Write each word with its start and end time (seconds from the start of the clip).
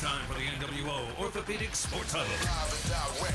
It's 0.00 0.08
time 0.08 0.24
for 0.24 0.32
the 0.32 0.46
NWO 0.46 1.20
Orthopedic 1.20 1.74
Sports 1.74 2.14
Huddle. 2.16 2.32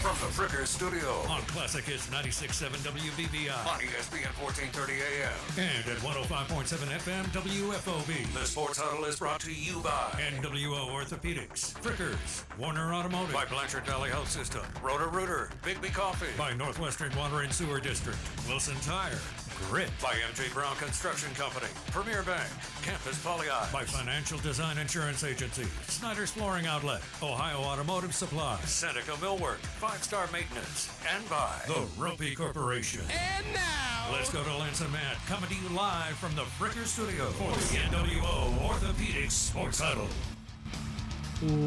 From 0.02 0.18
the 0.18 0.34
Fricker 0.34 0.66
Studio 0.66 1.12
on 1.30 1.44
Classic 1.44 1.86
Hits 1.86 2.08
96.7 2.08 2.82
WVBI. 2.82 3.54
on 3.70 3.80
ESPN 3.82 4.34
1430 4.42 4.94
AM, 4.98 5.30
and 5.62 5.86
at 5.86 6.02
105.7 6.02 6.90
FM 6.90 7.24
WFOB. 7.26 8.34
The 8.34 8.46
Sports 8.48 8.80
Huddle 8.80 9.06
is 9.06 9.20
brought 9.20 9.42
to 9.42 9.54
you 9.54 9.80
by 9.82 10.20
NWO 10.42 10.90
Orthopedics, 10.90 11.76
Frickers, 11.82 12.46
Warner 12.58 12.96
Automotive, 12.96 13.36
by 13.36 13.46
Blanchard 13.46 13.86
Valley 13.86 14.10
Health 14.10 14.32
System, 14.32 14.64
Rotor 14.82 15.10
Rooter, 15.10 15.52
Biggby 15.62 15.94
Coffee, 15.94 16.34
by 16.36 16.54
Northwestern 16.54 17.16
Water 17.16 17.42
and 17.42 17.54
Sewer 17.54 17.80
District, 17.80 18.18
Wilson 18.50 18.76
Tire, 18.82 19.20
Grit 19.56 19.90
by 20.02 20.14
MJ 20.32 20.54
Brown 20.54 20.76
Construction 20.76 21.34
Company, 21.34 21.68
Premier 21.92 22.24
Bank, 22.24 22.48
Campus 22.82 23.18
Poly 23.24 23.48
by 23.72 23.84
Financial 23.84 24.38
Design 24.40 24.78
Insurance 24.78 25.24
Agency, 25.24 25.66
Snyder's 25.88 26.32
Flooring 26.32 26.68
Outlet, 26.68 27.02
Ohio 27.24 27.58
Automotive 27.60 28.14
Supply, 28.14 28.60
Seneca 28.66 29.12
Millwork, 29.14 29.58
Five 29.58 30.04
Star 30.04 30.28
Maintenance, 30.32 30.90
and 31.14 31.28
by 31.30 31.54
the 31.68 31.88
Roppe 31.98 32.36
Corporation. 32.36 33.02
And 33.10 33.46
now, 33.54 34.12
Let's 34.12 34.32
go 34.32 34.44
to 34.44 34.58
Lance 34.58 34.82
and 34.82 34.92
Matt, 34.92 35.18
coming 35.26 35.50
to 35.50 35.56
you 35.56 35.70
live 35.76 36.16
from 36.18 36.36
the 36.36 36.44
Fricker 36.44 36.86
Studio 36.86 37.26
for 37.32 37.50
the 37.52 37.80
NWO 37.90 38.58
Orthopedics 38.68 39.32
Sports 39.32 39.80
Huddle. 39.80 40.08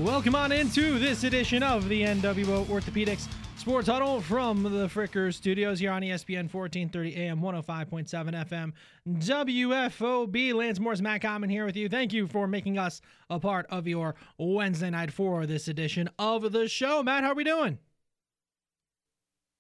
Welcome 0.05 0.35
on 0.35 0.53
into 0.53 0.99
this 0.99 1.25
edition 1.25 1.63
of 1.63 1.89
the 1.89 2.03
NWO 2.03 2.65
Orthopedics 2.67 3.29
Sports 3.59 3.89
Huddle 3.89 4.21
from 4.21 4.63
the 4.63 4.89
Fricker 4.89 5.35
Studios 5.35 5.81
here 5.81 5.91
on 5.91 6.03
ESPN 6.03 6.53
1430 6.53 7.17
AM 7.17 7.41
105.7 7.41 8.47
FM 8.49 8.73
WFOB. 9.09 10.55
Lance 10.55 10.81
Morris, 10.81 11.01
Matt 11.01 11.21
Common 11.21 11.51
here 11.51 11.67
with 11.67 11.77
you. 11.77 11.89
Thank 11.89 12.13
you 12.13 12.27
for 12.27 12.47
making 12.47 12.79
us 12.79 13.03
a 13.29 13.39
part 13.39 13.67
of 13.69 13.87
your 13.87 14.15
Wednesday 14.39 14.91
night 14.91 15.13
for 15.13 15.45
this 15.45 15.69
edition 15.69 16.09
of 16.19 16.53
the 16.53 16.69
show. 16.69 17.03
Matt, 17.03 17.25
how 17.25 17.33
are 17.33 17.35
we 17.35 17.45
doing? 17.45 17.79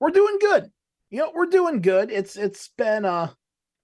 we're 0.00 0.10
doing 0.10 0.38
good. 0.40 0.70
You 1.10 1.20
know, 1.20 1.32
we're 1.34 1.46
doing 1.46 1.80
good. 1.80 2.10
It's 2.10 2.36
it's 2.36 2.68
been 2.76 3.04
a 3.04 3.34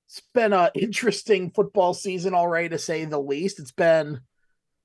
it's 0.09 0.23
been 0.33 0.53
a 0.53 0.71
interesting 0.75 1.51
football 1.51 1.95
season 1.95 2.35
already 2.35 2.69
to 2.71 2.79
say 2.79 3.05
the 3.05 3.19
least. 3.19 3.59
It's 3.59 3.73
been 3.73 4.21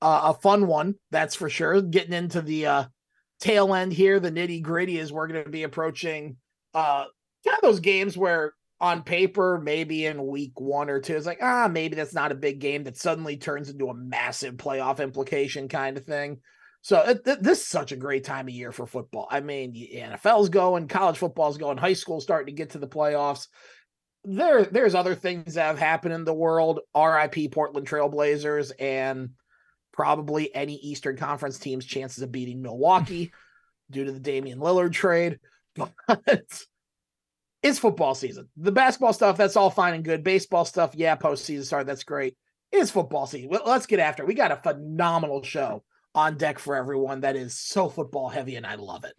uh, 0.00 0.34
a 0.34 0.34
fun 0.34 0.66
one, 0.66 0.96
that's 1.10 1.34
for 1.34 1.50
sure. 1.50 1.82
Getting 1.82 2.14
into 2.14 2.40
the 2.40 2.66
uh, 2.66 2.84
tail 3.40 3.74
end 3.74 3.92
here, 3.92 4.20
the 4.20 4.30
nitty 4.30 4.62
gritty 4.62 4.98
is 4.98 5.12
we're 5.12 5.28
going 5.28 5.44
to 5.44 5.50
be 5.50 5.62
approaching 5.62 6.36
uh, 6.74 7.04
kind 7.44 7.56
of 7.56 7.62
those 7.62 7.80
games 7.80 8.16
where 8.16 8.54
on 8.80 9.02
paper, 9.02 9.60
maybe 9.62 10.06
in 10.06 10.26
week 10.26 10.58
one 10.58 10.88
or 10.88 11.00
two, 11.00 11.16
it's 11.16 11.26
like 11.26 11.42
ah, 11.42 11.68
maybe 11.70 11.96
that's 11.96 12.14
not 12.14 12.32
a 12.32 12.36
big 12.36 12.60
game 12.60 12.84
that 12.84 12.96
suddenly 12.96 13.36
turns 13.36 13.68
into 13.68 13.88
a 13.88 13.94
massive 13.94 14.54
playoff 14.54 15.00
implication 15.00 15.68
kind 15.68 15.96
of 15.96 16.04
thing. 16.04 16.38
So 16.82 17.04
th- 17.24 17.40
this 17.40 17.60
is 17.60 17.66
such 17.66 17.92
a 17.92 17.96
great 17.96 18.24
time 18.24 18.48
of 18.48 18.54
year 18.54 18.72
for 18.72 18.86
football. 18.86 19.28
I 19.30 19.40
mean, 19.40 19.72
the 19.72 19.90
NFL's 19.96 20.48
going, 20.48 20.88
college 20.88 21.18
football's 21.18 21.58
going, 21.58 21.76
high 21.76 21.92
school's 21.92 22.22
starting 22.22 22.54
to 22.54 22.58
get 22.58 22.70
to 22.70 22.78
the 22.78 22.88
playoffs. 22.88 23.48
There, 24.24 24.64
there's 24.64 24.94
other 24.94 25.14
things 25.14 25.54
that 25.54 25.66
have 25.66 25.78
happened 25.78 26.14
in 26.14 26.24
the 26.24 26.32
world. 26.32 26.80
RIP 26.96 27.52
Portland 27.52 27.86
Trailblazers 27.86 28.72
and 28.78 29.30
probably 29.92 30.54
any 30.54 30.76
Eastern 30.76 31.16
Conference 31.16 31.58
team's 31.58 31.84
chances 31.84 32.22
of 32.22 32.32
beating 32.32 32.62
Milwaukee 32.62 33.32
due 33.90 34.04
to 34.04 34.12
the 34.12 34.20
Damian 34.20 34.58
Lillard 34.58 34.92
trade. 34.92 35.38
But 35.76 36.42
it's 37.62 37.78
football 37.78 38.14
season. 38.14 38.48
The 38.56 38.72
basketball 38.72 39.12
stuff, 39.12 39.36
that's 39.36 39.56
all 39.56 39.70
fine 39.70 39.94
and 39.94 40.04
good. 40.04 40.24
Baseball 40.24 40.64
stuff, 40.64 40.92
yeah, 40.94 41.16
postseason 41.16 41.64
start, 41.64 41.86
that's 41.86 42.04
great. 42.04 42.36
It's 42.72 42.90
football 42.90 43.26
season. 43.26 43.50
Well, 43.50 43.62
let's 43.66 43.86
get 43.86 44.00
after 44.00 44.22
it. 44.22 44.26
We 44.26 44.34
got 44.34 44.52
a 44.52 44.56
phenomenal 44.56 45.42
show 45.42 45.84
on 46.14 46.36
deck 46.36 46.58
for 46.58 46.76
everyone 46.76 47.20
that 47.20 47.36
is 47.36 47.58
so 47.58 47.88
football 47.88 48.28
heavy, 48.28 48.56
and 48.56 48.66
I 48.66 48.76
love 48.76 49.04
it. 49.04 49.14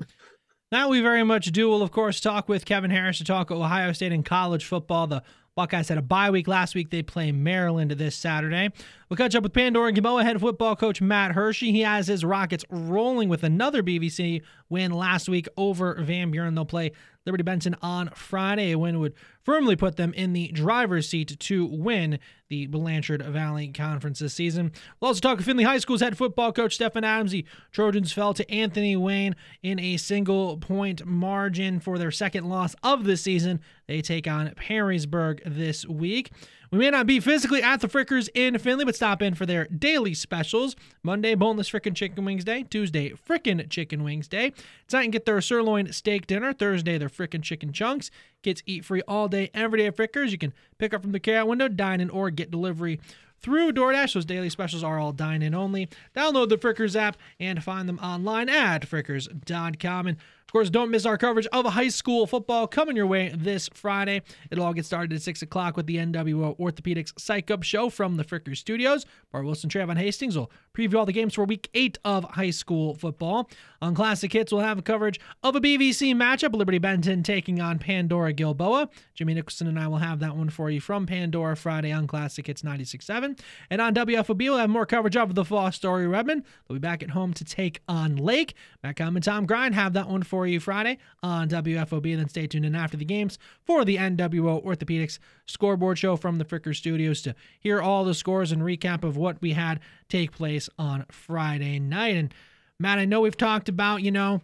Now 0.71 0.87
we 0.87 1.01
very 1.01 1.23
much 1.23 1.47
do. 1.47 1.69
We'll, 1.69 1.81
of 1.81 1.91
course, 1.91 2.21
talk 2.21 2.47
with 2.47 2.65
Kevin 2.65 2.91
Harrish 2.91 3.17
to 3.17 3.25
talk 3.25 3.51
Ohio 3.51 3.91
State 3.91 4.13
and 4.13 4.25
college 4.25 4.65
football. 4.65 5.05
The 5.05 5.23
Buckeyes 5.61 5.89
had 5.89 5.99
a 5.99 6.01
bye 6.01 6.31
week 6.31 6.47
last 6.47 6.73
week. 6.73 6.89
They 6.89 7.03
play 7.03 7.31
Maryland 7.31 7.91
this 7.91 8.15
Saturday. 8.15 8.71
We'll 9.07 9.17
catch 9.17 9.35
up 9.35 9.43
with 9.43 9.53
Pandora 9.53 9.89
and 9.89 9.95
Gilboa 9.95 10.23
head 10.23 10.41
football 10.41 10.75
coach 10.75 11.01
Matt 11.01 11.33
Hershey. 11.33 11.71
He 11.71 11.81
has 11.81 12.07
his 12.07 12.25
Rockets 12.25 12.65
rolling 12.71 13.29
with 13.29 13.43
another 13.43 13.83
BVC 13.83 14.41
win 14.69 14.91
last 14.91 15.29
week 15.29 15.47
over 15.57 16.01
Van 16.01 16.31
Buren. 16.31 16.55
They'll 16.55 16.65
play 16.65 16.93
Liberty 17.25 17.43
Benton 17.43 17.75
on 17.81 18.09
Friday. 18.15 18.71
A 18.71 18.77
win 18.77 18.99
would 18.99 19.13
firmly 19.43 19.75
put 19.75 19.95
them 19.95 20.13
in 20.13 20.33
the 20.33 20.47
driver's 20.49 21.07
seat 21.07 21.39
to 21.39 21.65
win 21.65 22.19
the 22.49 22.65
Blanchard 22.67 23.21
Valley 23.21 23.67
Conference 23.69 24.19
this 24.19 24.33
season. 24.33 24.71
We'll 24.99 25.09
also 25.09 25.19
talk 25.19 25.37
with 25.37 25.45
Findlay 25.45 25.63
High 25.63 25.77
School's 25.77 26.01
head 26.01 26.17
football 26.17 26.51
coach 26.51 26.75
Stefan 26.75 27.03
Adams. 27.03 27.31
The 27.31 27.45
Trojans 27.71 28.11
fell 28.11 28.33
to 28.33 28.51
Anthony 28.51 28.95
Wayne 28.95 29.35
in 29.61 29.79
a 29.79 29.97
single 29.97 30.57
point 30.57 31.05
margin 31.05 31.79
for 31.79 31.97
their 31.97 32.11
second 32.11 32.49
loss 32.49 32.75
of 32.83 33.03
the 33.03 33.17
season. 33.17 33.61
They 33.87 34.01
take 34.01 34.27
on 34.27 34.49
Perrysburg 34.49 35.41
this 35.45 35.85
week. 35.85 36.31
We 36.71 36.77
may 36.77 36.89
not 36.89 37.05
be 37.05 37.19
physically 37.19 37.61
at 37.61 37.81
the 37.81 37.89
Frickers 37.89 38.29
in 38.33 38.57
Findlay, 38.57 38.85
but 38.85 38.95
stop 38.95 39.21
in 39.21 39.35
for 39.35 39.45
their 39.45 39.65
daily 39.65 40.13
specials. 40.13 40.77
Monday, 41.03 41.35
boneless 41.35 41.69
frickin' 41.69 41.93
chicken 41.93 42.23
wings 42.23 42.45
day. 42.45 42.63
Tuesday, 42.63 43.09
frickin' 43.09 43.69
chicken 43.69 44.05
wings 44.05 44.29
day. 44.29 44.53
Tonight, 44.87 45.03
and 45.03 45.11
get 45.11 45.25
their 45.25 45.41
sirloin 45.41 45.91
steak 45.91 46.27
dinner. 46.27 46.53
Thursday, 46.53 46.97
their 46.97 47.09
frickin' 47.09 47.43
chicken 47.43 47.73
chunks. 47.73 48.09
Kids 48.41 48.63
eat 48.65 48.85
free 48.85 49.01
all 49.05 49.27
day, 49.27 49.49
every 49.53 49.79
day 49.79 49.87
at 49.87 49.97
Frickers. 49.97 50.31
You 50.31 50.37
can 50.37 50.53
pick 50.77 50.93
up 50.93 51.01
from 51.01 51.11
the 51.11 51.19
carryout 51.19 51.47
window, 51.47 51.67
dine 51.67 51.99
in, 51.99 52.09
or 52.09 52.29
get 52.29 52.49
delivery 52.49 53.01
through 53.41 53.73
DoorDash. 53.73 54.13
Those 54.13 54.25
daily 54.25 54.49
specials 54.49 54.83
are 54.83 54.97
all 54.97 55.11
dine 55.11 55.41
in 55.41 55.53
only. 55.53 55.89
Download 56.15 56.47
the 56.47 56.57
Frickers 56.57 56.95
app 56.95 57.17
and 57.39 57.61
find 57.61 57.89
them 57.89 57.99
online 57.99 58.47
at 58.47 58.87
frickers.com. 58.87 60.07
And 60.07 60.17
of 60.51 60.53
course, 60.53 60.69
don't 60.69 60.91
miss 60.91 61.05
our 61.05 61.17
coverage 61.17 61.47
of 61.53 61.65
high 61.65 61.87
school 61.87 62.27
football 62.27 62.67
coming 62.67 62.97
your 62.97 63.07
way 63.07 63.31
this 63.33 63.69
Friday. 63.73 64.21
It'll 64.49 64.65
all 64.65 64.73
get 64.73 64.85
started 64.85 65.13
at 65.13 65.21
6 65.21 65.41
o'clock 65.43 65.77
with 65.77 65.85
the 65.85 65.95
NWO 65.95 66.59
Orthopedics 66.59 67.17
Psych 67.17 67.49
Up 67.49 67.63
Show 67.63 67.89
from 67.89 68.17
the 68.17 68.25
Frickers 68.25 68.57
Studios. 68.57 69.05
Bart 69.31 69.45
Wilson 69.45 69.69
Trayvon 69.69 69.95
Hastings 69.95 70.37
will 70.37 70.51
preview 70.73 70.95
all 70.95 71.05
the 71.05 71.13
games 71.13 71.35
for 71.35 71.45
week 71.45 71.69
eight 71.73 71.99
of 72.03 72.25
high 72.25 72.49
school 72.49 72.95
football. 72.95 73.49
On 73.81 73.95
Classic 73.95 74.31
Hits, 74.31 74.51
we'll 74.51 74.61
have 74.61 74.83
coverage 74.83 75.21
of 75.41 75.55
a 75.55 75.61
BVC 75.61 76.13
matchup 76.13 76.53
Liberty 76.53 76.79
Benton 76.79 77.23
taking 77.23 77.61
on 77.61 77.79
Pandora 77.79 78.33
Gilboa. 78.33 78.89
Jimmy 79.13 79.33
Nicholson 79.33 79.67
and 79.67 79.79
I 79.79 79.87
will 79.87 79.99
have 79.99 80.19
that 80.19 80.35
one 80.35 80.49
for 80.49 80.69
you 80.69 80.81
from 80.81 81.05
Pandora 81.05 81.55
Friday 81.55 81.93
on 81.93 82.07
Classic 82.07 82.45
Hits 82.45 82.61
96.7. 82.61 83.39
And 83.69 83.79
on 83.79 83.95
WFOB, 83.95 84.37
we'll 84.37 84.57
have 84.57 84.69
more 84.69 84.85
coverage 84.85 85.15
of 85.15 85.33
the 85.33 85.45
Fostoria 85.45 86.11
Redmen. 86.11 86.43
They'll 86.67 86.75
be 86.75 86.79
back 86.79 87.01
at 87.01 87.11
home 87.11 87.33
to 87.35 87.45
take 87.45 87.79
on 87.87 88.17
Lake. 88.17 88.53
Matt 88.83 88.97
Com 88.97 89.15
and 89.15 89.23
Tom 89.23 89.45
Grind 89.45 89.75
have 89.75 89.93
that 89.93 90.09
one 90.09 90.23
for 90.23 90.40
you 90.47 90.59
Friday 90.59 90.97
on 91.23 91.49
WFOB. 91.49 92.11
And 92.11 92.21
then 92.21 92.29
stay 92.29 92.47
tuned 92.47 92.65
in 92.65 92.75
after 92.75 92.97
the 92.97 93.05
games 93.05 93.37
for 93.63 93.85
the 93.85 93.97
NWO 93.97 94.63
Orthopedics 94.63 95.19
scoreboard 95.45 95.97
show 95.97 96.15
from 96.15 96.37
the 96.37 96.45
Fricker 96.45 96.75
Studios 96.75 97.21
to 97.23 97.35
hear 97.59 97.81
all 97.81 98.03
the 98.03 98.13
scores 98.13 98.51
and 98.51 98.61
recap 98.61 99.03
of 99.03 99.17
what 99.17 99.41
we 99.41 99.53
had 99.53 99.79
take 100.09 100.31
place 100.31 100.69
on 100.77 101.05
Friday 101.09 101.79
night. 101.79 102.15
And 102.15 102.33
Matt, 102.79 102.99
I 102.99 103.05
know 103.05 103.21
we've 103.21 103.37
talked 103.37 103.69
about, 103.69 104.01
you 104.01 104.11
know, 104.11 104.41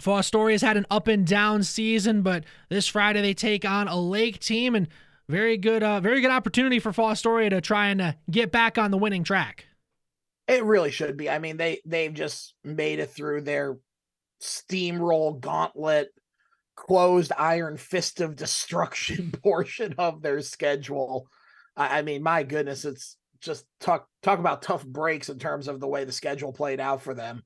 Fostoria's 0.00 0.62
had 0.62 0.76
an 0.76 0.86
up 0.90 1.08
and 1.08 1.26
down 1.26 1.62
season, 1.62 2.22
but 2.22 2.44
this 2.68 2.88
Friday 2.88 3.22
they 3.22 3.34
take 3.34 3.64
on 3.64 3.88
a 3.88 3.98
Lake 3.98 4.40
team 4.40 4.74
and 4.74 4.88
very 5.28 5.56
good, 5.56 5.82
uh, 5.82 6.00
very 6.00 6.20
good 6.20 6.30
opportunity 6.30 6.78
for 6.78 6.92
Fostoria 6.92 7.50
to 7.50 7.60
try 7.60 7.88
and 7.88 8.00
uh, 8.00 8.12
get 8.30 8.50
back 8.50 8.76
on 8.76 8.90
the 8.90 8.98
winning 8.98 9.24
track. 9.24 9.66
It 10.46 10.64
really 10.64 10.90
should 10.90 11.16
be. 11.16 11.30
I 11.30 11.38
mean, 11.38 11.56
they 11.56 11.80
they've 11.86 12.12
just 12.12 12.54
made 12.62 12.98
it 12.98 13.10
through 13.10 13.42
their 13.42 13.78
steamroll 14.44 15.40
gauntlet, 15.40 16.08
closed 16.76 17.32
iron 17.36 17.76
fist 17.76 18.20
of 18.20 18.36
destruction 18.36 19.32
portion 19.42 19.94
of 19.98 20.22
their 20.22 20.40
schedule. 20.42 21.28
I, 21.76 22.02
mean, 22.02 22.22
my 22.22 22.44
goodness, 22.44 22.84
it's 22.84 23.16
just 23.40 23.66
talk 23.80 24.06
talk 24.22 24.38
about 24.38 24.62
tough 24.62 24.86
breaks 24.86 25.28
in 25.28 25.38
terms 25.38 25.66
of 25.66 25.80
the 25.80 25.88
way 25.88 26.04
the 26.04 26.12
schedule 26.12 26.52
played 26.52 26.80
out 26.80 27.02
for 27.02 27.14
them 27.14 27.42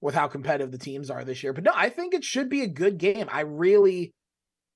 with 0.00 0.14
how 0.14 0.28
competitive 0.28 0.70
the 0.70 0.78
teams 0.78 1.10
are 1.10 1.24
this 1.24 1.42
year. 1.42 1.52
But 1.52 1.64
no, 1.64 1.72
I 1.74 1.88
think 1.88 2.14
it 2.14 2.24
should 2.24 2.48
be 2.48 2.62
a 2.62 2.68
good 2.68 2.98
game. 2.98 3.28
I 3.30 3.40
really 3.40 4.14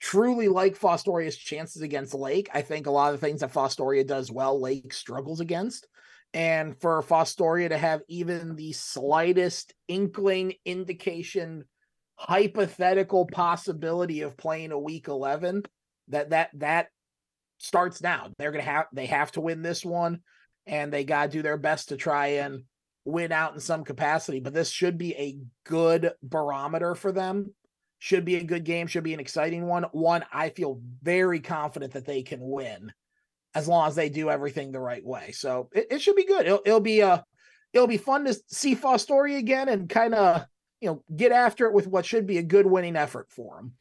truly 0.01 0.49
like 0.49 0.79
Fostoria's 0.79 1.37
chances 1.37 1.83
against 1.83 2.15
Lake. 2.15 2.49
I 2.53 2.63
think 2.63 2.87
a 2.87 2.91
lot 2.91 3.15
of 3.15 3.21
the 3.21 3.27
things 3.27 3.41
that 3.41 3.53
Fostoria 3.53 4.07
does 4.07 4.31
well, 4.31 4.61
Lake 4.61 4.93
struggles 4.93 5.41
against. 5.41 5.87
And 6.35 6.79
for 6.81 7.03
Fostoria 7.03 7.71
to 7.71 7.79
have 7.79 8.03
even 8.09 8.57
the 8.57 8.73
slightest 8.73 9.75
inkling 9.89 10.55
indication, 10.65 11.65
hypothetical 12.17 13.27
possibility 13.27 14.21
of 14.21 14.37
playing 14.37 14.73
a 14.73 14.79
week 14.79 15.09
11, 15.09 15.63
that 16.09 16.31
that 16.31 16.51
that 16.55 16.89
starts 17.59 18.03
now. 18.03 18.31
They're 18.39 18.53
gonna 18.53 18.65
have 18.65 18.87
they 18.93 19.07
have 19.07 19.33
to 19.33 19.41
win 19.41 19.63
this 19.63 19.85
one, 19.85 20.21
and 20.67 20.93
they 20.93 21.05
gotta 21.05 21.31
do 21.31 21.43
their 21.43 21.57
best 21.57 21.89
to 21.89 21.97
try 21.97 22.27
and 22.27 22.65
win 23.05 23.33
out 23.33 23.55
in 23.55 23.61
some 23.61 23.85
capacity. 23.85 24.41
But 24.41 24.53
this 24.53 24.71
should 24.71 24.99
be 24.99 25.15
a 25.15 25.39
good 25.65 26.13
barometer 26.23 26.95
for 26.95 27.13
them. 27.13 27.55
Should 27.99 28.25
be 28.25 28.37
a 28.37 28.45
good 28.45 28.65
game. 28.65 28.89
Should 28.89 29.05
be 29.05 29.15
an 29.15 29.21
exciting 29.21 29.67
one. 29.67 29.85
One 29.93 30.25
I 30.33 30.51
feel 30.51 30.81
very 31.03 31.41
confident 31.41 31.95
that 31.95 32.05
they 32.05 32.23
can 32.23 32.41
win, 32.43 32.93
as 33.57 33.67
long 33.67 33.89
as 33.89 33.95
they 33.95 34.11
do 34.11 34.29
everything 34.29 34.71
the 34.71 34.79
right 34.79 35.05
way. 35.05 35.33
So 35.33 35.71
it, 35.73 35.87
it 35.91 36.03
should 36.03 36.15
be 36.15 36.27
good. 36.27 36.45
It'll, 36.45 36.61
it'll 36.67 36.81
be 36.81 37.01
a 37.01 37.25
it'll 37.73 37.87
be 37.87 37.97
fun 37.97 38.27
to 38.27 38.37
see 38.49 38.77
Fostoria 38.77 39.39
again 39.39 39.71
and 39.71 39.89
kind 39.89 40.15
of 40.15 40.45
you 40.81 40.91
know 40.91 41.03
get 41.17 41.33
after 41.33 41.67
it 41.67 41.73
with 41.73 41.87
what 41.87 42.05
should 42.05 42.27
be 42.27 42.37
a 42.37 42.43
good 42.43 42.67
winning 42.67 42.97
effort 42.97 43.31
for 43.31 43.57
them. 43.57 43.73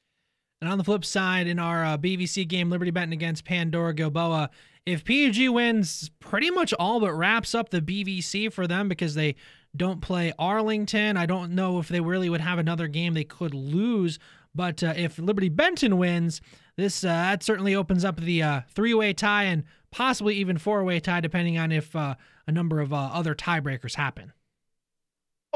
And 0.61 0.69
on 0.71 0.77
the 0.77 0.85
flip 0.85 1.03
side, 1.03 1.47
in 1.47 1.59
our 1.59 1.83
uh, 1.83 1.97
BVC 1.97 2.47
game, 2.47 2.69
Liberty 2.69 2.89
Benton 2.89 3.11
against 3.11 3.43
Pandora 3.43 3.93
Gilboa, 3.93 4.49
if 4.85 5.03
PG 5.03 5.49
wins, 5.49 6.09
pretty 6.19 6.49
much 6.49 6.73
all 6.79 7.01
but 7.01 7.11
wraps 7.11 7.53
up 7.53 7.69
the 7.69 7.81
BVC 7.81 8.51
for 8.53 8.65
them 8.65 8.87
because 8.87 9.13
they 9.13 9.35
don't 9.75 9.99
play 9.99 10.31
Arlington. 10.39 11.17
I 11.17 11.25
don't 11.25 11.51
know 11.51 11.79
if 11.79 11.89
they 11.89 11.99
really 11.99 12.29
would 12.29 12.39
have 12.39 12.59
another 12.59 12.87
game 12.87 13.13
they 13.13 13.25
could 13.25 13.53
lose, 13.53 14.19
but 14.55 14.81
uh, 14.81 14.93
if 14.95 15.19
Liberty 15.19 15.49
Benton 15.49 15.97
wins, 15.97 16.39
this 16.77 17.03
uh, 17.03 17.07
that 17.07 17.43
certainly 17.43 17.75
opens 17.75 18.03
up 18.03 18.19
the 18.19 18.43
uh, 18.43 18.61
three-way 18.69 19.13
tie 19.13 19.43
and 19.43 19.63
possibly 19.91 20.35
even 20.35 20.57
four-way 20.57 20.99
tie, 20.99 21.21
depending 21.21 21.57
on 21.57 21.71
if 21.71 21.95
uh, 21.95 22.15
a 22.47 22.51
number 22.51 22.79
of 22.79 22.93
uh, 22.93 23.09
other 23.13 23.33
tiebreakers 23.33 23.95
happen. 23.95 24.33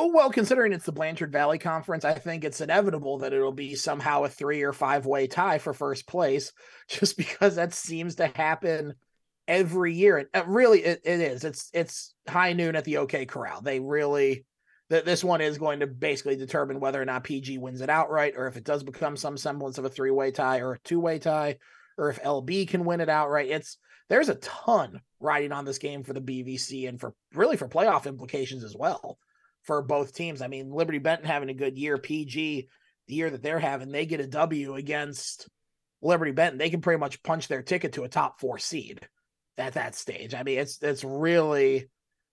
Oh 0.02 0.14
well, 0.14 0.32
considering 0.32 0.72
it's 0.72 0.86
the 0.86 0.94
Blanchard 0.94 1.34
Valley 1.34 1.58
Conference, 1.58 2.06
I 2.06 2.14
think 2.14 2.46
it's 2.46 2.62
inevitable 2.62 3.18
that 3.18 3.34
it'll 3.34 3.52
be 3.52 3.76
somehow 3.76 4.24
a 4.24 4.30
three 4.30 4.62
or 4.62 4.72
five 4.72 5.06
way 5.06 5.28
tie 5.28 5.58
for 5.58 5.74
first 5.74 6.08
place, 6.08 6.54
just 6.88 7.18
because 7.18 7.56
that 7.56 7.74
seems 7.74 8.16
to 8.16 8.28
happen 8.28 8.96
every 9.46 9.94
year. 9.94 10.18
And 10.20 10.28
uh, 10.34 10.46
really, 10.48 10.86
it, 10.86 11.02
it 11.04 11.20
is. 11.20 11.44
It's 11.44 11.70
it's 11.74 12.14
high 12.30 12.54
noon 12.54 12.78
at 12.78 12.86
the 12.86 12.98
OK 12.98 13.26
Corral. 13.26 13.62
They 13.62 13.82
really 13.82 14.46
that 14.90 15.06
this 15.06 15.24
one 15.24 15.42
is 15.42 15.58
going 15.58 15.82
to 15.82 15.88
basically 15.88 16.36
determine 16.36 16.80
whether 16.80 17.02
or 17.02 17.06
not 17.06 17.24
PG 17.24 17.58
wins 17.60 17.82
it 17.82 17.90
outright, 17.90 18.34
or 18.36 18.48
if 18.48 18.58
it 18.58 18.64
does 18.64 18.84
become 18.84 19.16
some 19.16 19.38
semblance 19.38 19.78
of 19.78 19.86
a 19.86 19.90
three 19.90 20.12
way 20.12 20.32
tie 20.32 20.60
or 20.60 20.74
a 20.74 20.80
two 20.80 21.00
way 21.00 21.20
tie, 21.20 21.58
or 21.98 22.10
if 22.10 22.22
LB 22.22 22.68
can 22.68 22.86
win 22.86 23.02
it 23.02 23.10
outright. 23.10 23.50
It's 23.50 23.78
there's 24.10 24.30
a 24.30 24.36
ton 24.36 25.02
riding 25.20 25.52
on 25.52 25.66
this 25.66 25.78
game 25.78 26.04
for 26.04 26.14
the 26.14 26.22
BVC 26.22 26.90
and 26.90 27.00
for 27.00 27.14
really 27.34 27.58
for 27.58 27.68
playoff 27.68 28.08
implications 28.08 28.64
as 28.64 28.76
well 28.76 29.20
for 29.64 29.82
both 29.82 30.16
teams. 30.16 30.42
I 30.42 30.48
mean, 30.48 30.72
Liberty 30.72 30.98
Benton 30.98 31.28
having 31.28 31.50
a 31.50 31.54
good 31.54 31.78
year, 31.78 31.98
PG, 31.98 32.68
the 33.08 33.14
year 33.14 33.30
that 33.30 33.44
they're 33.44 33.60
having, 33.60 33.92
they 33.92 34.06
get 34.06 34.22
a 34.22 34.28
W 34.28 34.76
against 34.76 35.48
Liberty 36.02 36.32
Benton. 36.32 36.58
They 36.58 36.70
can 36.70 36.82
pretty 36.82 37.00
much 37.00 37.22
punch 37.22 37.48
their 37.48 37.62
ticket 37.62 37.94
to 37.94 38.04
a 38.04 38.10
top 38.10 38.40
four 38.40 38.58
seed 38.58 39.08
at 39.58 39.74
that 39.74 39.96
stage. 39.96 40.34
I 40.34 40.44
mean, 40.44 40.60
it's 40.60 40.82
it's 40.82 41.04
really 41.04 41.90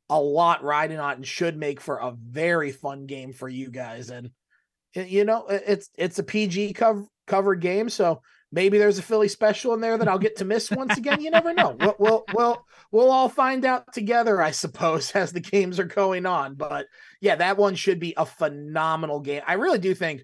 a 0.09 0.21
lot 0.21 0.63
riding 0.63 0.99
on 0.99 1.17
and 1.17 1.27
should 1.27 1.57
make 1.57 1.81
for 1.81 1.99
a 1.99 2.13
very 2.13 2.73
fun 2.73 3.07
game 3.07 3.33
for 3.33 3.49
you 3.49 3.71
guys. 3.71 4.11
And 4.11 4.31
you 4.95 5.25
know, 5.25 5.47
it's 5.49 5.91
it's 5.97 6.19
a 6.19 6.23
PG 6.23 6.75
cover 6.75 7.05
covered 7.27 7.61
game, 7.61 7.89
so 7.89 8.23
maybe 8.53 8.79
there's 8.79 8.99
a 8.99 9.03
Philly 9.03 9.29
special 9.29 9.75
in 9.75 9.81
there 9.81 9.99
that 9.99 10.09
I'll 10.09 10.19
get 10.19 10.37
to 10.37 10.45
miss 10.45 10.71
once 10.71 10.97
again. 10.97 11.21
You 11.21 11.31
never 11.31 11.53
know. 11.53 11.77
We'll, 11.79 11.97
we'll 11.99 12.25
we'll 12.33 12.67
we'll 12.91 13.11
all 13.11 13.29
find 13.29 13.65
out 13.65 13.93
together, 13.93 14.41
I 14.41 14.53
suppose, 14.53 15.11
as 15.15 15.33
the 15.33 15.41
games 15.41 15.79
are 15.79 15.85
going 15.85 16.27
on. 16.27 16.55
But 16.55 16.87
yeah, 17.21 17.37
that 17.37 17.59
one 17.59 17.75
should 17.75 18.01
be 18.01 18.15
a 18.17 18.27
phenomenal 18.27 19.21
game. 19.21 19.43
I 19.47 19.55
really 19.55 19.79
do 19.79 19.95
think 19.95 20.23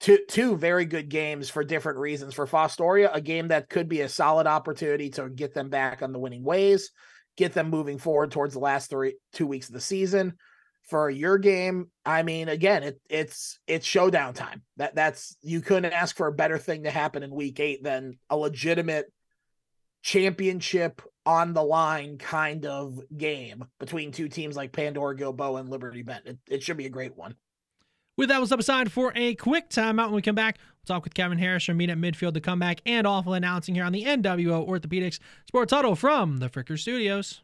two 0.00 0.18
two 0.28 0.56
very 0.56 0.84
good 0.84 1.08
games 1.08 1.50
for 1.50 1.62
different 1.62 1.98
reasons. 1.98 2.34
For 2.34 2.46
Fostoria, 2.46 3.10
a 3.12 3.20
game 3.20 3.48
that 3.48 3.68
could 3.68 3.88
be 3.88 4.00
a 4.00 4.08
solid 4.08 4.46
opportunity 4.46 5.10
to 5.10 5.28
get 5.28 5.54
them 5.54 5.68
back 5.68 6.02
on 6.02 6.12
the 6.12 6.18
winning 6.18 6.44
ways, 6.44 6.90
get 7.38 7.54
them 7.54 7.70
moving 7.70 7.96
forward 7.96 8.32
towards 8.32 8.52
the 8.52 8.60
last 8.60 8.90
three 8.90 9.14
two 9.32 9.46
weeks 9.46 9.68
of 9.68 9.74
the 9.74 9.80
season 9.80 10.34
for 10.88 11.10
your 11.10 11.36
game, 11.38 11.90
I 12.04 12.22
mean, 12.22 12.48
again, 12.48 12.82
it 12.82 13.00
it's 13.08 13.58
it's 13.66 13.86
showdown 13.86 14.34
time. 14.34 14.62
That 14.78 14.94
that's 14.94 15.36
you 15.42 15.60
couldn't 15.60 15.92
ask 15.92 16.16
for 16.16 16.26
a 16.26 16.32
better 16.32 16.58
thing 16.58 16.84
to 16.84 16.90
happen 16.90 17.22
in 17.22 17.30
week 17.30 17.60
eight 17.60 17.82
than 17.82 18.18
a 18.28 18.36
legitimate 18.36 19.12
championship 20.02 21.02
on 21.26 21.52
the 21.52 21.62
line 21.62 22.16
kind 22.16 22.64
of 22.64 22.98
game 23.16 23.66
between 23.78 24.12
two 24.12 24.28
teams 24.28 24.56
like 24.56 24.72
Pandora 24.72 25.14
Gilboa 25.14 25.60
and 25.60 25.68
Liberty 25.68 26.02
Bent. 26.02 26.26
It, 26.26 26.38
it 26.48 26.62
should 26.62 26.78
be 26.78 26.86
a 26.86 26.90
great 26.90 27.16
one. 27.16 27.36
With 28.16 28.30
that, 28.30 28.38
we'll 28.38 28.46
step 28.46 28.58
aside 28.58 28.90
for 28.90 29.12
a 29.14 29.34
quick 29.34 29.68
timeout. 29.68 30.06
When 30.06 30.14
we 30.14 30.22
come 30.22 30.34
back, 30.34 30.58
talk 30.88 31.04
with 31.04 31.14
Kevin 31.14 31.38
Harrish 31.38 31.66
from 31.66 31.76
Meet 31.76 31.90
at 31.90 31.98
Midfield 31.98 32.34
to 32.34 32.40
come 32.40 32.58
back 32.58 32.80
and 32.84 33.06
awful 33.06 33.34
announcing 33.34 33.74
here 33.74 33.84
on 33.84 33.92
the 33.92 34.04
NWO 34.04 34.66
Orthopedics 34.68 35.20
Sports 35.46 35.72
Huddle 35.72 35.94
from 35.94 36.38
the 36.38 36.48
Fricker 36.48 36.78
Studios. 36.78 37.42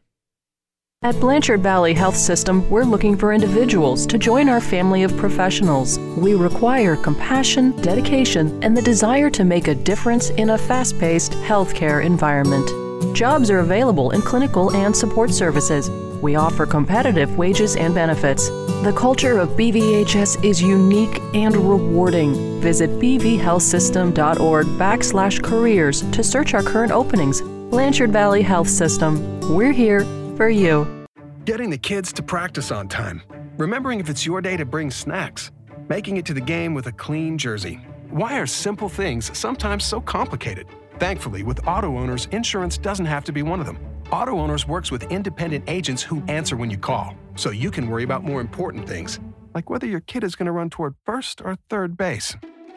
At 1.01 1.19
Blanchard 1.19 1.61
Valley 1.61 1.93
Health 1.93 2.15
System, 2.15 2.67
we're 2.69 2.83
looking 2.83 3.15
for 3.15 3.31
individuals 3.31 4.07
to 4.07 4.17
join 4.17 4.49
our 4.49 4.59
family 4.59 5.03
of 5.03 5.15
professionals. 5.17 5.99
We 6.17 6.33
require 6.33 6.95
compassion, 6.95 7.79
dedication, 7.81 8.63
and 8.63 8.75
the 8.75 8.81
desire 8.81 9.29
to 9.29 9.43
make 9.43 9.67
a 9.67 9.75
difference 9.75 10.31
in 10.31 10.49
a 10.49 10.57
fast 10.57 10.97
paced 10.97 11.33
healthcare 11.33 12.03
environment. 12.03 13.15
Jobs 13.15 13.51
are 13.51 13.59
available 13.59 14.11
in 14.11 14.21
clinical 14.23 14.75
and 14.75 14.95
support 14.95 15.31
services. 15.31 15.89
We 16.25 16.35
offer 16.35 16.65
competitive 16.65 17.37
wages 17.37 17.75
and 17.75 17.93
benefits. 17.93 18.49
The 18.81 18.91
culture 18.97 19.37
of 19.37 19.49
BVHS 19.49 20.43
is 20.43 20.59
unique 20.59 21.21
and 21.35 21.55
rewarding. 21.55 22.59
Visit 22.61 22.89
bvhealthsystem.org 22.99 24.65
backslash 24.65 25.43
careers 25.43 26.01
to 26.01 26.23
search 26.23 26.55
our 26.55 26.63
current 26.63 26.91
openings. 26.91 27.43
Blanchard 27.69 28.11
Valley 28.11 28.41
Health 28.41 28.67
System. 28.67 29.39
We're 29.53 29.71
here 29.71 30.03
for 30.35 30.49
you. 30.49 31.05
Getting 31.45 31.69
the 31.69 31.77
kids 31.77 32.11
to 32.13 32.23
practice 32.23 32.71
on 32.71 32.87
time. 32.87 33.21
Remembering 33.57 33.99
if 33.99 34.09
it's 34.09 34.25
your 34.25 34.41
day 34.41 34.57
to 34.57 34.65
bring 34.65 34.89
snacks. 34.89 35.51
Making 35.89 36.17
it 36.17 36.25
to 36.25 36.33
the 36.33 36.41
game 36.41 36.73
with 36.73 36.87
a 36.87 36.91
clean 36.91 37.37
jersey. 37.37 37.75
Why 38.09 38.39
are 38.39 38.47
simple 38.47 38.89
things 38.89 39.29
sometimes 39.37 39.85
so 39.85 40.01
complicated? 40.01 40.65
Thankfully, 40.97 41.43
with 41.43 41.67
auto 41.67 41.95
owners, 41.99 42.27
insurance 42.31 42.79
doesn't 42.79 43.05
have 43.05 43.25
to 43.25 43.31
be 43.31 43.43
one 43.43 43.59
of 43.59 43.67
them. 43.67 43.77
Auto 44.11 44.39
Owners 44.39 44.67
works 44.67 44.91
with 44.91 45.03
independent 45.11 45.63
agents 45.67 46.03
who 46.03 46.23
answer 46.27 46.55
when 46.55 46.69
you 46.69 46.77
call, 46.77 47.15
so 47.35 47.49
you 47.49 47.71
can 47.71 47.89
worry 47.89 48.03
about 48.03 48.23
more 48.23 48.41
important 48.41 48.87
things, 48.87 49.19
like 49.53 49.69
whether 49.69 49.87
your 49.87 50.01
kid 50.01 50.23
is 50.23 50.35
going 50.35 50.45
to 50.45 50.51
run 50.51 50.69
toward 50.69 50.95
first 51.05 51.41
or 51.43 51.57
third 51.69 51.97
base. 51.97 52.35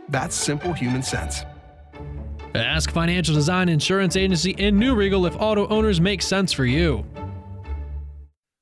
That's 0.09 0.35
simple 0.35 0.73
human 0.73 1.03
sense. 1.03 1.45
Ask 2.55 2.91
Financial 2.91 3.35
Design 3.35 3.69
Insurance 3.69 4.17
Agency 4.17 4.53
in 4.53 4.79
New 4.79 4.95
Riegel 4.95 5.27
if 5.27 5.37
auto 5.37 5.69
owners 5.69 6.01
make 6.01 6.23
sense 6.23 6.53
for 6.53 6.65
you. 6.65 7.05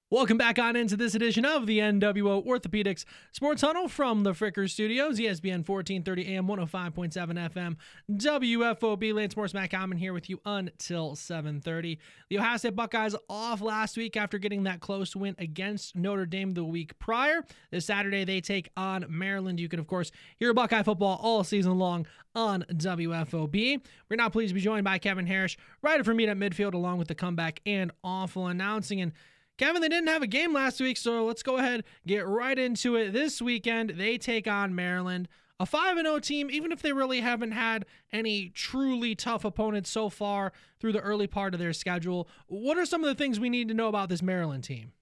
Welcome 0.09 0.39
back 0.39 0.61
on 0.61 0.77
into 0.77 0.97
this 0.97 1.17
edition 1.17 1.45
of 1.45 1.67
the 1.67 1.81
NWO 1.81 2.47
Orthopedics 2.47 3.05
Sports 3.33 3.61
Huddle 3.61 3.89
from 3.89 4.23
the 4.23 4.35
Fricker 4.35 4.71
Studios, 4.71 5.19
ESPN 5.19 5.69
1430 5.69 6.37
AM, 6.37 6.47
105.7 6.47 7.51
FM, 7.51 7.77
WFOB. 8.13 9.13
Lance 9.13 9.37
Morris, 9.37 9.53
Matt 9.53 9.73
Common 9.73 9.99
here 9.99 10.13
with 10.13 10.31
you 10.31 10.41
until 10.47 11.17
730. 11.17 11.99
The 12.31 12.39
Ohio 12.39 12.57
State 12.57 12.77
Buckeyes 12.77 13.17
off 13.29 13.61
last 13.61 13.97
week 13.97 14.17
after 14.17 14.39
getting 14.39 14.63
that 14.63 14.79
close 14.79 15.17
win 15.17 15.35
against 15.41 15.97
Notre 15.97 16.25
Dame 16.25 16.55
the 16.55 16.63
week 16.63 16.97
prior. 17.01 17.43
This 17.73 17.87
Saturday, 17.87 18.23
they 18.23 18.41
take 18.41 18.71
on 18.77 19.07
Maryland. 19.09 19.59
You 19.59 19.69
can, 19.69 19.81
of 19.81 19.89
course, 19.89 20.13
hear 20.37 20.55
Buckeye 20.55 20.85
football 20.85 21.19
all 21.21 21.43
season 21.43 21.81
long 21.81 22.07
on 22.33 22.65
WFOB. 22.71 23.81
We're 24.09 24.17
now 24.17 24.29
pleased 24.29 24.51
to 24.51 24.55
be 24.55 24.61
joined 24.61 24.85
by 24.85 24.99
Kevin 24.99 25.27
Harrish, 25.27 25.59
writer 25.83 26.05
for 26.05 26.15
Meet 26.15 26.29
at 26.29 26.37
Midfield, 26.37 26.75
along 26.75 26.99
with 26.99 27.09
the 27.09 27.17
comeback 27.17 27.61
and 27.67 27.91
awful 28.05 28.47
announcing. 28.47 29.01
And 29.01 29.11
Kevin, 29.59 29.81
they 29.81 29.89
didn't 29.89 30.09
have 30.09 30.23
a 30.23 30.27
game 30.27 30.53
last 30.53 30.81
week, 30.81 30.97
so 30.97 31.25
let's 31.25 31.43
go 31.43 31.57
ahead 31.57 31.85
get 32.07 32.27
right 32.27 32.59
into 32.59 32.97
it. 32.97 33.13
This 33.13 33.41
weekend, 33.41 33.91
they 33.97 34.19
take 34.19 34.47
on 34.47 34.75
Maryland, 34.75 35.29
a 35.59 35.65
5 35.65 35.97
0 35.97 36.19
team, 36.19 36.51
even 36.51 36.73
if 36.73 36.83
they 36.83 36.93
really 36.93 37.21
haven't 37.21 37.53
had 37.53 37.87
any 38.13 38.51
truly 38.51 39.15
tough 39.15 39.45
opponents 39.45 39.91
so 39.91 40.11
far 40.11 40.53
through 40.79 40.93
the 40.93 41.01
early 41.01 41.27
part 41.27 41.55
of 41.55 41.61
their 41.61 41.73
schedule. 41.73 42.29
What 42.49 42.77
are 42.77 42.85
some 42.85 43.03
of 43.03 43.09
the 43.09 43.15
things 43.15 43.41
we 43.41 43.49
need 43.49 43.69
to 43.69 43.75
know 43.75 43.89
about 43.89 44.09
this 44.09 44.23
Maryland 44.23 44.65
team? 44.65 44.93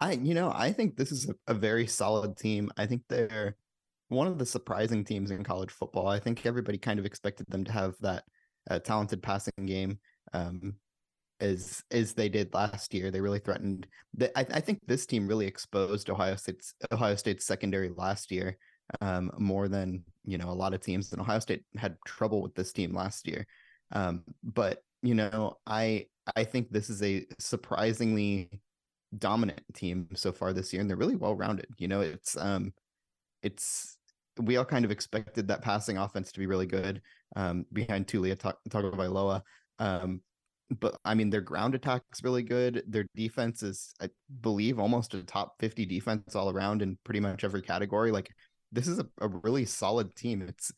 I, 0.00 0.12
you 0.12 0.34
know, 0.34 0.52
I 0.54 0.72
think 0.72 0.96
this 0.96 1.10
is 1.10 1.28
a, 1.28 1.52
a 1.52 1.54
very 1.54 1.86
solid 1.86 2.36
team. 2.36 2.70
I 2.76 2.84
think 2.84 3.02
they're 3.08 3.56
one 4.08 4.26
of 4.26 4.38
the 4.38 4.44
surprising 4.44 5.04
teams 5.04 5.30
in 5.30 5.42
college 5.42 5.70
football. 5.70 6.06
I 6.06 6.18
think 6.18 6.44
everybody 6.44 6.76
kind 6.76 6.98
of 6.98 7.06
expected 7.06 7.46
them 7.48 7.64
to 7.64 7.72
have 7.72 7.94
that 8.00 8.24
uh, 8.70 8.78
talented 8.78 9.22
passing 9.22 9.52
game. 9.64 9.98
Um, 10.34 10.74
as 11.40 11.82
as 11.90 12.14
they 12.14 12.28
did 12.28 12.52
last 12.54 12.94
year. 12.94 13.10
They 13.10 13.20
really 13.20 13.38
threatened. 13.38 13.86
The, 14.14 14.36
I, 14.38 14.46
I, 14.56 14.60
think 14.60 14.80
this 14.86 15.06
team 15.06 15.28
really 15.28 15.46
exposed 15.46 16.10
Ohio 16.10 16.36
State's 16.36 16.74
Ohio 16.92 17.14
State's 17.16 17.46
secondary 17.46 17.90
last 17.96 18.30
year 18.30 18.56
um, 19.00 19.30
more 19.38 19.68
than 19.68 20.04
you 20.24 20.38
know 20.38 20.48
a 20.48 20.50
lot 20.50 20.74
of 20.74 20.80
teams. 20.80 21.12
And 21.12 21.20
Ohio 21.20 21.38
State 21.38 21.64
had 21.76 21.96
trouble 22.06 22.42
with 22.42 22.54
this 22.54 22.72
team 22.72 22.94
last 22.94 23.26
year. 23.26 23.46
Um, 23.92 24.22
but 24.42 24.82
you 25.02 25.14
know, 25.14 25.58
I 25.66 26.06
I 26.34 26.44
think 26.44 26.70
this 26.70 26.90
is 26.90 27.02
a 27.02 27.26
surprisingly 27.38 28.50
dominant 29.16 29.62
team 29.74 30.08
so 30.14 30.32
far 30.32 30.52
this 30.52 30.72
year, 30.72 30.80
and 30.80 30.90
they're 30.90 30.96
really 30.96 31.16
well 31.16 31.34
rounded. 31.34 31.68
You 31.78 31.88
know, 31.88 32.00
it's 32.00 32.36
um, 32.36 32.72
it's 33.42 33.98
we 34.40 34.56
all 34.56 34.64
kind 34.64 34.84
of 34.84 34.90
expected 34.90 35.48
that 35.48 35.62
passing 35.62 35.98
offense 35.98 36.32
to 36.32 36.38
be 36.38 36.46
really 36.46 36.66
good 36.66 37.00
um, 37.36 37.64
behind 37.72 38.06
Taulia 38.06 38.36
Tagovailoa. 38.68 39.42
Um, 39.78 40.20
but 40.80 40.98
I 41.04 41.14
mean, 41.14 41.30
their 41.30 41.40
ground 41.40 41.74
attack 41.74 42.02
is 42.12 42.22
really 42.22 42.42
good. 42.42 42.82
Their 42.86 43.06
defense 43.14 43.62
is, 43.62 43.94
I 44.00 44.08
believe, 44.40 44.78
almost 44.78 45.14
a 45.14 45.22
top 45.22 45.54
50 45.60 45.86
defense 45.86 46.34
all 46.34 46.50
around 46.50 46.82
in 46.82 46.98
pretty 47.04 47.20
much 47.20 47.44
every 47.44 47.62
category. 47.62 48.10
Like, 48.10 48.30
this 48.72 48.88
is 48.88 48.98
a, 48.98 49.06
a 49.20 49.28
really 49.28 49.64
solid 49.64 50.14
team. 50.16 50.42
It's 50.42 50.72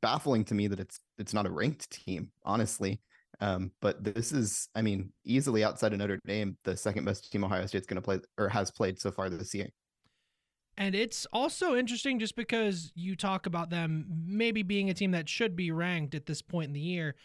baffling 0.00 0.44
to 0.44 0.54
me 0.54 0.68
that 0.68 0.80
it's 0.80 1.00
it's 1.18 1.34
not 1.34 1.46
a 1.46 1.50
ranked 1.50 1.90
team, 1.90 2.30
honestly. 2.44 3.00
Um, 3.40 3.72
but 3.80 4.04
this 4.04 4.32
is, 4.32 4.68
I 4.74 4.82
mean, 4.82 5.12
easily 5.24 5.64
outside 5.64 5.92
of 5.92 5.98
Notre 5.98 6.20
Dame, 6.26 6.58
the 6.64 6.76
second 6.76 7.04
best 7.04 7.32
team 7.32 7.42
Ohio 7.42 7.64
State's 7.66 7.86
going 7.86 7.96
to 7.96 8.02
play 8.02 8.20
or 8.36 8.48
has 8.50 8.70
played 8.70 9.00
so 9.00 9.10
far 9.10 9.30
this 9.30 9.54
year. 9.54 9.68
And 10.76 10.94
it's 10.94 11.26
also 11.32 11.74
interesting 11.74 12.18
just 12.18 12.36
because 12.36 12.92
you 12.94 13.16
talk 13.16 13.46
about 13.46 13.70
them 13.70 14.06
maybe 14.26 14.62
being 14.62 14.90
a 14.90 14.94
team 14.94 15.10
that 15.12 15.28
should 15.28 15.56
be 15.56 15.70
ranked 15.70 16.14
at 16.14 16.26
this 16.26 16.42
point 16.42 16.68
in 16.68 16.72
the 16.74 16.80
year. 16.80 17.16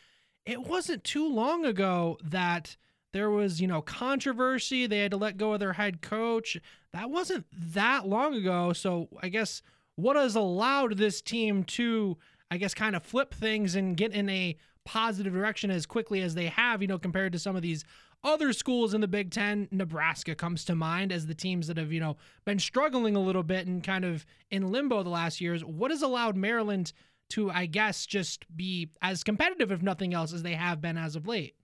It 0.46 0.68
wasn't 0.68 1.04
too 1.04 1.28
long 1.28 1.66
ago 1.66 2.18
that 2.24 2.78
there 3.14 3.30
was, 3.30 3.62
you 3.62 3.68
know, 3.68 3.82
controversy. 3.82 4.86
They 4.86 5.00
had 5.00 5.12
to 5.12 5.18
let 5.18 5.38
go 5.38 5.54
of 5.54 5.60
their 5.60 5.74
head 5.74 6.02
coach. 6.02 6.58
That 6.94 7.10
wasn't 7.10 7.46
that 7.74 8.08
long 8.08 8.36
ago. 8.36 8.74
So 8.74 9.08
I 9.22 9.30
guess 9.30 9.62
what 9.96 10.16
has 10.16 10.36
allowed 10.36 10.98
this 10.98 11.22
team 11.22 11.64
to, 11.64 12.18
I 12.52 12.58
guess, 12.58 12.74
kind 12.74 12.96
of 12.96 13.04
flip 13.04 13.34
things 13.34 13.76
and 13.76 13.98
get 13.98 14.12
in 14.12 14.30
a 14.30 14.58
positive 14.84 15.34
direction 15.34 15.72
as 15.72 15.86
quickly 15.86 16.22
as 16.22 16.36
they 16.36 16.48
have, 16.48 16.82
you 16.82 16.88
know, 16.88 17.00
compared 17.00 17.34
to 17.34 17.40
some 17.40 17.56
of 17.56 17.62
these 17.62 17.84
other 18.24 18.54
schools 18.54 18.94
in 18.94 19.02
the 19.02 19.08
Big 19.08 19.32
Ten, 19.32 19.68
Nebraska 19.72 20.36
comes 20.36 20.66
to 20.66 20.76
mind 20.76 21.12
as 21.12 21.28
the 21.28 21.36
teams 21.36 21.68
that 21.68 21.78
have, 21.78 21.92
you 21.92 22.00
know, 22.00 22.18
been 22.44 22.60
struggling 22.60 23.16
a 23.16 23.22
little 23.22 23.44
bit 23.44 23.68
and 23.68 23.84
kind 23.84 24.04
of 24.04 24.26
in 24.50 24.72
limbo 24.72 25.04
the 25.04 25.10
last 25.10 25.40
years. 25.40 25.64
What 25.64 25.92
has 25.92 26.02
allowed 26.02 26.36
Maryland 26.36 26.92
to, 27.30 27.52
I 27.52 27.66
guess, 27.66 28.06
just 28.06 28.46
be 28.56 28.92
as 29.02 29.24
competitive, 29.24 29.72
if 29.72 29.82
nothing 29.82 30.14
else, 30.14 30.34
as 30.34 30.44
they 30.44 30.54
have 30.54 30.82
been 30.82 30.98
as 30.98 31.16
of 31.16 31.28
late? 31.28 31.56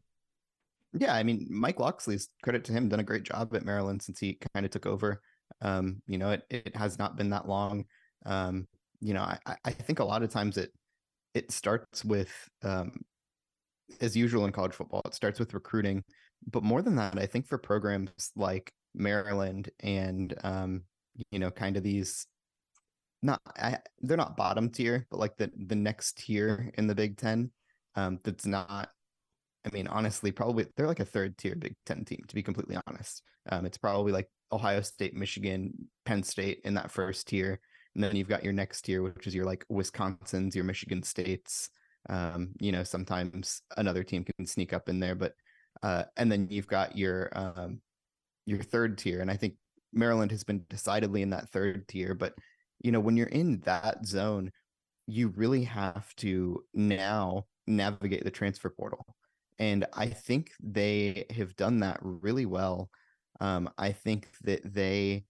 Yeah, 0.93 1.13
I 1.13 1.23
mean, 1.23 1.47
Mike 1.49 1.79
Locksley's 1.79 2.29
credit 2.43 2.65
to 2.65 2.73
him, 2.73 2.89
done 2.89 2.99
a 2.99 3.03
great 3.03 3.23
job 3.23 3.55
at 3.55 3.63
Maryland 3.63 4.01
since 4.01 4.19
he 4.19 4.39
kind 4.53 4.65
of 4.65 4.71
took 4.71 4.85
over. 4.85 5.21
Um, 5.61 6.01
you 6.07 6.17
know, 6.17 6.31
it, 6.31 6.43
it 6.49 6.75
has 6.75 6.99
not 6.99 7.15
been 7.15 7.29
that 7.29 7.47
long. 7.47 7.85
Um, 8.25 8.67
you 8.99 9.13
know, 9.13 9.21
I, 9.21 9.55
I 9.63 9.71
think 9.71 9.99
a 9.99 10.03
lot 10.03 10.23
of 10.23 10.29
times 10.29 10.57
it 10.57 10.71
it 11.33 11.51
starts 11.51 12.03
with 12.03 12.31
um, 12.63 12.91
as 14.01 14.15
usual 14.15 14.45
in 14.45 14.51
college 14.51 14.73
football, 14.73 15.01
it 15.05 15.13
starts 15.13 15.39
with 15.39 15.53
recruiting. 15.53 16.03
But 16.49 16.63
more 16.63 16.81
than 16.81 16.95
that, 16.95 17.17
I 17.17 17.25
think 17.25 17.47
for 17.47 17.57
programs 17.57 18.31
like 18.35 18.71
Maryland 18.93 19.69
and 19.79 20.33
um, 20.43 20.83
you 21.29 21.39
know, 21.39 21.51
kind 21.51 21.77
of 21.77 21.83
these 21.83 22.25
not 23.21 23.41
I, 23.57 23.77
they're 24.01 24.17
not 24.17 24.37
bottom 24.37 24.69
tier, 24.69 25.07
but 25.09 25.19
like 25.19 25.37
the 25.37 25.51
the 25.67 25.75
next 25.75 26.17
tier 26.19 26.71
in 26.77 26.87
the 26.87 26.95
Big 26.95 27.17
Ten. 27.17 27.51
Um, 27.95 28.19
that's 28.23 28.45
not. 28.45 28.89
I 29.65 29.69
mean, 29.71 29.87
honestly, 29.87 30.31
probably 30.31 30.65
they're 30.75 30.87
like 30.87 30.99
a 30.99 31.05
third 31.05 31.37
tier 31.37 31.55
Big 31.55 31.75
Ten 31.85 32.05
team. 32.05 32.23
To 32.27 32.35
be 32.35 32.43
completely 32.43 32.77
honest, 32.87 33.21
um, 33.49 33.65
it's 33.65 33.77
probably 33.77 34.11
like 34.11 34.29
Ohio 34.51 34.81
State, 34.81 35.13
Michigan, 35.13 35.73
Penn 36.05 36.23
State 36.23 36.61
in 36.63 36.73
that 36.75 36.91
first 36.91 37.27
tier, 37.27 37.59
and 37.95 38.03
then 38.03 38.15
you've 38.15 38.29
got 38.29 38.43
your 38.43 38.53
next 38.53 38.81
tier, 38.83 39.03
which 39.03 39.27
is 39.27 39.35
your 39.35 39.45
like 39.45 39.65
Wisconsin's, 39.69 40.55
your 40.55 40.65
Michigan 40.65 41.03
States, 41.03 41.69
um, 42.09 42.49
you 42.59 42.71
know, 42.71 42.83
sometimes 42.83 43.61
another 43.77 44.03
team 44.03 44.23
can 44.23 44.45
sneak 44.45 44.73
up 44.73 44.89
in 44.89 44.99
there, 44.99 45.15
but 45.15 45.33
uh, 45.83 46.03
and 46.17 46.31
then 46.31 46.47
you've 46.49 46.67
got 46.67 46.97
your 46.97 47.29
um, 47.33 47.81
your 48.45 48.61
third 48.61 48.97
tier, 48.97 49.21
and 49.21 49.29
I 49.29 49.37
think 49.37 49.55
Maryland 49.93 50.31
has 50.31 50.43
been 50.43 50.65
decidedly 50.69 51.21
in 51.21 51.29
that 51.31 51.49
third 51.49 51.87
tier. 51.87 52.13
But 52.13 52.33
you 52.83 52.91
know, 52.91 52.99
when 52.99 53.17
you're 53.17 53.27
in 53.27 53.59
that 53.61 54.05
zone, 54.05 54.51
you 55.07 55.29
really 55.29 55.63
have 55.63 56.13
to 56.17 56.63
now 56.73 57.45
navigate 57.67 58.23
the 58.23 58.31
transfer 58.31 58.69
portal, 58.69 59.05
and 59.59 59.85
I 59.93 60.07
think 60.07 60.51
they 60.61 61.25
have 61.35 61.55
done 61.55 61.79
that 61.79 61.99
really 62.01 62.45
well. 62.45 62.89
Um, 63.39 63.69
I 63.77 63.91
think 63.91 64.27
that 64.43 64.61
they 64.73 65.25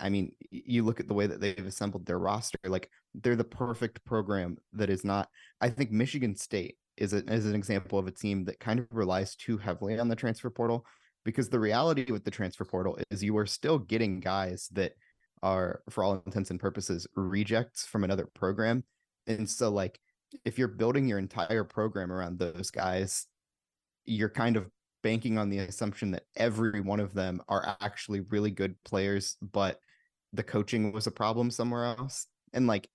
I 0.00 0.08
mean, 0.08 0.32
you 0.50 0.84
look 0.84 1.00
at 1.00 1.08
the 1.08 1.14
way 1.14 1.26
that 1.26 1.40
they've 1.40 1.66
assembled 1.66 2.06
their 2.06 2.18
roster, 2.18 2.58
like 2.64 2.88
they're 3.14 3.36
the 3.36 3.44
perfect 3.44 4.04
program 4.04 4.56
that 4.72 4.90
is 4.90 5.04
not. 5.04 5.28
I 5.60 5.70
think 5.70 5.90
Michigan 5.90 6.36
State 6.36 6.76
is, 6.96 7.12
a, 7.12 7.24
is 7.32 7.46
an 7.46 7.54
example 7.54 7.98
of 7.98 8.06
a 8.06 8.12
team 8.12 8.44
that 8.44 8.60
kind 8.60 8.78
of 8.78 8.86
relies 8.90 9.34
too 9.34 9.58
heavily 9.58 9.98
on 9.98 10.08
the 10.08 10.16
transfer 10.16 10.50
portal 10.50 10.84
because 11.24 11.48
the 11.48 11.60
reality 11.60 12.10
with 12.10 12.24
the 12.24 12.30
transfer 12.30 12.64
portal 12.64 12.98
is 13.10 13.22
you 13.22 13.36
are 13.36 13.46
still 13.46 13.78
getting 13.78 14.20
guys 14.20 14.68
that 14.72 14.92
are, 15.42 15.82
for 15.90 16.04
all 16.04 16.22
intents 16.26 16.50
and 16.50 16.60
purposes, 16.60 17.06
rejects 17.14 17.84
from 17.84 18.04
another 18.04 18.26
program. 18.34 18.84
And 19.26 19.48
so, 19.48 19.70
like, 19.70 19.98
if 20.44 20.58
you're 20.58 20.68
building 20.68 21.06
your 21.06 21.18
entire 21.18 21.64
program 21.64 22.12
around 22.12 22.38
those 22.38 22.70
guys, 22.70 23.26
you're 24.04 24.28
kind 24.28 24.56
of 24.56 24.66
banking 25.02 25.38
on 25.38 25.48
the 25.48 25.58
assumption 25.58 26.12
that 26.12 26.24
every 26.36 26.80
one 26.80 27.00
of 27.00 27.12
them 27.14 27.40
are 27.48 27.76
actually 27.80 28.20
really 28.20 28.50
good 28.50 28.74
players, 28.84 29.36
but 29.52 29.78
the 30.32 30.42
coaching 30.42 30.92
was 30.92 31.06
a 31.06 31.10
problem 31.10 31.50
somewhere 31.50 31.84
else. 31.84 32.26
And 32.52 32.66
like 32.66 32.88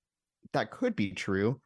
that 0.54 0.72
could 0.72 0.96
be 0.96 1.12
true, 1.12 1.62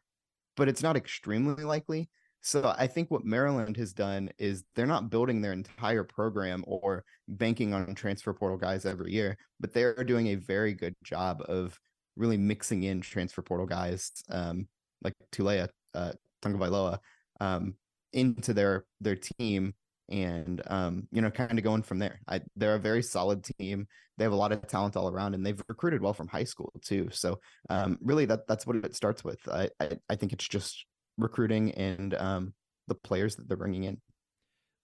but 0.56 0.68
it's 0.68 0.82
not 0.82 0.96
extremely 0.96 1.64
likely. 1.64 2.10
So 2.42 2.74
I 2.76 2.88
think 2.88 3.10
what 3.10 3.24
Maryland 3.24 3.76
has 3.76 3.92
done 3.92 4.28
is 4.36 4.64
they're 4.74 4.84
not 4.84 5.10
building 5.10 5.40
their 5.40 5.52
entire 5.52 6.02
program 6.02 6.64
or 6.66 7.04
banking 7.28 7.72
on 7.72 7.94
transfer 7.94 8.32
portal 8.34 8.58
guys 8.58 8.84
every 8.84 9.12
year, 9.12 9.36
but 9.60 9.72
they're 9.72 10.02
doing 10.02 10.28
a 10.28 10.34
very 10.34 10.74
good 10.74 10.96
job 11.04 11.40
of 11.48 11.78
really 12.16 12.36
mixing 12.36 12.82
in 12.82 13.00
transfer 13.00 13.42
portal 13.42 13.66
guys 13.66 14.10
um, 14.28 14.66
like 15.04 15.14
Taulia, 15.30 15.68
uh, 15.94 16.12
Tagovailoa, 16.42 16.98
um, 17.40 17.74
into 18.12 18.52
their 18.52 18.84
their 19.00 19.16
team 19.16 19.74
and 20.08 20.60
um, 20.66 21.08
you 21.12 21.22
know, 21.22 21.30
kind 21.30 21.56
of 21.56 21.64
going 21.64 21.82
from 21.82 22.00
there. 22.00 22.20
I, 22.28 22.40
they're 22.56 22.74
a 22.74 22.80
very 22.80 23.02
solid 23.02 23.44
team. 23.44 23.86
They 24.18 24.24
have 24.24 24.32
a 24.32 24.36
lot 24.36 24.52
of 24.52 24.66
talent 24.66 24.96
all 24.96 25.08
around, 25.08 25.34
and 25.34 25.46
they've 25.46 25.62
recruited 25.68 26.02
well 26.02 26.12
from 26.12 26.28
high 26.28 26.44
school 26.44 26.72
too. 26.82 27.08
So 27.12 27.38
um, 27.70 27.98
really, 28.02 28.24
that 28.26 28.48
that's 28.48 28.66
what 28.66 28.76
it 28.76 28.96
starts 28.96 29.22
with. 29.22 29.38
I, 29.48 29.70
I, 29.80 29.98
I 30.10 30.16
think 30.16 30.32
it's 30.32 30.46
just 30.46 30.84
recruiting 31.18 31.72
and 31.72 32.14
um, 32.14 32.54
the 32.88 32.94
players 32.94 33.36
that 33.36 33.48
they're 33.48 33.56
bringing 33.56 33.84
in. 33.84 34.00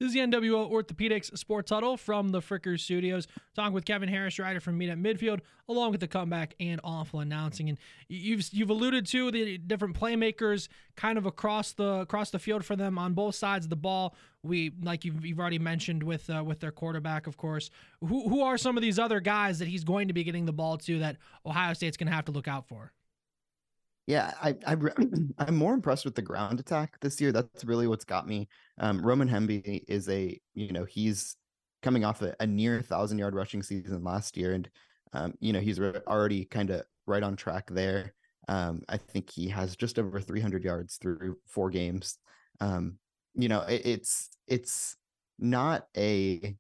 This 0.01 0.11
is 0.11 0.15
the 0.15 0.21
NWO 0.21 0.71
Orthopedics 0.71 1.37
Sports 1.37 1.73
Huddle 1.73 1.97
from 1.97 2.29
the 2.29 2.39
Fricker 2.39 2.79
Studios. 2.79 3.27
Talking 3.57 3.73
with 3.73 3.85
Kevin 3.85 4.09
Harrish, 4.09 4.39
writer 4.39 4.61
from 4.61 4.79
Meet 4.79 4.91
at 4.91 4.99
Midfield, 4.99 5.41
along 5.69 5.91
with 5.91 6.01
the 6.01 6.07
comeback 6.07 6.55
and 6.61 6.81
awful 6.85 7.19
announcing. 7.19 7.69
And 7.69 7.79
you've 8.09 8.49
you've 8.53 8.71
alluded 8.71 9.07
to 9.07 9.33
the 9.33 9.59
different 9.59 9.99
playmakers 9.99 10.69
kind 10.97 11.19
of 11.19 11.27
across 11.27 11.73
the 11.73 12.03
across 12.03 12.31
the 12.31 12.39
field 12.39 12.65
for 12.65 12.77
them 12.77 12.97
on 12.97 13.15
both 13.15 13.35
sides 13.35 13.67
of 13.67 13.71
the 13.71 13.77
ball. 13.77 14.15
We 14.45 14.71
like 14.85 15.05
you've, 15.05 15.27
you've 15.27 15.41
already 15.41 15.59
mentioned 15.59 16.05
with 16.05 16.31
uh, 16.31 16.45
with 16.47 16.61
their 16.61 16.71
quarterback, 16.71 17.27
of 17.27 17.37
course. 17.37 17.69
Who 18.01 18.29
who 18.29 18.43
are 18.43 18.57
some 18.57 18.77
of 18.77 18.83
these 18.83 19.01
other 19.01 19.19
guys 19.19 19.59
that 19.59 19.67
he's 19.67 19.83
going 19.83 20.07
to 20.07 20.15
be 20.15 20.23
getting 20.23 20.47
the 20.47 20.53
ball 20.53 20.79
to 20.79 21.01
that 21.01 21.17
Ohio 21.45 21.73
State's 21.73 21.97
going 21.97 22.07
to 22.07 22.15
have 22.15 22.27
to 22.27 22.33
look 22.33 22.47
out 22.47 22.69
for? 22.69 22.93
Yeah, 24.09 24.33
I, 24.43 24.57
I 24.67 24.75
I'm 25.39 25.57
more 25.57 25.75
impressed 25.75 26.07
with 26.07 26.15
the 26.15 26.23
ground 26.23 26.59
attack 26.59 26.99
this 27.03 27.21
year. 27.21 27.31
That's 27.31 27.63
really 27.67 27.87
what's 27.87 28.07
got 28.07 28.27
me. 28.27 28.49
Um, 28.81 29.05
Roman 29.05 29.29
Hemby 29.29 29.85
is 29.87 30.09
a 30.09 30.41
you 30.55 30.73
know 30.73 30.87
he's 30.87 31.37
coming 31.83 32.07
off 32.07 32.23
a, 32.23 32.35
a 32.41 32.47
near 32.47 32.81
thousand 32.81 33.19
yard 33.19 33.35
rushing 33.35 33.63
season 33.63 34.03
last 34.03 34.39
year, 34.39 34.55
and 34.55 34.69
um, 35.13 35.35
you 35.41 35.53
know 35.53 35.61
he's 35.61 35.79
already 35.79 36.47
kind 36.47 36.71
of 36.71 36.85
right 37.07 37.23
on 37.23 37.37
track 37.37 37.69
there. 37.71 38.15
Um, 38.49 38.81
I 38.89 38.97
think 38.97 39.29
he 39.29 39.47
has 39.51 39.77
just 39.77 39.99
over 39.99 40.21
300 40.21 40.65
yards 40.65 40.97
through 40.97 41.37
four 41.47 41.69
games. 41.69 42.17
Um, 42.63 42.95
you 43.35 43.51
know, 43.51 43.61
it, 43.61 43.83
it's 43.85 44.31
it's 44.47 44.97
not 45.39 45.85
a 45.99 46.57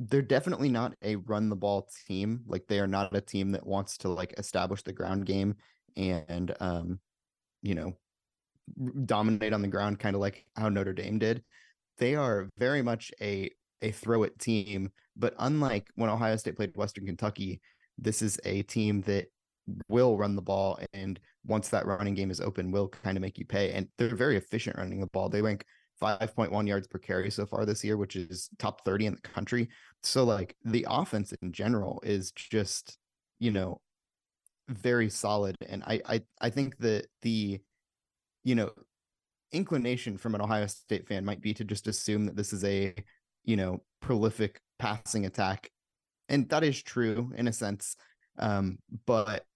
they're 0.00 0.22
definitely 0.22 0.70
not 0.70 0.94
a 1.02 1.14
run 1.14 1.50
the 1.50 1.56
ball 1.56 1.88
team. 2.08 2.40
Like 2.48 2.66
they 2.66 2.80
are 2.80 2.88
not 2.88 3.14
a 3.14 3.20
team 3.20 3.52
that 3.52 3.64
wants 3.64 3.96
to 3.98 4.08
like 4.08 4.34
establish 4.38 4.82
the 4.82 4.92
ground 4.92 5.24
game 5.24 5.54
and 5.98 6.54
um, 6.60 7.00
you 7.62 7.74
know, 7.74 7.92
dominate 9.04 9.52
on 9.52 9.62
the 9.62 9.68
ground, 9.68 9.98
kind 9.98 10.14
of 10.14 10.20
like 10.20 10.44
how 10.56 10.68
Notre 10.68 10.92
Dame 10.92 11.18
did. 11.18 11.42
They 11.98 12.14
are 12.14 12.48
very 12.58 12.82
much 12.82 13.12
a 13.20 13.50
a 13.82 13.90
throw 13.90 14.24
it 14.24 14.38
team, 14.38 14.90
but 15.16 15.34
unlike 15.38 15.88
when 15.94 16.10
Ohio 16.10 16.36
State 16.36 16.56
played 16.56 16.76
Western 16.76 17.06
Kentucky, 17.06 17.60
this 17.96 18.22
is 18.22 18.40
a 18.44 18.62
team 18.62 19.02
that 19.02 19.26
will 19.88 20.16
run 20.16 20.34
the 20.36 20.42
ball 20.42 20.78
and 20.92 21.20
once 21.46 21.68
that 21.68 21.86
running 21.86 22.14
game 22.14 22.30
is 22.30 22.40
open 22.40 22.70
will 22.70 22.88
kind 22.88 23.16
of 23.16 23.20
make 23.20 23.38
you 23.38 23.44
pay 23.44 23.72
and 23.72 23.86
they're 23.98 24.16
very 24.16 24.36
efficient 24.36 24.76
running 24.76 25.00
the 25.00 25.06
ball 25.08 25.28
they 25.28 25.42
rank 25.42 25.64
5.1 26.00 26.66
yards 26.66 26.86
per 26.86 26.98
carry 26.98 27.30
so 27.30 27.44
far 27.44 27.66
this 27.66 27.84
year 27.84 27.96
which 27.96 28.16
is 28.16 28.48
top 28.58 28.84
30 28.84 29.06
in 29.06 29.14
the 29.14 29.20
country 29.20 29.68
so 30.02 30.24
like 30.24 30.56
the 30.64 30.86
offense 30.88 31.32
in 31.42 31.52
general 31.52 32.00
is 32.04 32.30
just 32.32 32.96
you 33.38 33.50
know 33.50 33.80
very 34.68 35.08
solid. 35.10 35.56
And 35.68 35.82
I, 35.84 36.00
I, 36.06 36.22
I 36.40 36.50
think 36.50 36.76
that 36.78 37.06
the, 37.22 37.60
you 38.44 38.54
know, 38.54 38.70
inclination 39.52 40.18
from 40.18 40.34
an 40.34 40.40
Ohio 40.40 40.66
State 40.66 41.08
fan 41.08 41.24
might 41.24 41.40
be 41.40 41.54
to 41.54 41.64
just 41.64 41.86
assume 41.86 42.26
that 42.26 42.36
this 42.36 42.52
is 42.52 42.64
a, 42.64 42.94
you 43.44 43.56
know, 43.56 43.82
prolific 44.00 44.60
passing 44.78 45.26
attack. 45.26 45.70
And 46.28 46.48
that 46.50 46.62
is 46.62 46.82
true 46.82 47.32
in 47.36 47.48
a 47.48 47.52
sense. 47.52 47.96
Um, 48.38 48.78
but 49.06 49.46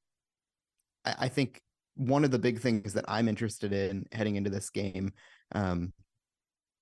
I, 1.05 1.15
I 1.21 1.29
think 1.29 1.61
one 1.95 2.25
of 2.25 2.31
the 2.31 2.39
big 2.39 2.61
things 2.61 2.95
that 2.95 3.05
I'm 3.07 3.29
interested 3.29 3.73
in 3.73 4.07
heading 4.13 4.37
into 4.37 4.51
this 4.51 4.71
game 4.71 5.13
um, 5.55 5.93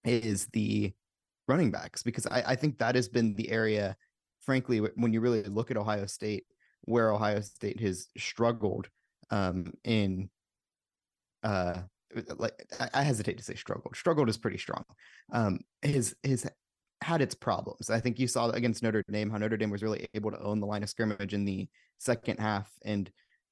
is 0.04 0.46
the 0.52 0.92
running 1.48 1.72
backs, 1.72 2.04
because 2.04 2.26
I, 2.26 2.44
I 2.46 2.54
think 2.54 2.78
that 2.78 2.94
has 2.94 3.08
been 3.08 3.34
the 3.34 3.50
area, 3.50 3.96
frankly, 4.40 4.78
when 4.78 5.12
you 5.12 5.20
really 5.20 5.42
look 5.42 5.72
at 5.72 5.76
Ohio 5.76 6.06
State, 6.06 6.44
where 6.82 7.12
Ohio 7.12 7.40
State 7.40 7.80
has 7.80 8.08
struggled 8.16 8.88
um, 9.30 9.72
in 9.84 10.30
uh, 11.42 11.82
like 12.38 12.66
I 12.92 13.02
hesitate 13.02 13.38
to 13.38 13.44
say 13.44 13.54
struggled. 13.54 13.96
Struggled 13.96 14.28
is 14.28 14.38
pretty 14.38 14.58
strong. 14.58 14.84
Um, 15.32 15.60
his 15.82 16.14
his 16.22 16.48
had 17.02 17.22
its 17.22 17.34
problems. 17.34 17.88
I 17.88 18.00
think 18.00 18.18
you 18.18 18.26
saw 18.26 18.50
against 18.50 18.82
Notre 18.82 19.04
Dame 19.10 19.30
how 19.30 19.38
Notre 19.38 19.56
Dame 19.56 19.70
was 19.70 19.82
really 19.82 20.06
able 20.14 20.30
to 20.30 20.40
own 20.40 20.60
the 20.60 20.66
line 20.66 20.82
of 20.82 20.90
scrimmage 20.90 21.34
in 21.34 21.44
the 21.44 21.68
second 21.98 22.38
half 22.38 22.70
and 22.84 23.10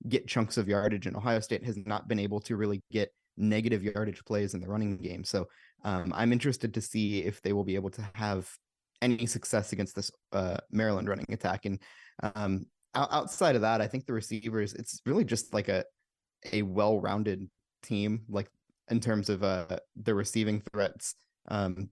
get 0.08 0.28
chunks 0.28 0.56
of 0.56 0.68
yardage, 0.68 1.06
and 1.06 1.16
Ohio 1.16 1.40
State 1.40 1.64
has 1.64 1.76
not 1.86 2.08
been 2.08 2.18
able 2.18 2.40
to 2.40 2.56
really 2.56 2.82
get 2.90 3.12
negative 3.36 3.82
yardage 3.82 4.24
plays 4.24 4.54
in 4.54 4.60
the 4.60 4.68
running 4.68 4.96
game. 4.98 5.24
So 5.24 5.46
um, 5.84 6.12
I'm 6.14 6.32
interested 6.32 6.74
to 6.74 6.80
see 6.80 7.20
if 7.20 7.40
they 7.40 7.52
will 7.52 7.64
be 7.64 7.76
able 7.76 7.90
to 7.90 8.08
have 8.14 8.50
any 9.00 9.26
success 9.26 9.72
against 9.72 9.94
this 9.94 10.10
uh, 10.32 10.56
Maryland 10.70 11.08
running 11.08 11.26
attack. 11.30 11.64
And 11.64 11.80
um, 12.34 12.66
outside 12.94 13.54
of 13.54 13.62
that, 13.62 13.80
I 13.80 13.86
think 13.86 14.06
the 14.06 14.12
receivers, 14.12 14.74
it's 14.74 15.00
really 15.06 15.24
just 15.24 15.52
like 15.54 15.68
a 15.68 15.84
a 16.52 16.62
well-rounded 16.62 17.48
team, 17.82 18.22
like 18.28 18.48
in 18.90 19.00
terms 19.00 19.28
of 19.28 19.42
uh, 19.42 19.66
the 19.96 20.14
receiving 20.14 20.62
threats. 20.72 21.14
Um, 21.48 21.90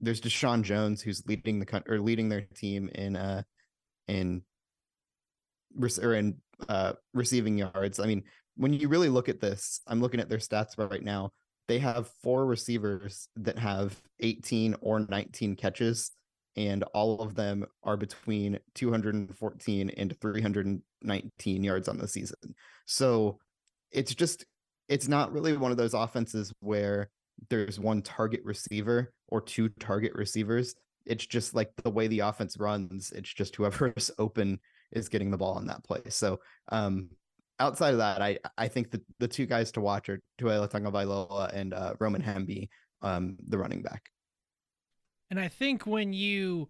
there's 0.00 0.20
Jeshaun 0.20 0.62
Jones 0.62 1.00
who's 1.00 1.26
leading 1.26 1.58
the 1.58 1.82
or 1.88 2.00
leading 2.00 2.28
their 2.28 2.42
team 2.54 2.90
in 2.94 3.16
uh 3.16 3.42
in 4.08 4.42
or 6.02 6.14
in 6.14 6.36
uh 6.68 6.92
receiving 7.14 7.58
yards. 7.58 7.98
I 7.98 8.06
mean, 8.06 8.24
when 8.56 8.72
you 8.72 8.88
really 8.88 9.08
look 9.08 9.28
at 9.28 9.40
this, 9.40 9.80
I'm 9.86 10.00
looking 10.00 10.20
at 10.20 10.28
their 10.28 10.38
stats 10.38 10.78
right 10.78 11.02
now. 11.02 11.30
They 11.68 11.78
have 11.78 12.10
four 12.22 12.46
receivers 12.46 13.28
that 13.36 13.58
have 13.58 14.00
18 14.20 14.76
or 14.80 15.00
19 15.00 15.56
catches, 15.56 16.12
and 16.56 16.82
all 16.94 17.20
of 17.20 17.34
them 17.34 17.66
are 17.82 17.96
between 17.96 18.58
214 18.74 19.90
and 19.90 20.20
319 20.20 21.64
yards 21.64 21.88
on 21.88 21.98
the 21.98 22.08
season. 22.08 22.54
So 22.86 23.38
it's 23.90 24.14
just 24.14 24.46
it's 24.88 25.08
not 25.08 25.32
really 25.32 25.56
one 25.56 25.70
of 25.70 25.76
those 25.76 25.94
offenses 25.94 26.52
where 26.60 27.10
there's 27.50 27.78
one 27.78 28.02
target 28.02 28.40
receiver 28.44 29.12
or 29.28 29.40
two 29.40 29.68
target 29.68 30.12
receivers. 30.14 30.74
It's 31.04 31.26
just 31.26 31.54
like 31.54 31.70
the 31.82 31.90
way 31.90 32.06
the 32.06 32.20
offense 32.20 32.56
runs. 32.58 33.12
It's 33.12 33.32
just 33.32 33.56
whoever's 33.56 34.10
open 34.18 34.60
is 34.92 35.08
getting 35.08 35.30
the 35.30 35.36
ball 35.36 35.58
in 35.58 35.66
that 35.66 35.84
place. 35.84 36.16
So 36.16 36.40
um, 36.70 37.10
outside 37.58 37.92
of 37.92 37.98
that, 37.98 38.22
I 38.22 38.38
I 38.56 38.68
think 38.68 38.90
the 38.90 39.02
the 39.18 39.28
two 39.28 39.46
guys 39.46 39.72
to 39.72 39.80
watch 39.80 40.08
are 40.08 40.20
Taulia 40.40 40.70
Tagovailoa 40.70 41.52
and 41.52 41.74
uh, 41.74 41.94
Roman 42.00 42.22
Hemby, 42.22 42.68
um, 43.02 43.36
the 43.46 43.58
running 43.58 43.82
back. 43.82 44.10
And 45.30 45.40
I 45.40 45.48
think 45.48 45.86
when 45.86 46.12
you 46.12 46.68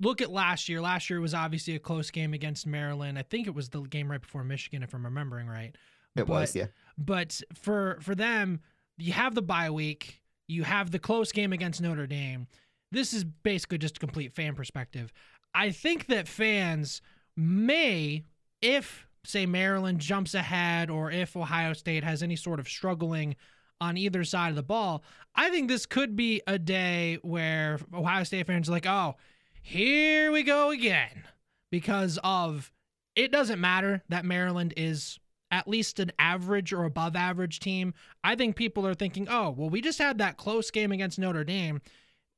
look 0.00 0.20
at 0.20 0.30
last 0.30 0.68
year, 0.68 0.80
last 0.80 1.08
year 1.08 1.20
was 1.20 1.34
obviously 1.34 1.74
a 1.74 1.78
close 1.78 2.10
game 2.10 2.34
against 2.34 2.66
Maryland. 2.66 3.18
I 3.18 3.22
think 3.22 3.46
it 3.46 3.54
was 3.54 3.68
the 3.68 3.80
game 3.82 4.10
right 4.10 4.20
before 4.20 4.44
Michigan, 4.44 4.82
if 4.82 4.94
I'm 4.94 5.04
remembering 5.04 5.46
right. 5.46 5.74
It 6.14 6.26
but, 6.26 6.28
was, 6.28 6.56
yeah. 6.56 6.66
But 6.98 7.40
for 7.54 7.98
for 8.02 8.14
them, 8.14 8.60
you 8.98 9.12
have 9.12 9.34
the 9.34 9.42
bye 9.42 9.70
week, 9.70 10.20
you 10.48 10.64
have 10.64 10.90
the 10.90 10.98
close 10.98 11.32
game 11.32 11.52
against 11.52 11.80
Notre 11.80 12.06
Dame. 12.06 12.46
This 12.90 13.14
is 13.14 13.24
basically 13.24 13.78
just 13.78 13.96
a 13.96 14.00
complete 14.00 14.34
fan 14.34 14.54
perspective. 14.54 15.12
I 15.54 15.70
think 15.70 16.06
that 16.06 16.28
fans 16.28 17.00
may, 17.36 18.24
if 18.60 19.06
say 19.24 19.46
Maryland 19.46 20.00
jumps 20.00 20.34
ahead 20.34 20.90
or 20.90 21.10
if 21.10 21.36
Ohio 21.36 21.72
State 21.72 22.04
has 22.04 22.22
any 22.22 22.36
sort 22.36 22.60
of 22.60 22.68
struggling 22.68 23.36
on 23.82 23.96
either 23.96 24.22
side 24.22 24.50
of 24.50 24.56
the 24.56 24.62
ball, 24.62 25.02
I 25.34 25.50
think 25.50 25.68
this 25.68 25.86
could 25.86 26.14
be 26.14 26.40
a 26.46 26.58
day 26.58 27.18
where 27.22 27.80
Ohio 27.92 28.22
State 28.22 28.46
fans 28.46 28.68
are 28.68 28.72
like, 28.72 28.86
oh, 28.86 29.16
here 29.60 30.30
we 30.30 30.44
go 30.44 30.70
again. 30.70 31.24
Because 31.70 32.18
of 32.22 32.70
it 33.16 33.32
doesn't 33.32 33.60
matter 33.60 34.02
that 34.08 34.24
Maryland 34.24 34.72
is 34.76 35.18
at 35.50 35.66
least 35.66 35.98
an 35.98 36.12
average 36.18 36.72
or 36.72 36.84
above 36.84 37.16
average 37.16 37.58
team, 37.58 37.92
I 38.22 38.36
think 38.36 38.56
people 38.56 38.86
are 38.86 38.94
thinking, 38.94 39.28
oh, 39.28 39.50
well, 39.50 39.68
we 39.68 39.80
just 39.80 39.98
had 39.98 40.18
that 40.18 40.36
close 40.36 40.70
game 40.70 40.92
against 40.92 41.18
Notre 41.18 41.44
Dame. 41.44 41.80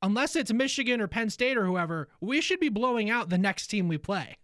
Unless 0.01 0.35
it's 0.35 0.51
Michigan 0.51 0.99
or 0.99 1.07
Penn 1.07 1.29
State 1.29 1.57
or 1.57 1.65
whoever, 1.65 2.09
we 2.19 2.41
should 2.41 2.59
be 2.59 2.69
blowing 2.69 3.09
out 3.09 3.29
the 3.29 3.37
next 3.37 3.67
team 3.67 3.87
we 3.87 3.97
play. 3.97 4.37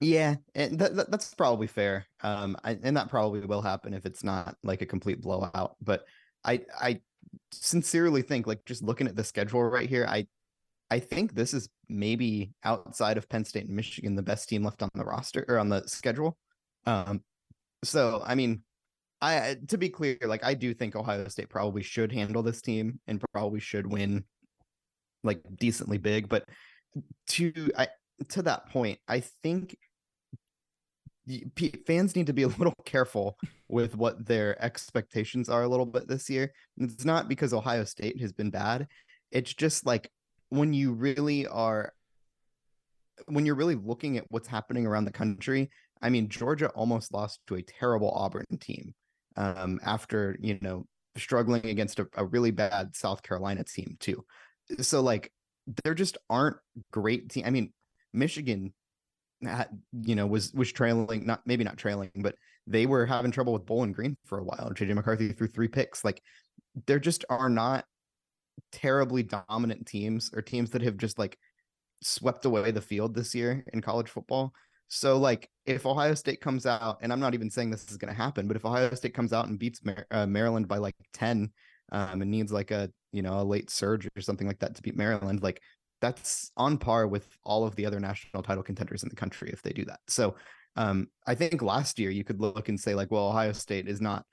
Yeah, 0.00 0.36
and 0.54 0.78
that, 0.78 1.10
that's 1.10 1.34
probably 1.34 1.66
fair. 1.66 2.06
Um, 2.22 2.56
I, 2.62 2.78
and 2.82 2.96
that 2.96 3.08
probably 3.08 3.40
will 3.40 3.62
happen 3.62 3.94
if 3.94 4.04
it's 4.04 4.22
not 4.22 4.56
like 4.62 4.82
a 4.82 4.86
complete 4.86 5.22
blowout. 5.22 5.76
But 5.80 6.04
I, 6.44 6.60
I 6.78 7.00
sincerely 7.50 8.22
think, 8.22 8.46
like, 8.46 8.64
just 8.66 8.82
looking 8.82 9.06
at 9.06 9.16
the 9.16 9.24
schedule 9.24 9.62
right 9.62 9.88
here, 9.88 10.06
I, 10.08 10.26
I 10.90 10.98
think 11.00 11.34
this 11.34 11.54
is 11.54 11.68
maybe 11.88 12.52
outside 12.62 13.16
of 13.16 13.28
Penn 13.28 13.44
State 13.44 13.66
and 13.66 13.74
Michigan 13.74 14.14
the 14.14 14.22
best 14.22 14.48
team 14.48 14.62
left 14.62 14.82
on 14.82 14.90
the 14.94 15.04
roster 15.04 15.44
or 15.48 15.58
on 15.58 15.68
the 15.68 15.86
schedule. 15.88 16.36
Um, 16.84 17.22
so 17.82 18.22
I 18.24 18.34
mean, 18.34 18.62
I 19.20 19.56
to 19.68 19.78
be 19.78 19.88
clear, 19.88 20.18
like 20.24 20.44
I 20.44 20.54
do 20.54 20.74
think 20.74 20.94
Ohio 20.94 21.26
State 21.28 21.48
probably 21.48 21.82
should 21.82 22.12
handle 22.12 22.42
this 22.42 22.60
team 22.60 23.00
and 23.06 23.22
probably 23.32 23.60
should 23.60 23.86
win 23.86 24.24
like 25.24 25.40
decently 25.58 25.98
big. 25.98 26.28
But 26.28 26.44
to 27.30 27.52
I 27.76 27.88
to 28.28 28.42
that 28.42 28.68
point, 28.70 28.98
I 29.08 29.20
think 29.42 29.76
fans 31.86 32.16
need 32.16 32.26
to 32.26 32.32
be 32.32 32.44
a 32.44 32.48
little 32.58 32.74
careful 32.84 33.38
with 33.68 33.96
what 33.96 34.26
their 34.26 34.62
expectations 34.62 35.48
are 35.48 35.62
a 35.62 35.68
little 35.68 35.86
bit 35.86 36.08
this 36.08 36.30
year. 36.30 36.52
It's 36.78 37.04
not 37.04 37.28
because 37.28 37.52
Ohio 37.52 37.84
State 37.84 38.20
has 38.20 38.32
been 38.32 38.50
bad. 38.50 38.86
It's 39.30 39.52
just 39.52 39.86
like 39.86 40.10
when 40.48 40.72
you 40.72 40.92
really 40.92 41.46
are 41.46 41.92
when 43.26 43.46
you're 43.46 43.54
really 43.54 43.74
looking 43.74 44.18
at 44.18 44.26
what's 44.28 44.46
happening 44.46 44.86
around 44.86 45.06
the 45.06 45.10
country 45.10 45.70
I 46.02 46.10
mean, 46.10 46.28
Georgia 46.28 46.68
almost 46.70 47.12
lost 47.12 47.40
to 47.46 47.56
a 47.56 47.62
terrible 47.62 48.10
Auburn 48.10 48.44
team 48.60 48.94
um, 49.36 49.80
after, 49.82 50.36
you 50.40 50.58
know, 50.60 50.86
struggling 51.16 51.66
against 51.66 51.98
a, 51.98 52.06
a 52.14 52.24
really 52.24 52.50
bad 52.50 52.94
South 52.94 53.22
Carolina 53.22 53.64
team, 53.64 53.96
too. 54.00 54.24
So, 54.80 55.00
like, 55.00 55.32
there 55.84 55.94
just 55.94 56.18
aren't 56.28 56.56
great 56.92 57.30
team. 57.30 57.44
I 57.46 57.50
mean, 57.50 57.72
Michigan, 58.12 58.74
you 59.40 60.14
know, 60.14 60.26
was 60.26 60.52
was 60.52 60.72
trailing, 60.72 61.26
not 61.26 61.42
maybe 61.46 61.64
not 61.64 61.76
trailing, 61.76 62.10
but 62.16 62.36
they 62.66 62.86
were 62.86 63.06
having 63.06 63.30
trouble 63.30 63.52
with 63.52 63.66
Bowling 63.66 63.92
Green 63.92 64.16
for 64.24 64.38
a 64.38 64.44
while. 64.44 64.66
And 64.66 64.76
JJ 64.76 64.94
McCarthy 64.94 65.32
threw 65.32 65.46
three 65.48 65.68
picks. 65.68 66.04
Like, 66.04 66.22
there 66.86 66.98
just 66.98 67.24
are 67.28 67.48
not 67.48 67.84
terribly 68.72 69.22
dominant 69.22 69.86
teams 69.86 70.30
or 70.34 70.42
teams 70.42 70.70
that 70.70 70.82
have 70.82 70.96
just 70.96 71.18
like 71.18 71.38
swept 72.02 72.44
away 72.44 72.70
the 72.70 72.80
field 72.80 73.14
this 73.14 73.34
year 73.34 73.64
in 73.72 73.80
college 73.80 74.08
football. 74.08 74.52
So, 74.88 75.18
like, 75.18 75.50
if 75.64 75.84
Ohio 75.84 76.14
State 76.14 76.40
comes 76.40 76.64
out, 76.64 76.98
and 77.02 77.12
I'm 77.12 77.20
not 77.20 77.34
even 77.34 77.50
saying 77.50 77.70
this 77.70 77.90
is 77.90 77.96
going 77.96 78.14
to 78.14 78.20
happen, 78.20 78.46
but 78.46 78.56
if 78.56 78.64
Ohio 78.64 78.94
State 78.94 79.14
comes 79.14 79.32
out 79.32 79.48
and 79.48 79.58
beats 79.58 79.84
Mar- 79.84 80.06
uh, 80.10 80.26
Maryland 80.26 80.68
by 80.68 80.78
like 80.78 80.94
10 81.12 81.50
um, 81.92 82.22
and 82.22 82.30
needs 82.30 82.52
like 82.52 82.70
a, 82.70 82.90
you 83.12 83.22
know, 83.22 83.40
a 83.40 83.42
late 83.42 83.68
surge 83.68 84.06
or 84.06 84.20
something 84.20 84.46
like 84.46 84.60
that 84.60 84.76
to 84.76 84.82
beat 84.82 84.96
Maryland, 84.96 85.42
like, 85.42 85.60
that's 86.00 86.50
on 86.56 86.78
par 86.78 87.06
with 87.06 87.26
all 87.44 87.66
of 87.66 87.74
the 87.76 87.86
other 87.86 88.00
national 88.00 88.42
title 88.42 88.62
contenders 88.62 89.02
in 89.02 89.08
the 89.08 89.16
country 89.16 89.50
if 89.52 89.62
they 89.62 89.72
do 89.72 89.84
that. 89.84 90.00
So, 90.08 90.36
um, 90.76 91.08
I 91.26 91.34
think 91.34 91.62
last 91.62 91.98
year 91.98 92.10
you 92.10 92.22
could 92.22 92.40
look 92.40 92.68
and 92.68 92.78
say, 92.78 92.94
like, 92.94 93.10
well, 93.10 93.28
Ohio 93.28 93.52
State 93.52 93.88
is 93.88 94.00
not, 94.00 94.26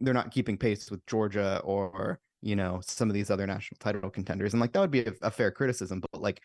they're 0.00 0.12
not 0.12 0.32
keeping 0.32 0.58
pace 0.58 0.90
with 0.90 1.06
Georgia 1.06 1.60
or, 1.64 2.18
you 2.42 2.56
know, 2.56 2.80
some 2.84 3.08
of 3.08 3.14
these 3.14 3.30
other 3.30 3.46
national 3.46 3.78
title 3.78 4.10
contenders. 4.10 4.54
And 4.54 4.60
like, 4.60 4.72
that 4.72 4.80
would 4.80 4.90
be 4.90 5.04
a, 5.04 5.12
a 5.22 5.30
fair 5.30 5.52
criticism, 5.52 6.00
but 6.00 6.20
like, 6.20 6.40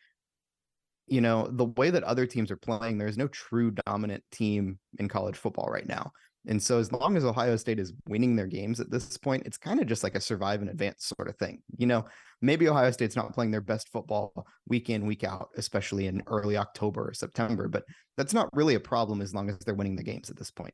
you 1.08 1.22
know, 1.22 1.48
the 1.52 1.66
way 1.66 1.90
that 1.90 2.04
other 2.04 2.28
teams 2.28 2.52
are 2.52 2.58
playing, 2.58 3.00
there's 3.00 3.18
no 3.18 3.28
true 3.28 3.72
dominant 3.88 4.24
team 4.32 4.78
in 5.00 5.08
college 5.08 5.36
football 5.36 5.68
right 5.68 5.88
now. 5.88 6.12
And 6.48 6.62
so, 6.62 6.80
as 6.80 6.92
long 6.92 7.18
as 7.18 7.26
Ohio 7.26 7.56
State 7.58 7.80
is 7.80 7.94
winning 8.08 8.36
their 8.36 8.48
games 8.48 8.80
at 8.80 8.90
this 8.90 9.18
point, 9.18 9.44
it's 9.46 9.58
kind 9.58 9.80
of 9.80 9.88
just 9.88 10.04
like 10.04 10.16
a 10.16 10.22
survive 10.22 10.62
and 10.62 10.70
advance 10.70 11.06
sort 11.06 11.28
of 11.28 11.36
thing. 11.38 11.62
You 11.78 11.86
know, 11.88 12.06
maybe 12.42 12.70
Ohio 12.70 12.92
State's 12.92 13.16
not 13.16 13.34
playing 13.34 13.52
their 13.52 13.62
best 13.62 13.90
football 13.90 14.48
week 14.68 14.90
in, 14.90 15.06
week 15.06 15.24
out, 15.24 15.50
especially 15.58 16.08
in 16.08 16.24
early 16.28 16.56
October 16.58 17.10
or 17.10 17.14
September, 17.14 17.68
but 17.68 17.84
that's 18.18 18.34
not 18.34 18.50
really 18.54 18.76
a 18.76 18.80
problem 18.80 19.22
as 19.22 19.34
long 19.34 19.50
as 19.50 19.58
they're 19.60 19.76
winning 19.76 19.98
the 19.98 20.04
games 20.04 20.30
at 20.30 20.38
this 20.38 20.52
point. 20.52 20.74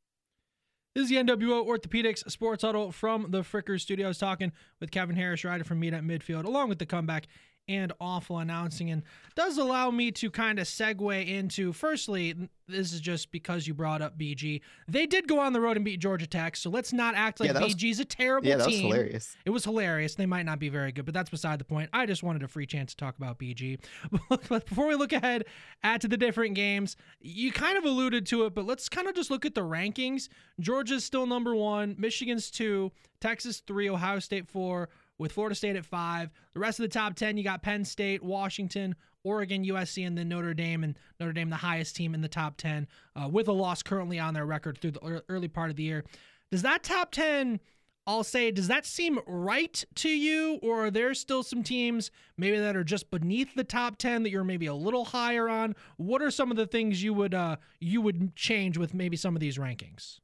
This 0.93 1.03
is 1.03 1.09
the 1.09 1.17
NWO 1.17 1.67
Orthopedics 1.67 2.29
Sports 2.31 2.63
Huddle 2.63 2.91
from 2.91 3.31
the 3.31 3.41
Fricker 3.41 3.81
Studios, 3.81 4.17
talking 4.17 4.53
with 4.79 4.91
Kevin 4.91 5.17
Harrish, 5.17 5.43
rider 5.43 5.65
from 5.65 5.79
Meet 5.79 5.93
at 5.93 6.03
Midfield, 6.03 6.45
along 6.45 6.69
with 6.69 6.79
the 6.79 6.85
comeback 6.85 7.27
and 7.67 7.91
awful 7.99 8.39
announcing 8.39 8.91
and 8.91 9.03
does 9.35 9.57
allow 9.57 9.89
me 9.91 10.11
to 10.11 10.29
kind 10.29 10.59
of 10.59 10.67
segue 10.67 11.27
into 11.27 11.73
firstly 11.73 12.49
this 12.67 12.93
is 12.93 12.99
just 12.99 13.31
because 13.31 13.67
you 13.67 13.73
brought 13.73 14.01
up 14.01 14.17
BG. 14.17 14.61
They 14.87 15.05
did 15.05 15.27
go 15.27 15.39
on 15.39 15.53
the 15.53 15.61
road 15.61 15.75
and 15.77 15.85
beat 15.85 15.99
Georgia 15.99 16.25
Tech, 16.25 16.55
so 16.55 16.69
let's 16.69 16.91
not 16.93 17.13
act 17.15 17.39
like 17.39 17.53
yeah, 17.53 17.59
BG's 17.59 17.99
a 17.99 18.05
terrible 18.05 18.47
yeah, 18.47 18.57
that 18.57 18.67
team. 18.67 18.87
Was 18.87 18.95
hilarious. 18.95 19.37
It 19.45 19.49
was 19.51 19.63
hilarious. 19.63 20.15
They 20.15 20.25
might 20.25 20.45
not 20.45 20.59
be 20.59 20.69
very 20.69 20.91
good, 20.91 21.05
but 21.05 21.13
that's 21.13 21.29
beside 21.29 21.59
the 21.59 21.65
point. 21.65 21.89
I 21.93 22.05
just 22.05 22.23
wanted 22.23 22.43
a 22.43 22.47
free 22.47 22.65
chance 22.65 22.91
to 22.95 22.97
talk 22.97 23.17
about 23.17 23.37
BG. 23.37 23.79
but 24.29 24.67
before 24.67 24.87
we 24.87 24.95
look 24.95 25.13
ahead 25.13 25.45
at 25.83 26.01
to 26.01 26.07
the 26.07 26.17
different 26.17 26.55
games, 26.55 26.97
you 27.19 27.51
kind 27.51 27.77
of 27.77 27.85
alluded 27.85 28.25
to 28.27 28.45
it, 28.45 28.55
but 28.55 28.65
let's 28.65 28.89
kind 28.89 29.07
of 29.07 29.15
just 29.15 29.29
look 29.29 29.45
at 29.45 29.53
the 29.53 29.61
rankings. 29.61 30.27
Georgia's 30.59 31.03
still 31.03 31.27
number 31.27 31.55
one, 31.55 31.95
Michigan's 31.99 32.49
two, 32.49 32.91
Texas 33.21 33.59
three, 33.59 33.89
Ohio 33.89 34.19
State 34.19 34.47
four 34.47 34.89
with 35.17 35.31
Florida 35.31 35.55
State 35.55 35.75
at 35.75 35.85
five. 35.85 36.29
The 36.53 36.59
rest 36.59 36.79
of 36.79 36.83
the 36.83 36.89
top 36.89 37.15
10, 37.15 37.37
you 37.37 37.43
got 37.43 37.63
Penn 37.63 37.85
State, 37.85 38.23
Washington, 38.23 38.95
Oregon, 39.23 39.65
USC, 39.65 40.05
and 40.05 40.17
then 40.17 40.29
Notre 40.29 40.53
Dame. 40.53 40.83
And 40.83 40.97
Notre 41.19 41.33
Dame, 41.33 41.49
the 41.49 41.55
highest 41.55 41.95
team 41.95 42.13
in 42.13 42.21
the 42.21 42.27
top 42.27 42.57
10, 42.57 42.87
uh, 43.15 43.27
with 43.31 43.47
a 43.47 43.53
loss 43.53 43.81
currently 43.83 44.19
on 44.19 44.33
their 44.33 44.45
record 44.45 44.79
through 44.79 44.91
the 44.91 45.23
early 45.29 45.47
part 45.47 45.69
of 45.69 45.75
the 45.75 45.83
year. 45.83 46.03
Does 46.51 46.61
that 46.61 46.83
top 46.83 47.11
10 47.11 47.59
I'll 48.07 48.23
say, 48.23 48.51
does 48.51 48.67
that 48.67 48.85
seem 48.85 49.19
right 49.25 49.83
to 49.95 50.09
you, 50.09 50.59
or 50.61 50.85
are 50.85 50.91
there 50.91 51.15
still 51.15 51.41
some 51.41 51.63
teams 51.63 52.11
maybe 52.37 52.59
that 52.59 52.75
are 52.75 52.83
just 52.83 53.09
beneath 53.09 53.55
the 53.55 53.63
top 53.63 53.97
ten 53.97 54.21
that 54.23 54.29
you're 54.29 54.43
maybe 54.43 54.67
a 54.67 54.75
little 54.75 55.05
higher 55.05 55.49
on? 55.49 55.75
What 55.97 56.21
are 56.21 56.29
some 56.29 56.51
of 56.51 56.57
the 56.57 56.67
things 56.67 57.01
you 57.01 57.15
would 57.15 57.33
uh, 57.33 57.55
you 57.79 58.01
would 58.01 58.35
change 58.35 58.77
with 58.77 58.93
maybe 58.93 59.17
some 59.17 59.35
of 59.35 59.39
these 59.39 59.57
rankings? 59.57 60.19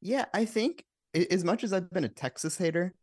Yeah, 0.00 0.24
I 0.34 0.44
think 0.44 0.84
as 1.14 1.44
much 1.44 1.62
as 1.62 1.72
I've 1.72 1.90
been 1.90 2.04
a 2.04 2.08
Texas 2.08 2.58
hater, 2.58 2.94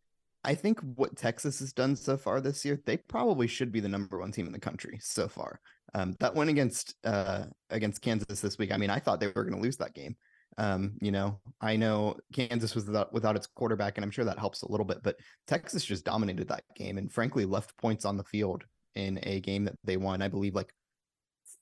I 0.44 0.56
think 0.56 0.80
what 0.96 1.16
Texas 1.16 1.60
has 1.60 1.72
done 1.72 1.96
so 1.96 2.18
far 2.18 2.42
this 2.42 2.66
year, 2.66 2.82
they 2.86 2.98
probably 2.98 3.48
should 3.48 3.72
be 3.72 3.80
the 3.80 3.90
number 3.90 4.20
one 4.20 4.32
team 4.32 4.48
in 4.48 4.54
the 4.54 4.60
country 4.60 4.98
so 5.02 5.28
far. 5.28 5.60
Um, 5.94 6.16
that 6.20 6.34
win 6.34 6.50
against 6.50 6.96
uh, 7.04 7.44
against 7.70 8.02
Kansas 8.02 8.42
this 8.42 8.58
week. 8.58 8.72
I 8.72 8.78
mean, 8.78 8.90
I 8.90 9.00
thought 9.00 9.20
they 9.20 9.28
were 9.28 9.44
going 9.44 9.56
to 9.56 9.62
lose 9.62 9.78
that 9.78 9.94
game. 9.94 10.16
Um, 10.58 10.94
you 11.02 11.12
know, 11.12 11.40
I 11.62 11.76
know 11.76 12.18
Kansas 12.34 12.76
was 12.76 12.86
without, 12.86 13.14
without 13.14 13.36
its 13.36 13.48
quarterback, 13.48 13.98
and 13.98 14.04
I'm 14.04 14.12
sure 14.12 14.26
that 14.26 14.40
helps 14.40 14.64
a 14.64 14.72
little 14.72 14.86
bit. 14.86 15.04
But 15.04 15.18
Texas 15.48 15.86
just 15.86 16.06
dominated 16.06 16.48
that 16.48 16.64
game, 16.76 16.98
and 16.98 17.12
frankly, 17.12 17.46
left 17.46 17.78
points 17.78 18.06
on 18.06 18.18
the 18.18 18.24
field 18.24 18.64
in 18.96 19.20
a 19.24 19.40
game 19.42 19.66
that 19.66 19.76
they 19.84 19.98
won. 19.98 20.22
I 20.22 20.28
believe 20.28 20.56
like 20.56 20.74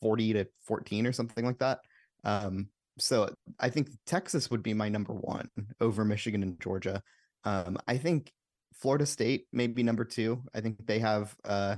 40 0.02 0.34
to 0.34 0.46
14 0.66 1.06
or 1.06 1.12
something 1.12 1.46
like 1.46 1.60
that. 1.60 1.80
Um, 2.24 2.70
so 2.98 3.34
I 3.60 3.70
think 3.70 3.90
Texas 4.06 4.52
would 4.52 4.64
be 4.64 4.74
my 4.74 4.90
number 4.90 5.14
one 5.14 5.50
over 5.80 6.04
Michigan 6.04 6.44
and 6.44 6.60
Georgia. 6.60 7.02
Um, 7.44 7.78
I 7.88 7.98
think 7.98 8.32
Florida 8.80 9.06
State 9.06 9.46
maybe 9.52 9.84
number 9.84 10.06
two. 10.06 10.42
I 10.54 10.62
think 10.62 10.86
they 10.86 11.00
have 11.00 11.36
uh 11.46 11.76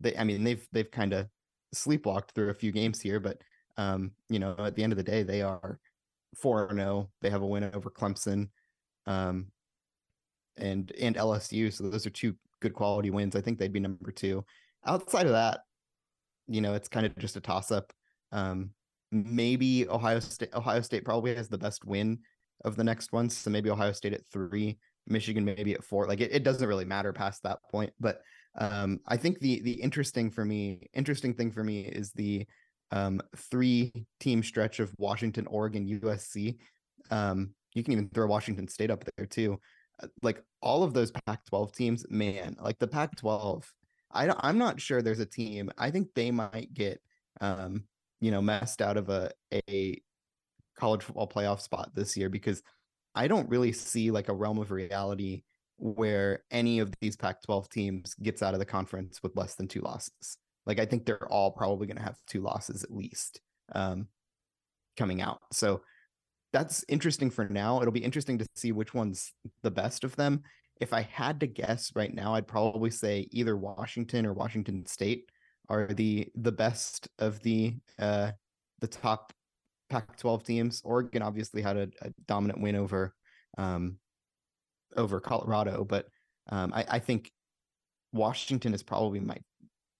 they 0.00 0.16
I 0.16 0.24
mean 0.24 0.44
they've 0.44 0.66
they've 0.72 0.90
kind 0.90 1.12
of 1.12 1.28
sleepwalked 1.74 2.30
through 2.34 2.50
a 2.50 2.54
few 2.54 2.72
games 2.72 3.00
here, 3.00 3.20
but 3.20 3.42
um, 3.78 4.10
you 4.28 4.38
know, 4.38 4.54
at 4.58 4.74
the 4.74 4.82
end 4.82 4.92
of 4.92 4.96
the 4.96 5.02
day, 5.02 5.22
they 5.22 5.40
are 5.40 5.78
four 6.36 6.66
and 6.66 6.78
zero. 6.78 7.10
They 7.22 7.30
have 7.30 7.42
a 7.42 7.46
win 7.46 7.70
over 7.72 7.90
Clemson, 7.90 8.48
um, 9.06 9.46
and 10.56 10.92
and 11.00 11.16
LSU. 11.16 11.72
So 11.72 11.88
those 11.88 12.04
are 12.04 12.10
two 12.10 12.34
good 12.60 12.74
quality 12.74 13.10
wins. 13.10 13.36
I 13.36 13.40
think 13.40 13.58
they'd 13.58 13.72
be 13.72 13.80
number 13.80 14.10
two. 14.10 14.44
Outside 14.84 15.26
of 15.26 15.32
that, 15.32 15.60
you 16.48 16.60
know, 16.60 16.74
it's 16.74 16.88
kind 16.88 17.06
of 17.06 17.16
just 17.18 17.36
a 17.36 17.40
toss 17.40 17.70
up. 17.70 17.92
Um, 18.32 18.70
maybe 19.12 19.88
Ohio 19.88 20.18
State. 20.18 20.54
Ohio 20.54 20.80
State 20.80 21.04
probably 21.04 21.34
has 21.36 21.48
the 21.48 21.58
best 21.58 21.84
win 21.84 22.18
of 22.64 22.74
the 22.74 22.84
next 22.84 23.12
ones. 23.12 23.36
So 23.36 23.48
maybe 23.48 23.70
Ohio 23.70 23.92
State 23.92 24.12
at 24.12 24.26
three. 24.26 24.78
Michigan 25.08 25.44
maybe 25.44 25.74
at 25.74 25.84
four. 25.84 26.06
Like 26.06 26.20
it, 26.20 26.32
it 26.32 26.42
doesn't 26.44 26.66
really 26.66 26.84
matter 26.84 27.12
past 27.12 27.42
that 27.42 27.58
point. 27.70 27.92
But 27.98 28.22
um, 28.58 29.00
I 29.06 29.16
think 29.16 29.40
the 29.40 29.60
the 29.60 29.72
interesting 29.72 30.30
for 30.30 30.44
me, 30.44 30.88
interesting 30.94 31.34
thing 31.34 31.50
for 31.50 31.64
me 31.64 31.80
is 31.82 32.12
the 32.12 32.46
um, 32.90 33.20
three 33.36 33.92
team 34.20 34.42
stretch 34.42 34.80
of 34.80 34.94
Washington, 34.98 35.46
Oregon, 35.46 35.86
USC. 35.86 36.56
Um, 37.10 37.54
you 37.74 37.82
can 37.82 37.92
even 37.92 38.08
throw 38.08 38.26
Washington 38.26 38.68
State 38.68 38.90
up 38.90 39.04
there 39.16 39.26
too. 39.26 39.60
Uh, 40.02 40.08
like 40.22 40.42
all 40.62 40.82
of 40.82 40.94
those 40.94 41.10
Pac-12 41.10 41.74
teams, 41.74 42.06
man, 42.10 42.56
like 42.60 42.78
the 42.78 42.86
Pac-12. 42.86 43.64
I 44.10 44.26
don't, 44.26 44.40
I'm 44.42 44.58
not 44.58 44.80
sure 44.80 45.02
there's 45.02 45.20
a 45.20 45.26
team. 45.26 45.70
I 45.76 45.90
think 45.90 46.08
they 46.14 46.30
might 46.30 46.72
get 46.72 47.00
um, 47.40 47.84
you 48.20 48.30
know 48.30 48.42
messed 48.42 48.82
out 48.82 48.96
of 48.96 49.08
a 49.08 49.30
a 49.68 50.00
college 50.78 51.02
football 51.02 51.28
playoff 51.28 51.60
spot 51.60 51.90
this 51.94 52.16
year 52.16 52.28
because 52.28 52.62
I 53.14 53.28
don't 53.28 53.48
really 53.48 53.72
see 53.72 54.10
like 54.10 54.28
a 54.28 54.34
realm 54.34 54.58
of 54.58 54.70
reality 54.70 55.42
where 55.78 56.42
any 56.50 56.80
of 56.80 56.92
these 57.00 57.16
Pac 57.16 57.42
12 57.42 57.68
teams 57.68 58.14
gets 58.14 58.42
out 58.42 58.54
of 58.54 58.60
the 58.60 58.66
conference 58.66 59.22
with 59.22 59.36
less 59.36 59.54
than 59.54 59.68
two 59.68 59.80
losses. 59.80 60.38
Like, 60.66 60.78
I 60.78 60.84
think 60.84 61.06
they're 61.06 61.32
all 61.32 61.50
probably 61.50 61.86
going 61.86 61.96
to 61.96 62.02
have 62.02 62.18
two 62.26 62.42
losses 62.42 62.84
at 62.84 62.94
least 62.94 63.40
um, 63.74 64.08
coming 64.96 65.22
out. 65.22 65.40
So 65.52 65.82
that's 66.52 66.84
interesting 66.88 67.30
for 67.30 67.48
now. 67.48 67.80
It'll 67.80 67.92
be 67.92 68.04
interesting 68.04 68.38
to 68.38 68.46
see 68.54 68.72
which 68.72 68.94
one's 68.94 69.32
the 69.62 69.70
best 69.70 70.04
of 70.04 70.16
them. 70.16 70.42
If 70.80 70.92
I 70.92 71.02
had 71.02 71.40
to 71.40 71.46
guess 71.46 71.92
right 71.94 72.14
now, 72.14 72.34
I'd 72.34 72.46
probably 72.46 72.90
say 72.90 73.26
either 73.30 73.56
Washington 73.56 74.26
or 74.26 74.32
Washington 74.32 74.86
State 74.86 75.28
are 75.68 75.86
the 75.88 76.28
the 76.34 76.52
best 76.52 77.08
of 77.18 77.40
the 77.42 77.74
uh 77.98 78.30
the 78.80 78.86
top 78.86 79.32
Pac-12 79.90 80.44
teams. 80.44 80.82
Oregon 80.84 81.22
obviously 81.22 81.62
had 81.62 81.76
a, 81.76 81.88
a 82.02 82.10
dominant 82.26 82.60
win 82.60 82.76
over 82.76 83.14
um, 83.56 83.98
over 84.96 85.20
Colorado, 85.20 85.84
but 85.84 86.06
um, 86.50 86.72
I, 86.74 86.84
I, 86.88 86.98
think 86.98 87.30
Washington 88.12 88.72
is 88.72 88.82
probably 88.82 89.20
my 89.20 89.36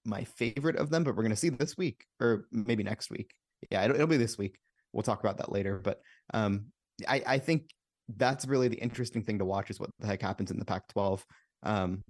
my 0.05 0.24
favorite 0.24 0.77
of 0.77 0.90
them. 0.90 1.05
But 1.05 1.16
we're 1.16 1.22
going 1.22 1.31
to 1.31 1.37
see 1.37 1.51
this 1.51 1.77
week, 1.77 2.05
or 2.20 2.46
maybe 2.53 2.83
next 2.83 3.11
week. 3.11 3.33
Yeah, 3.70 3.85
it'll, 3.85 3.96
it'll, 3.96 4.07
be 4.07 4.16
this 4.16 4.38
week. 4.38 4.59
We'll 4.92 5.03
talk 5.03 5.20
about 5.20 5.38
that 5.38 5.53
later. 5.53 5.79
But 5.79 6.01
um, 6.33 6.66
I, 7.07 7.22
I 7.27 7.38
think 7.38 7.70
that's 8.16 8.46
really 8.46 8.68
the 8.68 8.77
interesting 8.77 9.22
thing 9.22 9.38
to 9.38 9.44
watch 9.44 9.70
is 9.70 9.81
what 9.81 9.90
the 9.98 10.07
heck 10.07 10.22
happens 10.22 10.51
in 10.51 10.59
the 10.59 10.64
Pac-12. 10.64 11.22
Um, 11.62 12.03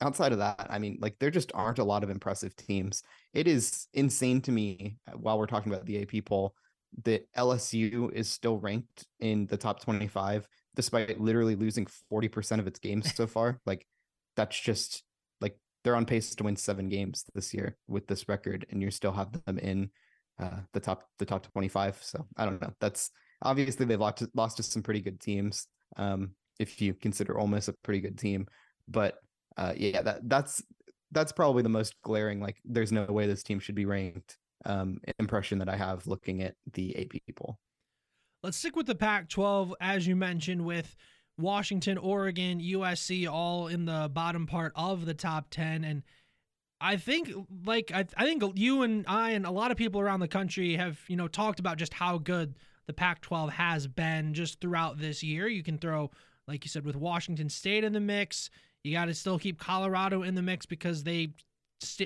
outside 0.00 0.32
of 0.32 0.38
that, 0.38 0.66
I 0.70 0.78
mean, 0.78 0.98
like 1.00 1.18
there 1.18 1.30
just 1.30 1.52
aren't 1.54 1.78
a 1.78 1.84
lot 1.84 2.02
of 2.02 2.10
impressive 2.10 2.56
teams. 2.56 3.02
It 3.34 3.46
is 3.46 3.86
insane 3.92 4.40
to 4.42 4.52
me 4.52 4.96
uh, 5.08 5.16
while 5.16 5.38
we're 5.38 5.46
talking 5.46 5.72
about 5.72 5.86
the 5.86 6.02
AP 6.02 6.24
poll 6.24 6.54
that 7.04 7.26
LSU 7.34 8.12
is 8.12 8.28
still 8.28 8.58
ranked 8.58 9.06
in 9.20 9.46
the 9.46 9.56
top 9.56 9.80
25 9.80 10.46
despite 10.74 11.20
literally 11.20 11.54
losing 11.54 11.86
40% 12.10 12.58
of 12.58 12.66
its 12.66 12.78
games 12.78 13.14
so 13.14 13.26
far. 13.26 13.60
Like 13.66 13.86
that's 14.36 14.58
just 14.58 15.02
like 15.40 15.58
they're 15.84 15.96
on 15.96 16.06
pace 16.06 16.34
to 16.34 16.44
win 16.44 16.56
7 16.56 16.88
games 16.88 17.24
this 17.34 17.52
year 17.52 17.76
with 17.88 18.06
this 18.06 18.28
record 18.28 18.66
and 18.70 18.82
you 18.82 18.90
still 18.90 19.12
have 19.12 19.32
them 19.44 19.58
in 19.58 19.90
uh, 20.40 20.60
the 20.72 20.80
top 20.80 21.04
the 21.18 21.26
top 21.26 21.50
25. 21.52 21.98
So 22.02 22.26
I 22.36 22.44
don't 22.44 22.60
know. 22.60 22.72
That's 22.80 23.10
obviously 23.42 23.86
they've 23.86 24.00
lost 24.00 24.18
to, 24.18 24.30
lost 24.34 24.56
to 24.58 24.62
some 24.62 24.82
pretty 24.82 25.00
good 25.00 25.20
teams. 25.20 25.66
Um, 25.96 26.30
if 26.58 26.80
you 26.80 26.94
consider 26.94 27.38
Ole 27.38 27.48
Miss 27.48 27.68
a 27.68 27.74
pretty 27.84 28.00
good 28.00 28.18
team, 28.18 28.46
but 28.88 29.18
uh, 29.56 29.74
yeah, 29.76 30.02
that 30.02 30.28
that's 30.28 30.62
that's 31.10 31.32
probably 31.32 31.62
the 31.62 31.68
most 31.68 31.94
glaring. 32.02 32.40
Like, 32.40 32.56
there's 32.64 32.92
no 32.92 33.04
way 33.04 33.26
this 33.26 33.42
team 33.42 33.60
should 33.60 33.74
be 33.74 33.84
ranked 33.84 34.38
um, 34.64 34.98
impression 35.18 35.58
that 35.58 35.68
I 35.68 35.76
have 35.76 36.06
looking 36.06 36.42
at 36.42 36.54
the 36.72 36.96
AP 36.96 37.34
poll. 37.34 37.58
Let's 38.42 38.56
stick 38.56 38.74
with 38.74 38.86
the 38.86 38.94
Pac 38.94 39.28
12, 39.28 39.74
as 39.80 40.06
you 40.06 40.16
mentioned, 40.16 40.64
with 40.64 40.96
Washington, 41.38 41.96
Oregon, 41.96 42.60
USC 42.60 43.30
all 43.30 43.68
in 43.68 43.84
the 43.84 44.10
bottom 44.12 44.46
part 44.46 44.72
of 44.74 45.06
the 45.06 45.14
top 45.14 45.46
10. 45.50 45.84
And 45.84 46.02
I 46.80 46.96
think, 46.96 47.30
like, 47.64 47.92
I, 47.94 48.06
I 48.16 48.24
think 48.24 48.42
you 48.56 48.82
and 48.82 49.04
I 49.06 49.30
and 49.30 49.46
a 49.46 49.50
lot 49.50 49.70
of 49.70 49.76
people 49.76 50.00
around 50.00 50.20
the 50.20 50.28
country 50.28 50.76
have, 50.76 50.98
you 51.06 51.16
know, 51.16 51.28
talked 51.28 51.60
about 51.60 51.78
just 51.78 51.94
how 51.94 52.18
good 52.18 52.56
the 52.86 52.92
Pac 52.92 53.20
12 53.20 53.50
has 53.52 53.86
been 53.86 54.34
just 54.34 54.60
throughout 54.60 54.98
this 54.98 55.22
year. 55.22 55.46
You 55.46 55.62
can 55.62 55.78
throw, 55.78 56.10
like 56.48 56.64
you 56.64 56.68
said, 56.68 56.84
with 56.84 56.96
Washington 56.96 57.48
State 57.48 57.84
in 57.84 57.92
the 57.92 58.00
mix. 58.00 58.50
You 58.82 58.92
got 58.92 59.04
to 59.04 59.14
still 59.14 59.38
keep 59.38 59.60
Colorado 59.60 60.22
in 60.22 60.34
the 60.34 60.42
mix 60.42 60.66
because 60.66 61.04
they 61.04 61.34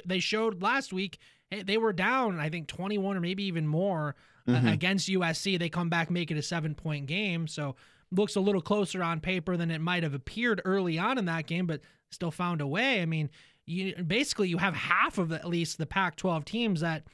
they 0.06 0.20
showed 0.20 0.62
last 0.62 0.92
week 0.92 1.18
they 1.50 1.78
were 1.78 1.92
down, 1.92 2.40
I 2.40 2.48
think, 2.48 2.68
21 2.68 3.16
or 3.16 3.20
maybe 3.20 3.44
even 3.44 3.66
more 3.66 4.16
uh, 4.48 4.52
mm-hmm. 4.52 4.68
against 4.68 5.08
USC. 5.08 5.58
They 5.58 5.68
come 5.68 5.88
back, 5.88 6.10
make 6.10 6.30
it 6.30 6.36
a 6.36 6.42
seven 6.42 6.74
point 6.74 7.06
game. 7.06 7.46
So 7.46 7.76
looks 8.10 8.36
a 8.36 8.40
little 8.40 8.60
closer 8.60 9.02
on 9.02 9.20
paper 9.20 9.56
than 9.56 9.70
it 9.70 9.80
might 9.80 10.02
have 10.02 10.14
appeared 10.14 10.62
early 10.64 10.98
on 10.98 11.18
in 11.18 11.24
that 11.26 11.46
game, 11.46 11.66
but 11.66 11.80
still 12.10 12.30
found 12.30 12.60
a 12.60 12.66
way. 12.66 13.02
I 13.02 13.06
mean, 13.06 13.30
you 13.64 13.94
basically 13.94 14.48
you 14.48 14.58
have 14.58 14.74
half 14.74 15.18
of 15.18 15.32
at 15.32 15.48
least 15.48 15.78
the 15.78 15.86
Pac-12 15.86 16.44
teams 16.44 16.80
that 16.80 17.04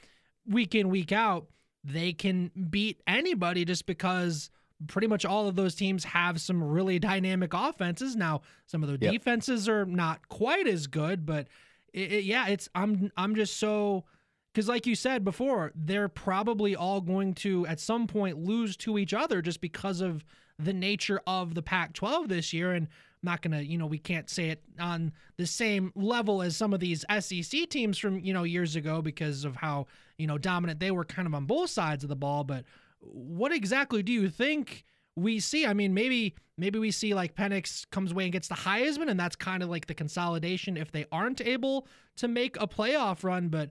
week 0.46 0.74
in 0.74 0.88
week 0.88 1.12
out 1.12 1.46
they 1.84 2.12
can 2.12 2.50
beat 2.70 3.02
anybody 3.06 3.64
just 3.64 3.86
because 3.86 4.50
pretty 4.86 5.06
much 5.06 5.24
all 5.24 5.48
of 5.48 5.56
those 5.56 5.74
teams 5.74 6.04
have 6.04 6.40
some 6.40 6.62
really 6.62 6.98
dynamic 6.98 7.52
offenses. 7.54 8.16
Now, 8.16 8.42
some 8.66 8.82
of 8.82 8.88
their 8.88 8.98
yep. 9.00 9.12
defenses 9.12 9.68
are 9.68 9.84
not 9.84 10.28
quite 10.28 10.66
as 10.66 10.86
good, 10.86 11.26
but 11.26 11.48
it, 11.92 12.12
it, 12.12 12.24
yeah, 12.24 12.48
it's 12.48 12.68
I'm 12.74 13.10
I'm 13.16 13.34
just 13.34 13.58
so 13.58 14.04
because, 14.52 14.68
like 14.68 14.86
you 14.86 14.94
said 14.94 15.24
before, 15.24 15.72
they're 15.74 16.08
probably 16.08 16.76
all 16.76 17.00
going 17.00 17.34
to, 17.34 17.66
at 17.66 17.80
some 17.80 18.06
point, 18.06 18.38
lose 18.38 18.76
to 18.78 18.98
each 18.98 19.14
other 19.14 19.40
just 19.40 19.60
because 19.60 20.00
of 20.00 20.24
the 20.58 20.72
nature 20.72 21.20
of 21.26 21.54
the 21.54 21.62
Pac 21.62 21.94
12 21.94 22.28
this 22.28 22.52
year. 22.52 22.72
And 22.72 22.86
I'm 22.86 23.26
not 23.26 23.40
going 23.40 23.52
to, 23.52 23.64
you 23.64 23.78
know, 23.78 23.86
we 23.86 23.98
can't 23.98 24.28
say 24.28 24.50
it 24.50 24.62
on 24.78 25.12
the 25.38 25.46
same 25.46 25.90
level 25.94 26.42
as 26.42 26.56
some 26.56 26.74
of 26.74 26.80
these 26.80 27.04
SEC 27.20 27.68
teams 27.70 27.96
from, 27.96 28.20
you 28.20 28.34
know, 28.34 28.42
years 28.42 28.76
ago 28.76 29.00
because 29.00 29.44
of 29.44 29.56
how, 29.56 29.86
you 30.18 30.26
know, 30.26 30.36
dominant 30.36 30.80
they 30.80 30.90
were 30.90 31.04
kind 31.04 31.26
of 31.26 31.34
on 31.34 31.46
both 31.46 31.70
sides 31.70 32.04
of 32.04 32.10
the 32.10 32.16
ball. 32.16 32.44
But 32.44 32.64
what 33.00 33.52
exactly 33.52 34.02
do 34.02 34.12
you 34.12 34.28
think? 34.28 34.84
we 35.16 35.38
see 35.40 35.66
i 35.66 35.74
mean 35.74 35.92
maybe 35.92 36.34
maybe 36.56 36.78
we 36.78 36.90
see 36.90 37.14
like 37.14 37.34
Penix 37.34 37.88
comes 37.90 38.12
away 38.12 38.24
and 38.24 38.32
gets 38.32 38.48
the 38.48 38.54
heisman 38.54 39.10
and 39.10 39.18
that's 39.18 39.36
kind 39.36 39.62
of 39.62 39.68
like 39.68 39.86
the 39.86 39.94
consolidation 39.94 40.76
if 40.76 40.90
they 40.92 41.06
aren't 41.12 41.40
able 41.40 41.86
to 42.16 42.28
make 42.28 42.56
a 42.60 42.66
playoff 42.66 43.24
run 43.24 43.48
but 43.48 43.70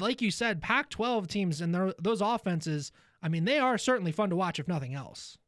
like 0.00 0.22
you 0.22 0.30
said, 0.30 0.62
Pac 0.62 0.90
12 0.90 1.28
teams 1.28 1.60
and 1.60 1.74
their, 1.74 1.94
those 2.00 2.20
offenses, 2.20 2.92
I 3.22 3.28
mean, 3.28 3.44
they 3.44 3.58
are 3.58 3.78
certainly 3.78 4.12
fun 4.12 4.30
to 4.30 4.36
watch, 4.36 4.58
if 4.58 4.68
nothing 4.68 4.94
else. 4.94 5.38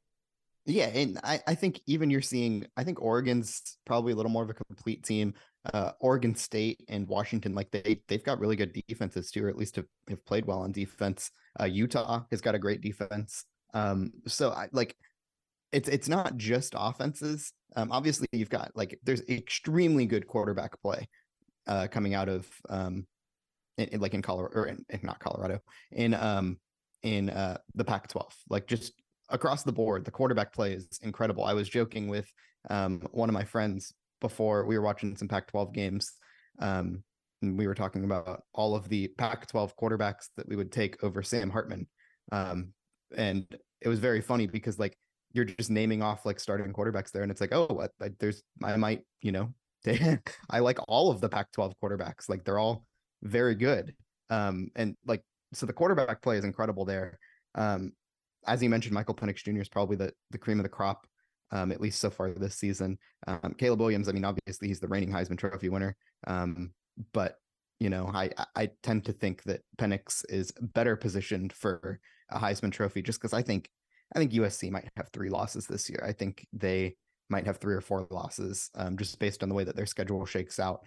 Yeah. 0.67 0.87
And 0.87 1.19
I, 1.25 1.41
I 1.47 1.55
think 1.55 1.81
even 1.87 2.11
you're 2.11 2.21
seeing, 2.21 2.67
I 2.77 2.85
think 2.85 3.01
Oregon's 3.01 3.79
probably 3.87 4.13
a 4.13 4.17
little 4.17 4.31
more 4.31 4.43
of 4.43 4.51
a 4.51 4.55
complete 4.55 5.03
team. 5.03 5.35
Uh, 5.73 5.93
Oregon 6.01 6.35
State 6.35 6.85
and 6.89 7.09
Washington, 7.09 7.55
like 7.55 7.71
they, 7.71 8.03
they've 8.09 8.25
got 8.25 8.39
really 8.39 8.57
good 8.57 8.79
defenses 8.87 9.31
too, 9.31 9.45
or 9.45 9.49
at 9.49 9.57
least 9.57 9.77
have, 9.77 9.87
have 10.09 10.25
played 10.25 10.47
well 10.47 10.61
on 10.61 10.73
defense. 10.73 11.31
Uh, 11.59 11.65
Utah 11.65 12.25
has 12.31 12.41
got 12.41 12.55
a 12.55 12.59
great 12.59 12.81
defense. 12.81 13.45
Um, 13.75 14.13
so 14.27 14.51
I 14.51 14.69
like, 14.73 14.97
it's 15.73 15.89
it's 15.89 16.09
not 16.09 16.37
just 16.37 16.75
offenses. 16.77 17.53
Um, 17.77 17.93
obviously, 17.93 18.27
you've 18.33 18.49
got 18.49 18.73
like 18.75 18.99
there's 19.03 19.21
extremely 19.29 20.07
good 20.07 20.27
quarterback 20.27 20.81
play 20.81 21.07
uh, 21.67 21.89
coming 21.91 22.15
out 22.15 22.29
of 22.29 22.47
um, 22.69 23.07
in, 23.79 23.89
in, 23.89 24.01
like 24.01 24.15
in 24.15 24.23
Colorado 24.23 24.55
or 24.55 24.67
in, 24.67 24.85
not 25.03 25.21
Colorado 25.21 25.61
in 25.93 26.15
um 26.15 26.59
in 27.03 27.31
uh, 27.31 27.59
the 27.75 27.85
Pac-12. 27.85 28.25
Like 28.51 28.67
just 28.67 28.93
across 29.29 29.63
the 29.63 29.73
board, 29.73 30.05
the 30.05 30.11
quarterback 30.11 30.53
play 30.53 30.73
is 30.73 30.99
incredible. 31.03 31.45
I 31.45 31.55
was 31.55 31.69
joking 31.69 32.09
with 32.09 32.31
um, 32.71 33.01
one 33.13 33.29
of 33.29 33.35
my 33.35 33.45
friends 33.45 33.95
before 34.21 34.65
we 34.65 34.77
were 34.77 34.85
watching 34.85 35.17
some 35.17 35.29
Pac-12 35.29 35.73
games. 35.73 36.13
Um, 36.59 37.03
and 37.41 37.57
we 37.57 37.69
were 37.69 37.75
talking 37.75 38.05
about 38.05 38.43
all 38.53 38.75
of 38.75 38.89
the 38.89 39.09
Pac-12 39.17 39.73
quarterbacks 39.81 40.29
that 40.37 40.49
we 40.49 40.57
would 40.57 40.73
take 40.73 41.03
over 41.05 41.23
Sam 41.23 41.51
Hartman. 41.51 41.87
Um, 42.33 42.73
and 43.17 43.47
it 43.81 43.89
was 43.89 44.01
very 44.01 44.21
funny 44.21 44.47
because 44.47 44.79
like 44.79 44.99
you're 45.33 45.45
just 45.45 45.71
naming 45.71 46.03
off 46.03 46.27
like 46.27 46.41
starting 46.41 46.73
quarterbacks 46.73 47.13
there, 47.13 47.23
and 47.23 47.31
it's 47.31 47.41
like, 47.41 47.55
oh, 47.55 47.67
what? 47.67 47.93
I, 48.03 48.11
there's 48.19 48.43
I 48.63 48.77
might 48.77 49.03
you 49.23 49.33
know 49.33 49.55
I 50.51 50.59
like 50.59 50.79
all 50.89 51.11
of 51.11 51.21
the 51.21 51.29
Pac-12 51.29 51.75
quarterbacks. 51.83 52.29
Like 52.29 52.45
they're 52.45 52.59
all 52.59 52.85
very 53.23 53.55
good. 53.55 53.95
Um, 54.31 54.71
and 54.77 54.97
like 55.07 55.23
so 55.53 55.67
the 55.67 55.73
quarterback 55.73 56.23
play 56.23 56.37
is 56.37 56.45
incredible 56.45 56.85
there. 56.85 57.19
Um, 57.55 57.93
as 58.47 58.63
you 58.63 58.69
mentioned, 58.69 58.95
Michael 58.95 59.15
Penix 59.15 59.37
Jr. 59.37 59.61
is 59.61 59.69
probably 59.69 59.97
the 59.97 60.13
the 60.31 60.39
cream 60.39 60.59
of 60.59 60.63
the 60.63 60.69
crop, 60.69 61.07
um, 61.51 61.73
at 61.73 61.81
least 61.81 62.01
so 62.01 62.11
far 62.11 62.31
this 62.31 62.57
season. 62.57 62.99
Um, 63.27 63.55
Caleb 63.59 63.81
Williams, 63.81 64.09
I 64.09 64.13
mean, 64.13 64.25
obviously 64.25 64.69
he's 64.69 64.81
the 64.81 64.89
reigning 64.89 65.11
Heisman 65.11 65.39
Trophy 65.39 65.69
winner. 65.69 65.97
Um, 66.27 66.73
but 67.13 67.37
you 67.81 67.91
know, 67.91 68.11
I 68.13 68.31
I 68.55 68.71
tend 68.83 69.05
to 69.07 69.13
think 69.13 69.43
that 69.45 69.61
Penix 69.79 70.25
is 70.29 70.53
better 70.61 70.97
positioned 70.97 71.53
for 71.53 72.01
a 72.31 72.39
Heisman 72.39 72.73
Trophy 72.73 73.03
just 73.03 73.21
because 73.21 73.33
I 73.33 73.43
think 73.43 73.69
I 74.15 74.19
think 74.19 74.33
USC 74.33 74.71
might 74.71 74.89
have 74.97 75.09
three 75.13 75.31
losses 75.31 75.67
this 75.67 75.89
year. 75.89 76.03
I 76.07 76.13
think 76.13 76.47
they 76.53 76.97
might 77.31 77.47
have 77.47 77.59
three 77.59 77.75
or 77.75 77.81
four 77.81 78.07
losses, 78.11 78.71
um, 78.75 78.97
just 78.97 79.19
based 79.19 79.43
on 79.43 79.49
the 79.49 79.55
way 79.55 79.65
that 79.65 79.77
their 79.77 79.87
schedule 79.87 80.25
shakes 80.25 80.59
out. 80.59 80.81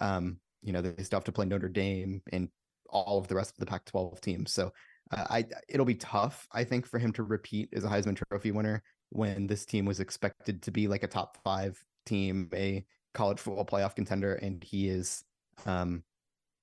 Um, 0.00 0.38
you 0.66 0.72
know, 0.72 0.82
they 0.82 1.02
still 1.02 1.18
have 1.18 1.24
to 1.24 1.32
play 1.32 1.46
Notre 1.46 1.68
Dame 1.68 2.20
and 2.32 2.48
all 2.90 3.18
of 3.18 3.28
the 3.28 3.34
rest 3.36 3.52
of 3.52 3.58
the 3.58 3.66
Pac-12 3.66 4.20
teams. 4.20 4.52
So 4.52 4.72
uh, 5.12 5.24
I 5.30 5.44
it'll 5.68 5.86
be 5.86 5.94
tough, 5.94 6.46
I 6.52 6.64
think, 6.64 6.86
for 6.86 6.98
him 6.98 7.12
to 7.12 7.22
repeat 7.22 7.70
as 7.72 7.84
a 7.84 7.88
Heisman 7.88 8.20
Trophy 8.28 8.50
winner 8.50 8.82
when 9.10 9.46
this 9.46 9.64
team 9.64 9.84
was 9.84 10.00
expected 10.00 10.62
to 10.62 10.72
be 10.72 10.88
like 10.88 11.04
a 11.04 11.08
top 11.08 11.38
five 11.44 11.80
team, 12.04 12.50
a 12.52 12.84
college 13.14 13.38
football 13.38 13.64
playoff 13.64 13.94
contender, 13.94 14.34
and 14.34 14.62
he 14.64 14.88
is, 14.88 15.22
um, 15.64 16.02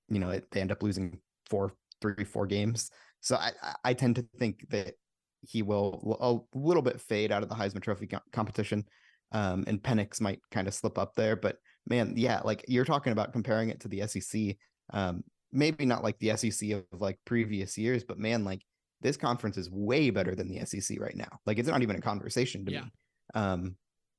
you 0.10 0.20
know, 0.20 0.38
they 0.52 0.60
end 0.60 0.74
up 0.74 0.84
losing 0.84 1.20
four, 1.50 1.72
three, 2.02 2.26
four 2.26 2.46
games. 2.46 2.92
So 3.22 3.38
I 3.38 3.52
I 3.86 3.94
tend 3.94 4.18
to 4.18 4.26
think 4.38 4.68
that 4.70 4.96
he 5.42 5.62
will 5.62 6.18
a 6.54 6.58
little 6.58 6.82
bit 6.82 7.00
fade 7.00 7.32
out 7.32 7.44
of 7.44 7.50
the 7.50 7.56
Heisman 7.56 7.82
Trophy 7.82 8.10
competition. 8.34 8.86
Um, 9.32 9.64
and 9.66 9.82
Penix 9.82 10.22
might 10.22 10.42
kind 10.52 10.68
of 10.68 10.74
slip 10.74 10.98
up 10.98 11.16
there, 11.16 11.36
but 11.36 11.58
man, 11.88 12.14
yeah, 12.16 12.42
like 12.44 12.66
you're 12.68 12.86
talking 12.86 13.14
about 13.14 13.34
comparing 13.34 13.70
it 13.70 13.80
to 13.82 13.88
the 13.88 14.08
SEC. 14.08 14.56
Um, 14.92 15.24
maybe 15.52 15.86
not 15.86 16.04
like 16.04 16.18
the 16.20 16.36
SEC 16.36 16.72
of 16.72 16.84
like 16.94 17.20
previous 17.26 17.78
years, 17.78 18.04
but 18.04 18.18
man, 18.18 18.44
like 18.44 18.62
this 19.02 19.18
conference 19.18 19.58
is 19.58 19.70
way 19.70 20.10
better 20.10 20.36
than 20.36 20.48
the 20.48 20.66
SEC 20.66 21.00
right 21.00 21.16
now. 21.16 21.40
Like 21.46 21.60
it's 21.60 21.70
not 21.70 21.82
even 21.82 21.96
a 21.96 22.02
conversation 22.02 22.66
to 22.66 22.72
yeah. 22.72 22.82
me. 22.82 22.92
Um, 23.36 23.76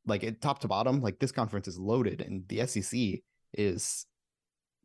like 0.06 0.22
it, 0.22 0.40
top 0.40 0.60
to 0.60 0.68
bottom, 0.68 1.00
like 1.00 1.18
this 1.18 1.32
conference 1.32 1.66
is 1.66 1.78
loaded, 1.78 2.20
and 2.20 2.46
the 2.48 2.66
SEC 2.66 3.20
is 3.54 4.06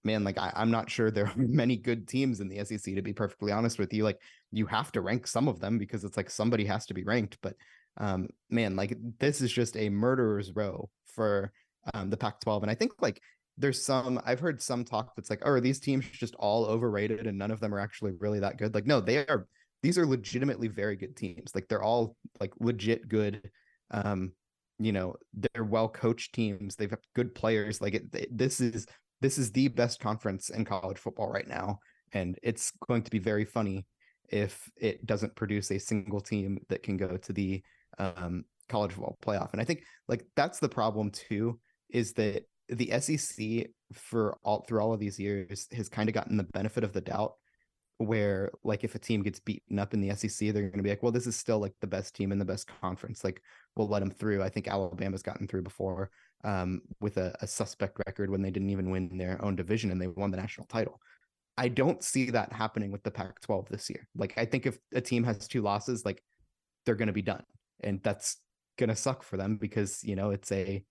man, 0.04 0.24
like 0.24 0.38
I, 0.38 0.52
am 0.56 0.72
not 0.72 0.90
sure 0.90 1.12
there 1.12 1.26
are 1.26 1.34
many 1.38 1.76
good 1.76 2.08
teams 2.08 2.40
in 2.40 2.50
the 2.50 2.64
SEC 2.64 2.96
to 2.96 3.02
be 3.02 3.14
perfectly 3.14 3.52
honest 3.52 3.80
with 3.80 3.94
you. 3.94 4.04
Like 4.04 4.20
you 4.52 4.66
have 4.68 4.92
to 4.94 5.02
rank 5.02 5.28
some 5.28 5.48
of 5.48 5.60
them 5.60 5.78
because 5.78 6.04
it's 6.04 6.18
like 6.18 6.30
somebody 6.30 6.66
has 6.66 6.86
to 6.88 6.94
be 6.94 7.04
ranked. 7.04 7.38
But 7.42 7.56
um, 7.98 8.30
man, 8.50 8.76
like 8.76 8.98
this 9.20 9.42
is 9.42 9.52
just 9.52 9.76
a 9.78 9.90
murderer's 9.90 10.56
row 10.56 10.90
for 11.06 11.52
um, 11.94 12.10
the 12.10 12.18
Pac-12, 12.18 12.62
and 12.62 12.72
I 12.72 12.76
think 12.76 12.94
like 13.02 13.22
there's 13.58 13.84
some 13.84 14.20
I've 14.26 14.40
heard 14.40 14.62
some 14.62 14.86
talk 14.86 15.16
that's 15.16 15.30
like, 15.30 15.42
oh, 15.44 15.52
are 15.52 15.60
these 15.60 15.80
teams 15.80 16.06
just 16.12 16.36
all 16.36 16.66
overrated 16.66 17.28
and 17.28 17.38
none 17.38 17.52
of 17.52 17.60
them 17.60 17.74
are 17.74 17.80
actually 17.80 18.14
really 18.20 18.40
that 18.40 18.58
good? 18.58 18.74
Like, 18.74 18.88
no, 18.88 19.02
they 19.02 19.26
are. 19.28 19.48
These 19.82 19.98
are 19.98 20.06
legitimately 20.06 20.68
very 20.68 20.96
good 20.96 21.16
teams. 21.16 21.56
Like 21.56 21.68
they're 21.68 21.84
all 21.84 22.16
like 22.40 22.52
legit 22.60 23.08
good. 23.08 23.50
Um, 23.92 24.34
you 24.78 24.92
know, 24.92 25.16
they're 25.34 25.64
well 25.64 25.90
coached 25.90 26.34
teams. 26.34 26.76
They've 26.76 26.90
got 26.90 27.00
good 27.16 27.36
players. 27.36 27.82
Like 27.82 27.94
it, 27.96 28.38
this 28.38 28.62
is 28.62 28.88
this 29.22 29.38
is 29.38 29.52
the 29.52 29.68
best 29.68 30.00
conference 30.00 30.50
in 30.50 30.66
college 30.66 30.98
football 30.98 31.30
right 31.30 31.48
now. 31.48 31.80
And 32.14 32.40
it's 32.42 32.72
going 32.88 33.04
to 33.04 33.12
be 33.12 33.20
very 33.20 33.46
funny 33.46 33.86
if 34.30 34.70
it 34.78 35.06
doesn't 35.06 35.36
produce 35.36 35.72
a 35.72 35.80
single 35.80 36.22
team 36.22 36.60
that 36.70 36.84
can 36.84 36.98
go 36.98 37.18
to 37.18 37.34
the 37.34 37.62
um, 37.98 38.46
college 38.68 38.92
football 38.92 39.18
playoff. 39.22 39.52
And 39.52 39.62
I 39.62 39.66
think 39.66 39.84
like 40.08 40.26
that's 40.36 40.60
the 40.60 40.70
problem 40.70 41.12
too, 41.12 41.60
is 41.90 42.14
that 42.14 42.46
the 42.70 42.92
SEC 43.00 43.68
for 43.94 44.38
all 44.44 44.64
through 44.68 44.80
all 44.80 44.94
of 44.94 45.00
these 45.00 45.20
years 45.20 45.68
has 45.74 45.90
kind 45.90 46.10
of 46.10 46.16
gotten 46.16 46.38
the 46.38 46.44
benefit 46.44 46.84
of 46.84 46.94
the 46.94 47.02
doubt 47.02 47.34
where 47.98 48.50
like 48.64 48.86
if 48.86 48.96
a 48.96 49.00
team 49.00 49.22
gets 49.22 49.40
beaten 49.40 49.78
up 49.78 49.94
in 49.94 50.00
the 50.00 50.16
SEC, 50.16 50.54
they're 50.54 50.64
going 50.64 50.78
to 50.78 50.84
be 50.84 50.90
like, 50.90 51.04
well, 51.04 51.12
this 51.12 51.28
is 51.28 51.36
still 51.36 51.60
like 51.60 51.74
the 51.82 51.88
best 51.88 52.16
team 52.16 52.32
in 52.32 52.40
the 52.40 52.46
best 52.46 52.70
conference. 52.82 53.24
Like 53.26 53.42
we'll 53.76 53.90
let 53.90 54.00
them 54.00 54.10
through. 54.10 54.42
I 54.42 54.50
think 54.50 54.68
Alabama's 54.68 55.22
gotten 55.22 55.48
through 55.48 55.64
before 55.64 56.10
um, 56.46 56.82
with 57.02 57.18
a, 57.18 57.36
a 57.42 57.48
suspect 57.48 58.00
record 58.08 58.30
when 58.30 58.42
they 58.42 58.52
didn't 58.52 58.70
even 58.70 58.90
win 58.90 59.18
their 59.18 59.44
own 59.44 59.58
division 59.58 59.92
and 59.92 60.02
they 60.02 60.08
won 60.08 60.32
the 60.32 60.38
national 60.38 60.68
title. 60.68 61.02
I 61.58 61.68
don't 61.68 62.02
see 62.02 62.30
that 62.30 62.54
happening 62.54 62.90
with 62.90 63.04
the 63.04 63.12
Pac 63.12 63.42
12 63.42 63.68
this 63.68 63.90
year. 63.90 64.08
Like, 64.16 64.34
I 64.38 64.46
think 64.46 64.66
if 64.66 64.78
a 64.94 65.02
team 65.02 65.26
has 65.26 65.46
two 65.46 65.62
losses, 65.62 66.06
like 66.06 66.24
they're 66.86 66.96
going 66.96 67.08
to 67.08 67.14
be 67.14 67.22
done. 67.22 67.44
And 67.84 68.02
that's 68.02 68.38
going 68.78 68.88
to 68.88 68.96
suck 68.96 69.24
for 69.24 69.36
them 69.36 69.58
because, 69.58 70.02
you 70.06 70.16
know, 70.16 70.32
it's 70.32 70.54
a, 70.54 70.86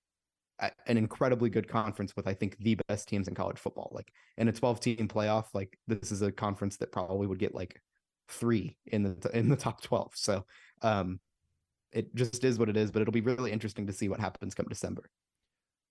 an 0.61 0.97
incredibly 0.97 1.51
good 1.51 1.69
conference 1.69 2.15
with, 2.17 2.27
I 2.27 2.35
think, 2.35 2.57
the 2.59 2.77
best 2.89 3.09
teams 3.09 3.29
in 3.29 3.35
college 3.35 3.59
football. 3.59 3.91
Like, 3.93 4.13
in 4.37 4.49
a 4.49 4.53
12 4.53 4.81
team 4.81 5.09
playoff, 5.09 5.47
like, 5.55 5.79
this 5.87 6.11
is 6.11 6.23
a 6.23 6.33
conference 6.33 6.77
that 6.79 6.93
probably 6.93 7.27
would 7.27 7.39
get 7.39 7.55
like 7.55 7.81
three 8.29 8.77
in 8.87 9.03
the, 9.03 9.31
in 9.33 9.49
the 9.49 9.57
top 9.57 9.83
12. 9.83 10.13
So, 10.15 10.45
um, 10.83 11.21
it 11.93 12.15
just 12.15 12.45
is 12.45 12.59
what 12.59 12.69
it 12.69 12.77
is, 12.77 12.91
but 12.91 13.03
it'll 13.03 13.13
be 13.13 13.21
really 13.21 13.53
interesting 13.53 13.87
to 13.87 13.93
see 13.93 14.09
what 14.09 14.21
happens 14.21 14.55
come 14.55 14.67
December. 14.69 15.11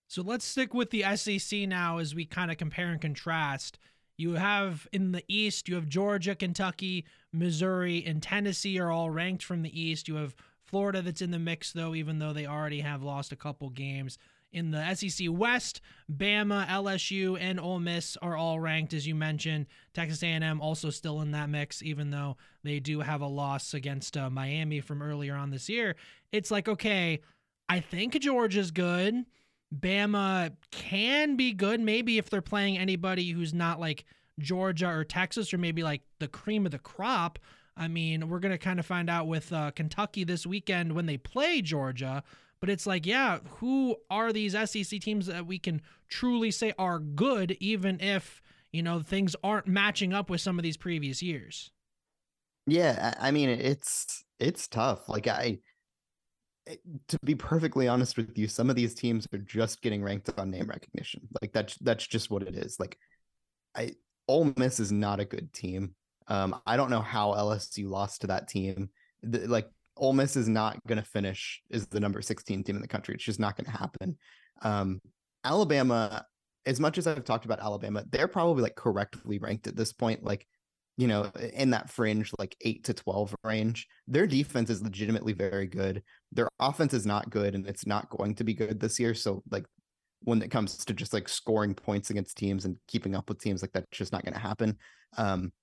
So 0.08 0.22
let's 0.22 0.46
stick 0.46 0.74
with 0.74 0.90
the 0.92 1.04
SEC 1.16 1.68
now 1.68 1.98
as 1.98 2.16
we 2.16 2.26
kind 2.26 2.50
of 2.52 2.58
compare 2.58 2.90
and 2.90 3.02
contrast. 3.02 3.78
You 4.18 4.34
have 4.34 4.88
in 4.94 5.12
the 5.12 5.24
East, 5.28 5.68
you 5.68 5.76
have 5.76 5.90
Georgia, 5.90 6.34
Kentucky, 6.34 7.06
Missouri, 7.34 8.04
and 8.06 8.24
Tennessee 8.24 8.80
are 8.80 8.92
all 8.92 9.10
ranked 9.10 9.44
from 9.44 9.62
the 9.62 9.80
East. 9.80 10.08
You 10.08 10.16
have 10.16 10.36
Florida 10.64 11.02
that's 11.02 11.22
in 11.22 11.32
the 11.32 11.40
mix 11.40 11.72
though, 11.72 11.94
even 11.94 12.20
though 12.20 12.34
they 12.34 12.48
already 12.48 12.82
have 12.82 13.04
lost 13.04 13.32
a 13.32 13.36
couple 13.36 13.70
games. 13.70 14.18
In 14.54 14.72
the 14.72 14.96
SEC 14.96 15.28
West, 15.30 15.82
Bama, 16.12 16.66
LSU, 16.68 17.38
and 17.40 17.60
Ole 17.60 17.80
Miss 17.80 18.18
are 18.22 18.36
all 18.36 18.60
ranked, 18.60 18.94
as 18.94 19.06
you 19.06 19.14
mentioned. 19.14 19.68
Texas 19.94 20.24
A&M 20.24 20.62
also 20.62 20.90
still 20.90 21.22
in 21.22 21.32
that 21.32 21.50
mix, 21.50 21.84
even 21.84 22.12
though 22.12 22.38
they 22.64 22.80
do 22.80 23.02
have 23.02 23.22
a 23.22 23.28
loss 23.28 23.74
against 23.74 24.16
uh, 24.16 24.30
Miami 24.30 24.80
from 24.80 25.02
earlier 25.02 25.36
on 25.36 25.52
this 25.52 25.68
year. 25.68 25.96
It's 26.32 26.50
like, 26.50 26.68
okay, 26.68 27.20
I 27.68 27.82
think 27.82 28.20
Georgia's 28.20 28.72
good. 28.72 29.26
Bama 29.76 30.54
can 30.72 31.36
be 31.36 31.52
good, 31.52 31.82
maybe 31.82 32.18
if 32.18 32.30
they're 32.30 32.42
playing 32.42 32.78
anybody 32.78 33.32
who's 33.32 33.54
not 33.54 33.80
like 33.80 34.06
Georgia 34.40 34.88
or 34.88 35.04
Texas 35.04 35.54
or 35.54 35.58
maybe 35.58 35.84
like 35.84 36.02
the 36.20 36.28
cream 36.28 36.66
of 36.66 36.72
the 36.72 36.80
crop. 36.80 37.40
I 37.76 37.88
mean, 37.88 38.30
we're 38.30 38.40
going 38.40 38.54
to 38.54 38.58
kind 38.58 38.80
of 38.80 38.86
find 38.86 39.10
out 39.10 39.28
with 39.28 39.52
uh, 39.52 39.72
Kentucky 39.72 40.24
this 40.24 40.48
weekend 40.48 40.94
when 40.94 41.06
they 41.06 41.18
play 41.18 41.62
Georgia. 41.62 42.24
But 42.60 42.70
it's 42.70 42.88
like, 42.88 43.06
yeah, 43.06 43.40
who 43.60 43.98
are 44.10 44.34
these 44.34 44.54
SEC 44.54 45.00
teams 45.00 45.28
that 45.28 45.46
we 45.46 45.60
can 45.60 45.82
truly 46.10 46.52
say 46.52 46.74
are 46.80 47.00
good, 47.00 47.56
even 47.60 48.00
if, 48.00 48.42
you 48.72 48.82
know, 48.82 49.00
things 49.02 49.36
aren't 49.44 49.68
matching 49.68 50.14
up 50.14 50.30
with 50.30 50.42
some 50.42 50.58
of 50.58 50.64
these 50.64 50.78
previous 50.78 51.22
years? 51.22 51.72
Yeah, 52.66 53.14
I 53.20 53.32
mean, 53.32 53.50
it's 53.50 54.24
it's 54.40 54.68
tough. 54.68 55.08
Like 55.08 55.28
I 55.28 55.60
Eh, 56.68 56.76
to 57.08 57.18
be 57.24 57.36
perfectly 57.36 57.88
honest 57.88 58.18
with 58.18 58.38
you, 58.38 58.48
some 58.48 58.70
of 58.70 58.76
these 58.76 58.94
teams 58.94 59.28
are 59.34 59.38
just 59.40 59.82
getting 59.82 60.04
ranked 60.04 60.30
on 60.38 60.52
name 60.52 60.68
recognition. 60.68 61.28
Like 61.42 61.54
that's 61.54 61.76
that's 61.78 62.06
just 62.06 62.30
what 62.30 62.44
it 62.44 62.56
is. 62.56 62.80
Like 62.80 62.98
I 63.76 63.94
Ole 64.28 64.54
Miss 64.58 64.80
is 64.80 64.92
not 64.92 65.20
a 65.20 65.26
good 65.26 65.54
team. 65.54 65.96
Um, 66.28 66.60
I 66.66 66.76
don't 66.78 66.90
know 66.90 67.02
how 67.02 67.34
LSU 67.34 67.88
lost 67.90 68.22
to 68.22 68.28
that 68.28 68.48
team. 68.48 68.90
The, 69.24 69.48
like 69.48 69.70
Ole 69.98 70.14
Miss 70.14 70.36
is 70.36 70.48
not 70.48 70.80
going 70.88 71.00
to 71.00 71.06
finish 71.06 71.62
as 71.72 71.88
the 71.88 72.00
number 72.00 72.22
16 72.22 72.64
team 72.64 72.76
in 72.76 72.82
the 72.82 72.88
country. 72.88 73.16
It's 73.16 73.24
just 73.24 73.40
not 73.40 73.58
going 73.58 73.66
to 73.66 73.78
happen. 73.78 74.18
Um, 74.62 75.02
Alabama, 75.44 76.26
as 76.66 76.80
much 76.80 76.98
as 76.98 77.08
I've 77.08 77.24
talked 77.24 77.46
about 77.46 77.60
Alabama, 77.60 78.04
they're 78.10 78.28
probably 78.28 78.64
like 78.64 78.76
correctly 78.76 79.40
ranked 79.40 79.68
at 79.68 79.76
this 79.76 79.94
point. 79.94 80.24
Like 80.24 80.46
you 80.98 81.08
know, 81.08 81.32
in 81.54 81.70
that 81.70 81.92
fringe, 81.92 82.32
like 82.40 82.56
eight 82.62 82.84
to 82.86 82.94
12 82.94 83.36
range. 83.44 83.88
Their 84.08 84.26
defense 84.26 84.72
is 84.72 84.82
legitimately 84.82 85.34
very 85.34 85.68
good. 85.68 86.02
Their 86.32 86.50
offense 86.60 86.94
is 86.94 87.06
not 87.06 87.30
good 87.30 87.54
and 87.54 87.68
it's 87.68 87.86
not 87.86 88.10
going 88.10 88.34
to 88.36 88.44
be 88.44 88.56
good 88.56 88.80
this 88.80 89.00
year. 89.00 89.14
So, 89.14 89.44
like, 89.52 89.66
when 90.24 90.42
it 90.42 90.50
comes 90.50 90.76
to 90.84 90.94
just 90.94 91.14
like 91.14 91.30
scoring 91.30 91.76
points 91.76 92.10
against 92.10 92.36
teams 92.36 92.66
and 92.66 92.78
keeping 92.88 93.16
up 93.16 93.30
with 93.30 93.40
teams, 93.40 93.62
like, 93.62 93.72
that's 93.74 93.86
just 93.92 94.12
not 94.12 94.26
going 94.26 94.34
to 94.34 94.40
happen. 94.40 94.78
Um, 95.18 95.54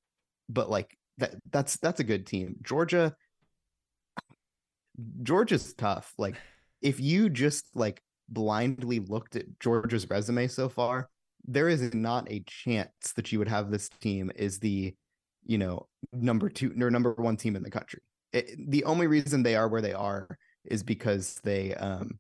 but 0.48 0.70
like, 0.70 0.96
that 1.18 1.34
that's 1.50 1.76
that's 1.78 2.00
a 2.00 2.04
good 2.04 2.26
team. 2.26 2.56
Georgia, 2.62 3.14
Georgia's 5.22 5.74
tough. 5.74 6.12
Like 6.18 6.36
if 6.82 7.00
you 7.00 7.28
just 7.28 7.66
like 7.74 8.02
blindly 8.28 9.00
looked 9.00 9.36
at 9.36 9.58
Georgia's 9.60 10.08
resume 10.08 10.46
so 10.48 10.68
far, 10.68 11.08
there 11.44 11.68
is 11.68 11.92
not 11.94 12.30
a 12.30 12.44
chance 12.46 13.12
that 13.16 13.32
you 13.32 13.38
would 13.38 13.48
have 13.48 13.70
this 13.70 13.88
team 14.00 14.30
is 14.36 14.58
the, 14.58 14.94
you 15.44 15.58
know, 15.58 15.86
number 16.12 16.48
two 16.48 16.74
or 16.80 16.90
number 16.90 17.12
one 17.12 17.36
team 17.36 17.56
in 17.56 17.62
the 17.62 17.70
country. 17.70 18.00
It, 18.32 18.70
the 18.70 18.84
only 18.84 19.06
reason 19.06 19.42
they 19.42 19.56
are 19.56 19.68
where 19.68 19.82
they 19.82 19.92
are 19.92 20.28
is 20.64 20.82
because 20.82 21.38
they 21.44 21.74
um 21.74 22.18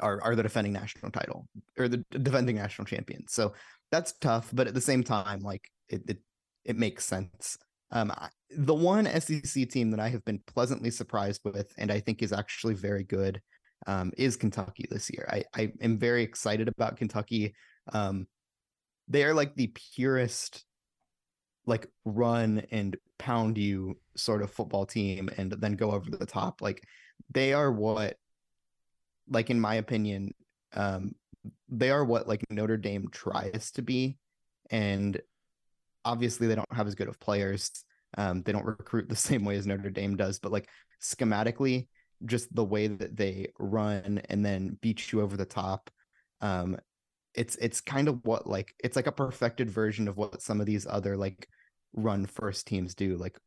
are 0.00 0.22
are 0.22 0.36
the 0.36 0.42
defending 0.42 0.72
national 0.72 1.10
title 1.10 1.48
or 1.76 1.88
the 1.88 2.04
defending 2.10 2.56
national 2.56 2.86
champions. 2.86 3.32
So 3.32 3.54
that's 3.90 4.12
tough, 4.12 4.50
but 4.52 4.68
at 4.68 4.74
the 4.74 4.80
same 4.80 5.02
time, 5.02 5.40
like 5.40 5.62
it 5.88 6.02
it, 6.08 6.18
it 6.64 6.76
makes 6.76 7.04
sense. 7.04 7.58
Um, 7.90 8.12
the 8.56 8.74
one 8.74 9.06
SEC 9.20 9.68
team 9.68 9.90
that 9.90 10.00
I 10.00 10.08
have 10.08 10.24
been 10.24 10.40
pleasantly 10.46 10.90
surprised 10.90 11.40
with, 11.44 11.72
and 11.76 11.90
I 11.90 12.00
think 12.00 12.22
is 12.22 12.32
actually 12.32 12.74
very 12.74 13.04
good, 13.04 13.40
um, 13.86 14.12
is 14.16 14.36
Kentucky 14.36 14.86
this 14.90 15.10
year. 15.10 15.28
I, 15.30 15.44
I 15.54 15.72
am 15.80 15.98
very 15.98 16.22
excited 16.22 16.68
about 16.68 16.96
Kentucky. 16.96 17.54
Um, 17.92 18.26
they 19.06 19.24
are 19.24 19.34
like 19.34 19.54
the 19.54 19.72
purest, 19.94 20.64
like 21.66 21.86
run 22.04 22.62
and 22.70 22.96
pound 23.18 23.58
you 23.58 23.98
sort 24.16 24.42
of 24.42 24.50
football 24.50 24.86
team, 24.86 25.28
and 25.36 25.52
then 25.52 25.74
go 25.74 25.90
over 25.90 26.10
the 26.10 26.26
top. 26.26 26.62
Like 26.62 26.82
they 27.30 27.52
are 27.52 27.70
what, 27.70 28.16
like 29.28 29.50
in 29.50 29.60
my 29.60 29.74
opinion, 29.74 30.34
um, 30.74 31.12
they 31.68 31.90
are 31.90 32.04
what 32.04 32.26
like 32.26 32.44
Notre 32.48 32.78
Dame 32.78 33.08
tries 33.12 33.72
to 33.72 33.82
be, 33.82 34.16
and 34.70 35.20
obviously 36.04 36.46
they 36.46 36.54
don't 36.54 36.72
have 36.72 36.86
as 36.86 36.94
good 36.94 37.08
of 37.08 37.20
players. 37.20 37.84
Um, 38.16 38.42
they 38.42 38.52
don't 38.52 38.64
recruit 38.64 39.08
the 39.08 39.16
same 39.28 39.44
way 39.44 39.56
as 39.56 39.66
Notre 39.66 39.90
Dame 39.90 40.16
does, 40.16 40.38
but 40.38 40.52
like 40.52 40.68
schematically, 41.02 41.86
just 42.24 42.52
the 42.54 42.64
way 42.64 42.88
that 42.88 43.16
they 43.16 43.48
run 43.58 44.20
and 44.28 44.44
then 44.44 44.78
beat 44.80 45.12
you 45.12 45.20
over 45.20 45.36
the 45.36 45.44
top. 45.44 45.90
Um, 46.40 46.78
it's 47.34 47.56
it's 47.56 47.80
kind 47.80 48.08
of 48.08 48.24
what 48.24 48.46
like 48.46 48.74
it's 48.82 48.96
like 48.96 49.06
a 49.06 49.12
perfected 49.12 49.70
version 49.70 50.08
of 50.08 50.16
what 50.16 50.42
some 50.42 50.60
of 50.60 50.66
these 50.66 50.86
other 50.86 51.16
like 51.16 51.48
run 51.92 52.26
first 52.26 52.66
teams 52.66 52.94
do. 52.94 53.16
Like, 53.16 53.38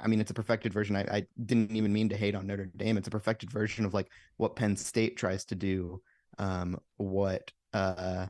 I 0.00 0.06
mean, 0.06 0.20
it's 0.20 0.30
a 0.30 0.34
perfected 0.34 0.72
version. 0.72 0.96
I, 0.96 1.00
I 1.02 1.26
didn't 1.44 1.74
even 1.74 1.92
mean 1.92 2.08
to 2.10 2.16
hate 2.16 2.34
on 2.34 2.46
Notre 2.46 2.70
Dame. 2.76 2.96
It's 2.96 3.08
a 3.08 3.12
perfected 3.12 3.50
version 3.50 3.84
of 3.84 3.94
like 3.94 4.08
what 4.36 4.56
Penn 4.56 4.76
State 4.76 5.16
tries 5.16 5.44
to 5.46 5.54
do. 5.54 6.00
Um, 6.38 6.78
what 6.96 7.50
uh, 7.72 8.26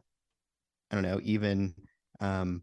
I 0.90 0.94
don't 0.94 1.03
know, 1.03 1.20
even 1.22 1.74
um, 2.20 2.62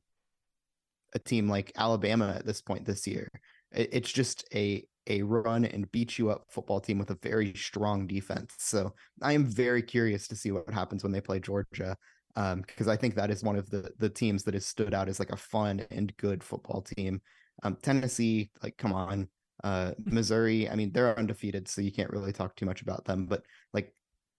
a 1.18 1.20
team 1.20 1.50
like 1.50 1.72
Alabama 1.76 2.34
at 2.38 2.46
this 2.46 2.62
point 2.62 2.86
this 2.86 3.06
year. 3.06 3.30
It's 3.72 4.12
just 4.12 4.46
a 4.54 4.86
a 5.10 5.22
run 5.22 5.66
and 5.66 5.92
beat 5.92 6.18
you 6.18 6.30
up 6.30 6.46
football 6.50 6.80
team 6.80 7.00
with 7.00 7.12
a 7.12 7.18
very 7.22 7.54
strong 7.54 8.08
defense. 8.08 8.54
So 8.58 8.94
I 9.22 9.34
am 9.34 9.46
very 9.46 9.82
curious 9.82 10.28
to 10.28 10.36
see 10.36 10.52
what 10.52 10.70
happens 10.70 11.04
when 11.04 11.12
they 11.12 11.22
play 11.22 11.40
Georgia. 11.40 11.98
Um, 12.36 12.62
because 12.62 12.88
I 12.88 12.96
think 12.96 13.16
that 13.16 13.32
is 13.32 13.44
one 13.44 13.56
of 13.56 13.70
the 13.70 13.92
the 13.98 14.10
teams 14.10 14.44
that 14.44 14.54
has 14.54 14.66
stood 14.66 14.94
out 14.94 15.10
as 15.10 15.20
like 15.20 15.32
a 15.32 15.38
fun 15.38 15.86
and 15.90 16.16
good 16.18 16.44
football 16.44 16.82
team. 16.82 17.22
Um, 17.64 17.78
Tennessee, 17.82 18.52
like, 18.62 18.78
come 18.78 18.94
on. 18.94 19.28
Uh, 19.64 19.94
Missouri, 20.06 20.70
I 20.70 20.76
mean, 20.76 20.92
they're 20.92 21.18
undefeated, 21.18 21.68
so 21.68 21.82
you 21.82 21.92
can't 21.92 22.12
really 22.12 22.32
talk 22.34 22.56
too 22.56 22.68
much 22.68 22.84
about 22.84 23.06
them. 23.06 23.26
But 23.26 23.44
like 23.74 23.92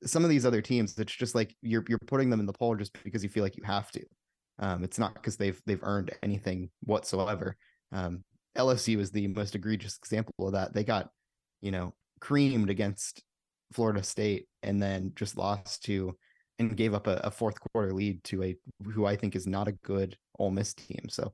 some 0.05 0.23
of 0.23 0.31
these 0.31 0.47
other 0.47 0.63
teams, 0.63 0.97
it's 0.99 1.13
just 1.13 1.35
like 1.35 1.57
you're 1.61 1.85
you're 1.89 1.99
putting 1.99 2.31
them 2.31 2.41
in 2.41 2.47
the 2.47 2.53
poll 2.53 2.77
just 2.77 2.97
because 3.03 3.25
you 3.25 3.29
feel 3.29 3.43
like 3.43 3.57
you 3.57 3.65
have 3.65 3.91
to. 3.93 4.05
Um, 4.59 4.85
it's 4.85 4.99
not 4.99 5.15
because 5.15 5.37
they've 5.37 5.61
they've 5.67 5.83
earned 5.83 6.11
anything 6.23 6.71
whatsoever. 6.81 7.57
Um, 7.93 8.25
LSU 8.57 8.99
is 8.99 9.11
the 9.11 9.29
most 9.29 9.55
egregious 9.55 9.97
example 9.99 10.35
of 10.41 10.53
that. 10.53 10.75
They 10.75 10.85
got, 10.85 11.11
you 11.61 11.71
know, 11.71 11.95
creamed 12.21 12.71
against 12.71 13.23
Florida 13.73 14.03
State 14.03 14.47
and 14.63 14.83
then 14.83 15.13
just 15.15 15.37
lost 15.37 15.85
to 15.85 16.17
and 16.59 16.77
gave 16.77 16.93
up 16.93 17.07
a, 17.07 17.21
a, 17.23 17.31
fourth 17.31 17.57
quarter 17.73 17.93
lead 17.93 18.25
to 18.25 18.43
a 18.43 18.57
who 18.93 19.07
I 19.07 19.15
think 19.15 19.37
is 19.37 19.47
not 19.47 19.69
a 19.69 19.73
good 19.73 20.17
Ole 20.39 20.51
Miss 20.51 20.75
team. 20.75 21.09
So 21.09 21.33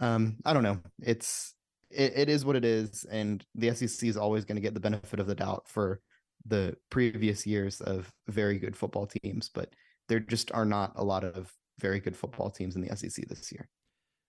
um, 0.00 0.36
I 0.44 0.52
don't 0.52 0.62
know. 0.62 0.80
It's 1.00 1.54
it, 1.90 2.12
it 2.16 2.28
is 2.28 2.44
what 2.44 2.56
it 2.56 2.64
is, 2.64 3.06
and 3.10 3.44
the 3.54 3.74
SEC 3.74 4.06
is 4.08 4.16
always 4.16 4.44
going 4.44 4.56
to 4.56 4.62
get 4.62 4.74
the 4.74 4.80
benefit 4.80 5.20
of 5.20 5.26
the 5.26 5.34
doubt 5.34 5.64
for 5.68 6.00
the 6.46 6.76
previous 6.90 7.46
years 7.46 7.80
of 7.80 8.12
very 8.28 8.58
good 8.58 8.76
football 8.76 9.06
teams, 9.06 9.50
but 9.54 9.70
there 10.08 10.20
just 10.20 10.52
are 10.52 10.66
not 10.66 10.92
a 10.96 11.04
lot 11.04 11.24
of 11.24 11.50
very 11.78 12.00
good 12.00 12.16
football 12.16 12.50
teams 12.50 12.76
in 12.76 12.82
the 12.82 12.96
SEC 12.96 13.26
this 13.28 13.52
year. 13.52 13.68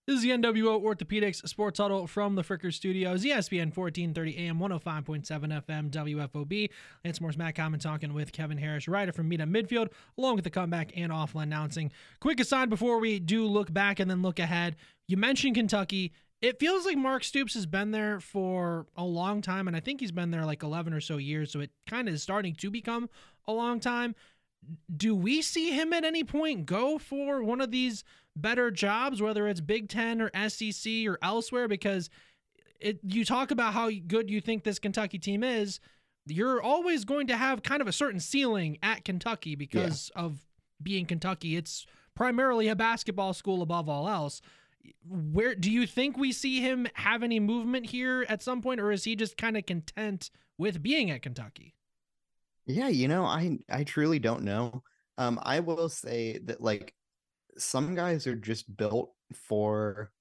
This 0.08 0.18
is 0.18 0.22
the 0.22 0.30
NWO 0.30 0.84
Orthopedics 0.84 1.48
Sports 1.48 1.80
Huddle 1.80 2.06
from 2.06 2.36
the 2.36 2.44
Fricker 2.44 2.72
Studios, 2.72 3.24
ESPN 3.24 3.76
1430 3.76 4.38
AM, 4.38 4.60
105.7 4.60 5.26
FM, 5.66 5.90
WFOB. 5.90 6.70
Lance 7.04 7.20
Morris, 7.20 7.38
Matt 7.38 7.56
Common 7.56 7.80
talking 7.80 8.14
with 8.14 8.32
Kevin 8.32 8.60
Harrish, 8.60 8.88
writer 8.88 9.12
from 9.12 9.28
Meet 9.28 9.42
Up 9.42 9.50
Midfield, 9.50 9.90
along 10.16 10.36
with 10.36 10.44
the 10.44 10.52
comeback 10.52 10.92
and 10.96 11.12
Awful 11.12 11.42
Announcing. 11.42 11.92
Quick 12.20 12.40
aside 12.40 12.70
before 12.70 13.00
we 13.00 13.20
do 13.20 13.48
look 13.48 13.74
back 13.74 14.00
and 14.00 14.08
then 14.08 14.22
look 14.22 14.38
ahead. 14.38 14.76
You 15.08 15.18
mentioned 15.18 15.56
Kentucky. 15.56 16.14
It 16.40 16.60
feels 16.60 16.86
like 16.86 16.98
Mark 16.98 17.24
Stoops 17.24 17.56
has 17.56 17.66
been 17.66 17.90
there 17.90 18.20
for 18.20 18.86
a 18.96 19.04
long 19.04 19.42
time, 19.42 19.68
and 19.68 19.76
I 19.76 19.80
think 19.80 20.02
he's 20.02 20.12
been 20.12 20.30
there 20.30 20.46
like 20.46 20.62
11 20.62 20.94
or 20.94 21.02
so 21.02 21.18
years, 21.18 21.52
so 21.52 21.62
it 21.62 21.72
kind 21.88 22.08
of 22.08 22.14
is 22.14 22.22
starting 22.22 22.54
to 22.58 22.70
become 22.70 23.10
a 23.48 23.54
long 23.54 23.80
time. 23.80 24.14
Do 24.96 25.16
we 25.16 25.42
see 25.42 25.72
him 25.72 25.94
at 25.94 26.04
any 26.04 26.24
point 26.24 26.66
go 26.66 26.98
for 26.98 27.44
one 27.44 27.62
of 27.62 27.72
these 27.72 28.04
better 28.36 28.72
jobs, 28.72 29.22
whether 29.22 29.48
it's 29.48 29.62
Big 29.62 29.90
Ten 29.90 30.22
or 30.22 30.32
SEC 30.50 30.92
or 31.08 31.18
elsewhere, 31.22 31.68
because 31.68 32.10
it 32.80 33.00
you 33.04 33.26
talk 33.26 33.52
about 33.52 33.74
how 33.74 33.90
good 34.08 34.30
you 34.30 34.42
think 34.42 34.64
this 34.64 34.80
Kentucky 34.80 35.20
team 35.20 35.44
is. 35.44 35.80
You're 36.28 36.62
always 36.62 37.06
going 37.06 37.28
to 37.28 37.38
have 37.38 37.62
kind 37.62 37.82
of 37.82 37.88
a 37.88 37.94
certain 37.94 38.20
ceiling 38.20 38.78
at 38.82 39.06
Kentucky 39.06 39.56
because 39.56 40.12
yeah. 40.16 40.24
of 40.24 40.40
being 40.82 41.06
Kentucky. 41.06 41.56
It's 41.56 41.86
primarily 42.16 42.68
a 42.68 42.76
basketball 42.76 43.34
school 43.34 43.62
above 43.62 43.88
all 43.88 44.10
else. 44.10 44.42
Where 45.08 45.56
do 45.56 45.72
you 45.72 45.86
think 45.86 46.18
we 46.18 46.32
see 46.32 46.62
him 46.62 46.88
have 46.96 47.24
any 47.24 47.40
movement 47.40 47.88
here 47.88 48.26
at 48.28 48.42
some 48.42 48.62
point, 48.62 48.80
or 48.80 48.92
is 48.92 49.04
he 49.04 49.16
just 49.16 49.38
kind 49.38 49.58
of 49.58 49.66
content 49.66 50.32
with 50.58 50.82
being 50.82 51.12
at 51.12 51.22
Kentucky? 51.22 51.75
Yeah, 52.66 52.88
you 52.88 53.08
know, 53.08 53.26
I 53.26 53.60
I 53.70 53.84
truly 53.84 54.20
don't 54.20 54.44
know. 54.44 54.84
Um, 55.18 55.40
I 55.44 55.60
will 55.60 55.90
say 55.90 56.40
that 56.40 56.62
like 56.62 56.96
some 57.58 57.96
guys 57.96 58.28
are 58.28 58.36
just 58.36 58.76
built 58.78 59.16
for 59.36 60.12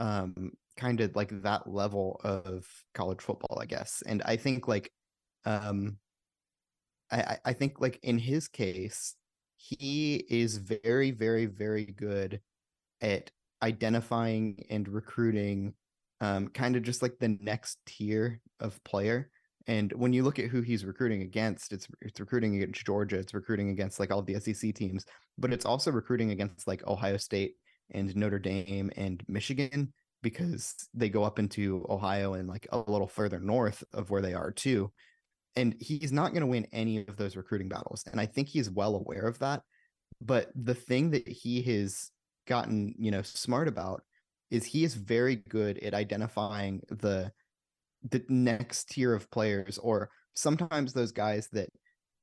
um 0.00 0.52
kind 0.76 1.00
of 1.00 1.16
like 1.16 1.42
that 1.42 1.68
level 1.68 2.20
of 2.24 2.66
college 2.94 3.22
football, 3.22 3.58
I 3.60 3.66
guess. 3.66 4.02
And 4.06 4.22
I 4.24 4.36
think 4.36 4.68
like 4.68 4.92
um 5.46 5.98
I 7.10 7.38
I 7.44 7.52
think 7.52 7.80
like 7.80 7.98
in 8.02 8.18
his 8.18 8.48
case, 8.48 9.16
he 9.56 10.16
is 10.28 10.56
very, 10.58 11.10
very, 11.10 11.46
very 11.46 11.84
good 11.86 12.40
at 13.00 13.32
identifying 13.62 14.64
and 14.70 14.88
recruiting 14.88 15.74
um 16.20 16.48
kind 16.50 16.76
of 16.76 16.82
just 16.84 17.02
like 17.02 17.18
the 17.20 17.28
next 17.28 17.78
tier 17.86 18.42
of 18.60 18.82
player 18.84 19.30
and 19.70 19.92
when 19.92 20.12
you 20.12 20.24
look 20.24 20.40
at 20.40 20.46
who 20.46 20.62
he's 20.62 20.84
recruiting 20.84 21.22
against, 21.22 21.72
it's 21.72 21.86
it's 22.00 22.18
recruiting 22.18 22.56
against 22.56 22.84
Georgia, 22.84 23.18
it's 23.18 23.34
recruiting 23.34 23.70
against 23.70 24.00
like 24.00 24.10
all 24.10 24.20
the 24.20 24.34
SEC 24.40 24.74
teams, 24.74 25.06
but 25.38 25.52
it's 25.52 25.64
also 25.64 25.92
recruiting 25.92 26.32
against 26.32 26.66
like 26.66 26.84
Ohio 26.88 27.16
State 27.16 27.54
and 27.92 28.14
Notre 28.16 28.40
Dame 28.40 28.90
and 28.96 29.22
Michigan 29.28 29.92
because 30.24 30.74
they 30.92 31.08
go 31.08 31.22
up 31.22 31.38
into 31.38 31.86
Ohio 31.88 32.34
and 32.34 32.48
like 32.48 32.66
a 32.72 32.78
little 32.78 33.06
further 33.06 33.38
north 33.38 33.84
of 33.92 34.10
where 34.10 34.20
they 34.20 34.34
are 34.34 34.50
too. 34.50 34.90
And 35.54 35.76
he's 35.78 36.10
not 36.10 36.32
going 36.32 36.40
to 36.40 36.48
win 36.48 36.66
any 36.72 37.06
of 37.06 37.16
those 37.16 37.36
recruiting 37.36 37.68
battles. 37.68 38.02
And 38.10 38.20
I 38.20 38.26
think 38.26 38.48
he's 38.48 38.68
well 38.68 38.96
aware 38.96 39.28
of 39.28 39.38
that. 39.38 39.62
But 40.20 40.50
the 40.56 40.74
thing 40.74 41.12
that 41.12 41.28
he 41.28 41.62
has 41.62 42.10
gotten, 42.48 42.96
you 42.98 43.12
know, 43.12 43.22
smart 43.22 43.68
about 43.68 44.02
is 44.50 44.64
he 44.64 44.82
is 44.82 44.94
very 44.94 45.36
good 45.36 45.78
at 45.78 45.94
identifying 45.94 46.80
the 46.88 47.30
the 48.08 48.24
next 48.28 48.90
tier 48.90 49.14
of 49.14 49.30
players 49.30 49.78
or 49.78 50.10
sometimes 50.34 50.92
those 50.92 51.12
guys 51.12 51.48
that 51.52 51.68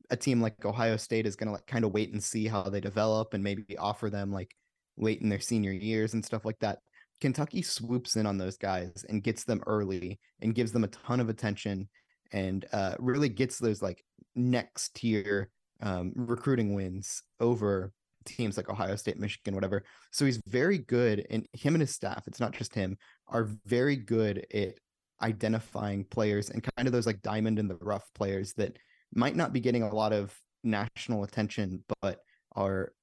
a 0.09 0.17
team 0.17 0.41
like 0.41 0.65
Ohio 0.65 0.97
State 0.97 1.25
is 1.25 1.35
going 1.35 1.47
to 1.47 1.53
like 1.53 1.67
kind 1.67 1.85
of 1.85 1.93
wait 1.93 2.11
and 2.13 2.23
see 2.23 2.47
how 2.47 2.63
they 2.63 2.79
develop 2.79 3.33
and 3.33 3.43
maybe 3.43 3.77
offer 3.77 4.09
them 4.09 4.31
like 4.31 4.55
late 4.97 5.21
in 5.21 5.29
their 5.29 5.39
senior 5.39 5.71
years 5.71 6.13
and 6.13 6.23
stuff 6.25 6.45
like 6.45 6.59
that. 6.59 6.79
Kentucky 7.19 7.61
swoops 7.61 8.15
in 8.15 8.25
on 8.25 8.37
those 8.37 8.57
guys 8.57 9.05
and 9.09 9.23
gets 9.23 9.43
them 9.43 9.61
early 9.67 10.19
and 10.41 10.55
gives 10.55 10.71
them 10.71 10.83
a 10.83 10.89
ton 10.89 11.19
of 11.19 11.29
attention 11.29 11.89
and 12.31 12.65
uh, 12.73 12.95
really 12.99 13.29
gets 13.29 13.57
those 13.57 13.81
like 13.81 14.03
next 14.35 14.95
tier 14.95 15.49
um, 15.81 16.11
recruiting 16.15 16.73
wins 16.73 17.23
over 17.39 17.91
teams 18.25 18.57
like 18.57 18.69
Ohio 18.69 18.95
State, 18.95 19.17
Michigan, 19.19 19.55
whatever. 19.55 19.83
So 20.11 20.25
he's 20.25 20.41
very 20.47 20.77
good, 20.77 21.25
and 21.29 21.47
him 21.53 21.75
and 21.75 21.81
his 21.81 21.93
staff, 21.95 22.23
it's 22.27 22.39
not 22.39 22.53
just 22.53 22.75
him, 22.75 22.97
are 23.27 23.49
very 23.65 23.95
good 23.95 24.45
at 24.53 24.75
identifying 25.21 26.03
players 26.05 26.49
and 26.49 26.63
kind 26.63 26.87
of 26.87 26.91
those 26.91 27.05
like 27.05 27.21
diamond 27.21 27.59
in 27.59 27.67
the 27.67 27.77
rough 27.81 28.09
players 28.13 28.53
that 28.53 28.77
might 29.13 29.35
not 29.35 29.53
be 29.53 29.59
getting 29.59 29.83
a 29.83 29.93
lot 29.93 30.13
of 30.13 30.37
national 30.63 31.23
attention, 31.23 31.83
but 32.01 32.19
are 32.55 32.93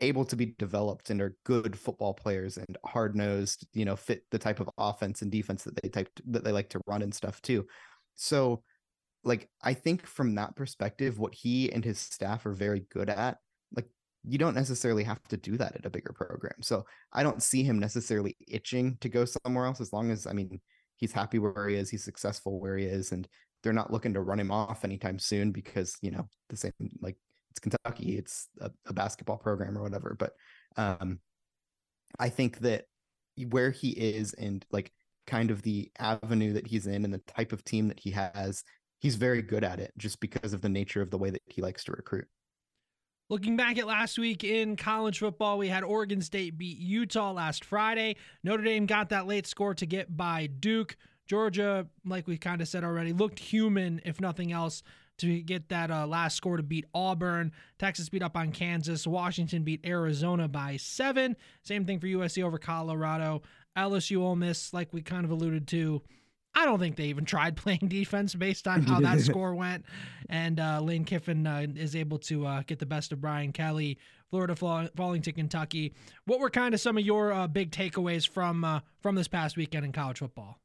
able 0.00 0.24
to 0.24 0.36
be 0.36 0.54
developed 0.58 1.10
and 1.10 1.20
are 1.20 1.36
good 1.44 1.78
football 1.78 2.12
players 2.12 2.58
and 2.58 2.76
hard 2.84 3.14
nosed, 3.16 3.66
you 3.72 3.84
know, 3.84 3.96
fit 3.96 4.24
the 4.30 4.38
type 4.38 4.60
of 4.60 4.68
offense 4.76 5.22
and 5.22 5.30
defense 5.30 5.64
that 5.64 5.80
they 5.82 5.88
type 5.88 6.08
that 6.26 6.44
they 6.44 6.52
like 6.52 6.68
to 6.68 6.80
run 6.86 7.02
and 7.02 7.14
stuff 7.14 7.40
too. 7.42 7.66
So 8.14 8.62
like 9.22 9.48
I 9.62 9.74
think 9.74 10.06
from 10.06 10.34
that 10.34 10.56
perspective, 10.56 11.18
what 11.18 11.34
he 11.34 11.72
and 11.72 11.84
his 11.84 11.98
staff 11.98 12.44
are 12.46 12.52
very 12.52 12.84
good 12.90 13.08
at, 13.08 13.38
like 13.74 13.88
you 14.24 14.38
don't 14.38 14.54
necessarily 14.54 15.04
have 15.04 15.22
to 15.28 15.36
do 15.36 15.56
that 15.56 15.76
at 15.76 15.86
a 15.86 15.90
bigger 15.90 16.12
program. 16.12 16.60
So 16.60 16.84
I 17.12 17.22
don't 17.22 17.42
see 17.42 17.62
him 17.62 17.78
necessarily 17.78 18.36
itching 18.48 18.98
to 19.00 19.08
go 19.08 19.24
somewhere 19.24 19.66
else 19.66 19.80
as 19.80 19.92
long 19.92 20.10
as 20.10 20.26
I 20.26 20.32
mean 20.32 20.60
he's 20.96 21.12
happy 21.12 21.38
where 21.38 21.68
he 21.68 21.76
is, 21.76 21.90
he's 21.90 22.04
successful 22.04 22.60
where 22.60 22.76
he 22.76 22.84
is, 22.84 23.12
and 23.12 23.28
they're 23.62 23.72
not 23.72 23.92
looking 23.92 24.14
to 24.14 24.20
run 24.20 24.40
him 24.40 24.50
off 24.50 24.84
anytime 24.84 25.18
soon 25.18 25.50
because 25.50 25.96
you 26.02 26.10
know 26.10 26.28
the 26.48 26.56
same 26.56 26.72
like 27.00 27.16
it's 27.50 27.60
Kentucky, 27.60 28.18
it's 28.18 28.48
a, 28.60 28.70
a 28.86 28.92
basketball 28.92 29.38
program 29.38 29.78
or 29.78 29.82
whatever. 29.82 30.16
But 30.18 30.32
um, 30.76 31.20
I 32.18 32.28
think 32.28 32.58
that 32.60 32.86
where 33.50 33.70
he 33.70 33.90
is 33.90 34.32
and 34.34 34.64
like 34.72 34.92
kind 35.26 35.50
of 35.50 35.62
the 35.62 35.90
avenue 35.98 36.52
that 36.52 36.66
he's 36.66 36.86
in 36.86 37.04
and 37.04 37.14
the 37.14 37.22
type 37.26 37.52
of 37.52 37.64
team 37.64 37.88
that 37.88 38.00
he 38.00 38.10
has, 38.10 38.64
he's 38.98 39.14
very 39.14 39.42
good 39.42 39.64
at 39.64 39.80
it 39.80 39.92
just 39.96 40.20
because 40.20 40.52
of 40.52 40.60
the 40.60 40.68
nature 40.68 41.00
of 41.00 41.10
the 41.10 41.18
way 41.18 41.30
that 41.30 41.42
he 41.46 41.62
likes 41.62 41.84
to 41.84 41.92
recruit. 41.92 42.26
Looking 43.30 43.56
back 43.56 43.78
at 43.78 43.86
last 43.86 44.18
week 44.18 44.44
in 44.44 44.76
college 44.76 45.18
football, 45.18 45.56
we 45.56 45.68
had 45.68 45.82
Oregon 45.82 46.20
State 46.20 46.58
beat 46.58 46.76
Utah 46.76 47.32
last 47.32 47.64
Friday. 47.64 48.16
Notre 48.42 48.62
Dame 48.62 48.84
got 48.84 49.08
that 49.08 49.26
late 49.26 49.46
score 49.46 49.72
to 49.74 49.86
get 49.86 50.14
by 50.14 50.46
Duke. 50.46 50.94
Georgia, 51.26 51.86
like 52.04 52.26
we 52.26 52.36
kind 52.36 52.60
of 52.60 52.68
said 52.68 52.84
already, 52.84 53.14
looked 53.14 53.38
human, 53.38 54.02
if 54.04 54.20
nothing 54.20 54.52
else, 54.52 54.82
to 55.16 55.40
get 55.40 55.70
that 55.70 55.90
uh, 55.90 56.06
last 56.06 56.36
score 56.36 56.58
to 56.58 56.62
beat 56.62 56.84
Auburn. 56.92 57.52
Texas 57.78 58.10
beat 58.10 58.22
up 58.22 58.36
on 58.36 58.52
Kansas. 58.52 59.06
Washington 59.06 59.62
beat 59.62 59.86
Arizona 59.86 60.46
by 60.46 60.76
seven. 60.76 61.34
Same 61.62 61.86
thing 61.86 62.00
for 62.00 62.06
USC 62.06 62.44
over 62.44 62.58
Colorado. 62.58 63.40
LSU 63.74 64.20
Ole 64.20 64.36
Miss, 64.36 64.74
like 64.74 64.92
we 64.92 65.00
kind 65.00 65.24
of 65.24 65.30
alluded 65.30 65.66
to. 65.68 66.02
I 66.54 66.64
don't 66.64 66.78
think 66.78 66.96
they 66.96 67.06
even 67.06 67.24
tried 67.24 67.56
playing 67.64 67.88
defense 67.88 68.34
based 68.34 68.66
on 68.66 68.82
how 68.82 69.00
that 69.00 69.20
score 69.22 69.54
went. 69.54 69.84
And 70.28 70.60
uh, 70.60 70.80
Lane 70.80 71.04
Kiffin 71.04 71.46
uh, 71.46 71.66
is 71.74 71.96
able 71.96 72.18
to 72.20 72.46
uh, 72.46 72.62
get 72.66 72.78
the 72.78 72.86
best 72.86 73.12
of 73.12 73.20
Brian 73.20 73.52
Kelly. 73.52 73.98
Florida 74.30 74.56
fall- 74.56 74.88
falling 74.96 75.22
to 75.22 75.32
Kentucky. 75.32 75.94
What 76.24 76.40
were 76.40 76.50
kind 76.50 76.74
of 76.74 76.80
some 76.80 76.98
of 76.98 77.04
your 77.04 77.32
uh, 77.32 77.46
big 77.46 77.70
takeaways 77.70 78.28
from 78.28 78.64
uh, 78.64 78.80
from 79.00 79.14
this 79.14 79.28
past 79.28 79.56
weekend 79.56 79.84
in 79.84 79.92
college 79.92 80.18
football? 80.18 80.58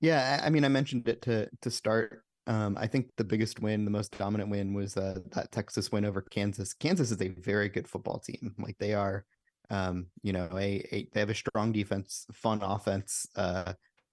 Yeah, 0.00 0.40
I 0.42 0.50
mean, 0.50 0.64
I 0.64 0.68
mentioned 0.68 1.08
it 1.08 1.20
to 1.22 1.48
to 1.60 1.70
start 1.70 2.24
um, 2.46 2.76
I 2.78 2.86
think 2.86 3.08
the 3.16 3.24
biggest 3.24 3.60
win, 3.60 3.84
the 3.84 3.90
most 3.90 4.16
dominant 4.18 4.50
win, 4.50 4.74
was 4.74 4.96
uh, 4.96 5.20
that 5.32 5.50
Texas 5.50 5.90
win 5.90 6.04
over 6.04 6.20
Kansas. 6.20 6.74
Kansas 6.74 7.10
is 7.10 7.20
a 7.20 7.28
very 7.28 7.68
good 7.68 7.88
football 7.88 8.18
team. 8.18 8.54
Like 8.58 8.76
they 8.78 8.92
are, 8.92 9.24
um, 9.70 10.06
you 10.22 10.32
know, 10.32 10.48
a, 10.52 10.86
a, 10.92 11.08
they 11.12 11.20
have 11.20 11.30
a 11.30 11.34
strong 11.34 11.72
defense, 11.72 12.26
fun 12.32 12.60
offense. 12.62 13.26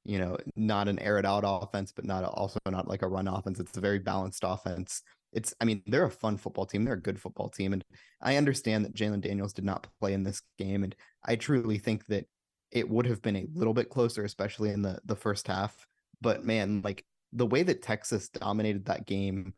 You 0.04 0.20
know, 0.20 0.38
not 0.56 0.88
an 0.88 1.00
air 1.00 1.20
it 1.20 1.26
out 1.26 1.44
offense, 1.46 1.92
but 1.92 2.06
not 2.06 2.24
also 2.24 2.60
not 2.70 2.88
like 2.88 3.04
a 3.04 3.08
run 3.08 3.28
offense. 3.28 3.60
It's 3.60 3.78
a 3.78 3.82
very 3.82 4.00
balanced 4.00 4.44
offense. 4.46 5.04
It's, 5.32 5.54
I 5.62 5.66
mean, 5.66 5.82
they're 5.86 6.06
a 6.06 6.12
fun 6.12 6.38
football 6.38 6.66
team. 6.66 6.84
They're 6.84 6.96
a 6.96 7.02
good 7.02 7.20
football 7.20 7.50
team, 7.50 7.74
and 7.74 7.86
I 8.22 8.36
understand 8.36 8.84
that 8.84 8.96
Jalon 8.96 9.22
Daniels 9.22 9.54
did 9.54 9.64
not 9.64 9.88
play 10.00 10.14
in 10.14 10.24
this 10.24 10.42
game, 10.58 10.84
and 10.84 10.96
I 11.24 11.36
truly 11.36 11.78
think 11.78 12.06
that 12.08 12.26
it 12.72 12.90
would 12.90 13.06
have 13.06 13.22
been 13.22 13.36
a 13.36 13.48
little 13.54 13.74
bit 13.74 13.90
closer, 13.90 14.24
especially 14.24 14.72
in 14.72 14.82
the 14.82 15.00
the 15.06 15.16
first 15.16 15.48
half. 15.48 15.88
But 16.20 16.44
man, 16.44 16.82
like 16.84 17.06
the 17.34 17.46
way 17.46 17.64
that 17.64 17.82
Texas 17.82 18.30
dominated 18.30 18.86
that 18.86 19.08
game 19.08 19.54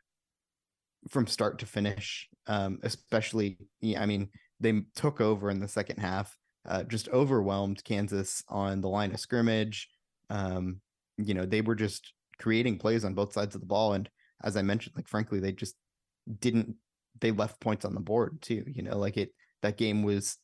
from 1.09 1.27
start 1.27 1.59
to 1.59 1.65
finish, 1.65 2.29
um, 2.47 2.79
especially, 2.83 3.57
I 3.97 4.05
mean, 4.05 4.29
they 4.59 4.83
took 4.95 5.21
over 5.21 5.49
in 5.49 5.59
the 5.59 5.67
second 5.67 5.97
half, 5.99 6.37
uh, 6.67 6.83
just 6.83 7.09
overwhelmed 7.09 7.83
Kansas 7.83 8.43
on 8.47 8.81
the 8.81 8.89
line 8.89 9.11
of 9.11 9.19
scrimmage. 9.19 9.89
Um, 10.30 10.82
you 11.17 11.34
know, 11.34 11.45
they 11.45 11.61
were 11.61 11.76
just 11.76 12.13
creating 12.39 12.80
plays 12.80 13.05
on 13.05 13.13
both 13.13 13.34
sides 13.34 13.55
of 13.55 13.61
the 13.61 13.67
ball. 13.67 13.93
And 13.93 14.09
as 14.43 14.57
I 14.57 14.61
mentioned, 14.61 14.95
like, 14.95 15.07
frankly, 15.07 15.39
they 15.39 15.51
just 15.51 15.76
didn't, 16.39 16.76
they 17.19 17.32
left 17.32 17.59
points 17.59 17.86
on 17.86 17.93
the 17.93 17.99
board 17.99 18.41
too. 18.41 18.63
You 18.67 18.84
know, 18.84 18.97
like 18.97 19.17
it, 19.17 19.30
that 19.61 19.78
game 19.78 20.03
was 20.03 20.38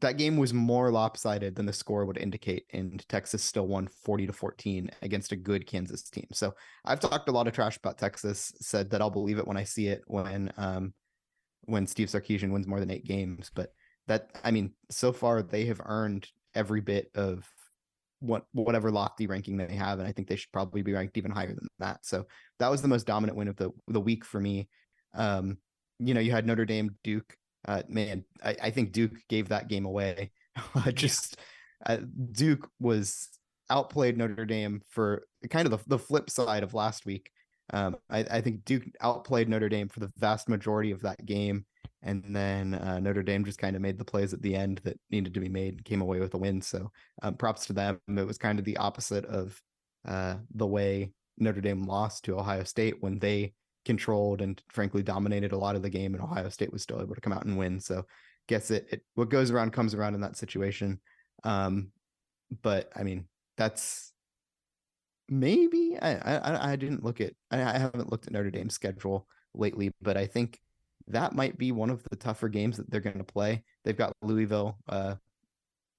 that 0.00 0.18
game 0.18 0.36
was 0.36 0.52
more 0.52 0.90
lopsided 0.90 1.54
than 1.54 1.66
the 1.66 1.72
score 1.72 2.04
would 2.04 2.18
indicate, 2.18 2.64
and 2.72 3.06
Texas 3.08 3.42
still 3.42 3.66
won 3.66 3.88
40 4.04 4.26
to 4.26 4.32
14 4.32 4.90
against 5.02 5.32
a 5.32 5.36
good 5.36 5.66
Kansas 5.66 6.02
team. 6.02 6.26
So 6.32 6.54
I've 6.84 7.00
talked 7.00 7.28
a 7.28 7.32
lot 7.32 7.46
of 7.46 7.54
trash 7.54 7.76
about 7.76 7.98
Texas, 7.98 8.52
said 8.60 8.90
that 8.90 9.00
I'll 9.00 9.10
believe 9.10 9.38
it 9.38 9.46
when 9.46 9.56
I 9.56 9.64
see 9.64 9.88
it 9.88 10.02
when 10.06 10.52
um 10.56 10.92
when 11.62 11.86
Steve 11.86 12.08
Sarkisian 12.08 12.50
wins 12.50 12.66
more 12.66 12.80
than 12.80 12.90
eight 12.90 13.04
games. 13.04 13.50
But 13.54 13.72
that 14.06 14.30
I 14.44 14.50
mean, 14.50 14.72
so 14.90 15.12
far 15.12 15.42
they 15.42 15.66
have 15.66 15.80
earned 15.84 16.28
every 16.54 16.80
bit 16.80 17.10
of 17.14 17.48
what 18.20 18.44
whatever 18.52 18.90
lofty 18.90 19.26
ranking 19.26 19.56
they 19.56 19.74
have, 19.74 19.98
and 19.98 20.08
I 20.08 20.12
think 20.12 20.28
they 20.28 20.36
should 20.36 20.52
probably 20.52 20.82
be 20.82 20.92
ranked 20.92 21.16
even 21.16 21.30
higher 21.30 21.54
than 21.54 21.68
that. 21.78 22.04
So 22.04 22.26
that 22.58 22.70
was 22.70 22.82
the 22.82 22.88
most 22.88 23.06
dominant 23.06 23.36
win 23.36 23.48
of 23.48 23.56
the 23.56 23.70
the 23.88 24.00
week 24.00 24.24
for 24.24 24.40
me. 24.40 24.68
Um, 25.14 25.58
you 25.98 26.14
know, 26.14 26.20
you 26.20 26.30
had 26.30 26.46
Notre 26.46 26.66
Dame, 26.66 26.96
Duke 27.02 27.36
uh, 27.66 27.82
man, 27.88 28.24
I, 28.44 28.56
I, 28.62 28.70
think 28.70 28.92
Duke 28.92 29.16
gave 29.28 29.48
that 29.48 29.68
game 29.68 29.84
away. 29.84 30.30
Just 30.94 31.36
uh, 31.84 31.98
Duke 32.32 32.68
was 32.78 33.28
outplayed 33.68 34.16
Notre 34.16 34.46
Dame 34.46 34.82
for 34.88 35.26
kind 35.50 35.66
of 35.66 35.72
the, 35.72 35.88
the 35.88 35.98
flip 35.98 36.30
side 36.30 36.62
of 36.62 36.74
last 36.74 37.04
week. 37.04 37.30
Um, 37.72 37.96
I, 38.08 38.20
I, 38.20 38.40
think 38.40 38.64
Duke 38.64 38.84
outplayed 39.00 39.48
Notre 39.48 39.68
Dame 39.68 39.88
for 39.88 39.98
the 39.98 40.12
vast 40.16 40.48
majority 40.48 40.92
of 40.92 41.02
that 41.02 41.24
game. 41.26 41.66
And 42.02 42.22
then 42.34 42.74
uh, 42.74 43.00
Notre 43.00 43.22
Dame 43.22 43.44
just 43.44 43.58
kind 43.58 43.74
of 43.74 43.82
made 43.82 43.98
the 43.98 44.04
plays 44.04 44.32
at 44.32 44.42
the 44.42 44.54
end 44.54 44.80
that 44.84 44.98
needed 45.10 45.34
to 45.34 45.40
be 45.40 45.48
made 45.48 45.74
and 45.74 45.84
came 45.84 46.02
away 46.02 46.20
with 46.20 46.34
a 46.34 46.38
win. 46.38 46.60
So 46.60 46.90
um, 47.22 47.34
props 47.34 47.66
to 47.66 47.72
them. 47.72 48.00
It 48.08 48.26
was 48.26 48.38
kind 48.38 48.58
of 48.58 48.64
the 48.64 48.76
opposite 48.76 49.24
of 49.24 49.60
uh, 50.06 50.36
the 50.54 50.66
way 50.66 51.10
Notre 51.38 51.60
Dame 51.60 51.84
lost 51.84 52.24
to 52.24 52.38
Ohio 52.38 52.64
State 52.64 52.96
when 53.00 53.18
they 53.18 53.54
controlled 53.84 54.40
and 54.40 54.60
frankly 54.68 55.02
dominated 55.02 55.52
a 55.52 55.58
lot 55.58 55.76
of 55.76 55.82
the 55.82 55.90
game, 55.90 56.14
and 56.14 56.22
Ohio 56.22 56.48
State 56.48 56.72
was 56.72 56.82
still 56.82 57.00
able 57.00 57.14
to 57.14 57.20
come 57.20 57.32
out 57.32 57.44
and 57.44 57.56
win. 57.56 57.80
So, 57.80 58.04
guess 58.48 58.70
it, 58.70 58.86
it 58.90 59.02
what 59.14 59.30
goes 59.30 59.50
around 59.50 59.72
comes 59.72 59.94
around 59.94 60.14
in 60.14 60.20
that 60.20 60.36
situation. 60.36 61.00
Um, 61.44 61.90
but 62.62 62.90
I 62.94 63.02
mean, 63.02 63.26
that's 63.56 64.12
maybe 65.28 65.96
I 66.00 66.14
I, 66.16 66.72
I 66.72 66.76
didn't 66.76 67.04
look 67.04 67.20
at 67.20 67.32
I, 67.50 67.62
I 67.62 67.78
haven't 67.78 68.10
looked 68.10 68.26
at 68.26 68.32
Notre 68.32 68.50
Dame's 68.50 68.74
schedule 68.74 69.26
lately, 69.54 69.92
but 70.00 70.16
I 70.16 70.26
think 70.26 70.60
that 71.08 71.34
might 71.34 71.56
be 71.56 71.72
one 71.72 71.90
of 71.90 72.02
the 72.10 72.16
tougher 72.16 72.48
games 72.48 72.76
that 72.76 72.90
they're 72.90 73.00
going 73.00 73.18
to 73.18 73.24
play. 73.24 73.62
They've 73.84 73.96
got 73.96 74.16
Louisville 74.22 74.78
uh, 74.88 75.14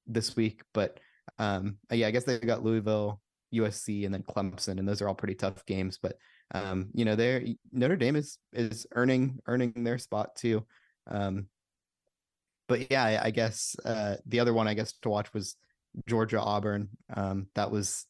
this 0.06 0.36
week, 0.36 0.62
but 0.74 1.00
um, 1.40 1.78
yeah, 1.92 2.08
I 2.08 2.12
guess 2.12 2.24
they've 2.24 2.42
got 2.42 2.64
Louisville, 2.64 3.22
USC, 3.54 4.06
and 4.06 4.14
then 4.14 4.24
Clemson, 4.24 4.80
and 4.80 4.88
those 4.88 5.02
are 5.02 5.08
all 5.08 5.16
pretty 5.16 5.36
tough 5.36 5.66
games. 5.66 6.00
But 6.02 6.18
um, 6.54 6.90
you 6.94 7.06
know, 7.06 7.16
they're 7.16 7.44
Notre 7.72 7.96
Dame 7.96 8.16
is 8.16 8.38
is 8.54 8.88
earning 8.94 9.40
earning 9.48 9.74
their 9.84 9.98
spot 9.98 10.36
too. 10.36 10.66
Um, 11.08 11.48
but 12.68 12.92
yeah, 12.92 13.04
I, 13.04 13.26
I 13.26 13.32
guess 13.32 13.76
uh, 13.86 14.16
the 14.26 14.40
other 14.40 14.54
one 14.54 14.68
I 14.68 14.74
guess 14.74 14.94
to 15.02 15.10
watch 15.10 15.34
was 15.34 15.56
Georgia 16.08 16.40
Auburn. 16.40 16.90
Um, 17.14 17.48
that 17.56 17.72
was 17.72 18.06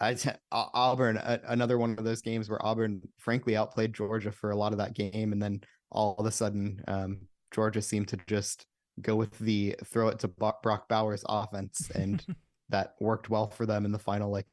I 0.00 0.16
Auburn 0.52 1.16
another 1.16 1.78
one 1.78 1.98
of 1.98 2.04
those 2.04 2.22
games 2.22 2.48
where 2.48 2.64
Auburn 2.64 3.02
frankly 3.18 3.56
outplayed 3.56 3.94
Georgia 3.94 4.32
for 4.32 4.50
a 4.50 4.56
lot 4.56 4.72
of 4.72 4.78
that 4.78 4.94
game, 4.94 5.32
and 5.32 5.42
then 5.42 5.60
all 5.90 6.14
of 6.18 6.26
a 6.26 6.30
sudden 6.30 6.82
um, 6.88 7.20
Georgia 7.52 7.82
seemed 7.82 8.08
to 8.08 8.18
just 8.26 8.66
go 9.00 9.14
with 9.16 9.38
the 9.38 9.76
throw 9.84 10.08
it 10.08 10.18
to 10.20 10.28
Brock 10.28 10.88
Bowers 10.88 11.24
offense, 11.28 11.90
and 11.94 12.24
that 12.68 12.94
worked 13.00 13.30
well 13.30 13.48
for 13.48 13.66
them 13.66 13.84
in 13.84 13.92
the 13.92 13.98
final 13.98 14.30
like 14.30 14.46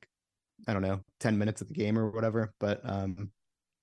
I 0.67 0.73
don't 0.73 0.81
know, 0.81 1.01
10 1.19 1.37
minutes 1.37 1.61
of 1.61 1.67
the 1.67 1.73
game 1.73 1.97
or 1.97 2.09
whatever. 2.09 2.53
But 2.59 2.81
um 2.83 3.31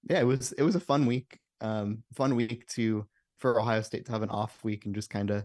yeah, 0.09 0.21
it 0.21 0.25
was 0.25 0.53
it 0.53 0.63
was 0.63 0.77
a 0.77 0.81
fun 0.81 1.07
week. 1.07 1.39
Um 1.61 2.03
fun 2.15 2.37
week 2.37 2.67
to 2.69 3.07
for 3.39 3.61
Ohio 3.61 3.83
State 3.83 4.07
to 4.07 4.13
have 4.13 4.23
an 4.23 4.31
off 4.31 4.59
week 4.63 4.87
and 4.87 4.95
just 4.95 5.11
kind 5.11 5.31
of 5.31 5.45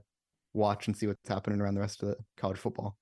watch 0.54 0.88
and 0.88 0.96
see 0.96 1.08
what's 1.08 1.28
happening 1.28 1.60
around 1.60 1.76
the 1.76 1.82
rest 1.82 2.04
of 2.04 2.10
the 2.10 2.18
college 2.38 2.58
football. 2.58 2.98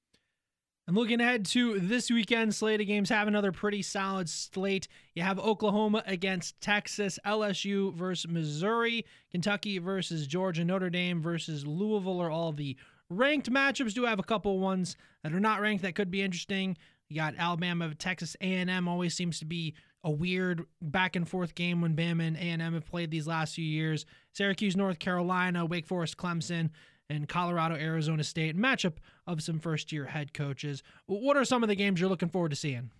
I'm 0.85 0.95
looking 0.95 1.21
ahead 1.21 1.45
to 1.45 1.79
this 1.79 2.11
weekend 2.11 2.53
slate 2.53 2.81
of 2.81 2.87
games. 2.87 3.07
Have 3.07 3.29
another 3.29 3.53
pretty 3.53 3.81
solid 3.81 4.27
slate. 4.27 4.89
You 5.15 5.23
have 5.23 5.39
Oklahoma 5.39 6.03
against 6.05 6.59
Texas, 6.59 7.17
LSU 7.25 7.93
versus 7.93 8.29
Missouri, 8.29 9.05
Kentucky 9.31 9.77
versus 9.77 10.27
Georgia, 10.27 10.65
Notre 10.65 10.89
Dame 10.89 11.21
versus 11.21 11.65
Louisville 11.65 12.21
are 12.21 12.29
all 12.29 12.51
the 12.51 12.75
ranked 13.09 13.49
matchups. 13.49 13.93
Do 13.93 14.03
have 14.03 14.19
a 14.19 14.23
couple 14.23 14.59
ones 14.59 14.97
that 15.23 15.31
are 15.31 15.39
not 15.39 15.61
ranked 15.61 15.83
that 15.83 15.95
could 15.95 16.11
be 16.11 16.21
interesting. 16.21 16.75
You 17.07 17.15
got 17.15 17.35
Alabama, 17.37 17.95
Texas 17.95 18.35
A&M 18.41 18.87
always 18.89 19.15
seems 19.15 19.39
to 19.39 19.45
be 19.45 19.75
a 20.03 20.11
weird 20.11 20.65
back 20.81 21.15
and 21.15 21.29
forth 21.29 21.55
game 21.55 21.79
when 21.79 21.95
Bama 21.95 22.27
and 22.27 22.35
A&M 22.35 22.73
have 22.73 22.85
played 22.85 23.09
these 23.09 23.25
last 23.25 23.55
few 23.55 23.63
years. 23.63 24.05
Syracuse, 24.33 24.75
North 24.75 24.99
Carolina, 24.99 25.65
Wake 25.65 25.87
Forest, 25.87 26.17
Clemson, 26.17 26.71
and 27.09 27.27
Colorado, 27.27 27.75
Arizona 27.75 28.23
State 28.23 28.57
matchup 28.57 28.93
of 29.27 29.41
some 29.41 29.59
first 29.59 29.91
year 29.91 30.05
head 30.05 30.33
coaches. 30.33 30.83
What 31.05 31.37
are 31.37 31.45
some 31.45 31.63
of 31.63 31.69
the 31.69 31.75
games 31.75 31.99
you're 31.99 32.09
looking 32.09 32.29
forward 32.29 32.49
to 32.49 32.55
seeing? 32.55 32.91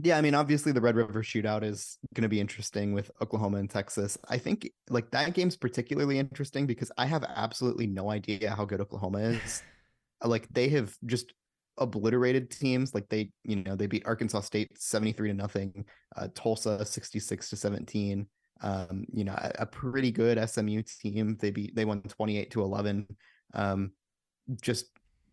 Yeah, 0.00 0.16
I 0.16 0.20
mean, 0.20 0.34
obviously 0.34 0.70
the 0.70 0.80
Red 0.80 0.94
River 0.94 1.22
Shootout 1.22 1.64
is 1.64 1.98
going 2.14 2.22
to 2.22 2.28
be 2.28 2.40
interesting 2.40 2.92
with 2.92 3.10
Oklahoma 3.20 3.58
and 3.58 3.68
Texas. 3.68 4.16
I 4.28 4.38
think 4.38 4.70
like 4.88 5.10
that 5.10 5.34
game's 5.34 5.56
particularly 5.56 6.20
interesting 6.20 6.66
because 6.66 6.92
I 6.96 7.06
have 7.06 7.24
absolutely 7.24 7.88
no 7.88 8.10
idea 8.10 8.54
how 8.54 8.64
good 8.64 8.80
Oklahoma 8.80 9.18
is. 9.18 9.62
like 10.22 10.48
they 10.50 10.68
have 10.68 10.96
just 11.06 11.32
obliterated 11.78 12.50
teams. 12.50 12.94
Like 12.94 13.08
they, 13.08 13.30
you 13.44 13.56
know, 13.56 13.74
they 13.74 13.86
beat 13.86 14.06
Arkansas 14.06 14.42
State 14.42 14.70
73 14.78 15.30
to 15.30 15.34
nothing, 15.34 15.84
uh, 16.16 16.28
Tulsa 16.34 16.84
66 16.84 17.50
to 17.50 17.56
17. 17.56 18.26
Um, 18.60 19.04
you 19.12 19.24
know, 19.24 19.34
a, 19.34 19.52
a, 19.60 19.66
pretty 19.66 20.10
good 20.10 20.36
SMU 20.48 20.82
team. 20.82 21.36
They 21.40 21.50
beat 21.50 21.76
they 21.76 21.84
won 21.84 22.02
28 22.02 22.50
to 22.52 22.62
11. 22.62 23.06
Um, 23.54 23.92
just 24.60 24.86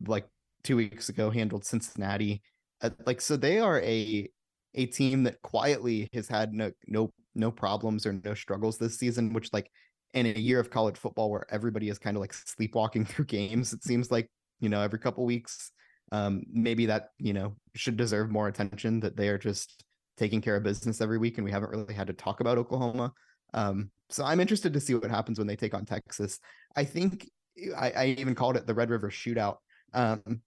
like 0.06 0.28
two 0.64 0.76
weeks 0.76 1.10
ago, 1.10 1.30
handled 1.32 1.66
Cincinnati. 1.66 2.44
Uh, 2.82 2.92
like 3.06 3.22
so, 3.22 3.36
they 3.36 3.60
are 3.60 3.82
a 3.82 4.30
a 4.76 4.86
team 4.88 5.24
that 5.24 5.42
quietly 5.42 6.10
has 6.14 6.28
had 6.28 6.54
no 6.54 6.72
no 6.88 7.12
no 7.34 7.52
problems 7.52 8.06
or 8.06 8.14
no 8.14 8.34
struggles 8.34 8.78
this 8.78 8.98
season, 8.98 9.34
which 9.34 9.52
like 9.54 9.72
in 10.14 10.26
a 10.26 10.40
year 10.40 10.60
of 10.60 10.70
college 10.70 10.98
football 10.98 11.30
where 11.30 11.46
everybody 11.50 11.90
is 11.90 12.00
kind 12.00 12.18
of 12.18 12.22
like 12.22 12.34
sleepwalking 12.34 13.06
through 13.10 13.26
games, 13.26 13.74
it 13.74 13.84
seems 13.84 14.12
like, 14.12 14.30
you 14.60 14.70
know, 14.70 14.82
every 14.82 15.00
couple 15.00 15.26
weeks. 15.26 15.72
Um, 16.12 16.44
maybe 16.52 16.86
that, 16.86 17.10
you 17.18 17.34
know, 17.34 17.56
should 17.76 17.98
deserve 17.98 18.30
more 18.30 18.48
attention 18.48 19.00
that 19.00 19.18
they 19.18 19.28
are 19.30 19.40
just 19.40 19.84
taking 20.18 20.42
care 20.42 20.56
of 20.56 20.64
business 20.64 21.02
every 21.02 21.18
week 21.18 21.38
and 21.38 21.46
we 21.46 21.52
haven't 21.52 21.72
really 21.72 21.94
had 21.94 22.08
to 22.08 22.14
talk 22.14 22.40
about 22.40 22.58
Oklahoma. 22.58 23.14
Um, 23.54 23.90
so 24.10 24.24
I'm 24.24 24.40
interested 24.40 24.74
to 24.74 24.80
see 24.80 24.94
what 24.94 25.10
happens 25.10 25.38
when 25.38 25.48
they 25.48 25.56
take 25.56 25.74
on 25.74 25.86
Texas. 25.86 26.40
I 26.76 26.84
think 26.84 27.30
I, 27.76 27.92
I 27.92 28.06
even 28.18 28.36
called 28.36 28.58
it 28.58 28.68
the 28.68 28.74
Red 28.74 28.90
River 28.90 29.10
shootout. 29.10 29.58
Um, 29.94 30.42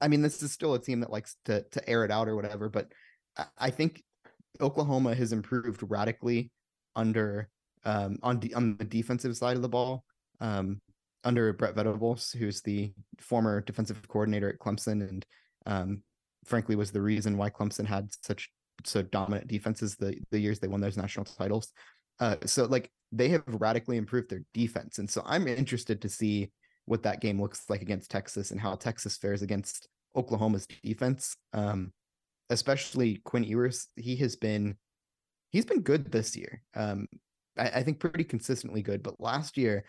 I 0.00 0.08
mean, 0.08 0.22
this 0.22 0.42
is 0.42 0.52
still 0.52 0.74
a 0.74 0.80
team 0.80 1.00
that 1.00 1.10
likes 1.10 1.36
to 1.44 1.64
to 1.72 1.88
air 1.88 2.04
it 2.04 2.10
out 2.10 2.28
or 2.28 2.36
whatever, 2.36 2.68
but 2.68 2.88
I 3.58 3.70
think 3.70 4.02
Oklahoma 4.60 5.14
has 5.14 5.32
improved 5.32 5.82
radically 5.82 6.50
under 6.96 7.48
um, 7.84 8.18
on 8.22 8.40
de- 8.40 8.54
on 8.54 8.76
the 8.76 8.84
defensive 8.84 9.36
side 9.36 9.56
of 9.56 9.62
the 9.62 9.68
ball 9.68 10.04
um, 10.40 10.80
under 11.22 11.52
Brent 11.52 11.76
Venables, 11.76 12.32
who's 12.32 12.60
the 12.62 12.92
former 13.18 13.60
defensive 13.60 14.06
coordinator 14.08 14.48
at 14.48 14.58
Clemson, 14.58 15.08
and 15.08 15.26
um, 15.66 16.02
frankly 16.44 16.76
was 16.76 16.90
the 16.90 17.02
reason 17.02 17.36
why 17.36 17.50
Clemson 17.50 17.86
had 17.86 18.08
such 18.22 18.50
so 18.86 19.02
dominant 19.02 19.48
defenses 19.48 19.96
the 19.96 20.16
the 20.30 20.38
years 20.38 20.58
they 20.58 20.68
won 20.68 20.80
those 20.80 20.96
national 20.96 21.24
titles. 21.24 21.72
Uh, 22.20 22.36
so 22.46 22.64
like 22.64 22.90
they 23.12 23.28
have 23.28 23.42
radically 23.46 23.96
improved 23.96 24.30
their 24.30 24.44
defense, 24.52 24.98
and 24.98 25.08
so 25.08 25.22
I'm 25.24 25.46
interested 25.48 26.02
to 26.02 26.08
see 26.08 26.50
what 26.86 27.02
that 27.02 27.20
game 27.20 27.40
looks 27.40 27.64
like 27.68 27.82
against 27.82 28.10
Texas 28.10 28.50
and 28.50 28.60
how 28.60 28.74
Texas 28.74 29.16
fares 29.16 29.42
against 29.42 29.88
Oklahoma's 30.14 30.66
defense. 30.82 31.34
Um, 31.52 31.92
especially 32.50 33.20
Quinn 33.24 33.44
Ewers, 33.44 33.88
he 33.96 34.16
has 34.16 34.36
been 34.36 34.76
he's 35.50 35.64
been 35.64 35.80
good 35.80 36.10
this 36.10 36.36
year. 36.36 36.62
Um, 36.74 37.06
I, 37.58 37.68
I 37.68 37.82
think 37.82 38.00
pretty 38.00 38.24
consistently 38.24 38.82
good. 38.82 39.02
But 39.02 39.20
last 39.20 39.56
year, 39.56 39.84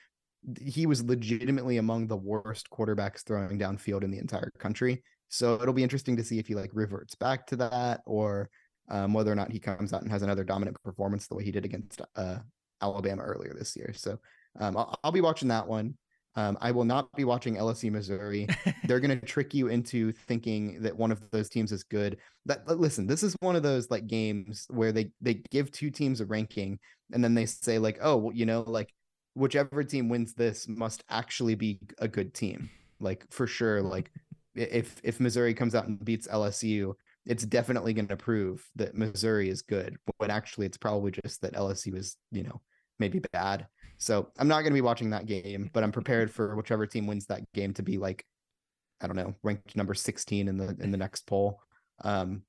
he 0.62 0.86
was 0.86 1.04
legitimately 1.04 1.78
among 1.78 2.08
the 2.08 2.18
worst 2.18 2.70
quarterbacks 2.70 3.26
throwing 3.26 3.58
downfield 3.60 4.04
in 4.04 4.12
the 4.12 4.20
entire 4.20 4.52
country. 4.60 5.04
So 5.28 5.56
it'll 5.56 5.74
be 5.74 5.84
interesting 5.84 6.16
to 6.18 6.24
see 6.24 6.40
if 6.40 6.48
he 6.48 6.56
like 6.56 6.70
reverts 6.74 7.16
back 7.16 7.48
to 7.48 7.56
that 7.58 8.02
or 8.06 8.50
um, 8.90 9.14
whether 9.14 9.32
or 9.32 9.36
not 9.36 9.52
he 9.52 9.60
comes 9.60 9.94
out 9.94 10.02
and 10.02 10.12
has 10.12 10.22
another 10.22 10.44
dominant 10.44 10.78
performance 10.84 11.28
the 11.28 11.36
way 11.36 11.44
he 11.44 11.52
did 11.52 11.66
against 11.66 12.02
uh, 12.16 12.38
Alabama 12.82 13.24
earlier 13.24 13.54
this 13.54 13.76
year. 13.76 13.94
So 13.96 14.20
um, 14.60 14.78
I'll, 14.78 15.00
I'll, 15.04 15.12
be 15.12 15.22
watching 15.22 15.48
that 15.50 15.68
one. 15.68 15.96
Um, 16.36 16.58
I 16.62 16.72
will 16.72 16.84
not 16.84 17.12
be 17.14 17.24
watching 17.24 17.56
LSU 17.56 17.92
Missouri. 17.92 18.48
They're 18.86 19.00
going 19.00 19.18
to 19.20 19.26
trick 19.26 19.54
you 19.54 19.68
into 19.68 20.12
thinking 20.12 20.82
that 20.82 20.96
one 20.96 21.12
of 21.12 21.22
those 21.32 21.50
teams 21.50 21.72
is 21.72 21.84
good. 21.84 22.18
That 22.46 22.68
listen, 22.68 23.08
this 23.08 23.24
is 23.24 23.36
one 23.40 23.56
of 23.56 23.64
those 23.64 23.90
like 23.90 24.08
games 24.08 24.68
where 24.70 24.92
they 24.92 25.12
they 25.22 25.36
give 25.50 25.72
two 25.72 25.90
teams 25.90 26.22
a 26.22 26.26
ranking 26.26 26.80
and 27.14 27.24
then 27.24 27.34
they 27.34 27.46
say 27.46 27.80
like, 27.80 28.00
oh, 28.02 28.18
well, 28.18 28.36
you 28.36 28.46
know, 28.46 28.62
like 28.68 28.94
whichever 29.34 29.84
team 29.84 30.10
wins 30.10 30.34
this 30.34 30.68
must 30.68 31.04
actually 31.10 31.56
be 31.56 31.80
a 32.00 32.08
good 32.08 32.34
team. 32.34 32.70
Like 33.00 33.26
for 33.32 33.48
sure, 33.48 33.82
like 33.82 34.12
if 34.56 35.00
if 35.04 35.20
Missouri 35.20 35.54
comes 35.54 35.76
out 35.76 35.88
and 35.88 36.04
beats 36.04 36.28
LSU, 36.28 36.94
it's 37.26 37.46
definitely 37.46 37.94
going 37.94 38.08
to 38.08 38.18
prove 38.18 38.68
that 38.76 38.96
Missouri 38.96 39.50
is 39.50 39.62
good. 39.62 39.98
When 40.18 40.30
actually, 40.30 40.66
it's 40.68 40.78
probably 40.78 41.12
just 41.12 41.42
that 41.42 41.54
LSU 41.54 41.96
is, 41.96 42.18
you 42.32 42.44
know, 42.44 42.62
maybe 43.00 43.20
bad. 43.32 43.68
So 43.98 44.30
I'm 44.38 44.48
not 44.48 44.62
going 44.62 44.72
to 44.72 44.76
be 44.76 44.82
watching 44.82 45.10
that 45.12 45.26
game, 45.26 45.70
but 45.74 45.84
I'm 45.84 45.92
prepared 45.92 46.30
for 46.32 46.56
whichever 46.56 46.86
team 46.86 47.08
wins 47.08 47.26
that 47.28 47.42
game 47.54 47.74
to 47.76 47.84
be 47.84 47.98
like, 47.98 48.26
I 49.02 49.08
don't 49.08 49.16
know, 49.16 49.34
ranked 49.44 49.76
number 49.76 49.94
16 49.94 50.48
in 50.48 50.58
the 50.58 50.76
in 50.80 50.92
the 50.92 50.98
next 50.98 51.26
poll. 51.28 51.60
Um, 52.04 52.44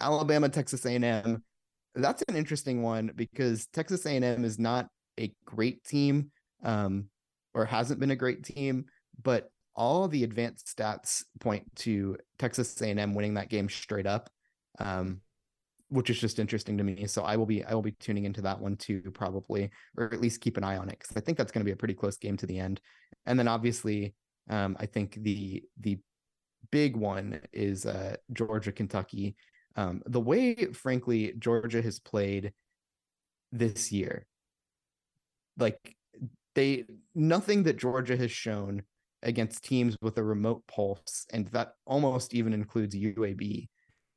Alabama, 0.00 0.48
Texas 0.48 0.84
A&M. 0.84 1.42
That's 1.94 2.22
an 2.28 2.36
interesting 2.36 2.82
one 2.82 3.12
because 3.14 3.66
Texas 3.72 4.06
A&M 4.06 4.44
is 4.44 4.58
not 4.58 4.88
a 5.18 5.32
great 5.44 5.82
team, 5.84 6.30
um, 6.62 7.06
or 7.54 7.64
hasn't 7.64 8.00
been 8.00 8.10
a 8.10 8.16
great 8.16 8.44
team, 8.44 8.86
but 9.22 9.50
all 9.80 10.08
the 10.08 10.24
advanced 10.24 10.76
stats 10.76 11.24
point 11.40 11.64
to 11.74 12.18
Texas 12.38 12.78
A&M 12.82 13.14
winning 13.14 13.32
that 13.34 13.48
game 13.48 13.70
straight 13.70 14.06
up. 14.06 14.28
Um, 14.78 15.22
which 15.88 16.08
is 16.08 16.20
just 16.20 16.38
interesting 16.38 16.78
to 16.78 16.84
me. 16.84 17.06
So 17.06 17.22
I 17.22 17.36
will 17.36 17.46
be 17.46 17.64
I 17.64 17.74
will 17.74 17.82
be 17.82 17.90
tuning 17.92 18.24
into 18.24 18.42
that 18.42 18.60
one 18.60 18.76
too, 18.76 19.02
probably, 19.12 19.70
or 19.96 20.04
at 20.04 20.20
least 20.20 20.40
keep 20.40 20.56
an 20.56 20.62
eye 20.62 20.76
on 20.76 20.88
it 20.88 21.00
because 21.00 21.16
I 21.16 21.20
think 21.20 21.36
that's 21.36 21.50
going 21.50 21.62
to 21.62 21.68
be 21.68 21.72
a 21.72 21.76
pretty 21.76 21.94
close 21.94 22.16
game 22.16 22.36
to 22.36 22.46
the 22.46 22.60
end. 22.60 22.80
And 23.26 23.36
then 23.36 23.48
obviously, 23.48 24.14
um, 24.48 24.76
I 24.78 24.86
think 24.86 25.14
the 25.14 25.64
the 25.80 25.98
big 26.70 26.94
one 26.94 27.40
is 27.52 27.86
uh, 27.86 28.16
Georgia 28.32 28.70
Kentucky. 28.70 29.34
Um, 29.74 30.00
the 30.06 30.20
way, 30.20 30.54
frankly, 30.72 31.34
Georgia 31.38 31.82
has 31.82 31.98
played 31.98 32.52
this 33.50 33.90
year, 33.90 34.26
like 35.58 35.96
they 36.54 36.84
nothing 37.16 37.64
that 37.64 37.78
Georgia 37.78 38.16
has 38.16 38.30
shown 38.30 38.82
against 39.22 39.64
teams 39.64 39.96
with 40.00 40.16
a 40.18 40.22
remote 40.22 40.62
pulse, 40.66 41.26
and 41.32 41.46
that 41.48 41.74
almost 41.86 42.34
even 42.34 42.52
includes 42.52 42.94
UAB 42.94 43.68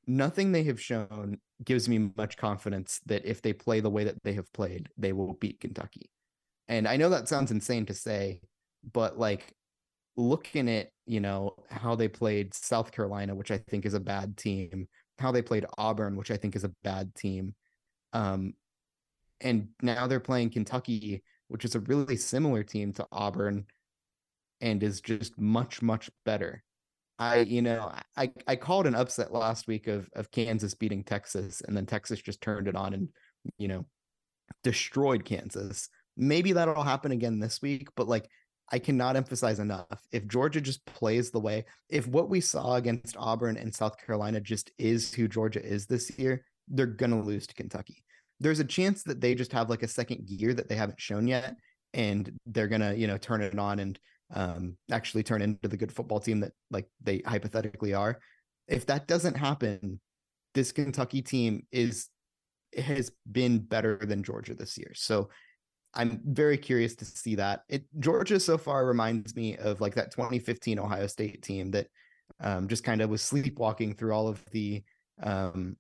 nothing 0.08 0.52
they 0.52 0.64
have 0.64 0.82
shown 0.82 1.38
gives 1.64 1.88
me 1.88 2.12
much 2.18 2.38
confidence 2.38 3.00
that 3.06 3.26
if 3.26 3.42
they 3.42 3.54
play 3.54 3.80
the 3.80 3.90
way 3.90 4.04
that 4.04 4.22
they 4.24 4.34
have 4.34 4.52
played, 4.54 4.90
they 4.98 5.14
will 5.14 5.34
beat 5.34 5.60
Kentucky. 5.60 6.10
And 6.68 6.88
I 6.88 6.98
know 6.98 7.10
that 7.10 7.30
sounds 7.30 7.52
insane 7.52 7.86
to 7.88 7.94
say, 7.94 8.42
but 8.92 9.18
like 9.18 9.54
looking 10.18 10.70
at, 10.70 10.90
you 11.06 11.20
know, 11.20 11.56
how 11.70 11.96
they 11.96 12.08
played 12.08 12.54
South 12.54 12.92
Carolina, 12.92 13.36
which 13.36 13.52
I 13.52 13.58
think 13.58 13.86
is 13.86 13.94
a 13.94 14.00
bad 14.00 14.38
team, 14.38 14.88
how 15.20 15.32
they 15.32 15.42
played 15.42 15.66
Auburn, 15.78 16.16
which 16.16 16.32
I 16.32 16.38
think 16.38 16.56
is 16.56 16.64
a 16.64 16.74
bad 16.84 17.14
team. 17.16 17.56
Um, 18.12 18.54
and 19.42 19.70
now 19.82 20.08
they're 20.08 20.20
playing 20.20 20.52
Kentucky, 20.52 21.24
which 21.48 21.66
is 21.66 21.76
a 21.76 21.80
really 21.82 22.18
similar 22.18 22.64
team 22.64 22.94
to 22.94 23.08
Auburn 23.12 23.66
and 24.64 24.82
is 24.82 25.02
just 25.02 25.38
much, 25.38 25.82
much 25.82 26.10
better. 26.26 26.64
I, 27.20 27.42
you 27.42 27.62
know, 27.62 27.92
I 28.18 28.32
I 28.48 28.56
called 28.56 28.88
an 28.88 28.96
upset 28.96 29.32
last 29.32 29.68
week 29.68 29.88
of 29.88 30.10
of 30.16 30.32
Kansas 30.32 30.74
beating 30.74 31.04
Texas, 31.04 31.62
and 31.62 31.78
then 31.78 31.86
Texas 31.86 32.22
just 32.22 32.42
turned 32.42 32.68
it 32.68 32.76
on 32.76 32.94
and 32.94 33.10
you 33.60 33.68
know 33.68 33.86
destroyed 34.64 35.26
Kansas. 35.26 35.90
Maybe 36.18 36.54
that'll 36.54 36.82
happen 36.82 37.12
again 37.12 37.40
this 37.40 37.62
week, 37.62 37.90
but 37.96 38.08
like 38.08 38.28
I 38.72 38.80
cannot 38.80 39.16
emphasize 39.16 39.60
enough. 39.60 40.02
If 40.12 40.28
Georgia 40.28 40.62
just 40.62 40.84
plays 40.86 41.30
the 41.30 41.40
way, 41.40 41.66
if 41.90 42.08
what 42.08 42.30
we 42.30 42.42
saw 42.42 42.76
against 42.76 43.18
Auburn 43.20 43.58
and 43.58 43.76
South 43.76 43.98
Carolina 44.04 44.40
just 44.40 44.72
is 44.80 45.14
who 45.14 45.28
Georgia 45.28 45.64
is 45.64 45.86
this 45.86 46.18
year, 46.18 46.46
they're 46.70 46.88
gonna 46.88 47.22
lose 47.22 47.46
to 47.48 47.54
Kentucky. 47.54 48.04
There's 48.40 48.60
a 48.60 48.66
chance 48.66 49.04
that 49.04 49.22
they 49.22 49.36
just 49.36 49.52
have 49.52 49.70
like 49.70 49.84
a 49.84 49.88
second 49.88 50.26
gear 50.26 50.54
that 50.54 50.70
they 50.70 50.76
haven't 50.76 51.02
shown 51.02 51.28
yet, 51.28 51.56
and 51.94 52.32
they're 52.46 52.70
gonna 52.70 52.94
you 52.94 53.08
know 53.08 53.18
turn 53.18 53.42
it 53.42 53.60
on 53.60 53.80
and 53.80 54.00
um, 54.34 54.78
actually 54.92 55.24
turn 55.24 55.42
into 55.42 55.68
the 55.68 55.78
good 55.78 55.92
football 55.92 56.20
team 56.20 56.40
that 56.42 56.52
like 56.72 56.88
they 57.02 57.22
hypothetically 57.26 57.94
are. 57.94 58.20
If 58.68 58.86
that 58.88 59.08
doesn't 59.08 59.36
happen, 59.36 60.00
this 60.54 60.72
Kentucky 60.72 61.22
team 61.22 61.66
is 61.72 62.10
has 62.78 63.12
been 63.32 63.60
better 63.60 63.98
than 63.98 64.24
Georgia 64.24 64.56
this 64.56 64.78
year. 64.78 64.92
So 64.96 65.30
I'm 65.94 66.22
very 66.26 66.58
curious 66.58 66.96
to 66.96 67.06
see 67.06 67.36
that. 67.36 67.64
It 67.70 67.86
Georgia 68.00 68.40
so 68.40 68.58
far 68.58 68.86
reminds 68.86 69.36
me 69.36 69.58
of 69.58 69.82
like 69.82 69.96
that 69.96 70.12
2015 70.12 70.80
Ohio 70.80 71.08
State 71.08 71.44
team 71.44 71.72
that 71.72 71.88
um, 72.40 72.68
just 72.68 72.84
kind 72.84 73.02
of 73.02 73.10
was 73.10 73.22
sleepwalking 73.22 73.94
through 73.94 74.14
all 74.14 74.28
of 74.28 74.44
the 74.52 74.84
um, 75.22 75.78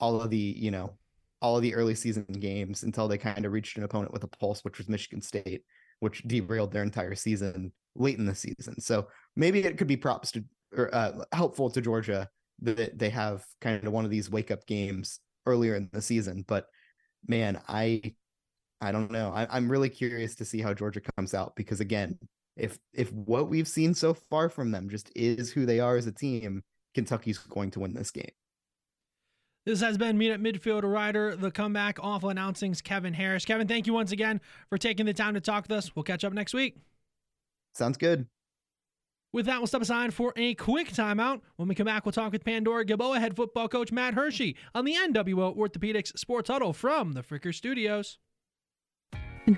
all 0.00 0.20
of 0.20 0.30
the 0.30 0.36
you 0.36 0.70
know 0.70 0.96
all 1.40 1.56
of 1.56 1.62
the 1.62 1.74
early 1.74 1.94
season 1.94 2.24
games 2.24 2.82
until 2.82 3.06
they 3.06 3.18
kind 3.18 3.44
of 3.44 3.52
reached 3.52 3.76
an 3.76 3.84
opponent 3.84 4.12
with 4.12 4.24
a 4.24 4.28
pulse, 4.28 4.64
which 4.64 4.78
was 4.78 4.88
Michigan 4.88 5.20
State, 5.20 5.62
which 6.04 6.22
derailed 6.24 6.70
their 6.70 6.82
entire 6.82 7.14
season 7.14 7.72
late 7.96 8.18
in 8.18 8.26
the 8.26 8.34
season. 8.34 8.78
So 8.78 9.08
maybe 9.36 9.60
it 9.60 9.78
could 9.78 9.86
be 9.86 9.96
props 9.96 10.32
to 10.32 10.44
or 10.76 10.94
uh, 10.94 11.24
helpful 11.32 11.70
to 11.70 11.80
Georgia 11.80 12.28
that 12.60 12.98
they 12.98 13.08
have 13.08 13.42
kind 13.62 13.82
of 13.82 13.90
one 13.90 14.04
of 14.04 14.10
these 14.10 14.28
wake 14.28 14.50
up 14.50 14.66
games 14.66 15.20
earlier 15.46 15.76
in 15.76 15.88
the 15.92 16.02
season. 16.02 16.44
But 16.46 16.66
man, 17.26 17.58
I 17.68 18.14
I 18.82 18.92
don't 18.92 19.10
know. 19.10 19.32
I, 19.34 19.46
I'm 19.50 19.70
really 19.70 19.88
curious 19.88 20.34
to 20.34 20.44
see 20.44 20.60
how 20.60 20.74
Georgia 20.74 21.00
comes 21.16 21.32
out 21.32 21.56
because 21.56 21.80
again, 21.80 22.18
if 22.54 22.78
if 22.92 23.10
what 23.14 23.48
we've 23.48 23.66
seen 23.66 23.94
so 23.94 24.12
far 24.12 24.50
from 24.50 24.72
them 24.72 24.90
just 24.90 25.10
is 25.16 25.50
who 25.50 25.64
they 25.64 25.80
are 25.80 25.96
as 25.96 26.06
a 26.06 26.12
team, 26.12 26.62
Kentucky's 26.92 27.38
going 27.38 27.70
to 27.70 27.80
win 27.80 27.94
this 27.94 28.10
game. 28.10 28.34
This 29.66 29.80
has 29.80 29.96
been 29.96 30.18
Meet 30.18 30.30
at 30.30 30.40
Midfield 30.40 30.82
Rider, 30.82 31.36
the 31.36 31.50
comeback 31.50 31.98
awful 32.02 32.28
announcings, 32.28 32.82
Kevin 32.82 33.14
Harrish. 33.14 33.46
Kevin, 33.46 33.66
thank 33.66 33.86
you 33.86 33.94
once 33.94 34.12
again 34.12 34.42
for 34.68 34.76
taking 34.76 35.06
the 35.06 35.14
time 35.14 35.32
to 35.34 35.40
talk 35.40 35.64
with 35.64 35.72
us. 35.72 35.96
We'll 35.96 36.02
catch 36.02 36.22
up 36.22 36.34
next 36.34 36.52
week. 36.52 36.76
Sounds 37.72 37.96
good. 37.96 38.26
With 39.32 39.46
that, 39.46 39.58
we'll 39.58 39.66
step 39.66 39.80
aside 39.80 40.12
for 40.12 40.34
a 40.36 40.54
quick 40.54 40.92
timeout. 40.92 41.40
When 41.56 41.66
we 41.66 41.74
come 41.74 41.86
back, 41.86 42.04
we'll 42.04 42.12
talk 42.12 42.30
with 42.30 42.44
Pandora 42.44 42.84
Gilboa 42.84 43.18
head 43.18 43.34
football 43.34 43.68
coach 43.68 43.90
Matt 43.90 44.12
Hershey 44.12 44.54
on 44.74 44.84
the 44.84 44.94
NWO 44.94 45.56
Orthopedics 45.56 46.16
Sports 46.18 46.50
Huddle 46.50 46.74
from 46.74 47.14
the 47.14 47.22
Fricker 47.22 47.52
Studios. 47.54 48.18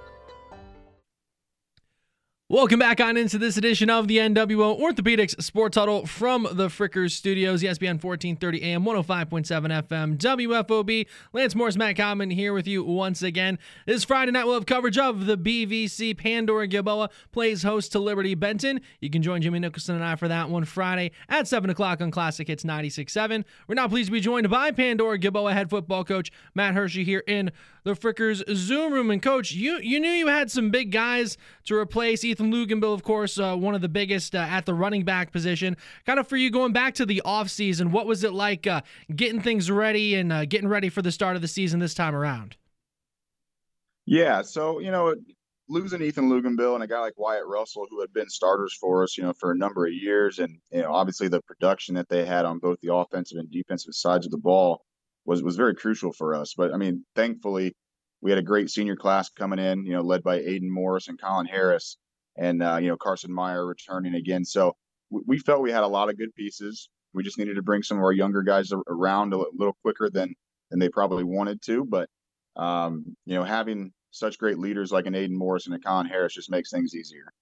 Welcome 2.50 2.78
back 2.78 2.98
on 2.98 3.18
into 3.18 3.36
this 3.36 3.58
edition 3.58 3.90
of 3.90 4.08
the 4.08 4.16
NWO 4.16 4.80
Orthopedics 4.80 5.38
Sports 5.42 5.76
Huddle 5.76 6.06
from 6.06 6.48
the 6.50 6.68
Frickers 6.68 7.10
Studios, 7.10 7.62
ESPN 7.62 8.02
1430 8.02 8.62
AM, 8.62 8.84
105.7 8.84 9.86
FM, 9.86 10.16
WFOB. 10.16 11.06
Lance 11.34 11.54
Morris, 11.54 11.76
Matt 11.76 11.96
Common 11.96 12.30
here 12.30 12.54
with 12.54 12.66
you 12.66 12.82
once 12.82 13.20
again. 13.20 13.58
This 13.84 14.02
Friday 14.02 14.32
night 14.32 14.46
we'll 14.46 14.54
have 14.54 14.64
coverage 14.64 14.96
of 14.96 15.26
the 15.26 15.36
BVC. 15.36 16.16
Pandora 16.16 16.66
Gilboa 16.66 17.10
plays 17.32 17.64
host 17.64 17.92
to 17.92 17.98
Liberty 17.98 18.34
Benton. 18.34 18.80
You 19.02 19.10
can 19.10 19.20
join 19.20 19.42
Jimmy 19.42 19.58
Nicholson 19.58 19.96
and 19.96 20.04
I 20.04 20.16
for 20.16 20.28
that 20.28 20.48
one 20.48 20.64
Friday 20.64 21.10
at 21.28 21.46
7 21.46 21.68
o'clock 21.68 22.00
on 22.00 22.10
Classic 22.10 22.48
Hits 22.48 22.64
96.7. 22.64 23.44
We're 23.66 23.74
now 23.74 23.88
pleased 23.88 24.06
to 24.06 24.12
be 24.12 24.20
joined 24.20 24.48
by 24.48 24.70
Pandora 24.70 25.18
Gilboa 25.18 25.52
head 25.52 25.68
football 25.68 26.02
coach 26.02 26.32
Matt 26.54 26.72
Hershey 26.72 27.04
here 27.04 27.24
in 27.26 27.52
the 27.84 27.92
Frickers 27.92 28.42
Zoom 28.54 28.92
room. 28.92 29.10
And 29.10 29.22
coach, 29.22 29.52
you 29.52 29.80
you 29.82 30.00
knew 30.00 30.10
you 30.10 30.28
had 30.28 30.50
some 30.50 30.70
big 30.70 30.92
guys 30.92 31.36
to 31.64 31.74
replace 31.74 32.24
Ethan 32.24 32.37
Luginbill, 32.46 32.94
of 32.94 33.02
course, 33.02 33.38
uh, 33.38 33.54
one 33.56 33.74
of 33.74 33.80
the 33.80 33.88
biggest 33.88 34.34
uh, 34.34 34.38
at 34.38 34.66
the 34.66 34.74
running 34.74 35.04
back 35.04 35.32
position. 35.32 35.76
Kind 36.06 36.18
of 36.18 36.26
for 36.26 36.36
you 36.36 36.50
going 36.50 36.72
back 36.72 36.94
to 36.94 37.06
the 37.06 37.22
offseason, 37.24 37.90
what 37.90 38.06
was 38.06 38.24
it 38.24 38.32
like 38.32 38.66
uh, 38.66 38.82
getting 39.14 39.40
things 39.40 39.70
ready 39.70 40.14
and 40.14 40.32
uh, 40.32 40.44
getting 40.44 40.68
ready 40.68 40.88
for 40.88 41.02
the 41.02 41.12
start 41.12 41.36
of 41.36 41.42
the 41.42 41.48
season 41.48 41.80
this 41.80 41.94
time 41.94 42.14
around? 42.14 42.56
Yeah, 44.06 44.42
so 44.42 44.78
you 44.78 44.90
know, 44.90 45.14
losing 45.68 46.02
Ethan 46.02 46.30
Luginbill 46.30 46.74
and 46.74 46.82
a 46.82 46.86
guy 46.86 47.00
like 47.00 47.18
Wyatt 47.18 47.46
Russell, 47.46 47.86
who 47.90 48.00
had 48.00 48.12
been 48.12 48.28
starters 48.28 48.74
for 48.80 49.02
us, 49.02 49.18
you 49.18 49.24
know, 49.24 49.34
for 49.34 49.52
a 49.52 49.56
number 49.56 49.86
of 49.86 49.92
years, 49.92 50.38
and 50.38 50.58
you 50.72 50.82
know, 50.82 50.92
obviously 50.92 51.28
the 51.28 51.42
production 51.42 51.94
that 51.96 52.08
they 52.08 52.24
had 52.24 52.44
on 52.44 52.58
both 52.58 52.80
the 52.80 52.94
offensive 52.94 53.38
and 53.38 53.50
defensive 53.50 53.94
sides 53.94 54.26
of 54.26 54.32
the 54.32 54.38
ball 54.38 54.82
was 55.24 55.42
was 55.42 55.56
very 55.56 55.74
crucial 55.74 56.12
for 56.12 56.34
us. 56.34 56.54
But 56.56 56.72
I 56.72 56.78
mean, 56.78 57.04
thankfully, 57.14 57.74
we 58.20 58.30
had 58.30 58.38
a 58.38 58.42
great 58.42 58.70
senior 58.70 58.96
class 58.96 59.28
coming 59.30 59.58
in, 59.58 59.84
you 59.84 59.92
know, 59.92 60.02
led 60.02 60.22
by 60.22 60.38
Aiden 60.38 60.68
Morris 60.68 61.08
and 61.08 61.20
Colin 61.20 61.46
Harris, 61.46 61.98
and 62.38 62.62
uh, 62.62 62.78
you 62.80 62.88
know 62.88 62.96
Carson 62.96 63.32
Meyer 63.32 63.66
returning 63.66 64.14
again. 64.14 64.44
So 64.44 64.76
we 65.10 65.38
felt 65.38 65.62
we 65.62 65.72
had 65.72 65.82
a 65.82 65.88
lot 65.88 66.08
of 66.08 66.16
good 66.16 66.34
pieces. 66.34 66.88
We 67.12 67.22
just 67.22 67.38
needed 67.38 67.56
to 67.56 67.62
bring 67.62 67.82
some 67.82 67.98
of 67.98 68.04
our 68.04 68.12
younger 68.12 68.42
guys 68.42 68.72
around 68.86 69.34
a 69.34 69.38
little 69.56 69.76
quicker 69.82 70.08
than 70.08 70.34
than 70.70 70.78
they 70.78 70.88
probably 70.88 71.24
wanted 71.24 71.60
to. 71.62 71.84
But 71.84 72.08
um, 72.56 73.16
you 73.26 73.34
know, 73.34 73.44
having 73.44 73.92
such 74.10 74.38
great 74.38 74.58
leaders 74.58 74.92
like 74.92 75.06
an 75.06 75.14
Aiden 75.14 75.30
Morris 75.30 75.66
and 75.66 75.74
a 75.74 75.78
Con 75.78 76.06
Harris 76.06 76.34
just 76.34 76.50
makes 76.50 76.70
things 76.70 76.94
easier. 76.94 77.32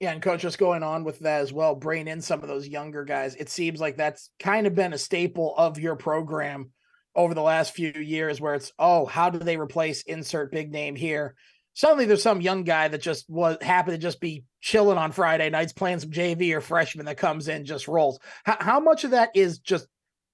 Yeah, 0.00 0.12
and 0.12 0.22
coach, 0.22 0.42
just 0.42 0.58
going 0.58 0.84
on 0.84 1.02
with 1.02 1.18
that 1.20 1.40
as 1.40 1.52
well, 1.52 1.74
bringing 1.74 2.06
in 2.06 2.20
some 2.20 2.40
of 2.42 2.48
those 2.48 2.68
younger 2.68 3.04
guys. 3.04 3.34
It 3.34 3.48
seems 3.48 3.80
like 3.80 3.96
that's 3.96 4.30
kind 4.38 4.66
of 4.66 4.74
been 4.74 4.92
a 4.92 4.98
staple 4.98 5.54
of 5.56 5.78
your 5.78 5.96
program 5.96 6.70
over 7.16 7.34
the 7.34 7.42
last 7.42 7.74
few 7.74 7.90
years, 7.90 8.40
where 8.40 8.54
it's 8.54 8.72
oh, 8.78 9.06
how 9.06 9.30
do 9.30 9.38
they 9.38 9.56
replace 9.56 10.02
insert 10.02 10.52
big 10.52 10.70
name 10.70 10.94
here? 10.94 11.34
Suddenly, 11.78 12.06
there's 12.06 12.24
some 12.24 12.40
young 12.40 12.64
guy 12.64 12.88
that 12.88 13.00
just 13.00 13.30
was 13.30 13.56
happened 13.60 13.94
to 13.94 14.02
just 14.02 14.20
be 14.20 14.42
chilling 14.60 14.98
on 14.98 15.12
Friday 15.12 15.48
nights, 15.48 15.72
playing 15.72 16.00
some 16.00 16.10
JV 16.10 16.52
or 16.52 16.60
freshman 16.60 17.06
that 17.06 17.18
comes 17.18 17.46
in 17.46 17.64
just 17.64 17.86
rolls. 17.86 18.18
How, 18.42 18.56
how 18.58 18.80
much 18.80 19.04
of 19.04 19.12
that 19.12 19.30
is 19.36 19.60
just 19.60 19.86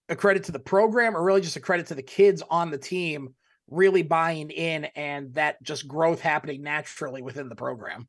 a 0.08 0.16
credit 0.16 0.44
to 0.44 0.52
the 0.52 0.58
program, 0.58 1.14
or 1.14 1.22
really 1.22 1.42
just 1.42 1.56
a 1.56 1.60
credit 1.60 1.88
to 1.88 1.94
the 1.94 2.02
kids 2.02 2.42
on 2.48 2.70
the 2.70 2.78
team 2.78 3.34
really 3.68 4.00
buying 4.00 4.48
in 4.48 4.86
and 4.96 5.34
that 5.34 5.62
just 5.62 5.86
growth 5.86 6.22
happening 6.22 6.62
naturally 6.62 7.20
within 7.20 7.50
the 7.50 7.56
program? 7.56 8.08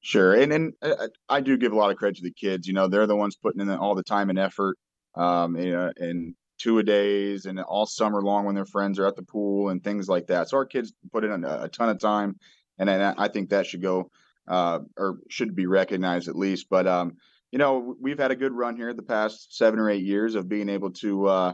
Sure, 0.00 0.34
and 0.34 0.52
and 0.52 0.74
uh, 0.82 1.08
I 1.26 1.40
do 1.40 1.56
give 1.56 1.72
a 1.72 1.76
lot 1.76 1.90
of 1.90 1.96
credit 1.96 2.16
to 2.16 2.22
the 2.22 2.34
kids. 2.34 2.68
You 2.68 2.74
know, 2.74 2.86
they're 2.86 3.06
the 3.06 3.16
ones 3.16 3.34
putting 3.34 3.62
in 3.62 3.70
all 3.70 3.94
the 3.94 4.02
time 4.02 4.28
and 4.28 4.38
effort, 4.38 4.76
um, 5.14 5.56
you 5.56 5.72
know, 5.72 5.90
and 5.96 6.34
two 6.58 6.78
a 6.78 6.82
days 6.82 7.46
and 7.46 7.60
all 7.60 7.86
summer 7.86 8.20
long 8.20 8.44
when 8.44 8.54
their 8.54 8.66
friends 8.66 8.98
are 8.98 9.06
at 9.06 9.16
the 9.16 9.22
pool 9.22 9.70
and 9.70 9.82
things 9.82 10.06
like 10.08 10.26
that. 10.26 10.48
So 10.50 10.58
our 10.58 10.66
kids 10.66 10.92
put 11.12 11.24
in 11.24 11.44
a, 11.44 11.62
a 11.62 11.68
ton 11.68 11.88
of 11.88 11.98
time, 11.98 12.36
and 12.78 12.90
I 12.90 13.28
think 13.28 13.50
that 13.50 13.66
should 13.66 13.82
go 13.82 14.10
uh, 14.46 14.80
or 14.96 15.18
should 15.28 15.54
be 15.54 15.66
recognized 15.66 16.28
at 16.28 16.36
least. 16.36 16.68
But 16.70 16.86
um, 16.86 17.16
you 17.52 17.58
know, 17.58 17.94
we've 18.00 18.18
had 18.18 18.30
a 18.30 18.36
good 18.36 18.52
run 18.52 18.76
here 18.76 18.92
the 18.92 19.02
past 19.02 19.56
seven 19.56 19.78
or 19.78 19.90
eight 19.90 20.04
years 20.04 20.34
of 20.34 20.48
being 20.48 20.68
able 20.68 20.90
to 20.92 21.26
uh, 21.26 21.52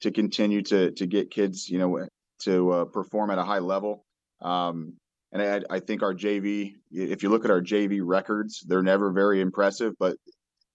to 0.00 0.10
continue 0.10 0.62
to 0.62 0.90
to 0.92 1.06
get 1.06 1.30
kids, 1.30 1.68
you 1.68 1.78
know, 1.78 2.06
to 2.42 2.70
uh, 2.70 2.84
perform 2.86 3.30
at 3.30 3.38
a 3.38 3.44
high 3.44 3.58
level. 3.58 4.04
Um, 4.40 4.94
and 5.32 5.42
I, 5.42 5.76
I 5.76 5.80
think 5.80 6.02
our 6.02 6.14
JV, 6.14 6.74
if 6.90 7.22
you 7.22 7.28
look 7.28 7.44
at 7.44 7.52
our 7.52 7.60
JV 7.60 8.00
records, 8.02 8.64
they're 8.66 8.82
never 8.82 9.12
very 9.12 9.40
impressive, 9.40 9.94
but 9.98 10.16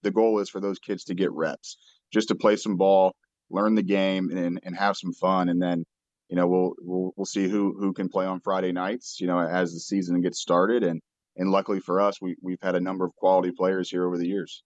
the 0.02 0.12
goal 0.12 0.40
is 0.40 0.50
for 0.50 0.62
those 0.62 0.80
kids 0.80 1.04
to 1.06 1.14
get 1.14 1.32
reps, 1.34 1.78
just 2.14 2.30
to 2.30 2.36
play 2.36 2.56
some 2.56 2.78
ball, 2.78 3.14
learn 3.50 3.76
the 3.76 3.84
game, 3.84 4.30
and 4.30 4.60
and 4.64 4.76
have 4.78 4.96
some 4.98 5.14
fun, 5.14 5.50
and 5.50 5.62
then 5.62 5.86
you 6.30 6.36
know 6.36 6.48
we'll 6.48 6.74
we'll 6.80 7.14
we'll 7.16 7.26
see 7.26 7.48
who 7.48 7.76
who 7.80 7.94
can 7.94 8.10
play 8.10 8.26
on 8.26 8.40
Friday 8.40 8.72
nights, 8.72 9.18
you 9.20 9.28
know, 9.28 9.40
as 9.40 9.74
the 9.74 9.80
season 9.80 10.22
gets 10.22 10.40
started, 10.40 10.84
and 10.84 11.02
and 11.38 11.50
luckily 11.52 11.80
for 11.80 12.02
us, 12.02 12.22
we 12.22 12.36
we've 12.42 12.62
had 12.62 12.76
a 12.76 12.80
number 12.80 13.06
of 13.06 13.16
quality 13.16 13.52
players 13.52 13.90
here 13.90 14.06
over 14.06 14.18
the 14.18 14.28
years. 14.28 14.64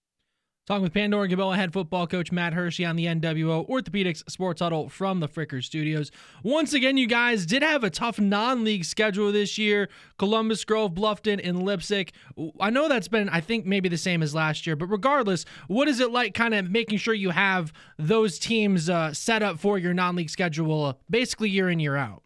Talking 0.70 0.84
with 0.84 0.93
Pandora 0.93 1.28
Gilboa 1.28 1.55
head 1.55 1.74
football 1.74 2.05
coach 2.05 2.32
Matt 2.32 2.53
Hershey 2.53 2.86
on 2.86 2.95
the 2.95 3.07
NWO 3.07 3.67
Orthopedics 3.67 4.30
Sports 4.30 4.61
Huddle 4.61 4.88
from 4.88 5.20
the 5.20 5.28
Fricker 5.28 5.63
Studios. 5.63 6.11
Once 6.43 6.74
again, 6.74 6.95
you 6.95 7.07
guys 7.07 7.47
did 7.47 7.63
have 7.63 7.84
a 7.84 7.89
tough 7.89 8.20
non-league 8.20 8.86
schedule 8.86 9.32
this 9.32 9.57
year. 9.57 9.89
Columbus 10.20 10.63
Grove, 10.63 10.93
Bluffton, 10.93 11.41
and 11.43 11.63
Leipsic. 11.63 12.11
I 12.59 12.70
know 12.70 12.88
that's 12.88 13.07
been, 13.07 13.30
I 13.30 13.41
think, 13.41 13.65
maybe 13.65 13.89
the 13.89 13.97
same 13.97 14.22
as 14.22 14.36
last 14.36 14.67
year, 14.67 14.76
but 14.76 14.86
regardless, 14.91 15.43
what 15.70 15.88
is 15.88 15.99
it 15.99 16.11
like 16.11 16.36
kind 16.36 16.53
of 16.53 16.70
making 16.70 16.99
sure 16.99 17.15
you 17.15 17.32
have 17.32 17.74
those 17.97 18.38
teams 18.38 18.91
uh, 18.91 19.11
set 19.11 19.41
up 19.41 19.57
for 19.57 19.80
your 19.80 19.95
non-league 19.95 20.30
schedule 20.30 20.86
uh, 20.86 20.93
basically 21.09 21.49
year 21.49 21.72
in, 21.72 21.80
year 21.80 21.95
out? 21.95 22.22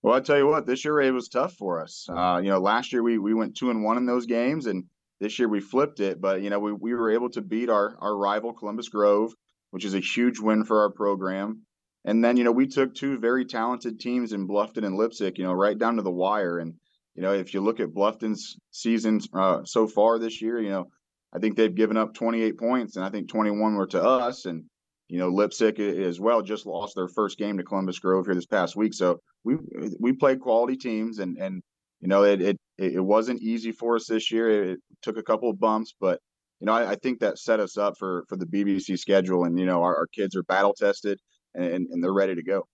Well, 0.00 0.14
I 0.14 0.20
tell 0.20 0.38
you 0.38 0.46
what, 0.46 0.64
this 0.64 0.86
year 0.86 0.98
it 1.02 1.12
was 1.12 1.28
tough 1.28 1.52
for 1.52 1.82
us. 1.82 2.08
Uh, 2.08 2.40
you 2.42 2.48
know, 2.48 2.60
last 2.60 2.94
year 2.94 3.02
we 3.02 3.18
we 3.18 3.34
went 3.34 3.58
two 3.58 3.68
and 3.68 3.84
one 3.84 3.98
in 3.98 4.06
those 4.06 4.24
games, 4.24 4.64
and 4.64 4.86
this 5.20 5.38
year 5.38 5.48
we 5.48 5.60
flipped 5.60 6.00
it, 6.00 6.20
but 6.20 6.42
you 6.42 6.50
know 6.50 6.58
we, 6.58 6.72
we 6.72 6.94
were 6.94 7.10
able 7.10 7.30
to 7.30 7.42
beat 7.42 7.68
our 7.68 7.96
our 8.00 8.16
rival 8.16 8.52
Columbus 8.52 8.88
Grove, 8.88 9.34
which 9.70 9.84
is 9.84 9.94
a 9.94 10.00
huge 10.00 10.40
win 10.40 10.64
for 10.64 10.80
our 10.80 10.90
program. 10.90 11.62
And 12.04 12.24
then 12.24 12.36
you 12.36 12.44
know 12.44 12.52
we 12.52 12.66
took 12.66 12.94
two 12.94 13.18
very 13.18 13.44
talented 13.44 14.00
teams 14.00 14.32
in 14.32 14.48
Bluffton 14.48 14.84
and 14.84 14.96
Leipsic, 14.96 15.38
you 15.38 15.44
know, 15.44 15.52
right 15.52 15.78
down 15.78 15.96
to 15.96 16.02
the 16.02 16.10
wire. 16.10 16.58
And 16.58 16.74
you 17.14 17.22
know 17.22 17.34
if 17.34 17.52
you 17.52 17.60
look 17.60 17.80
at 17.80 17.92
Bluffton's 17.92 18.56
seasons 18.70 19.28
uh, 19.34 19.64
so 19.64 19.86
far 19.86 20.18
this 20.18 20.40
year, 20.40 20.60
you 20.60 20.70
know 20.70 20.88
I 21.32 21.38
think 21.38 21.56
they've 21.56 21.74
given 21.74 21.96
up 21.96 22.14
28 22.14 22.58
points, 22.58 22.96
and 22.96 23.04
I 23.04 23.10
think 23.10 23.28
21 23.28 23.74
were 23.74 23.86
to 23.88 24.02
us. 24.02 24.46
And 24.46 24.64
you 25.08 25.18
know 25.18 25.30
Leipsic 25.30 25.78
as 25.78 26.18
well 26.18 26.40
just 26.40 26.64
lost 26.64 26.94
their 26.96 27.08
first 27.08 27.36
game 27.36 27.58
to 27.58 27.64
Columbus 27.64 27.98
Grove 27.98 28.24
here 28.24 28.34
this 28.34 28.46
past 28.46 28.74
week. 28.74 28.94
So 28.94 29.20
we 29.44 29.58
we 29.98 30.14
played 30.14 30.40
quality 30.40 30.76
teams, 30.76 31.18
and 31.18 31.36
and 31.36 31.62
you 32.00 32.08
know, 32.08 32.24
it, 32.24 32.40
it 32.40 32.56
it 32.78 33.04
wasn't 33.04 33.42
easy 33.42 33.72
for 33.72 33.96
us 33.96 34.06
this 34.06 34.30
year. 34.30 34.72
It 34.72 34.80
took 35.02 35.18
a 35.18 35.22
couple 35.22 35.50
of 35.50 35.60
bumps, 35.60 35.94
but 36.00 36.20
you 36.60 36.66
know, 36.66 36.72
I, 36.72 36.92
I 36.92 36.94
think 36.96 37.20
that 37.20 37.38
set 37.38 37.60
us 37.60 37.76
up 37.76 37.98
for 37.98 38.24
for 38.28 38.36
the 38.36 38.46
BVC 38.46 38.98
schedule. 38.98 39.44
And 39.44 39.58
you 39.58 39.66
know, 39.66 39.82
our, 39.82 39.96
our 39.96 40.06
kids 40.06 40.34
are 40.36 40.42
battle 40.42 40.74
tested 40.74 41.18
and, 41.54 41.86
and 41.90 42.02
they're 42.02 42.12
ready 42.12 42.34
to 42.34 42.42
go. 42.42 42.66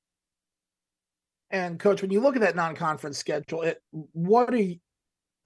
And 1.51 1.79
coach, 1.79 2.03
when 2.03 2.11
you 2.11 2.21
look 2.21 2.37
at 2.37 2.43
that 2.43 2.57
non-conference 2.57 3.19
schedule, 3.19 3.63
it 3.63 3.79
what 3.91 4.53
are 4.53 4.57
you 4.57 4.77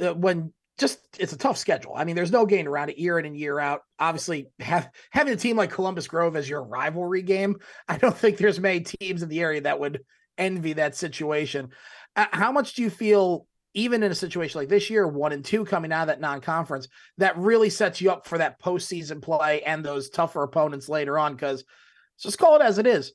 uh, 0.03 0.15
when 0.15 0.53
just 0.79 0.99
it's 1.19 1.35
a 1.35 1.39
tough 1.39 1.59
schedule. 1.59 1.93
I 1.95 2.05
mean, 2.05 2.17
there's 2.17 2.33
no 2.33 2.47
gain 2.47 2.67
around 2.67 2.89
it 2.89 2.99
year 2.99 3.19
in 3.19 3.27
and 3.27 3.37
year 3.37 3.61
out. 3.61 3.83
Obviously, 3.99 4.49
have, 4.61 4.91
having 5.11 5.35
a 5.35 5.37
team 5.37 5.57
like 5.57 5.71
Columbus 5.71 6.09
Grove 6.09 6.37
as 6.37 6.49
your 6.49 6.63
rivalry 6.63 7.23
game, 7.23 7.57
I 7.87 7.99
don't 7.99 8.17
think 8.17 8.39
there's 8.39 8.59
many 8.59 8.81
teams 8.81 9.23
in 9.23 9.29
the 9.29 9.41
area 9.41 9.61
that 9.61 9.79
would 9.79 10.01
envy 10.39 10.73
that 10.73 10.97
situation. 10.97 11.69
Uh, 12.17 12.27
how 12.33 12.51
much 12.51 12.75
do 12.75 12.83
you 12.83 12.89
feel, 12.89 13.47
even 13.75 14.03
in 14.03 14.11
a 14.11 14.17
situation 14.17 14.61
like 14.61 14.69
this 14.69 14.91
year, 14.91 15.07
one 15.07 15.33
and 15.33 15.45
two 15.45 15.65
coming 15.65 15.93
out 15.93 16.03
of 16.03 16.09
that 16.09 16.21
non-conference, 16.21 16.89
that 17.19 17.37
really 17.39 17.71
sets 17.71 18.01
you 18.01 18.11
up 18.11 18.27
for 18.27 18.39
that 18.39 18.61
postseason 18.61 19.23
play 19.23 19.63
and 19.63 19.85
those 19.85 20.11
tougher 20.11 20.43
opponents 20.43 20.89
later 20.89 21.19
on? 21.19 21.35
Because 21.35 21.65
just 22.19 22.39
call 22.39 22.57
it 22.57 22.63
as 22.63 22.79
it 22.79 22.87
is. 22.87 23.13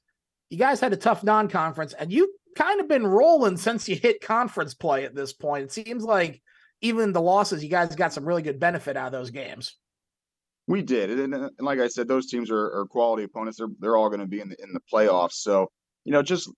You 0.49 0.58
guys 0.58 0.80
had 0.80 0.93
a 0.93 0.97
tough 0.97 1.24
non-conference, 1.24 1.93
and 1.93 2.12
you 2.12 2.34
kind 2.56 2.80
of 2.80 2.88
been 2.88 3.06
rolling 3.06 3.58
since 3.58 3.89
you 3.89 3.95
hit 3.95 4.22
conference 4.22 4.74
play 4.74 5.03
at 5.03 5.16
this 5.16 5.34
point. 5.34 5.66
It 5.66 5.72
seems 5.72 6.03
like 6.03 6.41
even 6.82 7.12
the 7.12 7.22
losses, 7.22 7.64
you 7.64 7.70
guys 7.70 7.95
got 7.95 8.14
some 8.14 8.26
really 8.26 8.41
good 8.41 8.60
benefit 8.60 8.95
out 8.97 9.08
of 9.08 9.12
those 9.12 9.32
games. 9.32 9.76
We 10.68 10.82
did, 10.82 11.12
and, 11.12 11.34
and 11.34 11.51
like 11.60 11.80
I 11.80 11.88
said, 11.88 12.08
those 12.08 12.28
teams 12.28 12.49
are, 12.49 12.80
are 12.80 12.88
quality 12.89 13.24
opponents. 13.24 13.60
They're 13.60 13.68
they're 13.80 13.95
all 13.95 14.10
going 14.10 14.22
to 14.22 14.26
be 14.26 14.39
in 14.39 14.49
the 14.49 14.56
in 14.64 14.74
the 14.74 14.80
playoffs. 14.91 15.34
So 15.34 15.70
you 16.06 16.12
know, 16.12 16.24
just 16.24 16.49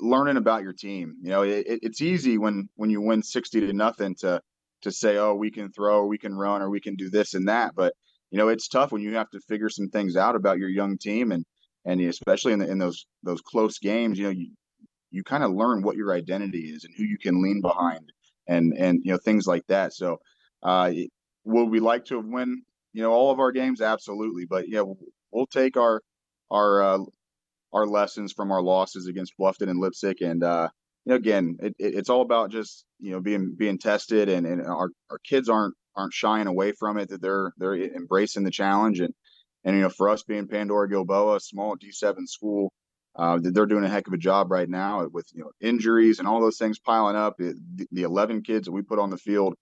learning 0.00 0.36
about 0.36 0.62
your 0.62 0.72
team. 0.72 1.16
You 1.22 1.30
know, 1.30 1.42
it, 1.42 1.64
it's 1.66 2.00
easy 2.00 2.38
when 2.38 2.68
when 2.76 2.90
you 2.90 3.00
win 3.00 3.22
sixty 3.22 3.60
to 3.60 3.72
nothing 3.72 4.14
to 4.20 4.40
to 4.82 4.90
say, 4.92 5.16
oh, 5.16 5.34
we 5.34 5.50
can 5.50 5.70
throw, 5.72 6.06
we 6.06 6.18
can 6.18 6.34
run, 6.34 6.60
or 6.62 6.68
we 6.70 6.80
can 6.80 6.96
do 6.96 7.08
this 7.10 7.34
and 7.34 7.48
that. 7.48 7.74
But 7.74 7.94
you 8.30 8.38
know, 8.38 8.48
it's 8.48 8.68
tough 8.68 8.92
when 8.92 9.02
you 9.02 9.14
have 9.16 9.30
to 9.30 9.40
figure 9.48 9.68
some 9.68 9.88
things 9.88 10.16
out 10.16 10.36
about 10.36 10.58
your 10.58 10.68
young 10.68 10.98
team, 10.98 11.32
and 11.32 11.44
and 11.84 12.00
especially 12.00 12.52
in 12.52 12.58
the, 12.58 12.70
in 12.70 12.78
those 12.78 13.06
those 13.22 13.40
close 13.40 13.78
games. 13.78 14.18
You 14.18 14.24
know, 14.24 14.30
you 14.30 14.50
you 15.10 15.22
kind 15.22 15.44
of 15.44 15.52
learn 15.52 15.82
what 15.82 15.96
your 15.96 16.12
identity 16.14 16.70
is 16.70 16.84
and 16.84 16.94
who 16.96 17.04
you 17.04 17.18
can 17.18 17.42
lean 17.42 17.60
behind 17.60 18.12
and 18.48 18.72
and 18.76 19.00
you 19.04 19.12
know 19.12 19.18
things 19.18 19.46
like 19.46 19.66
that. 19.68 19.92
So, 19.92 20.18
uh, 20.62 20.90
would 21.44 21.66
we 21.70 21.80
like 21.80 22.06
to 22.06 22.18
win 22.18 22.62
you 22.92 23.02
know 23.02 23.12
all 23.12 23.30
of 23.30 23.40
our 23.40 23.52
games? 23.52 23.80
Absolutely, 23.80 24.46
but 24.46 24.68
yeah, 24.68 24.82
we'll 25.30 25.46
take 25.46 25.76
our 25.76 26.02
our 26.50 26.82
uh, 26.82 26.98
our 27.72 27.86
lessons 27.86 28.32
from 28.32 28.50
our 28.50 28.62
losses 28.62 29.06
against 29.06 29.34
Bluffton 29.38 29.68
and 29.68 29.80
Leipsic, 29.80 30.20
and 30.20 30.42
uh, 30.42 30.68
you 31.04 31.10
know 31.10 31.16
again, 31.16 31.56
it, 31.60 31.74
it, 31.78 31.94
it's 31.94 32.10
all 32.10 32.22
about 32.22 32.50
just 32.50 32.84
you 32.98 33.12
know 33.12 33.20
being 33.20 33.54
being 33.56 33.78
tested, 33.78 34.28
and 34.28 34.46
and 34.46 34.62
our 34.62 34.90
our 35.10 35.18
kids 35.24 35.48
aren't 35.48 35.74
aren't 35.96 36.12
shying 36.12 36.46
away 36.46 36.72
from 36.72 36.98
it; 36.98 37.08
that 37.10 37.22
they're 37.22 37.52
they're 37.58 37.76
embracing 37.76 38.44
the 38.44 38.50
challenge, 38.50 39.00
and 39.00 39.14
and 39.64 39.76
you 39.76 39.82
know 39.82 39.90
for 39.90 40.08
us 40.08 40.22
being 40.22 40.48
Pandora 40.48 40.88
Gilboa, 40.88 41.40
small 41.40 41.76
D7 41.76 42.28
school 42.28 42.72
uh, 43.14 43.38
they're 43.42 43.66
doing 43.66 43.84
a 43.84 43.88
heck 43.88 44.06
of 44.06 44.14
a 44.14 44.18
job 44.18 44.50
right 44.50 44.68
now 44.68 45.06
with 45.12 45.26
you 45.34 45.42
know 45.42 45.50
injuries 45.60 46.18
and 46.18 46.26
all 46.26 46.40
those 46.40 46.56
things 46.56 46.78
piling 46.78 47.16
up. 47.16 47.34
It, 47.40 47.56
the, 47.76 47.86
the 47.92 48.02
11 48.02 48.42
kids 48.42 48.66
that 48.66 48.72
we 48.72 48.82
put 48.82 48.98
on 48.98 49.10
the 49.10 49.18
field, 49.18 49.54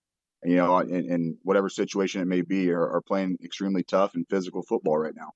you 0.44 0.56
know, 0.56 0.78
in, 0.78 1.10
in 1.10 1.38
whatever 1.42 1.68
situation 1.68 2.20
it 2.20 2.28
may 2.28 2.42
be, 2.42 2.70
are, 2.70 2.88
are 2.88 3.02
playing 3.02 3.38
extremely 3.42 3.82
tough 3.82 4.14
and 4.14 4.24
physical 4.30 4.62
football 4.62 4.96
right 4.98 5.14
now. 5.16 5.32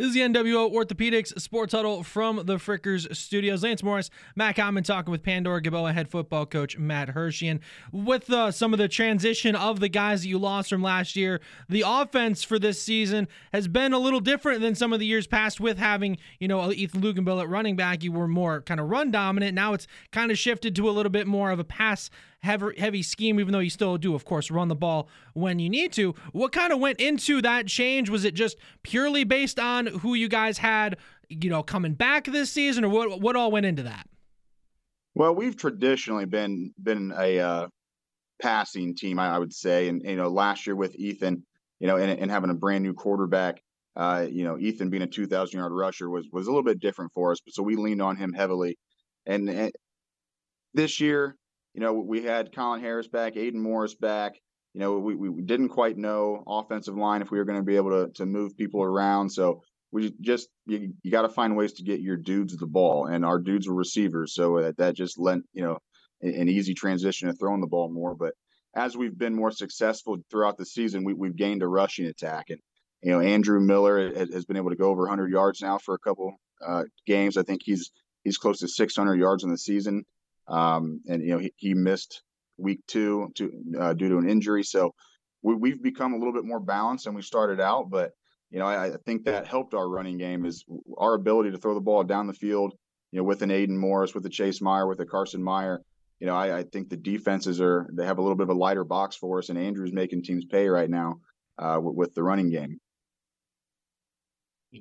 This 0.00 0.08
is 0.08 0.14
the 0.14 0.20
NWO 0.20 0.72
Orthopedics 0.72 1.38
Sports 1.38 1.74
Huddle 1.74 2.02
from 2.02 2.46
the 2.46 2.56
Frickers 2.56 3.14
Studios. 3.14 3.62
Lance 3.62 3.82
Morris, 3.82 4.08
Matt 4.34 4.56
Common 4.56 4.82
talking 4.82 5.12
with 5.12 5.22
Pandora 5.22 5.60
Gilboa 5.60 5.92
head 5.92 6.08
football 6.08 6.46
coach 6.46 6.78
Matt 6.78 7.10
Hershey. 7.10 7.60
With 7.92 8.30
uh, 8.32 8.50
some 8.50 8.72
of 8.72 8.78
the 8.78 8.88
transition 8.88 9.54
of 9.54 9.78
the 9.78 9.90
guys 9.90 10.22
that 10.22 10.28
you 10.28 10.38
lost 10.38 10.70
from 10.70 10.82
last 10.82 11.16
year, 11.16 11.42
the 11.68 11.84
offense 11.86 12.42
for 12.42 12.58
this 12.58 12.80
season 12.80 13.28
has 13.52 13.68
been 13.68 13.92
a 13.92 13.98
little 13.98 14.20
different 14.20 14.62
than 14.62 14.74
some 14.74 14.94
of 14.94 15.00
the 15.00 15.06
years 15.06 15.26
past 15.26 15.60
with 15.60 15.76
having, 15.76 16.16
you 16.38 16.48
know, 16.48 16.72
Ethan 16.72 17.02
Luginbill 17.02 17.42
at 17.42 17.50
running 17.50 17.76
back. 17.76 18.02
You 18.02 18.12
were 18.12 18.26
more 18.26 18.62
kind 18.62 18.80
of 18.80 18.88
run 18.88 19.10
dominant. 19.10 19.54
Now 19.54 19.74
it's 19.74 19.86
kind 20.12 20.30
of 20.30 20.38
shifted 20.38 20.74
to 20.76 20.88
a 20.88 20.92
little 20.92 21.12
bit 21.12 21.26
more 21.26 21.50
of 21.50 21.58
a 21.58 21.64
pass 21.64 22.08
heavy, 22.42 22.66
heavy 22.78 23.02
scheme, 23.02 23.38
even 23.38 23.52
though 23.52 23.60
you 23.60 23.70
still 23.70 23.96
do, 23.96 24.14
of 24.14 24.24
course, 24.24 24.50
run 24.50 24.68
the 24.68 24.74
ball 24.74 25.08
when 25.34 25.58
you 25.58 25.68
need 25.68 25.92
to. 25.92 26.14
What 26.32 26.52
kind 26.52 26.72
of 26.72 26.80
went 26.80 27.00
into 27.00 27.40
that 27.42 27.66
change? 27.66 28.10
Was 28.10 28.24
it 28.24 28.34
just 28.34 28.56
purely 28.82 29.24
based 29.24 29.58
on 29.58 29.86
who 29.86 30.14
you 30.14 30.28
guys 30.28 30.58
had, 30.58 30.96
you 31.28 31.50
know, 31.50 31.62
coming 31.62 31.94
back 31.94 32.24
this 32.24 32.50
season, 32.50 32.84
or 32.84 32.88
what? 32.88 33.20
What 33.20 33.36
all 33.36 33.50
went 33.50 33.66
into 33.66 33.82
that? 33.84 34.06
Well, 35.14 35.34
we've 35.34 35.56
traditionally 35.56 36.24
been 36.24 36.72
been 36.82 37.12
a 37.16 37.38
uh, 37.38 37.68
passing 38.40 38.94
team, 38.94 39.18
I, 39.18 39.34
I, 39.34 39.38
would 39.38 39.52
say, 39.52 39.88
and 39.88 40.02
you 40.02 40.16
know, 40.16 40.28
last 40.28 40.66
year 40.66 40.76
with 40.76 40.96
Ethan, 40.96 41.44
you 41.78 41.86
know, 41.86 41.96
and, 41.96 42.18
and 42.18 42.30
having 42.30 42.50
a 42.50 42.54
brand 42.54 42.82
new 42.82 42.94
quarterback. 42.94 43.62
Uh, 43.96 44.26
you 44.30 44.44
know, 44.44 44.56
Ethan 44.56 44.88
being 44.88 45.02
a 45.02 45.06
2,000 45.06 45.58
yard 45.58 45.72
rusher 45.72 46.08
was 46.08 46.28
was 46.32 46.46
a 46.46 46.50
little 46.50 46.62
bit 46.62 46.80
different 46.80 47.12
for 47.12 47.32
us, 47.32 47.40
but 47.44 47.52
so 47.52 47.62
we 47.62 47.76
leaned 47.76 48.00
on 48.00 48.16
him 48.16 48.32
heavily. 48.32 48.78
And, 49.26 49.48
and 49.50 49.72
this 50.72 51.00
year, 51.00 51.36
you 51.74 51.80
know, 51.80 51.92
we 51.92 52.22
had 52.22 52.54
Colin 52.54 52.80
Harris 52.80 53.08
back, 53.08 53.34
Aiden 53.34 53.54
Morris 53.54 53.94
back. 53.94 54.34
You 54.74 54.80
know, 54.80 54.98
we, 54.98 55.14
we 55.14 55.42
didn't 55.42 55.70
quite 55.70 55.96
know 55.96 56.44
offensive 56.46 56.96
line 56.96 57.22
if 57.22 57.30
we 57.30 57.38
were 57.38 57.44
going 57.44 57.58
to 57.58 57.64
be 57.64 57.76
able 57.76 57.90
to 57.90 58.12
to 58.14 58.26
move 58.26 58.56
people 58.56 58.82
around. 58.82 59.30
So 59.30 59.62
we 59.92 60.14
just 60.20 60.48
you, 60.66 60.92
you 61.02 61.10
got 61.10 61.22
to 61.22 61.28
find 61.28 61.56
ways 61.56 61.72
to 61.74 61.82
get 61.82 62.00
your 62.00 62.16
dudes 62.16 62.56
the 62.56 62.66
ball, 62.66 63.06
and 63.06 63.24
our 63.24 63.38
dudes 63.38 63.68
were 63.68 63.74
receivers, 63.74 64.34
so 64.34 64.60
that, 64.60 64.76
that 64.78 64.94
just 64.94 65.18
lent 65.18 65.44
you 65.52 65.64
know 65.64 65.78
an 66.22 66.48
easy 66.48 66.74
transition 66.74 67.28
to 67.28 67.34
throwing 67.34 67.60
the 67.60 67.66
ball 67.66 67.90
more. 67.90 68.14
But 68.14 68.34
as 68.74 68.96
we've 68.96 69.16
been 69.16 69.34
more 69.34 69.50
successful 69.50 70.18
throughout 70.30 70.56
the 70.56 70.66
season, 70.66 71.04
we, 71.04 71.14
we've 71.14 71.36
gained 71.36 71.62
a 71.62 71.68
rushing 71.68 72.06
attack, 72.06 72.50
and 72.50 72.60
you 73.02 73.10
know 73.10 73.20
Andrew 73.20 73.60
Miller 73.60 74.14
has, 74.14 74.32
has 74.32 74.44
been 74.44 74.56
able 74.56 74.70
to 74.70 74.76
go 74.76 74.90
over 74.90 75.02
100 75.02 75.30
yards 75.30 75.60
now 75.60 75.78
for 75.78 75.94
a 75.94 75.98
couple 75.98 76.34
uh, 76.64 76.84
games. 77.06 77.36
I 77.36 77.42
think 77.42 77.62
he's 77.64 77.90
he's 78.22 78.38
close 78.38 78.60
to 78.60 78.68
600 78.68 79.16
yards 79.16 79.42
in 79.42 79.50
the 79.50 79.58
season. 79.58 80.04
Um, 80.50 81.00
and 81.08 81.22
you 81.22 81.30
know 81.30 81.38
he, 81.38 81.52
he 81.56 81.74
missed 81.74 82.22
week 82.58 82.80
two 82.86 83.30
to, 83.36 83.52
uh, 83.78 83.92
due 83.94 84.08
to 84.10 84.18
an 84.18 84.28
injury. 84.28 84.64
So 84.64 84.94
we, 85.42 85.70
have 85.70 85.82
become 85.82 86.12
a 86.12 86.18
little 86.18 86.34
bit 86.34 86.44
more 86.44 86.60
balanced 86.60 87.04
than 87.04 87.14
we 87.14 87.22
started 87.22 87.60
out. 87.60 87.88
But 87.88 88.10
you 88.50 88.58
know 88.58 88.66
I, 88.66 88.86
I, 88.86 88.96
think 89.06 89.24
that 89.24 89.46
helped 89.46 89.74
our 89.74 89.88
running 89.88 90.18
game 90.18 90.44
is 90.44 90.64
our 90.98 91.14
ability 91.14 91.52
to 91.52 91.58
throw 91.58 91.74
the 91.74 91.80
ball 91.80 92.04
down 92.04 92.26
the 92.26 92.34
field. 92.34 92.74
You 93.12 93.18
know 93.18 93.24
with 93.24 93.42
an 93.42 93.50
Aiden 93.50 93.76
Morris, 93.76 94.14
with 94.14 94.26
a 94.26 94.30
Chase 94.30 94.60
Meyer, 94.60 94.86
with 94.86 95.00
a 95.00 95.06
Carson 95.06 95.42
Meyer. 95.42 95.80
You 96.18 96.26
know 96.26 96.34
I, 96.34 96.58
I 96.58 96.62
think 96.64 96.90
the 96.90 96.96
defenses 96.96 97.60
are 97.60 97.88
they 97.92 98.04
have 98.04 98.18
a 98.18 98.22
little 98.22 98.36
bit 98.36 98.44
of 98.44 98.50
a 98.50 98.58
lighter 98.58 98.84
box 98.84 99.16
for 99.16 99.38
us, 99.38 99.48
and 99.48 99.58
Andrew's 99.58 99.92
making 99.92 100.24
teams 100.24 100.44
pay 100.44 100.68
right 100.68 100.90
now 100.90 101.20
uh, 101.58 101.78
with, 101.80 101.94
with 101.94 102.14
the 102.14 102.22
running 102.22 102.50
game. 102.50 102.78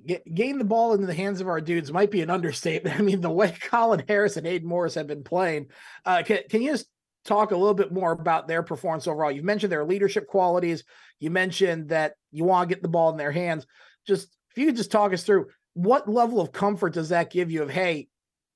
Get, 0.06 0.24
getting 0.34 0.60
the 0.60 0.66
ball 0.66 0.94
into 0.94 1.08
the 1.08 1.14
hands 1.14 1.42
of 1.42 1.48
our 1.48 1.60
dudes 1.60 1.92
might 1.92 2.12
be 2.12 2.22
an 2.22 2.30
understatement. 2.30 2.96
I 3.00 3.02
mean, 3.02 3.22
the 3.22 3.30
way 3.30 3.56
Colin 3.70 4.04
Harris 4.08 4.38
and 4.38 4.46
Aiden 4.46 4.64
Morris 4.64 4.96
have 4.96 5.08
been 5.08 5.24
playing, 5.24 5.68
uh, 6.06 6.24
can, 6.24 6.40
can 6.50 6.62
you 6.62 6.72
just 6.72 6.88
talk 7.26 7.52
a 7.52 7.58
little 7.58 7.74
bit 7.74 7.92
more 7.92 8.12
about 8.12 8.48
their 8.48 8.64
performance 8.64 9.08
overall? 9.08 9.32
You've 9.32 9.46
mentioned 9.46 9.72
their 9.72 9.86
leadership 9.86 10.28
qualities. 10.28 10.84
You 11.20 11.32
mentioned 11.32 11.90
that 11.90 12.14
you 12.32 12.44
want 12.46 12.70
to 12.70 12.76
get 12.76 12.82
the 12.82 12.90
ball 12.90 13.10
in 13.10 13.18
their 13.18 13.32
hands. 13.32 13.66
Just 14.08 14.36
if 14.52 14.58
you 14.58 14.68
could 14.68 14.78
just 14.78 14.92
talk 14.92 15.14
us 15.14 15.24
through 15.24 15.48
what 15.74 16.10
level 16.10 16.40
of 16.40 16.52
comfort 16.52 16.94
does 16.94 17.10
that 17.10 17.32
give 17.32 17.52
you 17.52 17.64
of, 17.64 17.70
hey, 17.70 18.10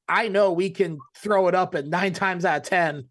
I 0.07 0.27
know 0.27 0.51
we 0.51 0.69
can 0.69 0.97
throw 1.15 1.47
it 1.47 1.55
up 1.55 1.73
and 1.73 1.89
nine 1.89 2.13
times 2.13 2.45
out 2.45 2.57
of 2.57 2.63
10, 2.63 3.07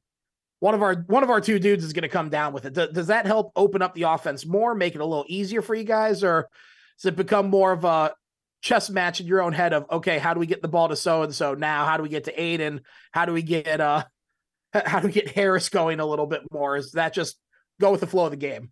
one 0.61 0.75
of 0.75 0.83
our 0.83 0.95
one 1.09 1.25
of 1.25 1.31
our 1.31 1.41
two 1.41 1.59
dudes 1.59 1.83
is 1.83 1.93
going 1.93 2.03
to 2.03 2.09
come 2.09 2.29
down 2.29 2.53
with 2.53 2.66
it. 2.66 2.75
Does 2.75 3.09
that 3.09 3.27
help 3.27 3.51
open 3.57 3.83
up 3.83 3.95
the 3.95 4.03
offense 4.03 4.47
more, 4.47 4.77
make 4.77 4.95
it 4.95 5.01
a 5.01 5.05
little 5.05 5.25
easier 5.27 5.61
for 5.61 5.75
you 5.75 5.83
guys, 5.83 6.23
or 6.23 6.49
does 7.03 7.09
it 7.09 7.16
become 7.16 7.50
more 7.50 7.72
of 7.72 7.84
a 7.84 8.14
chess 8.61 8.88
match 8.88 9.20
in 9.20 9.26
your 9.26 9.42
own 9.42 9.53
head 9.53 9.72
of 9.72 9.86
okay, 9.90 10.18
how 10.18 10.32
do 10.34 10.40
we 10.40 10.46
get 10.46 10.62
the 10.62 10.68
ball 10.68 10.88
to 10.88 10.96
so 10.96 11.22
and 11.22 11.34
so 11.34 11.55
now? 11.55 11.84
How 11.84 11.96
do 11.96 12.03
we 12.03 12.09
get 12.09 12.24
to 12.24 12.34
Aiden? 12.34 12.80
How 13.11 13.26
do 13.26 13.32
we 13.32 13.42
get 13.42 13.80
uh 13.80 14.05
how 14.72 15.00
do 15.00 15.09
we 15.09 15.12
get 15.12 15.28
Harris 15.28 15.68
going 15.68 16.00
a 16.00 16.07
little 16.07 16.26
bit 16.26 16.42
more? 16.50 16.76
Is 16.76 16.92
that 16.92 17.12
just 17.12 17.36
go 17.80 17.90
with 17.90 18.00
the 18.00 18.07
flow 18.07 18.26
of 18.26 18.30
the 18.30 18.36
game? 18.36 18.70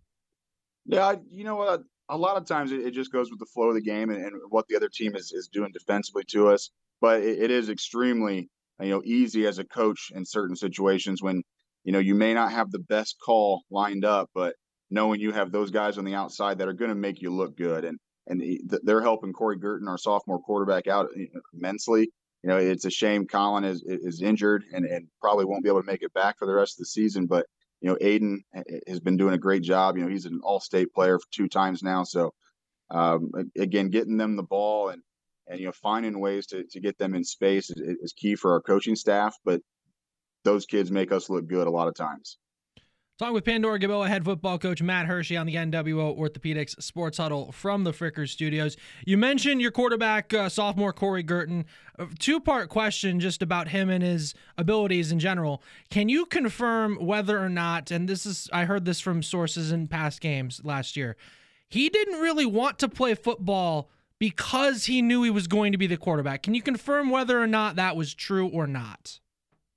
Yeah, 0.85 1.15
you 1.29 1.43
know 1.43 1.57
what? 1.57 1.83
A 2.09 2.17
lot 2.17 2.37
of 2.37 2.45
times 2.45 2.71
it, 2.71 2.81
it, 2.81 2.91
just 2.91 3.11
goes 3.11 3.29
with 3.29 3.39
the 3.39 3.45
flow 3.45 3.69
of 3.69 3.75
the 3.75 3.81
game 3.81 4.09
and, 4.09 4.25
and, 4.25 4.41
what 4.49 4.67
the 4.67 4.75
other 4.75 4.89
team 4.89 5.15
is, 5.15 5.31
is 5.31 5.47
doing 5.47 5.71
defensively 5.71 6.23
to 6.29 6.49
us. 6.49 6.71
But 6.99 7.21
it, 7.21 7.39
it 7.39 7.51
is 7.51 7.69
extremely 7.69 8.49
you 8.79 8.89
know 8.89 9.01
easy 9.03 9.45
as 9.45 9.59
a 9.59 9.63
coach 9.63 10.11
in 10.15 10.25
certain 10.25 10.55
situations 10.55 11.21
when 11.21 11.43
you 11.83 11.91
know 11.91 11.99
you 11.99 12.15
may 12.15 12.33
not 12.33 12.51
have 12.51 12.71
the 12.71 12.79
best 12.79 13.17
call 13.23 13.63
lined 13.69 14.05
up, 14.05 14.29
but 14.33 14.55
knowing 14.89 15.19
you 15.19 15.31
have 15.31 15.51
those 15.51 15.71
guys 15.71 15.97
on 15.97 16.05
the 16.05 16.15
outside 16.15 16.57
that 16.57 16.67
are 16.67 16.73
going 16.73 16.89
to 16.89 16.95
make 16.95 17.21
you 17.21 17.29
look 17.29 17.55
good 17.55 17.85
and 17.85 17.97
and 18.27 18.43
they're 18.83 19.01
helping 19.01 19.33
Corey 19.33 19.57
Girton, 19.57 19.87
our 19.87 19.97
sophomore 19.97 20.41
quarterback, 20.41 20.87
out 20.87 21.09
eh, 21.17 21.25
immensely. 21.53 22.11
You 22.43 22.49
know, 22.49 22.57
it's 22.57 22.85
a 22.85 22.89
shame 22.89 23.27
Colin 23.27 23.63
is 23.63 23.83
is 23.85 24.21
injured 24.21 24.63
and, 24.71 24.85
and 24.85 25.07
probably 25.19 25.45
won't 25.45 25.63
be 25.63 25.69
able 25.69 25.81
to 25.81 25.87
make 25.87 26.01
it 26.01 26.13
back 26.13 26.39
for 26.39 26.47
the 26.47 26.53
rest 26.53 26.75
of 26.75 26.79
the 26.79 26.85
season. 26.85 27.27
But 27.27 27.45
you 27.81 27.89
know, 27.89 27.97
Aiden 28.01 28.37
eh, 28.55 28.63
eh, 28.69 28.79
has 28.87 28.99
been 28.99 29.17
doing 29.17 29.33
a 29.33 29.39
great 29.39 29.63
job. 29.63 29.97
You 29.97 30.03
know, 30.03 30.09
he's 30.09 30.25
an 30.25 30.41
All-State 30.43 30.93
player 30.93 31.19
two 31.31 31.47
times 31.47 31.83
now. 31.83 32.03
So 32.03 32.33
um, 32.89 33.31
again, 33.57 33.89
getting 33.89 34.17
them 34.17 34.35
the 34.35 34.43
ball 34.43 34.89
and 34.89 35.01
and 35.47 35.59
you 35.59 35.65
know 35.65 35.71
finding 35.71 36.19
ways 36.19 36.47
to 36.47 36.63
to 36.71 36.79
get 36.79 36.97
them 36.97 37.15
in 37.15 37.23
space 37.23 37.69
is, 37.69 37.97
is 38.01 38.13
key 38.13 38.35
for 38.35 38.53
our 38.53 38.61
coaching 38.61 38.95
staff. 38.95 39.35
But 39.45 39.61
those 40.43 40.65
kids 40.65 40.91
make 40.91 41.11
us 41.11 41.29
look 41.29 41.47
good 41.47 41.67
a 41.67 41.71
lot 41.71 41.87
of 41.87 41.95
times. 41.95 42.37
Talking 43.21 43.35
with 43.35 43.45
Pandora 43.45 43.77
Gilboa 43.77 44.07
head 44.07 44.25
football 44.25 44.57
coach 44.57 44.81
Matt 44.81 45.05
Hershey 45.05 45.37
on 45.37 45.45
the 45.45 45.53
NWO 45.53 46.17
Orthopedics 46.17 46.81
Sports 46.81 47.19
Huddle 47.19 47.51
from 47.51 47.83
the 47.83 47.91
Frickers 47.91 48.29
Studios. 48.29 48.77
You 49.05 49.15
mentioned 49.15 49.61
your 49.61 49.69
quarterback, 49.69 50.33
uh, 50.33 50.49
sophomore 50.49 50.91
Corey 50.91 51.23
Gurton. 51.23 51.65
Two 52.17 52.39
part 52.39 52.69
question 52.69 53.19
just 53.19 53.43
about 53.43 53.67
him 53.67 53.91
and 53.91 54.03
his 54.03 54.33
abilities 54.57 55.11
in 55.11 55.19
general. 55.19 55.61
Can 55.91 56.09
you 56.09 56.25
confirm 56.25 56.95
whether 56.95 57.37
or 57.37 57.47
not, 57.47 57.91
and 57.91 58.09
this 58.09 58.25
is, 58.25 58.49
I 58.51 58.65
heard 58.65 58.85
this 58.85 58.99
from 58.99 59.21
sources 59.21 59.71
in 59.71 59.87
past 59.87 60.19
games 60.19 60.59
last 60.63 60.97
year, 60.97 61.15
he 61.69 61.89
didn't 61.89 62.21
really 62.21 62.47
want 62.47 62.79
to 62.79 62.89
play 62.89 63.13
football 63.13 63.91
because 64.17 64.85
he 64.85 65.03
knew 65.03 65.21
he 65.21 65.29
was 65.29 65.45
going 65.45 65.73
to 65.73 65.77
be 65.77 65.85
the 65.85 65.95
quarterback. 65.95 66.41
Can 66.41 66.55
you 66.55 66.63
confirm 66.63 67.11
whether 67.11 67.39
or 67.39 67.45
not 67.45 67.75
that 67.75 67.95
was 67.95 68.15
true 68.15 68.47
or 68.47 68.65
not? 68.65 69.19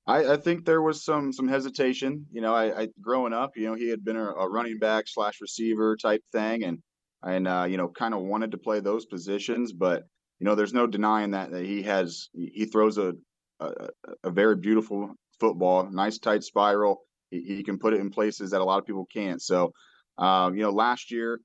I, 0.07 0.35
I, 0.35 0.37
think 0.37 0.65
there 0.65 0.83
was 0.83 1.05
some 1.05 1.33
some 1.33 1.49
hesitation. 1.49 2.27
You 2.31 2.43
know, 2.43 2.55
I, 2.55 2.83
I 2.83 2.89
growing 3.01 3.33
up, 3.33 3.53
you 3.57 3.67
know, 3.67 3.75
he 3.75 3.89
had 3.89 4.05
been 4.05 4.17
a, 4.17 4.27
a 4.27 4.49
running 4.49 4.79
back 4.79 5.05
slash 5.07 5.41
receiver 5.41 5.97
type 5.97 6.23
thing, 6.33 6.65
and 6.65 6.79
and 7.23 7.49
uh, 7.49 7.67
you 7.69 7.77
know, 7.77 7.89
kind 7.89 8.15
of 8.15 8.21
wanted 8.21 8.51
to 8.53 8.59
play 8.59 8.81
those 8.81 9.07
positions. 9.07 9.73
But 9.73 10.05
you 10.41 10.45
know, 10.45 10.55
there's 10.55 10.75
no 10.75 10.87
denying 10.87 11.31
that 11.31 11.53
that 11.53 11.65
he 11.65 11.83
has 11.83 12.29
he 12.35 12.67
throws 12.67 12.99
a 12.99 13.15
a, 13.61 13.89
a 14.25 14.31
very 14.31 14.57
beautiful 14.57 15.15
football, 15.41 15.89
nice 15.91 16.19
tight 16.19 16.45
spiral. 16.45 17.01
He, 17.31 17.43
he, 17.43 17.63
can 17.63 17.79
put 17.79 17.95
it 17.95 18.01
in 18.01 18.11
places 18.11 18.51
that 18.51 18.61
a 18.61 18.65
lot 18.65 18.79
of 18.79 18.87
people 18.87 19.07
can't. 19.13 19.41
So, 19.41 19.73
um, 20.19 20.55
you 20.55 20.63
know, 20.63 20.71
last 20.71 21.11
year 21.11 21.41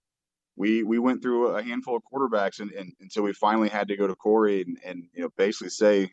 we 0.56 0.84
we 0.84 1.00
went 1.00 1.22
through 1.22 1.48
a 1.48 1.64
handful 1.64 1.96
of 1.96 2.04
quarterbacks 2.12 2.60
and, 2.60 2.72
and 2.72 2.92
until 3.00 3.24
we 3.24 3.34
finally 3.34 3.70
had 3.70 3.88
to 3.88 3.98
go 3.98 4.08
to 4.08 4.16
Corey 4.16 4.62
and, 4.62 4.78
and 4.86 5.04
you 5.14 5.24
know 5.24 5.30
basically 5.38 5.70
say 5.70 6.12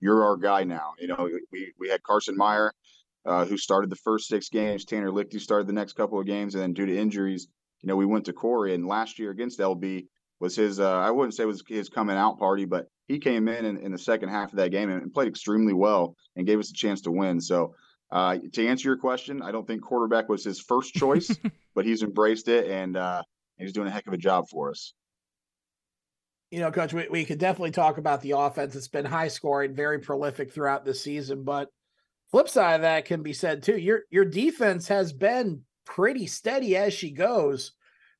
you're 0.00 0.24
our 0.24 0.36
guy 0.36 0.64
now. 0.64 0.92
You 0.98 1.08
know, 1.08 1.28
we 1.52 1.72
we 1.78 1.88
had 1.88 2.02
Carson 2.02 2.36
Meyer, 2.36 2.72
uh, 3.26 3.44
who 3.44 3.56
started 3.56 3.90
the 3.90 3.96
first 3.96 4.28
six 4.28 4.48
games. 4.48 4.84
Tanner 4.84 5.10
Lichty 5.10 5.40
started 5.40 5.66
the 5.66 5.72
next 5.72 5.94
couple 5.94 6.18
of 6.18 6.26
games, 6.26 6.54
and 6.54 6.62
then 6.62 6.72
due 6.72 6.86
to 6.86 6.96
injuries, 6.96 7.48
you 7.82 7.88
know, 7.88 7.96
we 7.96 8.06
went 8.06 8.24
to 8.26 8.32
Corey. 8.32 8.74
And 8.74 8.86
last 8.86 9.18
year 9.18 9.30
against 9.30 9.58
LB 9.58 10.06
was 10.40 10.56
his. 10.56 10.80
Uh, 10.80 10.98
I 10.98 11.10
wouldn't 11.10 11.34
say 11.34 11.44
it 11.44 11.46
was 11.46 11.62
his 11.68 11.88
coming 11.88 12.16
out 12.16 12.38
party, 12.38 12.64
but 12.64 12.86
he 13.08 13.18
came 13.18 13.48
in, 13.48 13.64
in 13.64 13.76
in, 13.78 13.92
the 13.92 13.98
second 13.98 14.30
half 14.30 14.52
of 14.52 14.56
that 14.56 14.70
game 14.70 14.90
and, 14.90 15.12
played 15.12 15.28
extremely 15.28 15.74
well 15.74 16.16
and 16.36 16.46
gave 16.46 16.58
us 16.58 16.70
a 16.70 16.74
chance 16.74 17.02
to 17.02 17.10
win. 17.10 17.40
So. 17.40 17.74
Uh, 18.12 18.38
to 18.52 18.66
answer 18.66 18.88
your 18.88 18.96
question, 18.96 19.40
I 19.40 19.52
don't 19.52 19.64
think 19.64 19.82
quarterback 19.82 20.28
was 20.28 20.42
his 20.42 20.58
first 20.58 20.94
choice, 20.94 21.30
but 21.76 21.86
he's 21.86 22.02
embraced 22.02 22.48
it 22.48 22.68
and 22.68 22.96
uh, 22.96 23.22
he's 23.56 23.72
doing 23.72 23.86
a 23.86 23.90
heck 23.92 24.08
of 24.08 24.12
a 24.12 24.16
job 24.16 24.48
for 24.48 24.68
us 24.70 24.94
you 26.50 26.60
know, 26.60 26.70
coach, 26.70 26.92
we, 26.92 27.06
we 27.08 27.24
could 27.24 27.38
definitely 27.38 27.70
talk 27.70 27.98
about 27.98 28.22
the 28.22 28.32
offense. 28.32 28.74
It's 28.74 28.88
been 28.88 29.04
high 29.04 29.28
scoring, 29.28 29.74
very 29.74 29.98
prolific 30.00 30.52
throughout 30.52 30.84
the 30.84 30.94
season. 30.94 31.44
But 31.44 31.68
flip 32.30 32.48
side 32.48 32.74
of 32.74 32.80
that 32.82 33.04
can 33.04 33.22
be 33.22 33.32
said 33.32 33.62
too. 33.62 33.78
Your 33.78 34.02
your 34.10 34.24
defense 34.24 34.88
has 34.88 35.12
been 35.12 35.62
pretty 35.84 36.26
steady 36.26 36.76
as 36.76 36.92
she 36.92 37.10
goes 37.12 37.72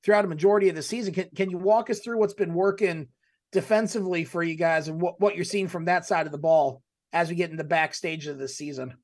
throughout 0.04 0.24
a 0.24 0.28
majority 0.28 0.68
of 0.68 0.76
the 0.76 0.82
season. 0.82 1.12
Can 1.12 1.28
can 1.34 1.50
you 1.50 1.58
walk 1.58 1.90
us 1.90 2.00
through 2.00 2.18
what's 2.18 2.34
been 2.34 2.54
working 2.54 3.08
defensively 3.52 4.24
for 4.24 4.42
you 4.42 4.54
guys 4.54 4.86
and 4.86 5.00
what, 5.00 5.20
what 5.20 5.34
you're 5.34 5.44
seeing 5.44 5.68
from 5.68 5.86
that 5.86 6.06
side 6.06 6.26
of 6.26 6.32
the 6.32 6.38
ball 6.38 6.82
as 7.12 7.28
we 7.28 7.34
get 7.34 7.50
in 7.50 7.56
the 7.56 7.64
backstage 7.64 8.28
of 8.28 8.38
the 8.38 8.48
season? 8.48 8.94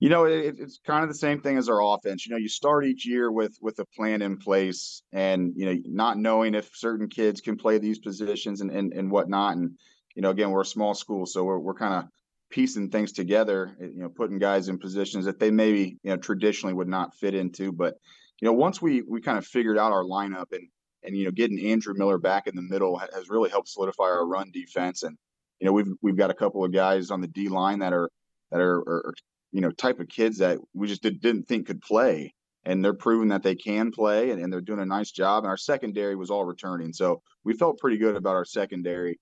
You 0.00 0.08
know, 0.10 0.24
it, 0.24 0.56
it's 0.58 0.80
kind 0.86 1.02
of 1.02 1.08
the 1.08 1.14
same 1.16 1.40
thing 1.40 1.58
as 1.58 1.68
our 1.68 1.82
offense. 1.82 2.24
You 2.24 2.32
know, 2.32 2.38
you 2.38 2.48
start 2.48 2.86
each 2.86 3.06
year 3.06 3.32
with 3.32 3.56
with 3.60 3.78
a 3.80 3.84
plan 3.96 4.22
in 4.22 4.38
place, 4.38 5.02
and 5.12 5.52
you 5.56 5.66
know, 5.66 5.76
not 5.86 6.18
knowing 6.18 6.54
if 6.54 6.70
certain 6.74 7.08
kids 7.08 7.40
can 7.40 7.56
play 7.56 7.78
these 7.78 7.98
positions 7.98 8.60
and 8.60 8.70
and, 8.70 8.92
and 8.92 9.10
whatnot. 9.10 9.56
And 9.56 9.72
you 10.14 10.22
know, 10.22 10.30
again, 10.30 10.50
we're 10.50 10.60
a 10.60 10.66
small 10.66 10.94
school, 10.94 11.26
so 11.26 11.42
we're 11.44 11.58
we're 11.58 11.74
kind 11.74 11.94
of 11.94 12.04
piecing 12.50 12.90
things 12.90 13.12
together. 13.12 13.76
Eh, 13.80 13.86
you 13.86 14.02
know, 14.02 14.08
putting 14.08 14.38
guys 14.38 14.68
in 14.68 14.78
positions 14.78 15.24
that 15.24 15.40
they 15.40 15.50
maybe 15.50 15.98
you 16.02 16.10
know 16.10 16.16
traditionally 16.16 16.74
would 16.74 16.88
not 16.88 17.16
fit 17.16 17.34
into. 17.34 17.72
But 17.72 17.94
you 18.40 18.46
know, 18.46 18.52
once 18.52 18.80
we 18.80 19.02
we 19.02 19.20
kind 19.20 19.38
of 19.38 19.46
figured 19.46 19.78
out 19.78 19.92
our 19.92 20.04
lineup 20.04 20.52
and 20.52 20.68
and 21.02 21.16
you 21.16 21.24
know, 21.24 21.30
getting 21.30 21.58
Andrew 21.66 21.94
Miller 21.96 22.18
back 22.18 22.46
in 22.46 22.54
the 22.54 22.62
middle 22.62 22.98
has 22.98 23.28
really 23.28 23.50
helped 23.50 23.68
solidify 23.68 24.04
our 24.04 24.26
run 24.26 24.50
defense. 24.52 25.02
And 25.02 25.16
you 25.60 25.66
know, 25.66 25.72
we've 25.72 25.92
we've 26.02 26.16
got 26.16 26.30
a 26.30 26.34
couple 26.34 26.64
of 26.64 26.72
guys 26.72 27.10
on 27.10 27.20
the 27.20 27.28
D 27.28 27.48
line 27.48 27.80
that 27.80 27.92
are 27.92 28.10
that 28.50 28.60
are, 28.60 28.78
are 28.78 29.14
you 29.52 29.60
know 29.60 29.70
type 29.70 30.00
of 30.00 30.08
kids 30.08 30.38
that 30.38 30.58
we 30.74 30.86
just 30.86 31.02
did, 31.02 31.20
didn't 31.20 31.44
think 31.44 31.66
could 31.66 31.80
play 31.80 32.34
and 32.64 32.84
they're 32.84 32.94
proving 32.94 33.28
that 33.28 33.42
they 33.42 33.54
can 33.54 33.90
play 33.90 34.30
and, 34.30 34.40
and, 34.40 34.52
they're 34.52 34.60
doing 34.60 34.80
a 34.80 34.86
nice 34.86 35.10
job 35.10 35.44
and 35.44 35.50
our 35.50 35.56
secondary 35.56 36.16
was 36.16 36.30
all 36.30 36.44
returning 36.44 36.92
so 36.92 37.22
we 37.44 37.54
felt 37.54 37.78
pretty 37.78 37.98
good 37.98 38.16
about 38.16 38.36
our 38.36 38.44
secondary 38.44 39.18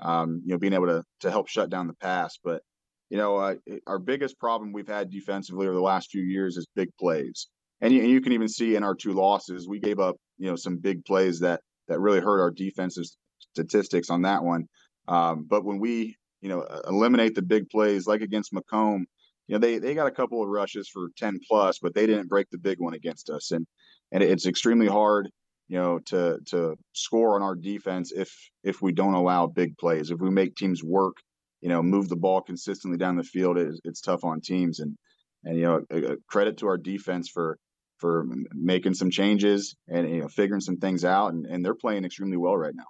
um, 0.00 0.42
you 0.44 0.52
know 0.52 0.58
being 0.58 0.72
able 0.72 0.86
to 0.86 1.02
to 1.20 1.30
help 1.30 1.48
shut 1.48 1.70
down 1.70 1.86
the 1.86 1.94
pass 1.94 2.38
but 2.42 2.62
you 3.10 3.16
know 3.16 3.36
uh, 3.36 3.54
our 3.86 3.98
biggest 3.98 4.38
problem 4.38 4.72
we've 4.72 4.88
had 4.88 5.10
defensively 5.10 5.66
over 5.66 5.74
the 5.74 5.80
last 5.80 6.10
few 6.10 6.22
years 6.22 6.56
is 6.56 6.66
big 6.74 6.88
plays 6.98 7.48
and 7.80 7.92
you, 7.92 8.00
and 8.00 8.10
you 8.10 8.20
can 8.20 8.32
even 8.32 8.48
see 8.48 8.76
in 8.76 8.82
our 8.82 8.94
two 8.94 9.12
losses 9.12 9.68
we 9.68 9.78
gave 9.78 9.98
up 9.98 10.16
you 10.38 10.48
know 10.48 10.56
some 10.56 10.78
big 10.78 11.04
plays 11.04 11.40
that 11.40 11.60
that 11.88 12.00
really 12.00 12.20
hurt 12.20 12.40
our 12.40 12.50
defensive 12.50 13.04
statistics 13.52 14.10
on 14.10 14.22
that 14.22 14.42
one 14.42 14.66
um, 15.08 15.46
but 15.48 15.64
when 15.64 15.78
we 15.78 16.16
you 16.40 16.48
know 16.48 16.66
eliminate 16.86 17.34
the 17.34 17.42
big 17.42 17.68
plays 17.70 18.06
like 18.06 18.20
against 18.20 18.52
McComb 18.52 19.04
you 19.46 19.54
know 19.54 19.58
they 19.58 19.78
they 19.78 19.94
got 19.94 20.06
a 20.06 20.12
couple 20.12 20.42
of 20.42 20.48
rushes 20.48 20.88
for 20.88 21.08
10 21.16 21.38
plus 21.48 21.78
but 21.78 21.94
they 21.94 22.06
didn't 22.06 22.28
break 22.28 22.48
the 22.50 22.58
big 22.58 22.78
one 22.80 22.94
against 22.94 23.30
us. 23.30 23.50
And 23.50 23.66
and 24.12 24.22
it's 24.22 24.46
extremely 24.46 24.86
hard 24.86 25.28
you 25.68 25.78
know 25.78 25.98
to 26.06 26.38
to 26.46 26.76
score 26.92 27.36
on 27.36 27.42
our 27.42 27.54
defense 27.54 28.12
if 28.12 28.30
if 28.64 28.82
we 28.82 28.92
don't 28.92 29.14
allow 29.14 29.46
big 29.46 29.76
plays. 29.78 30.10
If 30.10 30.20
we 30.20 30.30
make 30.30 30.56
teams 30.56 30.82
work 30.82 31.16
you 31.60 31.68
know 31.68 31.82
move 31.82 32.08
the 32.08 32.16
ball 32.16 32.40
consistently 32.40 32.98
down 32.98 33.16
the 33.16 33.24
field 33.24 33.58
it's, 33.58 33.80
it's 33.84 34.00
tough 34.00 34.24
on 34.24 34.40
teams. 34.40 34.80
And 34.80 34.96
and 35.44 35.56
you 35.56 35.64
know 35.64 36.16
credit 36.28 36.58
to 36.58 36.66
our 36.66 36.78
defense 36.78 37.28
for 37.28 37.58
for 37.98 38.26
making 38.52 38.94
some 38.94 39.10
changes 39.10 39.74
and 39.88 40.08
you 40.08 40.20
know 40.20 40.28
figuring 40.28 40.60
some 40.60 40.76
things 40.76 41.04
out. 41.04 41.32
And, 41.32 41.46
and 41.46 41.64
they're 41.64 41.74
playing 41.74 42.04
extremely 42.04 42.36
well 42.36 42.56
right 42.56 42.74
now 42.74 42.86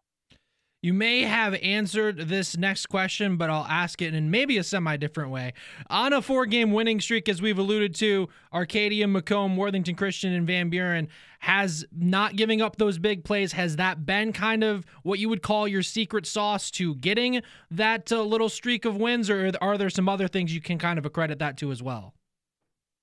you 0.82 0.92
may 0.92 1.22
have 1.22 1.54
answered 1.54 2.28
this 2.28 2.56
next 2.56 2.86
question, 2.86 3.36
but 3.36 3.50
I'll 3.50 3.64
ask 3.64 4.02
it 4.02 4.14
in 4.14 4.30
maybe 4.30 4.58
a 4.58 4.62
semi 4.62 4.96
different 4.96 5.30
way. 5.30 5.54
On 5.88 6.12
a 6.12 6.20
four 6.22 6.46
game 6.46 6.70
winning 6.70 7.00
streak, 7.00 7.28
as 7.28 7.40
we've 7.42 7.58
alluded 7.58 7.94
to, 7.96 8.28
Arcadia, 8.52 9.06
McComb, 9.06 9.56
Worthington 9.56 9.96
Christian, 9.96 10.32
and 10.32 10.46
Van 10.46 10.68
Buren 10.68 11.08
has 11.40 11.84
not 11.92 12.36
giving 12.36 12.60
up 12.60 12.76
those 12.76 12.98
big 12.98 13.24
plays. 13.24 13.52
Has 13.52 13.76
that 13.76 14.04
been 14.04 14.32
kind 14.32 14.62
of 14.62 14.84
what 15.02 15.18
you 15.18 15.28
would 15.28 15.42
call 15.42 15.66
your 15.66 15.82
secret 15.82 16.26
sauce 16.26 16.70
to 16.72 16.94
getting 16.96 17.42
that 17.70 18.12
uh, 18.12 18.22
little 18.22 18.48
streak 18.48 18.84
of 18.84 18.96
wins, 18.96 19.30
or 19.30 19.50
are 19.60 19.78
there 19.78 19.90
some 19.90 20.08
other 20.08 20.28
things 20.28 20.54
you 20.54 20.60
can 20.60 20.78
kind 20.78 20.98
of 20.98 21.06
accredit 21.06 21.38
that 21.38 21.56
to 21.58 21.72
as 21.72 21.82
well? 21.82 22.14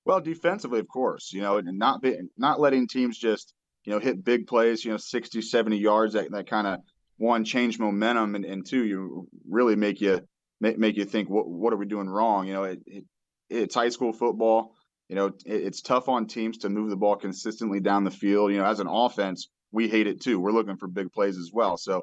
Well, 0.05 0.21
defensively, 0.21 0.80
of 0.80 0.88
course, 0.88 1.32
you 1.34 1.41
know, 1.41 1.57
and 1.57 1.80
not 1.80 2.01
be, 2.01 2.17
not 2.38 2.59
letting 2.59 2.88
teams 2.88 3.17
just, 3.17 3.53
you 3.86 3.93
know, 3.93 3.99
hit 3.99 4.24
big 4.24 4.47
plays, 4.47 4.86
you 4.86 4.91
know, 4.91 4.97
60, 4.97 5.41
70 5.41 5.78
yards 5.78 6.13
that, 6.13 6.30
that 6.32 6.47
kind 6.47 6.67
of 6.67 6.80
one 7.24 7.45
change 7.45 7.80
momentum 7.80 8.36
and, 8.36 8.43
and 8.43 8.65
two 8.65 8.84
you 8.84 9.28
really 9.49 9.76
make 9.76 10.01
you 10.01 10.21
make, 10.59 10.97
you 10.97 11.05
think 11.05 11.30
what 11.30 11.47
what 11.47 11.74
are 11.74 11.78
we 11.78 11.86
doing 11.86 12.09
wrong? 12.09 12.47
You 12.47 12.53
know 12.53 12.63
it, 12.63 12.80
it 12.86 13.05
it's 13.49 13.76
high 13.76 13.89
school 13.89 14.11
football. 14.11 14.76
You 15.07 15.15
know 15.15 15.28
it, 15.28 15.36
it's 15.45 15.82
tough 15.82 16.09
on 16.09 16.28
teams 16.28 16.59
to 16.59 16.69
move 16.69 16.89
the 16.89 16.97
ball 16.97 17.15
consistently 17.15 17.80
down 17.80 18.03
the 18.03 18.11
field. 18.11 18.51
You 18.51 18.57
know 18.57 18.65
as 18.65 18.82
an 18.82 18.88
offense 18.88 19.47
we 19.71 19.88
hate 19.88 20.07
it 20.07 20.21
too. 20.21 20.39
We're 20.39 20.51
looking 20.51 20.78
for 20.78 20.88
big 20.88 21.11
plays 21.11 21.38
as 21.38 21.49
well. 21.53 21.78
So 21.78 22.01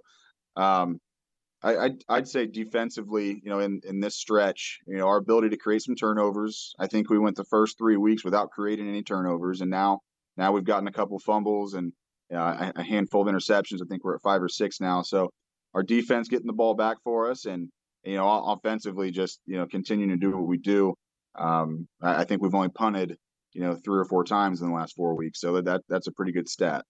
um 0.56 0.98
I, 1.62 1.76
I'd, 1.76 2.04
I'd 2.08 2.28
say 2.28 2.46
defensively, 2.46 3.38
you 3.44 3.50
know, 3.50 3.60
in, 3.60 3.82
in 3.84 4.00
this 4.00 4.16
stretch, 4.16 4.78
you 4.86 4.96
know, 4.96 5.06
our 5.06 5.18
ability 5.18 5.50
to 5.50 5.58
create 5.58 5.82
some 5.82 5.94
turnovers. 5.94 6.72
I 6.78 6.86
think 6.86 7.10
we 7.10 7.18
went 7.18 7.36
the 7.36 7.44
first 7.44 7.76
three 7.76 7.98
weeks 7.98 8.24
without 8.24 8.50
creating 8.50 8.88
any 8.88 9.02
turnovers, 9.02 9.60
and 9.60 9.70
now 9.70 10.00
now 10.38 10.52
we've 10.52 10.64
gotten 10.64 10.88
a 10.88 10.92
couple 10.92 11.18
fumbles 11.18 11.74
and 11.74 11.92
uh, 12.34 12.72
a 12.76 12.82
handful 12.82 13.22
of 13.26 13.34
interceptions. 13.34 13.82
I 13.82 13.86
think 13.88 14.04
we're 14.04 14.14
at 14.14 14.22
five 14.22 14.42
or 14.42 14.48
six 14.48 14.80
now. 14.80 15.02
So 15.02 15.30
our 15.74 15.82
defense 15.82 16.28
getting 16.28 16.46
the 16.46 16.52
ball 16.52 16.74
back 16.74 16.98
for 17.02 17.30
us, 17.30 17.44
and 17.44 17.68
you 18.04 18.16
know, 18.16 18.28
offensively 18.28 19.10
just 19.10 19.40
you 19.46 19.56
know 19.56 19.66
continuing 19.66 20.10
to 20.10 20.16
do 20.16 20.36
what 20.36 20.46
we 20.46 20.58
do. 20.58 20.94
Um, 21.38 21.86
I, 22.02 22.22
I 22.22 22.24
think 22.24 22.42
we've 22.42 22.54
only 22.54 22.70
punted 22.70 23.16
you 23.52 23.62
know 23.62 23.74
three 23.74 23.98
or 23.98 24.04
four 24.04 24.24
times 24.24 24.60
in 24.60 24.68
the 24.68 24.74
last 24.74 24.94
four 24.96 25.14
weeks, 25.14 25.40
so 25.40 25.54
that 25.54 25.64
that 25.64 25.82
that's 25.88 26.06
a 26.06 26.12
pretty 26.12 26.32
good 26.32 26.48
stat. 26.48 26.84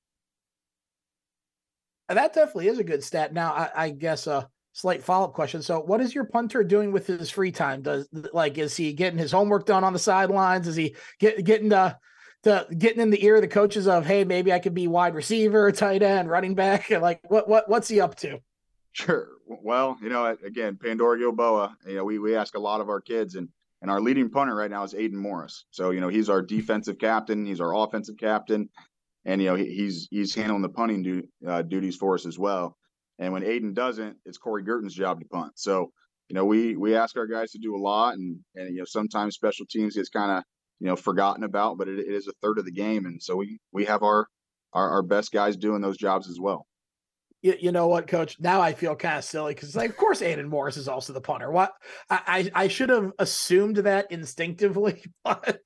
That 2.08 2.34
definitely 2.34 2.68
is 2.68 2.78
a 2.78 2.84
good 2.84 3.04
stat. 3.04 3.32
Now, 3.32 3.52
I, 3.52 3.70
I 3.84 3.90
guess 3.90 4.26
a 4.26 4.48
slight 4.72 5.02
follow 5.02 5.26
up 5.26 5.32
question. 5.32 5.62
So, 5.62 5.80
what 5.80 6.00
is 6.00 6.14
your 6.14 6.24
punter 6.24 6.64
doing 6.64 6.90
with 6.92 7.06
his 7.06 7.30
free 7.30 7.52
time? 7.52 7.82
Does 7.82 8.08
like 8.32 8.58
is 8.58 8.76
he 8.76 8.92
getting 8.92 9.18
his 9.18 9.32
homework 9.32 9.66
done 9.66 9.84
on 9.84 9.92
the 9.92 9.98
sidelines? 9.98 10.66
Is 10.66 10.76
he 10.76 10.96
get, 11.18 11.44
getting 11.44 11.68
the 11.68 11.96
to 12.44 12.66
getting 12.76 13.00
in 13.00 13.10
the 13.10 13.24
ear 13.24 13.36
of 13.36 13.42
the 13.42 13.48
coaches 13.48 13.86
of, 13.86 14.06
hey, 14.06 14.24
maybe 14.24 14.52
I 14.52 14.58
could 14.58 14.74
be 14.74 14.88
wide 14.88 15.14
receiver, 15.14 15.70
tight 15.72 16.02
end, 16.02 16.30
running 16.30 16.54
back? 16.54 16.90
Like, 17.00 17.20
what 17.30 17.48
what 17.48 17.68
what's 17.68 17.88
he 17.88 18.00
up 18.00 18.14
to? 18.16 18.40
Sure. 18.92 19.28
Well, 19.46 19.96
you 20.02 20.08
know, 20.08 20.36
again, 20.44 20.78
Pandora 20.82 21.18
Gilboa. 21.18 21.76
You 21.86 21.96
know, 21.96 22.04
we 22.04 22.18
we 22.18 22.36
ask 22.36 22.56
a 22.56 22.60
lot 22.60 22.80
of 22.80 22.88
our 22.88 23.00
kids, 23.00 23.36
and 23.36 23.48
and 23.82 23.90
our 23.90 24.00
leading 24.00 24.30
punter 24.30 24.54
right 24.54 24.70
now 24.70 24.82
is 24.82 24.94
Aiden 24.94 25.12
Morris. 25.12 25.64
So 25.70 25.90
you 25.90 26.00
know, 26.00 26.08
he's 26.08 26.28
our 26.28 26.42
defensive 26.42 26.98
captain, 26.98 27.46
he's 27.46 27.60
our 27.60 27.74
offensive 27.74 28.16
captain, 28.18 28.68
and 29.24 29.40
you 29.40 29.48
know, 29.48 29.54
he, 29.54 29.66
he's 29.66 30.08
he's 30.10 30.34
handling 30.34 30.62
the 30.62 30.68
punting 30.68 31.02
du- 31.02 31.28
uh, 31.46 31.62
duties 31.62 31.96
for 31.96 32.14
us 32.14 32.26
as 32.26 32.38
well. 32.38 32.76
And 33.18 33.32
when 33.32 33.42
Aiden 33.42 33.74
doesn't, 33.74 34.16
it's 34.24 34.38
Corey 34.38 34.62
Gurton's 34.62 34.94
job 34.94 35.20
to 35.20 35.26
punt. 35.26 35.52
So 35.56 35.92
you 36.28 36.34
know, 36.34 36.44
we 36.44 36.76
we 36.76 36.94
ask 36.94 37.16
our 37.16 37.26
guys 37.26 37.52
to 37.52 37.58
do 37.58 37.76
a 37.76 37.78
lot, 37.78 38.14
and 38.14 38.38
and 38.54 38.70
you 38.70 38.78
know, 38.78 38.84
sometimes 38.84 39.34
special 39.34 39.66
teams 39.66 39.96
gets 39.96 40.08
kind 40.08 40.30
of 40.30 40.44
you 40.80 40.86
know 40.86 40.96
forgotten 40.96 41.44
about, 41.44 41.78
but 41.78 41.88
it, 41.88 41.98
it 41.98 42.12
is 42.12 42.26
a 42.26 42.32
third 42.42 42.58
of 42.58 42.64
the 42.64 42.72
game, 42.72 43.06
and 43.06 43.22
so 43.22 43.36
we 43.36 43.60
we 43.72 43.84
have 43.84 44.02
our, 44.02 44.26
our 44.72 44.90
our 44.90 45.02
best 45.02 45.30
guys 45.30 45.56
doing 45.56 45.80
those 45.80 45.96
jobs 45.96 46.28
as 46.28 46.40
well. 46.40 46.66
You, 47.42 47.54
you 47.58 47.72
know 47.72 47.86
what, 47.86 48.06
Coach? 48.06 48.38
Now 48.38 48.60
I 48.60 48.74
feel 48.74 48.94
kind 48.94 49.16
of 49.16 49.24
silly 49.24 49.54
because, 49.54 49.74
like, 49.74 49.88
of 49.88 49.96
course, 49.96 50.20
Aiden 50.20 50.48
Morris 50.48 50.76
is 50.76 50.88
also 50.88 51.12
the 51.12 51.20
punter. 51.20 51.50
What 51.50 51.72
I 52.10 52.20
I, 52.26 52.64
I 52.64 52.68
should 52.68 52.90
have 52.90 53.12
assumed 53.18 53.76
that 53.78 54.10
instinctively, 54.10 55.02
but 55.24 55.60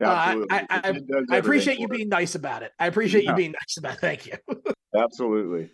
uh, 0.00 0.04
I, 0.50 0.66
I, 0.70 1.00
I, 1.30 1.36
appreciate 1.36 1.78
you 1.78 1.88
being 1.88 2.08
nice 2.08 2.34
about 2.34 2.62
it. 2.62 2.72
I 2.78 2.86
appreciate 2.86 3.24
yeah. 3.24 3.30
you 3.30 3.36
being 3.36 3.52
nice 3.52 3.76
about 3.76 3.94
it. 3.94 4.00
Thank 4.00 4.26
you. 4.26 4.34
Absolutely. 4.96 5.70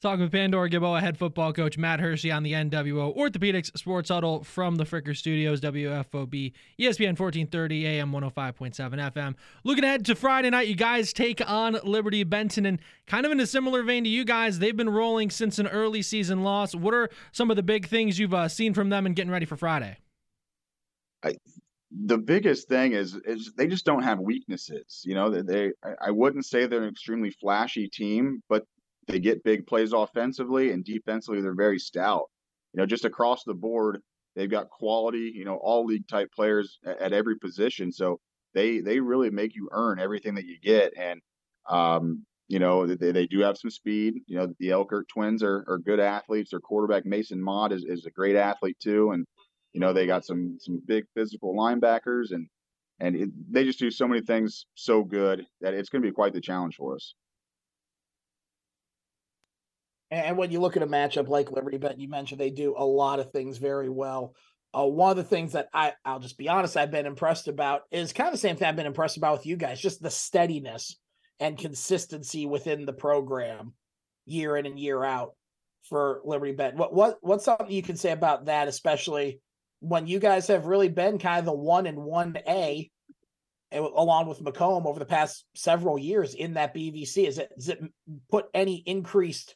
Talking 0.00 0.20
with 0.20 0.30
Pandora 0.30 0.70
Gilboa 0.70 1.00
head 1.00 1.18
football 1.18 1.52
coach 1.52 1.76
Matt 1.76 1.98
Hershey 1.98 2.30
on 2.30 2.44
the 2.44 2.52
NWO 2.52 3.16
Orthopedics 3.16 3.76
Sports 3.76 4.10
Huddle 4.10 4.44
from 4.44 4.76
the 4.76 4.84
Fricker 4.84 5.16
Studios, 5.16 5.60
WFOB, 5.60 6.52
ESPN 6.78 7.18
1430 7.18 7.84
AM 7.84 8.12
105.7 8.12 9.12
FM. 9.12 9.34
Looking 9.64 9.82
ahead 9.82 10.04
to 10.04 10.14
Friday 10.14 10.50
night, 10.50 10.68
you 10.68 10.76
guys 10.76 11.12
take 11.12 11.42
on 11.50 11.80
Liberty 11.82 12.22
Benton, 12.22 12.64
and 12.64 12.78
kind 13.08 13.26
of 13.26 13.32
in 13.32 13.40
a 13.40 13.46
similar 13.46 13.82
vein 13.82 14.04
to 14.04 14.08
you 14.08 14.24
guys, 14.24 14.60
they've 14.60 14.76
been 14.76 14.88
rolling 14.88 15.30
since 15.30 15.58
an 15.58 15.66
early 15.66 16.02
season 16.02 16.44
loss. 16.44 16.76
What 16.76 16.94
are 16.94 17.08
some 17.32 17.50
of 17.50 17.56
the 17.56 17.64
big 17.64 17.88
things 17.88 18.20
you've 18.20 18.34
uh, 18.34 18.46
seen 18.46 18.74
from 18.74 18.90
them 18.90 19.04
and 19.04 19.16
getting 19.16 19.32
ready 19.32 19.46
for 19.46 19.56
Friday? 19.56 19.96
I, 21.24 21.34
the 21.90 22.18
biggest 22.18 22.68
thing 22.68 22.92
is 22.92 23.16
is 23.24 23.52
they 23.56 23.66
just 23.66 23.84
don't 23.84 24.04
have 24.04 24.20
weaknesses. 24.20 25.02
You 25.04 25.16
know, 25.16 25.42
they 25.42 25.72
I 26.00 26.12
wouldn't 26.12 26.46
say 26.46 26.66
they're 26.66 26.84
an 26.84 26.88
extremely 26.88 27.30
flashy 27.30 27.88
team, 27.88 28.44
but 28.48 28.64
they 29.08 29.18
get 29.18 29.42
big 29.44 29.66
plays 29.66 29.92
offensively 29.92 30.70
and 30.70 30.84
defensively. 30.84 31.40
They're 31.40 31.54
very 31.54 31.78
stout. 31.78 32.24
You 32.72 32.80
know, 32.80 32.86
just 32.86 33.04
across 33.04 33.44
the 33.44 33.54
board, 33.54 34.00
they've 34.36 34.50
got 34.50 34.70
quality. 34.70 35.32
You 35.34 35.44
know, 35.44 35.56
all 35.56 35.84
league 35.84 36.06
type 36.06 36.30
players 36.32 36.78
at, 36.84 37.00
at 37.00 37.12
every 37.12 37.36
position. 37.38 37.90
So 37.90 38.20
they 38.54 38.80
they 38.80 39.00
really 39.00 39.30
make 39.30 39.54
you 39.54 39.68
earn 39.72 39.98
everything 39.98 40.34
that 40.36 40.44
you 40.44 40.58
get. 40.62 40.92
And 40.96 41.20
um, 41.68 42.24
you 42.48 42.58
know, 42.58 42.86
they, 42.86 43.12
they 43.12 43.26
do 43.26 43.40
have 43.40 43.58
some 43.58 43.70
speed. 43.70 44.22
You 44.26 44.38
know, 44.38 44.54
the 44.58 44.68
Elkert 44.68 45.08
twins 45.08 45.42
are, 45.42 45.64
are 45.68 45.78
good 45.78 46.00
athletes. 46.00 46.50
Their 46.50 46.60
quarterback 46.60 47.04
Mason 47.04 47.42
Mott 47.42 47.72
is, 47.72 47.84
is 47.84 48.06
a 48.06 48.10
great 48.10 48.36
athlete 48.36 48.78
too. 48.80 49.10
And 49.12 49.26
you 49.72 49.80
know, 49.80 49.92
they 49.92 50.06
got 50.06 50.24
some 50.24 50.58
some 50.60 50.82
big 50.86 51.04
physical 51.14 51.54
linebackers 51.54 52.32
and 52.32 52.46
and 53.00 53.16
it, 53.16 53.30
they 53.50 53.64
just 53.64 53.78
do 53.78 53.90
so 53.90 54.08
many 54.08 54.22
things 54.22 54.66
so 54.74 55.04
good 55.04 55.46
that 55.60 55.74
it's 55.74 55.88
going 55.88 56.02
to 56.02 56.08
be 56.08 56.14
quite 56.14 56.32
the 56.32 56.40
challenge 56.40 56.76
for 56.76 56.94
us. 56.94 57.14
And 60.10 60.38
when 60.38 60.50
you 60.50 60.60
look 60.60 60.76
at 60.76 60.82
a 60.82 60.86
matchup 60.86 61.28
like 61.28 61.52
Liberty 61.52 61.76
Benton, 61.76 62.00
you 62.00 62.08
mentioned 62.08 62.40
they 62.40 62.50
do 62.50 62.74
a 62.76 62.84
lot 62.84 63.20
of 63.20 63.30
things 63.30 63.58
very 63.58 63.90
well. 63.90 64.34
Uh, 64.76 64.86
one 64.86 65.10
of 65.10 65.16
the 65.16 65.24
things 65.24 65.52
that 65.52 65.68
I, 65.72 65.94
I'll 66.04 66.20
just 66.20 66.38
be 66.38 66.48
honest, 66.48 66.76
I've 66.76 66.90
been 66.90 67.06
impressed 67.06 67.48
about 67.48 67.82
is 67.90 68.12
kind 68.12 68.28
of 68.28 68.32
the 68.32 68.38
same 68.38 68.56
thing 68.56 68.68
I've 68.68 68.76
been 68.76 68.86
impressed 68.86 69.16
about 69.16 69.38
with 69.38 69.46
you 69.46 69.56
guys, 69.56 69.80
just 69.80 70.02
the 70.02 70.10
steadiness 70.10 70.96
and 71.40 71.58
consistency 71.58 72.46
within 72.46 72.84
the 72.84 72.92
program 72.92 73.72
year 74.26 74.56
in 74.56 74.66
and 74.66 74.78
year 74.78 75.02
out 75.04 75.32
for 75.88 76.20
Liberty 76.24 76.52
Benton. 76.52 76.78
What 76.78 76.94
what 76.94 77.18
what's 77.22 77.44
something 77.44 77.70
you 77.70 77.82
can 77.82 77.96
say 77.96 78.12
about 78.12 78.46
that, 78.46 78.68
especially 78.68 79.40
when 79.80 80.06
you 80.06 80.18
guys 80.18 80.48
have 80.48 80.66
really 80.66 80.88
been 80.88 81.18
kind 81.18 81.38
of 81.38 81.44
the 81.46 81.52
one 81.52 81.86
and 81.86 81.98
one 81.98 82.36
A 82.46 82.90
along 83.72 84.26
with 84.28 84.42
McComb 84.42 84.86
over 84.86 84.98
the 84.98 85.04
past 85.04 85.44
several 85.54 85.98
years 85.98 86.34
in 86.34 86.54
that 86.54 86.74
BVC? 86.74 87.26
Is 87.26 87.38
it 87.38 87.50
does 87.56 87.68
it 87.70 87.80
put 88.30 88.46
any 88.52 88.76
increased 88.86 89.54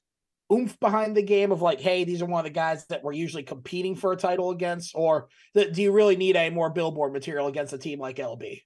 oomph 0.52 0.78
behind 0.80 1.16
the 1.16 1.22
game 1.22 1.50
of 1.50 1.62
like, 1.62 1.80
hey, 1.80 2.04
these 2.04 2.22
are 2.22 2.26
one 2.26 2.40
of 2.40 2.44
the 2.44 2.50
guys 2.50 2.86
that 2.86 3.02
we're 3.02 3.12
usually 3.12 3.42
competing 3.42 3.96
for 3.96 4.12
a 4.12 4.16
title 4.16 4.50
against, 4.50 4.92
or 4.94 5.28
do 5.54 5.82
you 5.82 5.92
really 5.92 6.16
need 6.16 6.36
a 6.36 6.50
more 6.50 6.70
billboard 6.70 7.12
material 7.12 7.46
against 7.46 7.72
a 7.72 7.78
team 7.78 7.98
like 7.98 8.16
LB? 8.16 8.62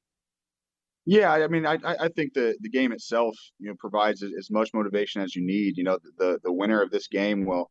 Yeah, 1.09 1.33
I 1.33 1.47
mean, 1.47 1.65
I 1.65 1.79
I 1.85 2.09
think 2.09 2.35
the 2.35 2.57
the 2.61 2.69
game 2.69 2.91
itself, 2.91 3.37
you 3.61 3.69
know, 3.69 3.77
provides 3.79 4.25
as 4.25 4.51
much 4.51 4.75
motivation 4.75 5.23
as 5.23 5.37
you 5.37 5.47
need. 5.47 5.77
You 5.77 5.85
know, 5.85 5.99
the 6.19 6.41
the 6.43 6.53
winner 6.53 6.83
of 6.83 6.91
this 6.91 7.07
game 7.07 7.45
will 7.45 7.71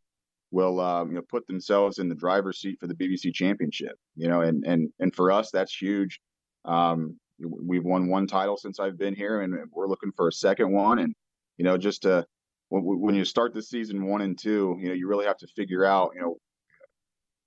will 0.52 0.80
um, 0.80 1.10
you 1.10 1.16
know 1.16 1.22
put 1.30 1.46
themselves 1.48 2.00
in 2.00 2.08
the 2.08 2.16
driver's 2.16 2.62
seat 2.62 2.80
for 2.80 2.88
the 2.88 2.96
BVC 2.96 3.34
championship. 3.34 3.98
You 4.16 4.30
know, 4.30 4.40
and 4.40 4.64
and 4.66 4.90
and 5.00 5.14
for 5.14 5.34
us, 5.34 5.52
that's 5.52 5.76
huge. 5.76 6.22
Um, 6.64 7.20
we've 7.40 7.84
won 7.84 8.08
one 8.08 8.26
title 8.26 8.56
since 8.56 8.80
I've 8.80 8.98
been 8.98 9.14
here, 9.14 9.42
and 9.42 9.54
we're 9.70 9.90
looking 9.90 10.14
for 10.16 10.30
a 10.30 10.32
second 10.32 10.72
one. 10.72 11.00
And 11.00 11.14
you 11.58 11.66
know, 11.66 11.78
just 11.78 12.04
to 12.04 12.26
when, 12.70 12.84
when 12.84 13.16
you 13.16 13.26
start 13.26 13.54
the 13.54 13.62
season 13.62 14.06
one 14.06 14.22
and 14.22 14.38
two, 14.38 14.78
you 14.80 14.88
know, 14.90 14.94
you 14.94 15.08
really 15.08 15.26
have 15.26 15.38
to 15.38 15.48
figure 15.48 15.86
out, 15.86 16.12
you 16.16 16.22
know, 16.22 16.38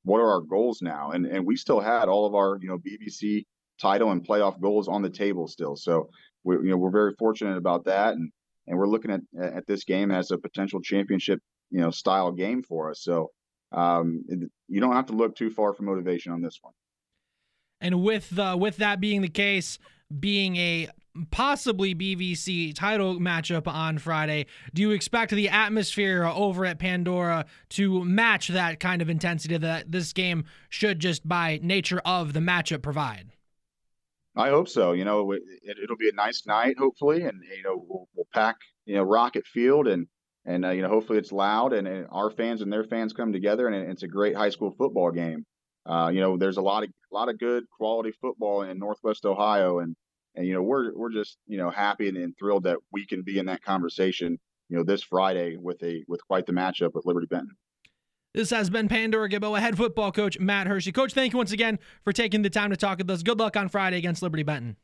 what 0.04 0.20
are 0.20 0.30
our 0.30 0.40
goals 0.40 0.80
now? 0.80 1.10
And 1.10 1.26
and 1.26 1.46
we 1.46 1.56
still 1.56 1.80
had 1.80 2.08
all 2.08 2.26
of 2.26 2.34
our, 2.34 2.58
you 2.60 2.68
know, 2.68 2.78
BVC 2.78 3.44
title 3.80 4.10
and 4.10 4.26
playoff 4.26 4.60
goals 4.60 4.88
on 4.88 5.02
the 5.02 5.10
table 5.10 5.46
still. 5.46 5.76
So 5.76 6.10
we 6.44 6.56
you 6.56 6.70
know 6.70 6.76
we're 6.76 6.90
very 6.90 7.14
fortunate 7.18 7.56
about 7.56 7.84
that, 7.84 8.14
and 8.14 8.30
and 8.66 8.78
we're 8.78 8.88
looking 8.88 9.10
at 9.10 9.20
at 9.40 9.66
this 9.66 9.84
game 9.84 10.10
as 10.10 10.30
a 10.30 10.38
potential 10.38 10.80
championship, 10.80 11.40
you 11.70 11.80
know, 11.80 11.90
style 11.90 12.32
game 12.32 12.62
for 12.62 12.90
us. 12.90 13.02
So 13.02 13.30
um, 13.72 14.24
you 14.68 14.80
don't 14.80 14.94
have 14.94 15.06
to 15.06 15.12
look 15.12 15.36
too 15.36 15.50
far 15.50 15.74
for 15.74 15.82
motivation 15.82 16.32
on 16.32 16.40
this 16.40 16.58
one. 16.62 16.72
And 17.80 18.02
with 18.02 18.30
the 18.30 18.56
with 18.56 18.78
that 18.78 19.00
being 19.00 19.20
the 19.22 19.28
case, 19.28 19.78
being 20.18 20.56
a 20.56 20.88
possibly 21.30 21.94
BVC 21.94 22.74
title 22.74 23.18
matchup 23.18 23.66
on 23.66 23.98
Friday. 23.98 24.46
Do 24.74 24.82
you 24.82 24.90
expect 24.90 25.32
the 25.32 25.48
atmosphere 25.48 26.24
over 26.24 26.64
at 26.64 26.78
Pandora 26.78 27.46
to 27.70 28.04
match 28.04 28.48
that 28.48 28.80
kind 28.80 29.02
of 29.02 29.08
intensity 29.08 29.56
that 29.56 29.90
this 29.90 30.12
game 30.12 30.44
should 30.68 30.98
just 30.98 31.26
by 31.28 31.60
nature 31.62 32.00
of 32.04 32.32
the 32.32 32.40
matchup 32.40 32.82
provide? 32.82 33.32
I 34.36 34.50
hope 34.50 34.68
so. 34.68 34.92
You 34.92 35.04
know, 35.04 35.32
it, 35.32 35.42
will 35.88 35.96
be 35.96 36.08
a 36.08 36.14
nice 36.14 36.46
night, 36.46 36.76
hopefully, 36.78 37.22
and 37.22 37.42
you 37.56 37.62
know 37.64 37.84
we'll, 37.88 38.08
we'll 38.14 38.28
pack 38.32 38.56
you 38.86 38.94
know 38.94 39.02
Rocket 39.02 39.46
Field 39.46 39.88
and 39.88 40.06
and 40.44 40.64
uh, 40.64 40.70
you 40.70 40.82
know 40.82 40.88
hopefully 40.88 41.18
it's 41.18 41.32
loud 41.32 41.72
and, 41.72 41.88
and, 41.88 42.06
our 42.10 42.30
fans 42.30 42.62
and 42.62 42.72
their 42.72 42.84
fans 42.84 43.12
come 43.12 43.32
together 43.32 43.66
and 43.66 43.90
it's 43.90 44.04
a 44.04 44.08
great 44.08 44.36
high 44.36 44.50
school 44.50 44.70
football 44.78 45.10
game. 45.10 45.44
Uh, 45.84 46.10
you 46.12 46.20
know, 46.20 46.36
there's 46.36 46.56
a 46.56 46.62
lot 46.62 46.84
of 46.84 46.90
a 47.10 47.14
lot 47.14 47.28
of 47.28 47.38
good 47.38 47.64
quality 47.76 48.12
football 48.20 48.62
in 48.62 48.78
Northwest 48.78 49.24
Ohio, 49.24 49.80
and 49.80 49.96
and 50.38 50.46
you 50.46 50.54
know 50.54 50.62
we're 50.62 50.94
we're 50.94 51.12
just 51.12 51.36
you 51.46 51.58
know 51.58 51.68
happy 51.68 52.08
and, 52.08 52.16
and, 52.16 52.34
thrilled 52.38 52.62
that 52.62 52.78
we 52.92 53.04
can 53.04 53.22
be 53.22 53.38
in 53.38 53.46
that 53.46 53.60
conversation 53.62 54.38
you 54.68 54.76
know 54.76 54.84
this 54.84 55.02
Friday 55.02 55.56
with 55.56 55.82
a 55.82 56.04
with 56.06 56.24
quite 56.26 56.46
the 56.46 56.52
matchup 56.52 56.94
with 56.94 57.04
Liberty 57.04 57.26
Benton. 57.26 57.56
This 58.34 58.50
has 58.50 58.70
been 58.70 58.88
Pandora 58.88 59.28
Gilboa 59.28 59.60
head 59.60 59.76
football 59.76 60.12
coach 60.12 60.38
Matt 60.38 60.68
Hershey. 60.68 60.92
Coach, 60.92 61.12
thank 61.12 61.32
you 61.32 61.38
once 61.38 61.52
again 61.52 61.78
for 62.04 62.12
taking 62.12 62.42
the 62.42 62.50
time 62.50 62.70
to 62.70 62.76
talk 62.76 62.98
with 62.98 63.10
us. 63.10 63.22
Good 63.22 63.38
luck 63.38 63.56
on 63.56 63.68
Friday 63.68 63.98
against 63.98 64.22
Liberty 64.22 64.44
Benton. 64.44 64.76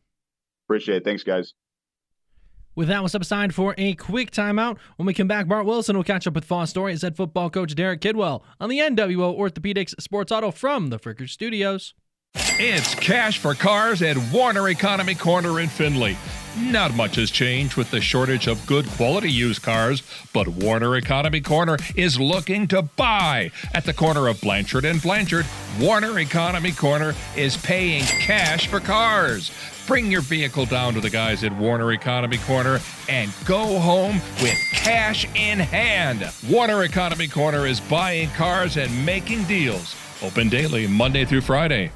Appreciate 0.67 0.97
it. 0.97 1.05
Thanks, 1.05 1.23
guys. 1.23 1.55
With 2.75 2.89
that, 2.89 3.01
we'll 3.01 3.09
step 3.09 3.23
aside 3.23 3.55
for 3.55 3.75
a 3.79 3.95
quick 3.95 4.33
timeout. 4.33 4.79
When 4.97 5.07
we 5.07 5.15
come 5.15 5.29
back, 5.29 5.47
Bart 5.47 5.67
Wilson 5.67 5.97
will 5.97 6.03
catch 6.03 6.27
up 6.27 6.35
with 6.35 6.45
Fostoria's 6.45 7.03
head 7.03 7.17
football 7.17 7.49
coach 7.49 7.77
Derek 7.77 8.01
Kidwell 8.01 8.43
on 8.59 8.69
the 8.69 8.81
NWO 8.81 9.39
Orthopedics 9.39 10.01
Sports 10.01 10.33
Huddle 10.33 10.51
from 10.51 10.89
the 10.89 10.99
Fricker 10.99 11.29
Studios. 11.29 11.95
It's 12.57 12.95
cash 12.95 13.39
for 13.39 13.53
cars 13.55 14.01
at 14.01 14.17
Warner 14.33 14.69
Economy 14.69 15.17
Corner 15.17 15.59
in 15.59 15.69
Findlay. 15.69 16.17
Not 16.57 16.95
much 16.95 17.17
has 17.17 17.33
changed 17.33 17.75
with 17.75 17.91
the 17.91 18.01
shortage 18.01 18.47
of 18.47 18.65
good 18.65 18.87
quality 18.91 19.29
used 19.29 19.63
cars, 19.63 20.05
but 20.33 20.47
Warner 20.47 20.97
Economy 20.97 21.41
Corner 21.41 21.79
is 21.97 22.21
looking 22.21 22.69
to 22.69 22.83
buy. 22.83 23.51
At 23.75 23.85
the 23.85 23.93
corner 23.93 24.29
of 24.29 24.41
Blanchard 24.41 24.85
and 24.85 25.03
Blanchard, 25.03 25.47
Warner 25.81 26.21
Economy 26.21 26.71
Corner 26.71 27.15
is 27.37 27.57
paying 27.57 28.05
cash 28.05 28.69
for 28.69 28.79
cars. 28.79 29.51
Bring 29.89 30.09
your 30.09 30.21
vehicle 30.21 30.67
down 30.67 30.95
to 30.95 31.01
the 31.01 31.11
guys 31.11 31.43
at 31.43 31.53
Warner 31.57 31.91
Economy 31.91 32.39
Corner 32.39 32.79
and 33.09 33.33
go 33.45 33.81
home 33.81 34.21
with 34.41 34.57
cash 34.73 35.25
in 35.35 35.59
hand. 35.59 36.33
Warner 36.49 36.85
Economy 36.85 37.27
Corner 37.27 37.67
is 37.67 37.81
buying 37.81 38.31
cars 38.31 38.77
and 38.77 39.05
making 39.05 39.43
deals. 39.45 39.97
Open 40.23 40.49
daily, 40.49 40.87
Monday 40.87 41.25
through 41.25 41.41
Friday. 41.41 41.91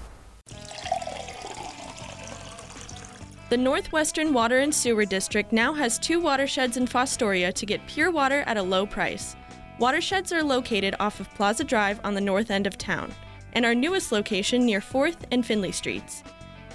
The 3.49 3.57
Northwestern 3.57 4.35
Water 4.35 4.59
and 4.59 4.75
Sewer 4.75 5.07
District 5.07 5.55
now 5.55 5.73
has 5.73 5.99
two 5.99 6.21
watersheds 6.21 6.77
in 6.77 6.87
Fostoria 6.87 7.51
to 7.55 7.65
get 7.65 7.87
pure 7.87 8.11
water 8.11 8.45
at 8.47 8.59
a 8.59 8.63
low 8.63 8.85
price. 8.85 9.37
Watersheds 9.79 10.35
are 10.35 10.43
located 10.43 10.95
off 11.01 11.19
of 11.19 11.33
Plaza 11.35 11.65
Drive 11.65 11.99
on 12.05 12.13
the 12.13 12.21
north 12.21 12.51
end 12.51 12.67
of 12.67 12.77
town, 12.77 13.11
and 13.55 13.65
our 13.65 13.75
newest 13.75 14.13
location 14.13 14.67
near 14.67 14.81
4th 14.81 15.17
and 15.33 15.47
Findlay 15.47 15.73
Streets. 15.73 16.23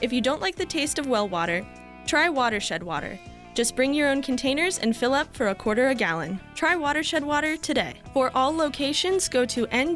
If 0.02 0.12
you 0.12 0.20
don't 0.20 0.42
like 0.42 0.56
the 0.56 0.66
taste 0.66 0.98
of 0.98 1.06
well 1.06 1.30
water, 1.30 1.64
try 2.08 2.28
Watershed 2.28 2.82
Water. 2.82 3.20
Just 3.54 3.76
bring 3.76 3.94
your 3.94 4.10
own 4.10 4.24
containers 4.24 4.80
and 4.80 4.98
fill 4.98 5.14
up 5.14 5.32
for 5.36 5.50
a 5.50 5.56
quarter 5.56 5.90
a 5.90 5.96
gallon. 5.96 6.40
Try 6.56 6.76
Watershed 6.76 7.24
Water 7.24 7.56
today. 7.56 7.94
For 8.14 8.32
all 8.34 8.52
locations, 8.52 9.30
go 9.30 9.46
to 9.46 9.68
nwwsd.org. 9.68 9.94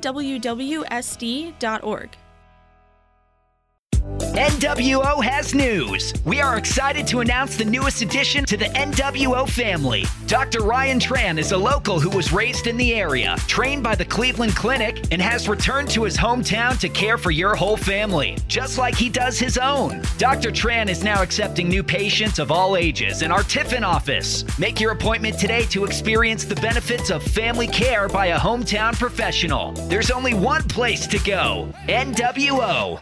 NWO 4.37 5.23
has 5.23 5.55
news. 5.55 6.13
We 6.23 6.41
are 6.41 6.57
excited 6.57 7.07
to 7.07 7.21
announce 7.21 7.57
the 7.57 7.65
newest 7.65 8.03
addition 8.03 8.45
to 8.45 8.55
the 8.55 8.65
NWO 8.65 9.49
family. 9.49 10.05
Dr. 10.27 10.61
Ryan 10.61 10.99
Tran 10.99 11.39
is 11.39 11.53
a 11.53 11.57
local 11.57 11.99
who 11.99 12.09
was 12.09 12.31
raised 12.31 12.67
in 12.67 12.77
the 12.77 12.93
area, 12.93 13.35
trained 13.47 13.81
by 13.81 13.95
the 13.95 14.05
Cleveland 14.05 14.55
Clinic, 14.55 15.07
and 15.11 15.19
has 15.21 15.49
returned 15.49 15.89
to 15.89 16.03
his 16.03 16.15
hometown 16.15 16.79
to 16.79 16.87
care 16.89 17.17
for 17.17 17.31
your 17.31 17.55
whole 17.55 17.77
family, 17.77 18.37
just 18.47 18.77
like 18.77 18.95
he 18.95 19.09
does 19.09 19.39
his 19.39 19.57
own. 19.57 20.03
Dr. 20.19 20.51
Tran 20.51 20.87
is 20.87 21.03
now 21.03 21.23
accepting 21.23 21.67
new 21.67 21.83
patients 21.83 22.37
of 22.37 22.51
all 22.51 22.77
ages 22.77 23.23
in 23.23 23.31
our 23.31 23.43
Tiffin 23.43 23.83
office. 23.83 24.45
Make 24.59 24.79
your 24.79 24.91
appointment 24.91 25.39
today 25.39 25.63
to 25.67 25.83
experience 25.83 26.43
the 26.43 26.55
benefits 26.55 27.09
of 27.09 27.23
family 27.23 27.67
care 27.67 28.07
by 28.07 28.27
a 28.27 28.37
hometown 28.37 28.93
professional. 28.93 29.71
There's 29.89 30.11
only 30.11 30.35
one 30.35 30.63
place 30.63 31.07
to 31.07 31.17
go 31.19 31.73
NWO. 31.87 32.99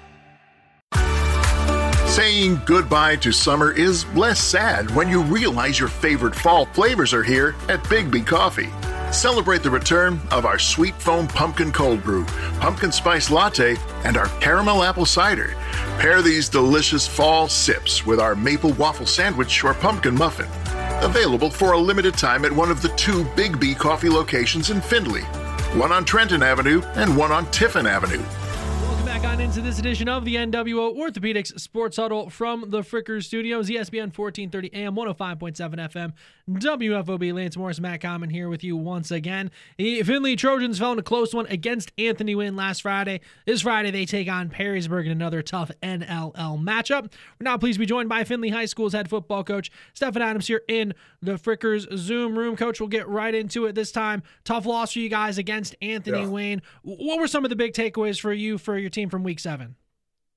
Saying 2.15 2.61
goodbye 2.65 3.17
to 3.17 3.33
summer 3.33 3.71
is 3.71 4.05
less 4.15 4.39
sad 4.39 4.89
when 4.91 5.09
you 5.09 5.21
realize 5.21 5.77
your 5.77 5.89
favorite 5.89 6.33
fall 6.33 6.65
flavors 6.67 7.13
are 7.13 7.23
here 7.23 7.55
at 7.67 7.83
Biggby 7.83 8.25
Coffee. 8.25 8.69
Celebrate 9.11 9.63
the 9.63 9.69
return 9.69 10.21
of 10.31 10.45
our 10.45 10.57
sweet 10.57 10.95
foam 10.95 11.27
pumpkin 11.27 11.73
cold 11.73 12.01
brew, 12.03 12.23
pumpkin 12.61 12.93
spice 12.93 13.29
latte, 13.29 13.75
and 14.05 14.15
our 14.15 14.27
caramel 14.39 14.81
apple 14.81 15.05
cider. 15.05 15.55
Pair 15.99 16.21
these 16.21 16.47
delicious 16.47 17.05
fall 17.05 17.49
sips 17.49 18.05
with 18.05 18.21
our 18.21 18.33
maple 18.33 18.71
waffle 18.73 19.05
sandwich 19.05 19.61
or 19.65 19.73
pumpkin 19.73 20.15
muffin. 20.15 20.47
Available 21.03 21.49
for 21.49 21.73
a 21.73 21.77
limited 21.77 22.13
time 22.13 22.45
at 22.45 22.51
one 22.51 22.71
of 22.71 22.81
the 22.81 22.95
two 22.95 23.25
Biggby 23.35 23.77
Coffee 23.77 24.09
locations 24.09 24.69
in 24.69 24.79
Findlay, 24.79 25.23
one 25.77 25.91
on 25.91 26.05
Trenton 26.05 26.43
Avenue 26.43 26.81
and 26.95 27.17
one 27.17 27.33
on 27.33 27.45
Tiffin 27.51 27.87
Avenue 27.87 28.23
on 29.35 29.41
into 29.41 29.61
this 29.61 29.79
edition 29.79 30.07
of 30.09 30.23
the 30.23 30.35
NWO 30.35 30.95
Orthopedics 30.95 31.59
Sports 31.59 31.97
Huddle 31.97 32.29
from 32.29 32.69
the 32.69 32.81
Frickers 32.81 33.23
Studios, 33.23 33.69
ESPN 33.69 34.15
1430 34.15 34.73
AM, 34.73 34.95
105.7 34.95 35.55
FM, 35.89 36.13
WFOB. 36.49 37.33
Lance 37.33 37.57
Morris, 37.57 37.79
Matt 37.79 38.01
Common 38.01 38.29
here 38.29 38.49
with 38.49 38.63
you 38.63 38.77
once 38.77 39.11
again. 39.11 39.49
The 39.77 40.03
Findlay 40.03 40.35
Trojans 40.35 40.77
fell 40.77 40.91
in 40.91 40.99
a 40.99 41.03
close 41.03 41.33
one 41.33 41.47
against 41.47 41.91
Anthony 41.97 42.35
Wayne 42.35 42.55
last 42.55 42.81
Friday. 42.81 43.21
This 43.45 43.61
Friday, 43.61 43.89
they 43.89 44.05
take 44.05 44.29
on 44.29 44.49
Perrysburg 44.49 45.05
in 45.05 45.11
another 45.11 45.41
tough 45.41 45.71
NLL 45.81 46.61
matchup. 46.63 47.11
We're 47.39 47.45
now 47.45 47.57
pleased 47.57 47.77
to 47.77 47.79
be 47.79 47.85
joined 47.85 48.09
by 48.09 48.25
Findlay 48.25 48.49
High 48.49 48.65
School's 48.65 48.93
head 48.93 49.09
football 49.09 49.43
coach, 49.43 49.71
Stefan 49.93 50.21
Adams, 50.21 50.47
here 50.47 50.61
in 50.67 50.93
the 51.21 51.33
Frickers 51.33 51.87
Zoom 51.97 52.37
room. 52.37 52.55
Coach, 52.55 52.79
we'll 52.79 52.89
get 52.89 53.07
right 53.07 53.33
into 53.33 53.65
it 53.65 53.73
this 53.73 53.91
time. 53.91 54.21
Tough 54.43 54.65
loss 54.65 54.93
for 54.93 54.99
you 54.99 55.09
guys 55.09 55.37
against 55.37 55.75
Anthony 55.81 56.21
yeah. 56.21 56.27
Wayne. 56.27 56.61
What 56.83 57.19
were 57.19 57.27
some 57.27 57.43
of 57.43 57.49
the 57.49 57.55
big 57.55 57.73
takeaways 57.73 58.19
for 58.19 58.31
you, 58.31 58.57
for 58.57 58.77
your 58.77 58.89
team? 58.89 59.09
from 59.15 59.23
week 59.25 59.39
seven? 59.39 59.75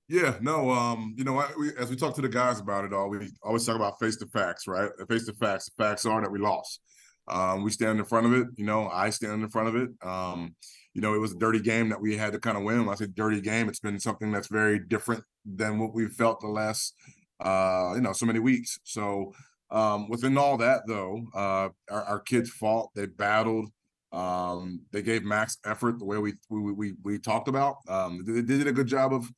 Yeah, 0.08 0.36
no, 0.40 0.70
um, 0.70 1.14
you 1.18 1.24
know, 1.24 1.38
I, 1.38 1.48
we, 1.58 1.76
as 1.76 1.90
we 1.90 1.96
talk 1.96 2.14
to 2.16 2.22
the 2.22 2.30
guys 2.30 2.60
about 2.60 2.86
it 2.86 2.94
all, 2.94 3.10
we 3.10 3.30
always 3.42 3.66
talk 3.66 3.76
about 3.76 4.00
face 4.00 4.16
to 4.16 4.26
facts, 4.26 4.66
right? 4.66 4.90
Face 5.06 5.26
to 5.26 5.34
facts. 5.34 5.66
The 5.66 5.84
facts 5.84 6.06
are 6.06 6.20
that 6.22 6.30
we 6.30 6.38
lost. 6.38 6.80
Um, 7.28 7.62
we 7.62 7.70
stand 7.70 7.98
in 7.98 8.06
front 8.06 8.26
of 8.26 8.32
it. 8.32 8.48
You 8.56 8.64
know, 8.64 8.88
I 8.88 9.10
stand 9.10 9.42
in 9.42 9.50
front 9.50 9.68
of 9.68 9.76
it. 9.76 9.90
Um, 10.02 10.56
you 10.94 11.02
know, 11.02 11.14
it 11.14 11.18
was 11.18 11.32
a 11.32 11.38
dirty 11.38 11.60
game 11.60 11.90
that 11.90 12.00
we 12.00 12.16
had 12.16 12.32
to 12.32 12.40
kind 12.40 12.56
of 12.56 12.64
win. 12.64 12.86
When 12.86 12.88
I 12.88 12.94
say 12.94 13.06
dirty 13.06 13.42
game, 13.42 13.68
it's 13.68 13.80
been 13.80 14.00
something 14.00 14.32
that's 14.32 14.48
very 14.48 14.78
different 14.78 15.22
than 15.44 15.78
what 15.78 15.94
we've 15.94 16.10
felt 16.10 16.40
the 16.40 16.48
last, 16.48 16.94
uh, 17.40 17.92
you 17.94 18.00
know, 18.00 18.14
so 18.14 18.24
many 18.24 18.38
weeks. 18.38 18.78
So 18.84 19.34
um, 19.70 20.08
within 20.08 20.38
all 20.38 20.56
that, 20.56 20.82
though, 20.86 21.26
uh, 21.34 21.68
our, 21.90 22.04
our 22.04 22.20
kids 22.20 22.48
fought. 22.48 22.88
They 22.94 23.04
battled. 23.04 23.70
Um, 24.12 24.80
they 24.90 25.02
gave 25.02 25.22
max 25.22 25.58
effort 25.64 25.98
the 25.98 26.04
way 26.04 26.18
we 26.18 26.34
we 26.48 26.72
we, 26.72 26.94
we 27.02 27.18
talked 27.18 27.48
about. 27.48 27.76
Um, 27.88 28.24
they, 28.26 28.40
they, 28.40 28.58
did 28.58 28.66
a 28.66 28.72
good 28.72 28.86
job 28.86 29.12
of 29.12 29.30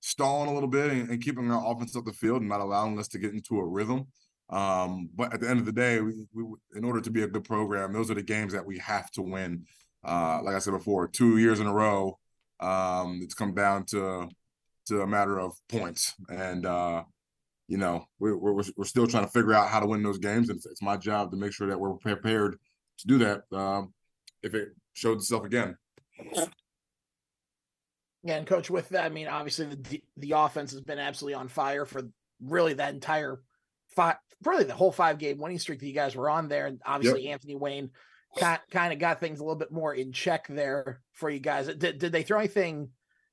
stalling 0.00 0.50
a 0.50 0.54
little 0.54 0.68
bit 0.68 0.90
and, 0.90 1.10
and, 1.10 1.22
keeping 1.22 1.50
our 1.50 1.72
offense 1.72 1.94
up 1.96 2.04
the 2.04 2.12
field 2.12 2.40
and 2.40 2.48
not 2.48 2.60
allowing 2.60 2.98
us 2.98 3.08
to 3.08 3.18
get 3.18 3.34
into 3.34 3.58
a 3.58 3.64
rhythm. 3.64 4.06
Um, 4.50 5.10
but 5.14 5.32
at 5.32 5.40
the 5.40 5.48
end 5.48 5.60
of 5.60 5.66
the 5.66 5.72
day, 5.72 6.00
we, 6.00 6.26
we, 6.32 6.44
in 6.74 6.84
order 6.84 7.00
to 7.00 7.10
be 7.10 7.22
a 7.22 7.28
good 7.28 7.44
program, 7.44 7.92
those 7.92 8.10
are 8.10 8.14
the 8.14 8.22
games 8.22 8.52
that 8.52 8.66
we 8.66 8.78
have 8.78 9.10
to 9.12 9.22
win. 9.22 9.64
Uh, 10.04 10.40
like 10.42 10.54
I 10.54 10.60
said 10.60 10.72
before, 10.72 11.08
two 11.08 11.38
years 11.38 11.58
in 11.58 11.66
a 11.66 11.72
row, 11.72 12.18
um, 12.60 13.20
it's 13.22 13.34
come 13.34 13.54
down 13.54 13.84
to 13.86 14.28
to 14.86 15.02
a 15.02 15.06
matter 15.06 15.38
of 15.40 15.52
points, 15.68 16.14
and 16.28 16.64
uh, 16.64 17.02
you 17.66 17.76
know 17.76 18.06
we're, 18.18 18.36
we're 18.36 18.62
we're 18.76 18.84
still 18.84 19.06
trying 19.06 19.24
to 19.24 19.30
figure 19.30 19.52
out 19.52 19.68
how 19.68 19.80
to 19.80 19.86
win 19.86 20.02
those 20.02 20.18
games, 20.18 20.48
and 20.48 20.58
it's, 20.58 20.66
it's 20.66 20.82
my 20.82 20.96
job 20.96 21.30
to 21.30 21.36
make 21.36 21.52
sure 21.52 21.68
that 21.68 21.78
we're 21.78 21.94
prepared 21.94 22.56
to 22.98 23.06
do 23.06 23.18
that. 23.18 23.42
Um, 23.52 23.92
if 24.46 24.54
it 24.54 24.68
showed 24.94 25.18
itself 25.18 25.44
again. 25.44 25.76
Yeah, 28.22 28.36
and 28.36 28.46
coach, 28.46 28.70
with 28.70 28.88
that, 28.88 29.04
I 29.04 29.08
mean, 29.08 29.28
obviously 29.28 29.66
the 29.66 30.02
the 30.16 30.32
offense 30.32 30.72
has 30.72 30.80
been 30.80 30.98
absolutely 30.98 31.34
on 31.34 31.48
fire 31.48 31.84
for 31.84 32.02
really 32.42 32.74
that 32.74 32.94
entire 32.94 33.40
five, 33.94 34.16
really 34.44 34.64
the 34.64 34.74
whole 34.74 34.92
five 34.92 35.18
game 35.18 35.38
winning 35.38 35.58
streak 35.58 35.80
that 35.80 35.86
you 35.86 35.92
guys 35.92 36.16
were 36.16 36.30
on 36.30 36.48
there, 36.48 36.66
and 36.66 36.80
obviously 36.84 37.24
yep. 37.24 37.34
Anthony 37.34 37.54
Wayne 37.54 37.90
kind 38.36 38.60
kind 38.70 38.92
of 38.92 38.98
got 38.98 39.20
things 39.20 39.38
a 39.38 39.44
little 39.44 39.58
bit 39.58 39.70
more 39.70 39.94
in 39.94 40.12
check 40.12 40.46
there 40.48 41.00
for 41.12 41.30
you 41.30 41.38
guys. 41.38 41.66
Did 41.66 41.98
did 41.98 42.12
they 42.12 42.22
throw 42.22 42.38
anything 42.38 42.90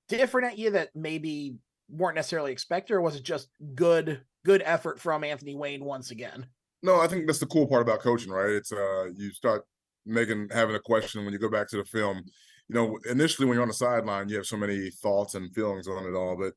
different 0.09 0.51
at 0.51 0.57
you 0.59 0.71
that 0.71 0.89
maybe 0.93 1.57
weren't 1.89 2.15
necessarily 2.15 2.51
expected, 2.51 2.93
or 2.93 3.01
was 3.01 3.15
it 3.15 3.23
just 3.23 3.49
good 3.75 4.21
good 4.45 4.61
effort 4.63 4.99
from 4.99 5.23
Anthony 5.23 5.55
Wayne 5.55 5.83
once 5.83 6.11
again? 6.11 6.45
No, 6.83 6.99
I 6.99 7.07
think 7.07 7.25
that's 7.25 7.39
the 7.39 7.45
cool 7.45 7.67
part 7.67 7.81
about 7.81 8.01
coaching, 8.01 8.31
right? 8.31 8.49
It's 8.49 8.71
uh 8.71 9.05
you 9.15 9.31
start 9.31 9.65
making 10.05 10.49
having 10.51 10.75
a 10.75 10.79
question 10.79 11.23
when 11.23 11.33
you 11.33 11.39
go 11.39 11.49
back 11.49 11.69
to 11.69 11.77
the 11.77 11.85
film. 11.85 12.23
You 12.69 12.75
know, 12.75 12.99
initially 13.09 13.45
when 13.45 13.55
you're 13.55 13.63
on 13.63 13.67
the 13.67 13.73
sideline, 13.73 14.29
you 14.29 14.37
have 14.37 14.45
so 14.45 14.57
many 14.57 14.89
thoughts 14.89 15.35
and 15.35 15.53
feelings 15.53 15.87
on 15.87 16.05
it 16.05 16.15
all. 16.15 16.37
But 16.37 16.53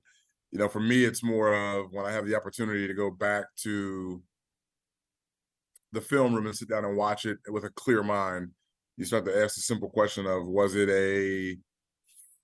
you 0.52 0.58
know, 0.58 0.68
for 0.68 0.80
me, 0.80 1.04
it's 1.04 1.22
more 1.22 1.52
of 1.54 1.92
when 1.92 2.06
I 2.06 2.12
have 2.12 2.26
the 2.26 2.36
opportunity 2.36 2.86
to 2.86 2.94
go 2.94 3.10
back 3.10 3.44
to 3.62 4.22
the 5.92 6.00
film 6.00 6.34
room 6.34 6.46
and 6.46 6.56
sit 6.56 6.68
down 6.68 6.84
and 6.84 6.96
watch 6.96 7.26
it 7.26 7.38
with 7.48 7.64
a 7.64 7.70
clear 7.70 8.02
mind. 8.02 8.50
You 8.96 9.04
start 9.04 9.26
to 9.26 9.42
ask 9.42 9.56
the 9.56 9.62
simple 9.62 9.90
question 9.90 10.26
of 10.26 10.46
was 10.46 10.74
it 10.74 10.88
a 10.88 11.56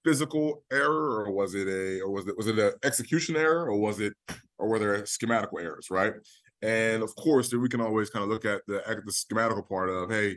physical 0.04 0.64
error 0.72 1.24
or 1.24 1.32
was 1.32 1.54
it 1.54 1.68
a 1.68 2.00
or 2.00 2.10
was 2.10 2.26
it 2.26 2.36
was 2.36 2.46
it 2.48 2.58
an 2.58 2.72
execution 2.82 3.36
error 3.36 3.70
or 3.70 3.78
was 3.78 4.00
it 4.00 4.12
or 4.58 4.68
were 4.68 4.78
there 4.78 5.02
schematical 5.02 5.60
errors 5.60 5.88
right 5.90 6.14
and 6.60 7.02
of 7.02 7.14
course 7.14 7.52
we 7.54 7.68
can 7.68 7.80
always 7.80 8.10
kind 8.10 8.24
of 8.24 8.28
look 8.28 8.44
at 8.44 8.62
the 8.66 8.82
the 9.06 9.12
schematical 9.12 9.66
part 9.66 9.88
of 9.88 10.10
hey 10.10 10.36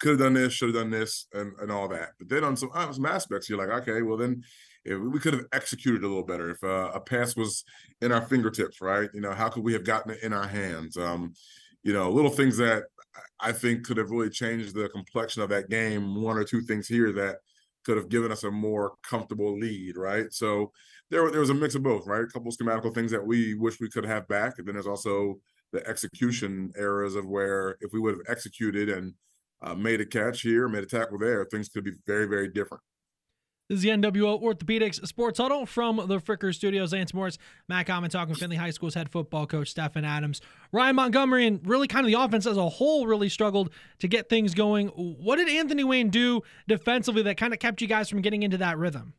could 0.00 0.10
have 0.10 0.18
done 0.18 0.34
this, 0.34 0.52
should 0.52 0.74
have 0.74 0.82
done 0.82 0.90
this, 0.90 1.26
and, 1.32 1.52
and 1.60 1.70
all 1.70 1.88
that. 1.88 2.10
But 2.18 2.28
then 2.28 2.44
on 2.44 2.56
some, 2.56 2.70
on 2.74 2.92
some 2.92 3.06
aspects, 3.06 3.48
you're 3.48 3.58
like, 3.58 3.82
okay, 3.82 4.02
well 4.02 4.16
then 4.16 4.42
if 4.84 5.00
we 5.00 5.18
could 5.18 5.34
have 5.34 5.46
executed 5.52 6.02
a 6.04 6.06
little 6.06 6.24
better. 6.24 6.50
If 6.50 6.62
uh, 6.62 6.90
a 6.94 7.00
pass 7.00 7.36
was 7.36 7.64
in 8.00 8.12
our 8.12 8.22
fingertips, 8.22 8.80
right? 8.80 9.08
You 9.14 9.20
know, 9.20 9.32
how 9.32 9.48
could 9.48 9.64
we 9.64 9.72
have 9.72 9.84
gotten 9.84 10.12
it 10.12 10.22
in 10.22 10.32
our 10.32 10.46
hands? 10.46 10.96
Um, 10.96 11.32
you 11.82 11.92
know, 11.92 12.10
little 12.10 12.30
things 12.30 12.56
that 12.58 12.84
I 13.40 13.52
think 13.52 13.86
could 13.86 13.96
have 13.96 14.10
really 14.10 14.30
changed 14.30 14.74
the 14.74 14.88
complexion 14.88 15.42
of 15.42 15.48
that 15.50 15.70
game. 15.70 16.20
One 16.20 16.36
or 16.36 16.44
two 16.44 16.60
things 16.62 16.86
here 16.86 17.12
that 17.12 17.36
could 17.84 17.96
have 17.96 18.08
given 18.08 18.32
us 18.32 18.44
a 18.44 18.50
more 18.50 18.94
comfortable 19.02 19.58
lead, 19.58 19.96
right? 19.96 20.32
So 20.32 20.72
there, 21.10 21.30
there 21.30 21.40
was 21.40 21.50
a 21.50 21.54
mix 21.54 21.74
of 21.74 21.82
both, 21.82 22.06
right? 22.06 22.22
A 22.22 22.26
couple 22.26 22.48
of 22.48 22.56
schematical 22.56 22.94
things 22.94 23.10
that 23.10 23.24
we 23.24 23.54
wish 23.54 23.80
we 23.80 23.90
could 23.90 24.06
have 24.06 24.26
back, 24.28 24.58
and 24.58 24.66
then 24.66 24.74
there's 24.74 24.86
also 24.86 25.38
the 25.72 25.86
execution 25.88 26.72
errors 26.76 27.14
of 27.14 27.26
where 27.26 27.76
if 27.80 27.92
we 27.92 28.00
would 28.00 28.14
have 28.14 28.26
executed 28.28 28.88
and 28.88 29.12
uh, 29.64 29.74
made 29.74 30.00
a 30.00 30.06
catch 30.06 30.42
here, 30.42 30.68
made 30.68 30.84
a 30.84 30.86
tackle 30.86 31.18
there, 31.18 31.44
things 31.44 31.68
could 31.68 31.84
be 31.84 31.92
very, 32.06 32.26
very 32.26 32.48
different. 32.48 32.82
This 33.70 33.78
is 33.78 33.82
the 33.82 33.88
NWO 33.88 34.42
Orthopedics 34.42 35.06
Sports 35.06 35.38
Huddle 35.38 35.64
from 35.64 35.96
the 35.96 36.18
Fricker 36.18 36.54
Studios. 36.54 36.92
Lance 36.92 37.14
Morris, 37.14 37.38
Matt 37.66 37.86
Common 37.86 38.10
talking 38.10 38.34
Findlay 38.34 38.58
High 38.58 38.68
School's 38.70 38.94
head 38.94 39.10
football 39.10 39.46
coach, 39.46 39.70
Stefan 39.70 40.04
Adams. 40.04 40.42
Ryan 40.70 40.96
Montgomery 40.96 41.46
and 41.46 41.66
really 41.66 41.88
kind 41.88 42.04
of 42.04 42.12
the 42.12 42.20
offense 42.20 42.46
as 42.46 42.58
a 42.58 42.68
whole 42.68 43.06
really 43.06 43.30
struggled 43.30 43.70
to 44.00 44.08
get 44.08 44.28
things 44.28 44.52
going. 44.52 44.88
What 44.88 45.36
did 45.36 45.48
Anthony 45.48 45.82
Wayne 45.82 46.10
do 46.10 46.42
defensively 46.68 47.22
that 47.22 47.38
kind 47.38 47.54
of 47.54 47.58
kept 47.58 47.80
you 47.80 47.88
guys 47.88 48.10
from 48.10 48.20
getting 48.20 48.42
into 48.42 48.58
that 48.58 48.76
rhythm? 48.76 49.14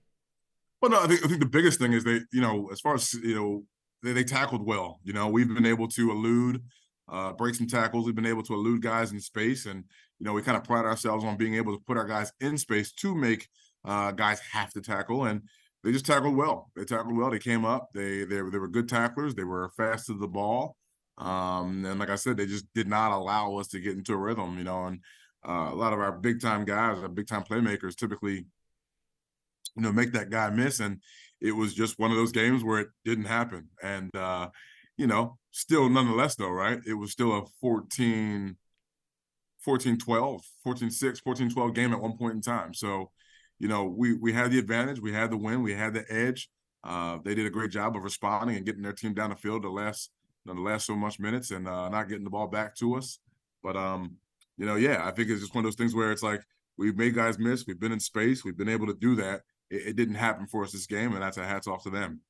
Well, 0.79 0.91
no, 0.91 1.01
I 1.01 1.07
think, 1.07 1.25
I 1.25 1.27
think 1.27 1.39
the 1.39 1.47
biggest 1.47 1.79
thing 1.79 1.93
is 1.93 2.03
they, 2.03 2.21
you 2.31 2.41
know, 2.41 2.69
as 2.71 2.79
far 2.79 2.93
as, 2.93 3.15
you 3.15 3.33
know, 3.33 3.63
they, 4.03 4.13
they 4.13 4.23
tackled 4.23 4.63
well. 4.63 4.99
You 5.03 5.13
know, 5.13 5.27
we've 5.27 5.51
been 5.51 5.65
able 5.65 5.87
to 5.87 6.11
elude, 6.11 6.61
uh, 7.09 7.33
break 7.33 7.55
some 7.55 7.65
tackles. 7.65 8.05
We've 8.05 8.13
been 8.13 8.27
able 8.27 8.43
to 8.43 8.53
elude 8.53 8.83
guys 8.83 9.11
in 9.11 9.19
space 9.19 9.65
and– 9.65 9.85
you 10.19 10.25
know, 10.25 10.33
we 10.33 10.41
kind 10.41 10.57
of 10.57 10.63
pride 10.63 10.85
ourselves 10.85 11.23
on 11.23 11.37
being 11.37 11.55
able 11.55 11.73
to 11.75 11.83
put 11.85 11.97
our 11.97 12.05
guys 12.05 12.31
in 12.39 12.57
space 12.57 12.91
to 12.93 13.15
make 13.15 13.47
uh, 13.83 14.11
guys 14.11 14.39
have 14.51 14.71
to 14.73 14.81
tackle, 14.81 15.25
and 15.25 15.41
they 15.83 15.91
just 15.91 16.05
tackled 16.05 16.35
well. 16.35 16.71
They 16.75 16.85
tackled 16.85 17.15
well. 17.15 17.29
They 17.29 17.39
came 17.39 17.65
up. 17.65 17.89
They 17.93 18.23
they 18.23 18.37
they 18.37 18.57
were 18.57 18.67
good 18.67 18.89
tacklers. 18.89 19.35
They 19.35 19.43
were 19.43 19.69
fast 19.77 20.07
to 20.07 20.17
the 20.17 20.27
ball, 20.27 20.75
um, 21.17 21.85
and 21.85 21.99
like 21.99 22.09
I 22.09 22.15
said, 22.15 22.37
they 22.37 22.47
just 22.47 22.65
did 22.73 22.87
not 22.87 23.11
allow 23.11 23.57
us 23.57 23.67
to 23.69 23.79
get 23.79 23.95
into 23.95 24.13
a 24.13 24.17
rhythm. 24.17 24.57
You 24.57 24.63
know, 24.63 24.85
and 24.85 24.99
uh, 25.47 25.69
a 25.71 25.75
lot 25.75 25.93
of 25.93 25.99
our 25.99 26.11
big 26.11 26.41
time 26.41 26.65
guys, 26.65 26.97
our 26.99 27.09
big 27.09 27.27
time 27.27 27.43
playmakers, 27.43 27.95
typically, 27.95 28.45
you 29.75 29.81
know, 29.83 29.91
make 29.91 30.13
that 30.13 30.31
guy 30.31 30.49
miss, 30.49 30.79
and 30.79 31.01
it 31.41 31.51
was 31.51 31.73
just 31.73 31.99
one 31.99 32.09
of 32.09 32.17
those 32.17 32.31
games 32.31 32.63
where 32.63 32.79
it 32.79 32.87
didn't 33.03 33.25
happen. 33.25 33.69
And 33.83 34.15
uh, 34.15 34.49
you 34.97 35.07
know, 35.07 35.37
still 35.51 35.89
nonetheless, 35.89 36.35
though, 36.35 36.49
right? 36.49 36.79
It 36.87 36.95
was 36.95 37.11
still 37.11 37.37
a 37.37 37.45
fourteen 37.61 38.57
14 39.65 39.97
12, 39.97 40.41
14 40.63 40.91
6, 40.91 41.19
14 41.19 41.49
12 41.49 41.73
game 41.73 41.93
at 41.93 42.01
one 42.01 42.17
point 42.17 42.35
in 42.35 42.41
time. 42.41 42.73
So, 42.73 43.11
you 43.59 43.67
know, 43.67 43.85
we 43.85 44.13
we 44.13 44.31
had 44.33 44.51
the 44.51 44.59
advantage, 44.59 45.01
we 45.01 45.11
had 45.13 45.31
the 45.31 45.37
win, 45.37 45.63
we 45.63 45.73
had 45.73 45.93
the 45.93 46.05
edge. 46.09 46.49
uh, 46.83 47.17
they 47.25 47.35
did 47.35 47.47
a 47.47 47.49
great 47.49 47.71
job 47.71 47.95
of 47.95 48.03
responding 48.03 48.55
and 48.55 48.65
getting 48.65 48.83
their 48.83 48.93
team 48.93 49.13
down 49.13 49.31
the 49.31 49.35
field 49.35 49.63
the 49.63 49.69
last 49.69 50.11
the 50.45 50.53
last 50.53 50.85
so 50.85 50.95
much 50.95 51.19
minutes 51.19 51.49
and 51.51 51.67
uh, 51.67 51.89
not 51.89 52.07
getting 52.07 52.23
the 52.23 52.29
ball 52.29 52.47
back 52.47 52.75
to 52.75 52.95
us. 52.95 53.19
But 53.63 53.75
um, 53.75 54.17
you 54.57 54.65
know, 54.65 54.75
yeah, 54.75 55.05
I 55.05 55.11
think 55.11 55.29
it's 55.29 55.41
just 55.41 55.55
one 55.55 55.65
of 55.65 55.71
those 55.71 55.75
things 55.75 55.95
where 55.95 56.11
it's 56.11 56.23
like 56.23 56.41
we've 56.77 56.95
made 56.95 57.15
guys 57.15 57.39
miss, 57.39 57.65
we've 57.67 57.79
been 57.79 57.91
in 57.91 57.99
space, 57.99 58.45
we've 58.45 58.57
been 58.57 58.69
able 58.69 58.87
to 58.87 58.93
do 58.93 59.15
that. 59.15 59.41
It, 59.71 59.87
it 59.87 59.95
didn't 59.95 60.15
happen 60.15 60.45
for 60.47 60.63
us 60.63 60.71
this 60.71 60.85
game, 60.85 61.13
and 61.13 61.21
that's 61.23 61.37
a 61.37 61.45
hats 61.45 61.67
off 61.67 61.83
to 61.83 61.89
them. 61.89 62.21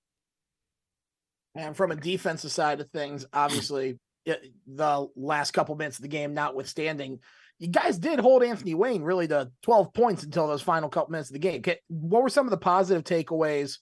And 1.56 1.76
from 1.76 1.92
a 1.92 1.96
defensive 1.96 2.52
side 2.52 2.80
of 2.82 2.90
things, 2.92 3.26
obviously, 3.34 4.00
Uh, 4.28 4.34
the 4.68 5.08
last 5.16 5.52
couple 5.52 5.76
minutes 5.76 5.98
of 5.98 6.04
the 6.04 6.08
game 6.08 6.34
notwithstanding, 6.34 7.20
you 7.60 7.68
guys 7.68 7.98
did 7.98 8.20
hold 8.20 8.44
Anthony 8.44 8.76
Wayne 8.76 9.04
really 9.04 9.28
to 9.28 9.52
12 9.64 9.94
points 9.94 10.24
until 10.24 10.48
those 10.48 10.62
final 10.62 10.90
couple 10.90 11.12
minutes 11.12 11.30
of 11.30 11.34
the 11.34 11.40
game. 11.40 11.64
What 11.88 12.24
were 12.24 12.30
some 12.30 12.46
of 12.46 12.52
the 12.52 12.58
positive 12.58 13.04
takeaways 13.04 13.78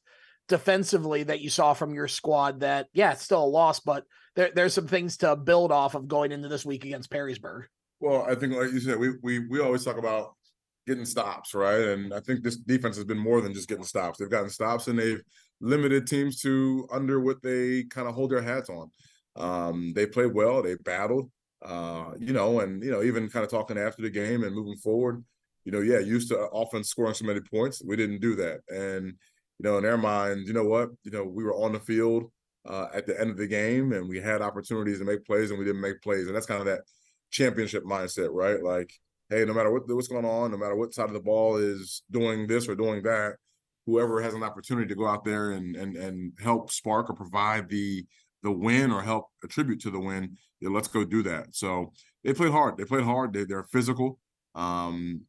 defensively 0.47 1.23
that 1.23 1.39
you 1.41 1.49
saw 1.49 1.73
from 1.73 1.93
your 1.93 2.07
squad 2.07 2.59
that, 2.59 2.87
yeah, 2.93 3.13
it's 3.13 3.23
still 3.23 3.43
a 3.43 3.45
loss, 3.45 3.79
but 3.79 4.03
there, 4.35 4.51
there's 4.53 4.73
some 4.73 4.87
things 4.87 5.17
to 5.17 5.35
build 5.35 5.71
off 5.71 5.95
of 5.95 6.07
going 6.07 6.31
into 6.31 6.47
this 6.47 6.65
week 6.65 6.85
against 6.85 7.11
Perrysburg? 7.11 7.63
Well, 7.99 8.25
I 8.29 8.35
think, 8.35 8.53
like 8.53 8.71
you 8.71 8.79
said, 8.79 8.99
we, 8.99 9.11
we, 9.21 9.39
we 9.47 9.61
always 9.61 9.85
talk 9.85 9.97
about 9.97 10.33
getting 10.85 11.05
stops, 11.05 11.53
right? 11.53 11.79
And 11.79 12.13
I 12.13 12.19
think 12.19 12.43
this 12.43 12.57
defense 12.57 12.95
has 12.97 13.05
been 13.05 13.17
more 13.17 13.41
than 13.41 13.53
just 13.53 13.69
getting 13.69 13.85
stops. 13.85 14.19
They've 14.19 14.29
gotten 14.29 14.49
stops 14.49 14.87
and 14.87 14.99
they've 14.99 15.21
limited 15.61 16.05
teams 16.07 16.41
to 16.41 16.87
under 16.91 17.19
what 17.21 17.41
they 17.41 17.83
kind 17.83 18.07
of 18.07 18.15
hold 18.15 18.31
their 18.31 18.41
hats 18.41 18.69
on. 18.69 18.91
Um, 19.35 19.93
they 19.93 20.05
played 20.05 20.33
well, 20.33 20.61
they 20.61 20.75
battled, 20.75 21.31
uh, 21.63 22.11
you 22.19 22.33
know, 22.33 22.59
and 22.59 22.83
you 22.83 22.91
know, 22.91 23.03
even 23.03 23.29
kind 23.29 23.43
of 23.45 23.51
talking 23.51 23.77
after 23.77 24.01
the 24.01 24.09
game 24.09 24.43
and 24.43 24.55
moving 24.55 24.77
forward, 24.77 25.23
you 25.65 25.71
know, 25.71 25.79
yeah, 25.79 25.99
used 25.99 26.29
to 26.29 26.37
often 26.37 26.83
scoring 26.83 27.13
so 27.13 27.25
many 27.25 27.39
points. 27.39 27.81
We 27.83 27.95
didn't 27.95 28.21
do 28.21 28.35
that. 28.35 28.61
And, 28.69 29.07
you 29.07 29.63
know, 29.63 29.77
in 29.77 29.83
their 29.83 29.97
minds, 29.97 30.47
you 30.47 30.53
know 30.53 30.65
what, 30.65 30.89
you 31.03 31.11
know, 31.11 31.23
we 31.23 31.43
were 31.43 31.55
on 31.55 31.73
the 31.73 31.79
field 31.79 32.31
uh, 32.67 32.87
at 32.93 33.07
the 33.07 33.19
end 33.19 33.31
of 33.31 33.37
the 33.37 33.47
game 33.47 33.93
and 33.93 34.07
we 34.07 34.19
had 34.19 34.41
opportunities 34.41 34.99
to 34.99 35.05
make 35.05 35.25
plays 35.25 35.49
and 35.49 35.59
we 35.59 35.65
didn't 35.65 35.81
make 35.81 36.01
plays. 36.01 36.27
And 36.27 36.35
that's 36.35 36.45
kind 36.45 36.59
of 36.59 36.65
that 36.67 36.81
championship 37.31 37.83
mindset, 37.83 38.29
right? 38.31 38.61
Like, 38.61 38.93
hey, 39.29 39.45
no 39.45 39.53
matter 39.53 39.71
what 39.71 39.83
what's 39.87 40.07
going 40.07 40.25
on, 40.25 40.51
no 40.51 40.57
matter 40.57 40.75
what 40.75 40.93
side 40.93 41.07
of 41.07 41.13
the 41.13 41.19
ball 41.19 41.57
is 41.57 42.03
doing 42.11 42.47
this 42.47 42.67
or 42.67 42.75
doing 42.75 43.03
that, 43.03 43.35
whoever 43.85 44.21
has 44.21 44.33
an 44.33 44.43
opportunity 44.43 44.87
to 44.87 44.95
go 44.95 45.07
out 45.07 45.25
there 45.25 45.51
and 45.51 45.75
and 45.75 45.95
and 45.95 46.33
help 46.41 46.71
spark 46.71 47.09
or 47.09 47.13
provide 47.13 47.69
the 47.69 48.05
the 48.43 48.51
win 48.51 48.91
or 48.91 49.01
help 49.01 49.27
attribute 49.43 49.79
to 49.81 49.89
the 49.89 49.99
win, 49.99 50.37
yeah, 50.59 50.69
let's 50.69 50.87
go 50.87 51.03
do 51.03 51.23
that. 51.23 51.55
So 51.55 51.93
they 52.23 52.33
played 52.33 52.51
hard. 52.51 52.77
They 52.77 52.85
played 52.85 53.03
hard. 53.03 53.33
They, 53.33 53.45
they're 53.45 53.63
physical. 53.63 54.19
Um, 54.55 55.21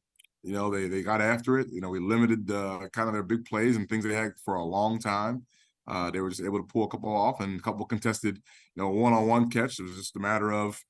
you 0.43 0.53
know, 0.53 0.71
they 0.71 0.89
they 0.89 1.03
got 1.03 1.23
after 1.23 1.59
it. 1.59 1.69
You 1.73 1.81
know, 1.81 1.89
we 1.89 2.01
limited 2.01 2.51
uh, 2.51 2.81
kind 2.93 3.09
of 3.09 3.15
their 3.15 3.23
big 3.23 3.47
plays 3.47 3.77
and 3.77 3.89
things 3.89 4.05
they 4.05 4.15
had 4.15 4.33
for 4.45 4.55
a 4.55 4.65
long 4.65 4.99
time. 4.99 5.47
Uh, 5.87 6.11
they 6.11 6.21
were 6.21 6.31
just 6.31 6.43
able 6.43 6.59
to 6.59 6.67
pull 6.67 6.85
a 6.85 6.89
couple 6.89 7.15
off 7.15 7.41
and 7.41 7.59
a 7.61 7.63
couple 7.63 7.85
contested, 7.85 8.37
you 8.37 8.83
know, 8.83 8.89
one-on-one 8.89 9.51
catch. 9.51 9.79
It 9.79 9.83
was 9.83 9.97
just 9.97 10.17
a 10.17 10.21
matter 10.21 10.51
of 10.51 10.81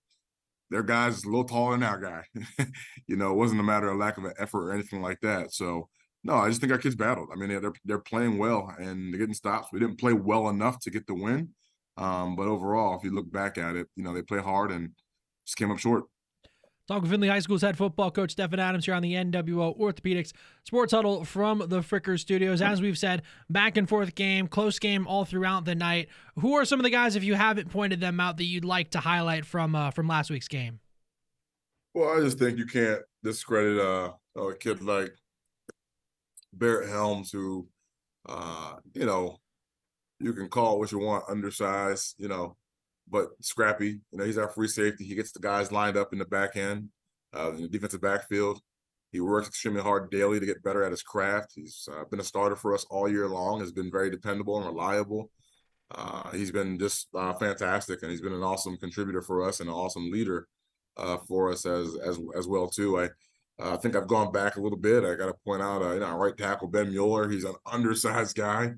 their 0.70 0.82
guy's 0.82 1.24
a 1.24 1.28
little 1.28 1.44
taller 1.44 1.72
than 1.72 1.82
our 1.82 2.00
guy. 2.00 2.24
you 3.06 3.16
know, 3.16 3.30
it 3.32 3.36
wasn't 3.36 3.60
a 3.60 3.64
matter 3.64 3.88
of 3.88 3.98
lack 3.98 4.18
of 4.18 4.24
effort 4.38 4.68
or 4.68 4.72
anything 4.72 5.02
like 5.02 5.20
that. 5.20 5.52
So 5.52 5.88
no, 6.22 6.34
I 6.34 6.48
just 6.48 6.60
think 6.60 6.72
our 6.72 6.78
kids 6.78 6.96
battled. 6.96 7.28
I 7.32 7.36
mean, 7.36 7.48
they're 7.60 7.72
they're 7.84 7.98
playing 7.98 8.38
well 8.38 8.72
and 8.78 9.12
they're 9.12 9.20
getting 9.20 9.34
stops. 9.34 9.68
We 9.72 9.78
didn't 9.78 10.00
play 10.00 10.14
well 10.14 10.48
enough 10.48 10.80
to 10.80 10.90
get 10.90 11.06
the 11.06 11.14
win, 11.14 11.50
um, 11.96 12.36
but 12.36 12.46
overall, 12.46 12.96
if 12.98 13.04
you 13.04 13.14
look 13.14 13.30
back 13.30 13.58
at 13.58 13.76
it, 13.76 13.88
you 13.96 14.04
know 14.04 14.12
they 14.12 14.22
play 14.22 14.40
hard 14.40 14.70
and 14.70 14.90
just 15.46 15.56
came 15.56 15.70
up 15.70 15.78
short. 15.78 16.04
Talking 16.86 17.08
Findlay 17.08 17.28
High 17.28 17.38
School's 17.38 17.62
head 17.62 17.78
football 17.78 18.10
coach 18.10 18.32
Stefan 18.32 18.60
Adams 18.60 18.84
here 18.84 18.92
on 18.92 19.00
the 19.00 19.14
NWO 19.14 19.78
Orthopedics 19.78 20.32
Sports 20.64 20.92
Huddle 20.92 21.24
from 21.24 21.60
the 21.60 21.80
Fricker 21.80 22.20
Studios. 22.20 22.60
As 22.60 22.82
we've 22.82 22.98
said, 22.98 23.22
back 23.48 23.78
and 23.78 23.88
forth 23.88 24.14
game, 24.14 24.48
close 24.48 24.78
game 24.78 25.06
all 25.06 25.24
throughout 25.24 25.64
the 25.64 25.74
night. 25.74 26.08
Who 26.40 26.52
are 26.54 26.66
some 26.66 26.78
of 26.78 26.84
the 26.84 26.90
guys, 26.90 27.16
if 27.16 27.24
you 27.24 27.34
haven't 27.34 27.70
pointed 27.70 28.00
them 28.00 28.20
out, 28.20 28.36
that 28.36 28.44
you'd 28.44 28.66
like 28.66 28.90
to 28.90 29.00
highlight 29.00 29.46
from 29.46 29.74
uh, 29.74 29.92
from 29.92 30.08
last 30.08 30.30
week's 30.30 30.48
game? 30.48 30.80
Well, 31.94 32.18
I 32.18 32.20
just 32.20 32.38
think 32.38 32.58
you 32.58 32.66
can't 32.66 33.00
discredit 33.22 33.78
uh, 33.78 34.12
a 34.36 34.54
kid 34.54 34.82
like 34.82 35.14
Barrett 36.52 36.90
Helms, 36.90 37.30
who, 37.32 37.66
uh, 38.28 38.74
you 38.92 39.06
know, 39.06 39.38
you 40.20 40.32
can 40.32 40.48
call 40.48 40.78
what 40.78 40.92
you 40.92 40.98
want, 40.98 41.24
undersized, 41.28 42.14
you 42.18 42.28
know, 42.28 42.56
but 43.08 43.30
scrappy. 43.40 44.00
You 44.12 44.18
know, 44.18 44.24
he's 44.24 44.38
our 44.38 44.48
free 44.48 44.68
safety. 44.68 45.04
He 45.04 45.14
gets 45.14 45.32
the 45.32 45.40
guys 45.40 45.72
lined 45.72 45.96
up 45.96 46.12
in 46.12 46.18
the 46.18 46.24
back 46.24 46.56
end, 46.56 46.88
uh, 47.36 47.52
in 47.52 47.62
the 47.62 47.68
defensive 47.68 48.00
backfield. 48.00 48.60
He 49.12 49.20
works 49.20 49.46
extremely 49.46 49.80
hard 49.80 50.10
daily 50.10 50.40
to 50.40 50.46
get 50.46 50.62
better 50.62 50.82
at 50.82 50.90
his 50.90 51.02
craft. 51.02 51.52
He's 51.54 51.88
uh, 51.92 52.04
been 52.10 52.20
a 52.20 52.24
starter 52.24 52.56
for 52.56 52.74
us 52.74 52.84
all 52.90 53.08
year 53.08 53.28
long. 53.28 53.60
Has 53.60 53.72
been 53.72 53.90
very 53.90 54.10
dependable 54.10 54.56
and 54.56 54.66
reliable. 54.66 55.30
Uh, 55.90 56.30
he's 56.30 56.50
been 56.50 56.78
just 56.78 57.08
uh, 57.14 57.34
fantastic, 57.34 58.02
and 58.02 58.10
he's 58.10 58.20
been 58.20 58.32
an 58.32 58.42
awesome 58.42 58.76
contributor 58.76 59.22
for 59.22 59.46
us 59.46 59.60
and 59.60 59.68
an 59.68 59.74
awesome 59.74 60.10
leader 60.10 60.48
uh, 60.96 61.18
for 61.28 61.52
us 61.52 61.66
as 61.66 61.96
as 62.04 62.18
as 62.36 62.48
well 62.48 62.68
too. 62.68 62.98
I 62.98 63.04
uh, 63.62 63.74
I 63.74 63.76
think 63.76 63.94
I've 63.94 64.08
gone 64.08 64.32
back 64.32 64.56
a 64.56 64.60
little 64.60 64.78
bit. 64.78 65.04
I 65.04 65.14
got 65.14 65.26
to 65.26 65.34
point 65.44 65.62
out, 65.62 65.82
you 65.94 66.00
know, 66.00 66.16
right 66.16 66.36
tackle 66.36 66.68
Ben 66.68 66.90
Mueller. 66.90 67.28
He's 67.28 67.44
an 67.44 67.54
undersized 67.70 68.36
guy, 68.36 68.72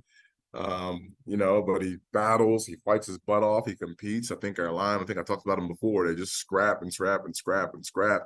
um, 0.56 1.14
you 1.26 1.36
know, 1.36 1.62
but 1.62 1.82
he 1.82 1.96
battles. 2.12 2.66
He 2.66 2.76
fights 2.84 3.06
his 3.06 3.18
butt 3.18 3.42
off. 3.42 3.66
He 3.66 3.74
competes. 3.74 4.30
I 4.30 4.36
think 4.36 4.58
our 4.58 4.72
line. 4.72 5.00
I 5.00 5.04
think 5.04 5.18
I 5.18 5.22
talked 5.22 5.44
about 5.44 5.58
him 5.58 5.68
before. 5.68 6.06
They 6.06 6.14
just 6.14 6.36
scrap 6.36 6.82
and 6.82 6.92
scrap 6.92 7.24
and 7.24 7.36
scrap 7.36 7.74
and 7.74 7.84
scrap, 7.84 8.22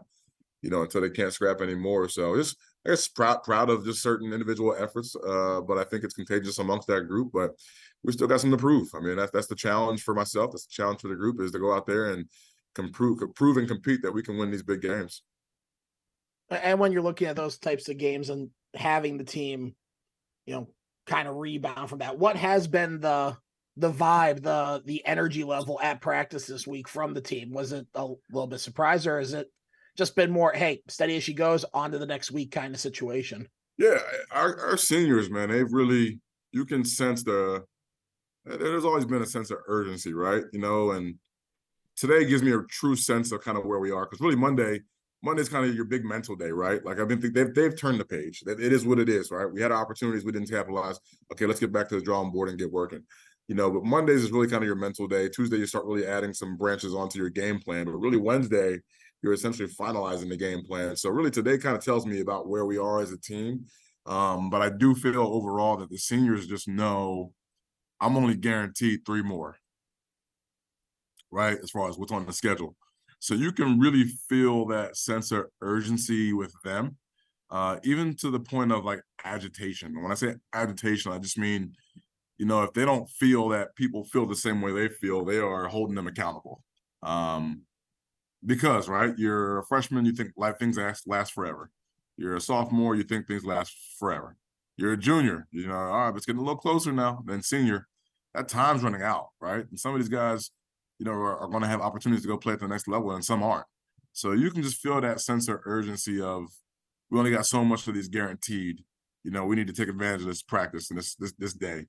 you 0.63 0.71
know, 0.71 0.83
until 0.83 1.01
they 1.01 1.11
can't 1.11 1.33
scrap 1.33 1.61
anymore. 1.61 2.09
So 2.09 2.37
just 2.37 2.57
I 2.87 2.91
guess 2.91 3.09
proud 3.09 3.43
proud 3.43 3.69
of 3.69 3.85
just 3.85 4.03
certain 4.03 4.33
individual 4.33 4.77
efforts, 4.79 5.17
uh, 5.17 5.61
but 5.61 5.79
I 5.79 5.85
think 5.85 6.05
it's 6.05 6.15
contagious 6.15 6.59
amongst 6.59 6.89
that 6.89 7.09
group. 7.09 7.31
But 7.33 7.51
we 8.03 8.13
still 8.13 8.29
got 8.29 8.41
something 8.41 8.57
to 8.57 8.63
prove. 8.63 8.89
I 8.95 9.01
mean, 9.01 9.17
that's 9.17 9.33
that's 9.33 9.49
the 9.49 9.57
challenge 9.57 10.03
for 10.03 10.15
myself. 10.15 10.53
That's 10.53 10.67
the 10.67 10.73
challenge 10.73 11.01
for 11.01 11.09
the 11.09 11.17
group 11.17 11.41
is 11.41 11.53
to 11.53 11.59
go 11.59 11.75
out 11.75 11.87
there 11.87 12.13
and 12.13 12.27
prove, 12.93 13.19
prove 13.35 13.57
and 13.57 13.69
compete 13.69 14.03
that 14.03 14.13
we 14.13 14.23
can 14.23 14.39
win 14.39 14.51
these 14.51 14.63
big 14.63 14.81
games. 14.81 15.23
And 16.49 16.79
when 16.79 16.93
you're 16.93 17.03
looking 17.03 17.29
at 17.29 17.37
those 17.37 17.59
types 17.59 17.89
of 17.89 17.99
games 17.99 18.31
and 18.31 18.51
having 18.75 19.19
the 19.19 19.25
team, 19.25 19.75
you 20.47 20.55
know, 20.55 20.69
kind 21.11 21.29
of 21.29 21.37
rebound 21.37 21.91
from 21.91 21.99
that, 21.99 22.19
what 22.19 22.37
has 22.37 22.67
been 22.67 23.01
the 23.01 23.37
the 23.77 23.93
vibe, 23.93 24.43
the 24.43 24.83
the 24.85 25.05
energy 25.05 25.45
level 25.45 25.79
at 25.83 26.01
practice 26.01 26.47
this 26.47 26.67
week 26.67 26.89
from 26.89 27.13
the 27.13 27.21
team? 27.21 27.51
Was 27.51 27.73
it 27.73 27.87
a 27.95 28.07
little 28.33 28.47
bit 28.47 28.61
surprised, 28.61 29.07
or 29.07 29.19
is 29.19 29.35
it 29.35 29.49
just 29.99 30.15
been 30.15 30.31
more, 30.31 30.53
hey, 30.53 30.83
steady 30.89 31.17
as 31.17 31.25
she 31.25 31.35
goes, 31.35 31.65
on 31.75 31.91
to 31.91 31.99
the 31.99 32.07
next 32.07 32.31
week 32.31 32.53
kind 32.53 32.75
of 32.75 32.81
situation? 32.81 33.49
Yeah, 33.77 33.99
our, 34.31 34.59
our 34.61 34.77
seniors, 34.77 35.31
man, 35.31 35.51
they've 35.51 35.73
really 35.73 36.21
you 36.53 36.65
can 36.65 36.85
sense 36.85 37.23
the 37.23 37.65
there's 38.45 38.85
always 38.85 39.05
been 39.05 39.23
a 39.23 39.27
sense 39.27 39.51
of 39.51 39.59
urgency, 39.67 40.13
right? 40.13 40.45
You 40.53 40.61
know, 40.61 40.93
and 40.93 41.17
today 41.97 42.25
gives 42.25 42.43
me 42.43 42.53
a 42.53 42.63
true 42.71 42.97
sense 42.97 43.33
of 43.33 43.43
kind 43.43 43.59
of 43.59 43.65
where 43.65 43.81
we 43.81 43.91
are 43.91 44.07
because 44.07 44.21
really 44.21 44.37
Monday 44.37 44.81
Monday's 45.23 45.49
kind 45.49 45.67
of 45.67 45.75
your 45.75 45.85
big 45.85 46.05
mental 46.05 46.35
day, 46.35 46.51
right? 46.51 46.85
Like 46.85 46.99
I've 46.99 47.09
been 47.09 47.21
they've 47.33 47.55
they've 47.55 47.79
turned 47.79 48.01
the 48.01 48.05
page. 48.05 48.43
It 48.47 48.73
is 48.73 48.87
what 48.87 48.99
it 48.99 49.09
is, 49.09 49.31
right? 49.31 49.51
We 49.51 49.61
had 49.61 49.73
opportunities 49.73 50.25
we 50.25 50.33
didn't 50.33 50.51
capitalize. 50.51 50.99
Okay, 51.33 51.47
let's 51.47 51.61
get 51.61 51.73
back 51.73 51.89
to 51.91 51.97
the 51.97 52.03
drawing 52.03 52.31
board 52.33 52.49
and 52.49 52.59
get 52.59 52.73
working. 52.73 53.03
You 53.47 53.55
know, 53.55 53.71
but 53.71 53.85
Mondays 53.85 54.23
is 54.23 54.31
really 54.31 54.47
kind 54.47 54.63
of 54.63 54.67
your 54.67 54.77
mental 54.77 55.09
day. 55.09 55.29
Tuesday 55.29 55.57
you 55.57 55.67
start 55.67 55.85
really 55.85 56.07
adding 56.07 56.33
some 56.33 56.57
branches 56.57 56.95
onto 56.95 57.19
your 57.19 57.31
game 57.31 57.59
plan, 57.59 57.85
but 57.85 57.93
really 57.93 58.17
Wednesday 58.17 58.79
you're 59.23 59.33
essentially 59.33 59.69
finalizing 59.69 60.31
the 60.31 60.37
game 60.37 60.65
plan. 60.65 60.97
So 60.97 61.11
really 61.11 61.31
today 61.31 61.59
kind 61.59 61.77
of 61.77 61.85
tells 61.85 62.07
me 62.07 62.21
about 62.21 62.49
where 62.49 62.65
we 62.65 62.79
are 62.79 63.01
as 63.01 63.13
a 63.13 63.19
team. 63.19 63.67
Um, 64.07 64.49
but 64.49 64.63
I 64.63 64.71
do 64.71 64.95
feel 64.95 65.21
overall 65.21 65.77
that 65.79 65.91
the 65.91 65.99
seniors 65.99 66.47
just 66.47 66.69
know 66.69 67.33
I'm 68.01 68.17
only 68.17 68.35
guaranteed 68.35 69.01
three 69.05 69.23
more, 69.23 69.57
right? 71.31 71.59
As 71.63 71.71
far 71.71 71.89
as 71.89 71.99
what's 71.99 72.13
on 72.13 72.25
the 72.25 72.33
schedule. 72.33 72.77
So 73.21 73.35
you 73.35 73.53
can 73.53 73.79
really 73.79 74.05
feel 74.29 74.67
that 74.67 74.97
sense 74.97 75.31
of 75.31 75.45
urgency 75.61 76.33
with 76.33 76.55
them, 76.65 76.97
uh, 77.51 77.77
even 77.85 78.17
to 78.17 78.31
the 78.31 78.41
point 78.41 78.73
of 78.73 78.85
like 78.85 79.03
agitation. 79.25 80.03
When 80.03 80.11
I 80.11 80.15
say 80.15 80.35
agitation, 80.55 81.13
I 81.13 81.19
just 81.19 81.39
mean, 81.39 81.75
you 82.39 82.47
know, 82.47 82.63
if 82.63 82.73
they 82.73 82.87
don't 82.87 83.09
feel 83.11 83.49
that 83.51 83.77
people 83.77 84.05
feel 84.05 84.25
the 84.25 84.35
same 84.35 84.63
way 84.63 84.73
they 84.73 84.89
feel, 84.89 85.23
they 85.25 85.37
are 85.37 85.69
holding 85.69 85.95
them 85.95 86.07
accountable. 86.07 86.63
Um, 87.03 87.63
because 88.45 88.89
right, 88.89 89.13
you're 89.19 89.59
a 89.59 89.67
freshman, 89.67 90.07
you 90.07 90.13
think 90.13 90.33
like 90.39 90.59
things 90.59 90.79
last 90.79 91.07
last 91.07 91.35
forever. 91.35 91.71
You're 92.17 92.37
a 92.37 92.41
sophomore, 92.41 92.97
you 92.97 93.03
think 93.03 93.27
things 93.27 93.45
last 93.45 93.77
forever. 93.99 94.37
You're 94.79 94.95
a 94.95 94.97
junior, 94.97 95.47
you 95.51 95.67
know, 95.67 95.75
all 95.75 96.07
right, 96.09 96.17
it's 96.17 96.25
getting 96.25 96.41
a 96.41 96.45
little 96.45 96.57
closer 96.57 96.91
now 96.91 97.23
than 97.27 97.43
senior. 97.43 97.87
That 98.35 98.49
time's 98.49 98.83
running 98.83 99.03
out, 99.03 99.29
right? 99.41 99.67
And 99.69 99.79
some 99.79 99.93
of 99.93 100.01
these 100.01 100.09
guys 100.09 100.51
you 101.01 101.07
know, 101.07 101.13
are, 101.13 101.39
are 101.39 101.49
going 101.49 101.63
to 101.63 101.69
have 101.69 101.81
opportunities 101.81 102.23
to 102.23 102.29
go 102.29 102.37
play 102.37 102.53
at 102.53 102.61
the 102.61 102.69
next 102.69 102.87
level, 102.87 103.11
and 103.13 103.25
some 103.25 103.43
aren't. 103.43 103.65
So 104.13 104.33
you 104.33 104.51
can 104.51 104.63
just 104.63 104.77
feel 104.77 105.01
that 105.01 105.21
sense 105.21 105.49
of 105.49 105.61
urgency 105.65 106.21
of 106.21 106.49
we 107.11 107.19
only 107.19 107.31
got 107.31 107.47
so 107.47 107.65
much 107.65 107.89
of 107.89 107.95
these 107.95 108.09
guaranteed. 108.09 108.85
You 109.25 109.31
know, 109.31 109.47
we 109.47 109.57
need 109.57 109.67
to 109.67 109.73
take 109.73 109.89
advantage 109.89 110.21
of 110.21 110.27
this 110.27 110.43
practice 110.43 110.91
and 110.91 110.99
this 110.99 111.15
this 111.15 111.33
this 111.33 111.55
day. 111.55 111.87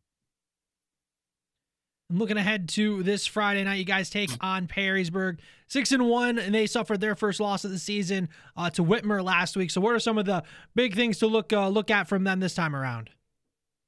I'm 2.10 2.18
looking 2.18 2.38
ahead 2.38 2.70
to 2.70 3.04
this 3.04 3.26
Friday 3.26 3.64
night. 3.66 3.76
You 3.76 3.86
guys 3.86 4.10
take 4.10 4.30
on 4.42 4.68
Perrysburg, 4.68 5.40
six 5.68 5.92
and 5.92 6.08
one, 6.08 6.40
and 6.40 6.56
they 6.56 6.66
suffered 6.66 7.02
their 7.02 7.16
first 7.16 7.42
loss 7.42 7.66
of 7.66 7.72
the 7.72 7.80
season 7.80 8.30
uh, 8.56 8.70
to 8.72 8.84
Whitmer 8.84 9.22
last 9.22 9.58
week. 9.58 9.72
So, 9.72 9.82
what 9.82 9.94
are 9.94 10.00
some 10.00 10.18
of 10.18 10.26
the 10.26 10.44
big 10.74 10.96
things 10.96 11.20
to 11.20 11.28
look 11.28 11.52
uh, 11.52 11.68
look 11.68 11.92
at 11.92 12.08
from 12.08 12.24
them 12.24 12.40
this 12.40 12.56
time 12.56 12.78
around? 12.78 13.10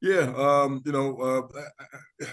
Yeah, 0.02 0.34
um, 0.36 0.82
you 0.86 0.92
know, 0.92 1.16
uh, 1.18 2.26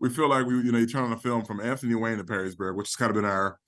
we 0.00 0.08
feel 0.08 0.28
like 0.28 0.46
we, 0.46 0.54
you 0.54 0.72
know, 0.72 0.78
you 0.78 0.86
turn 0.86 1.04
on 1.04 1.10
the 1.10 1.16
film 1.16 1.44
from 1.44 1.60
Anthony 1.60 1.94
Wayne 1.94 2.18
to 2.18 2.24
Perrysburg, 2.24 2.74
which 2.74 2.88
has 2.88 2.96
kind 2.96 3.10
of 3.10 3.14
been 3.14 3.24
our 3.24 3.58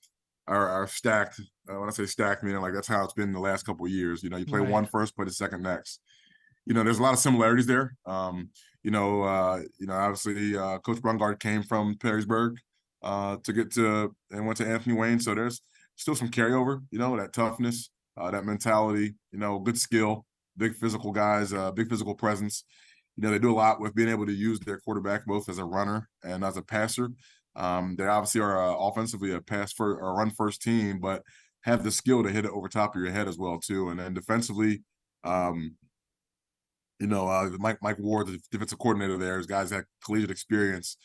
our, 0.47 0.67
our 0.67 0.87
stacked. 0.87 1.39
Uh, 1.69 1.79
when 1.79 1.87
I 1.87 1.91
say 1.91 2.05
stacked, 2.05 2.43
meaning 2.43 2.61
like 2.61 2.73
that's 2.73 2.87
how 2.87 3.03
it's 3.03 3.13
been 3.13 3.31
the 3.31 3.39
last 3.39 3.63
couple 3.65 3.85
of 3.85 3.91
years. 3.91 4.23
You 4.23 4.29
know, 4.29 4.37
you 4.37 4.45
play 4.45 4.59
right. 4.59 4.69
one 4.69 4.85
first, 4.85 5.15
play 5.15 5.25
the 5.25 5.31
second 5.31 5.63
next. 5.63 6.01
You 6.65 6.73
know, 6.73 6.83
there's 6.83 6.99
a 6.99 7.03
lot 7.03 7.13
of 7.13 7.19
similarities 7.19 7.67
there. 7.67 7.95
Um, 8.05 8.49
you 8.83 8.91
know, 8.91 9.23
uh, 9.23 9.61
you 9.79 9.87
know, 9.87 9.93
obviously, 9.93 10.57
uh, 10.57 10.79
Coach 10.79 10.97
Brungard 10.97 11.39
came 11.39 11.63
from 11.63 11.95
Perrysburg 11.95 12.55
uh, 13.01 13.37
to 13.43 13.53
get 13.53 13.71
to 13.73 14.13
and 14.31 14.45
went 14.45 14.57
to 14.57 14.67
Anthony 14.67 14.95
Wayne, 14.95 15.19
so 15.19 15.33
there's 15.35 15.61
still 15.95 16.15
some 16.15 16.29
carryover. 16.29 16.81
You 16.91 16.99
know, 16.99 17.15
that 17.17 17.33
toughness, 17.33 17.89
uh, 18.17 18.31
that 18.31 18.45
mentality. 18.45 19.13
You 19.31 19.39
know, 19.39 19.59
good 19.59 19.77
skill 19.77 20.25
big 20.57 20.75
physical 20.75 21.11
guys, 21.11 21.53
uh, 21.53 21.71
big 21.71 21.89
physical 21.89 22.15
presence. 22.15 22.63
You 23.15 23.23
know, 23.23 23.31
they 23.31 23.39
do 23.39 23.51
a 23.51 23.55
lot 23.55 23.79
with 23.79 23.95
being 23.95 24.09
able 24.09 24.25
to 24.25 24.33
use 24.33 24.59
their 24.59 24.79
quarterback 24.79 25.25
both 25.25 25.49
as 25.49 25.59
a 25.59 25.65
runner 25.65 26.09
and 26.23 26.43
as 26.43 26.57
a 26.57 26.61
passer. 26.61 27.09
Um, 27.55 27.95
they 27.95 28.05
obviously 28.05 28.41
are 28.41 28.57
uh, 28.57 28.75
offensively 28.75 29.33
a 29.33 29.41
pass 29.41 29.71
for 29.71 29.99
a 29.99 30.13
run 30.13 30.31
first 30.31 30.61
team, 30.61 30.99
but 30.99 31.21
have 31.61 31.83
the 31.83 31.91
skill 31.91 32.23
to 32.23 32.31
hit 32.31 32.45
it 32.45 32.51
over 32.51 32.67
top 32.67 32.95
of 32.95 33.01
your 33.01 33.11
head 33.11 33.27
as 33.27 33.37
well 33.37 33.59
too. 33.59 33.89
And 33.89 33.99
then 33.99 34.13
defensively, 34.13 34.83
um, 35.23 35.75
you 36.99 37.07
know, 37.07 37.27
uh, 37.27 37.49
Mike 37.59 37.77
Mike 37.81 37.99
Ward, 37.99 38.27
the 38.27 38.39
defensive 38.51 38.79
coordinator 38.79 39.17
there, 39.17 39.39
is 39.39 39.45
guys 39.45 39.69
that 39.69 39.85
collegiate 40.03 40.31
experience. 40.31 40.97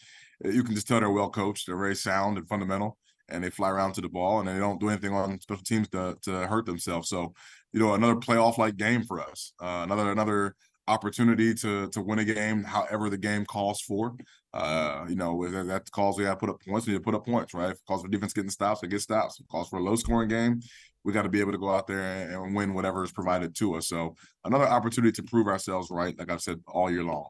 You 0.44 0.62
can 0.62 0.74
just 0.74 0.86
tell 0.86 1.00
they're 1.00 1.10
well 1.10 1.30
coached. 1.30 1.66
They're 1.66 1.76
very 1.76 1.96
sound 1.96 2.38
and 2.38 2.48
fundamental, 2.48 2.96
and 3.28 3.42
they 3.42 3.50
fly 3.50 3.70
around 3.70 3.94
to 3.94 4.00
the 4.00 4.08
ball, 4.08 4.38
and 4.38 4.48
they 4.48 4.58
don't 4.58 4.80
do 4.80 4.88
anything 4.88 5.12
on 5.12 5.40
special 5.40 5.64
teams 5.64 5.88
to 5.90 6.16
to 6.22 6.46
hurt 6.46 6.66
themselves. 6.66 7.08
So 7.08 7.34
you 7.72 7.80
know 7.80 7.94
another 7.94 8.16
playoff 8.16 8.58
like 8.58 8.76
game 8.76 9.04
for 9.04 9.20
us 9.20 9.52
uh, 9.60 9.82
another 9.84 10.10
another 10.10 10.54
opportunity 10.88 11.54
to 11.54 11.88
to 11.90 12.00
win 12.00 12.18
a 12.18 12.24
game 12.24 12.64
however 12.64 13.10
the 13.10 13.18
game 13.18 13.44
calls 13.44 13.80
for. 13.80 14.16
Uh 14.54 15.04
you 15.08 15.14
know 15.14 15.48
that 15.64 15.90
calls 15.90 16.18
we 16.18 16.24
got 16.24 16.30
to 16.32 16.36
put 16.36 16.48
up 16.48 16.60
points 16.66 16.86
we 16.86 16.92
need 16.92 16.98
to 16.98 17.04
put 17.04 17.14
up 17.14 17.26
points 17.26 17.54
right? 17.54 17.70
If 17.70 17.76
it 17.76 17.86
calls 17.86 18.02
for 18.02 18.08
defense 18.08 18.32
getting 18.32 18.50
stops 18.50 18.82
we 18.82 18.88
get 18.88 19.00
stops. 19.00 19.38
If 19.38 19.44
it 19.44 19.48
calls 19.48 19.68
for 19.68 19.78
a 19.78 19.82
low 19.82 19.96
scoring 19.96 20.28
game 20.28 20.60
we 21.04 21.12
got 21.12 21.22
to 21.22 21.28
be 21.28 21.40
able 21.40 21.52
to 21.52 21.58
go 21.58 21.70
out 21.70 21.86
there 21.86 22.00
and, 22.00 22.34
and 22.34 22.54
win 22.54 22.74
whatever 22.74 23.04
is 23.04 23.12
provided 23.12 23.54
to 23.56 23.74
us. 23.74 23.88
So 23.88 24.16
another 24.44 24.66
opportunity 24.66 25.12
to 25.12 25.22
prove 25.22 25.46
ourselves 25.46 25.90
right 25.90 26.18
like 26.18 26.30
i've 26.30 26.42
said 26.42 26.60
all 26.66 26.90
year 26.90 27.04
long. 27.04 27.28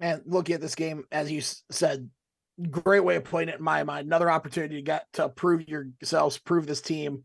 And 0.00 0.22
looking 0.26 0.54
at 0.54 0.60
this 0.60 0.74
game 0.74 1.04
as 1.10 1.32
you 1.32 1.40
said 1.70 2.10
great 2.70 3.04
way 3.04 3.16
of 3.16 3.24
putting 3.24 3.48
it 3.48 3.58
in 3.58 3.64
my 3.64 3.84
mind 3.84 4.06
another 4.06 4.30
opportunity 4.30 4.76
to 4.76 4.82
get 4.82 5.06
to 5.12 5.28
prove 5.28 5.68
yourselves 5.68 6.38
prove 6.38 6.66
this 6.66 6.80
team 6.80 7.24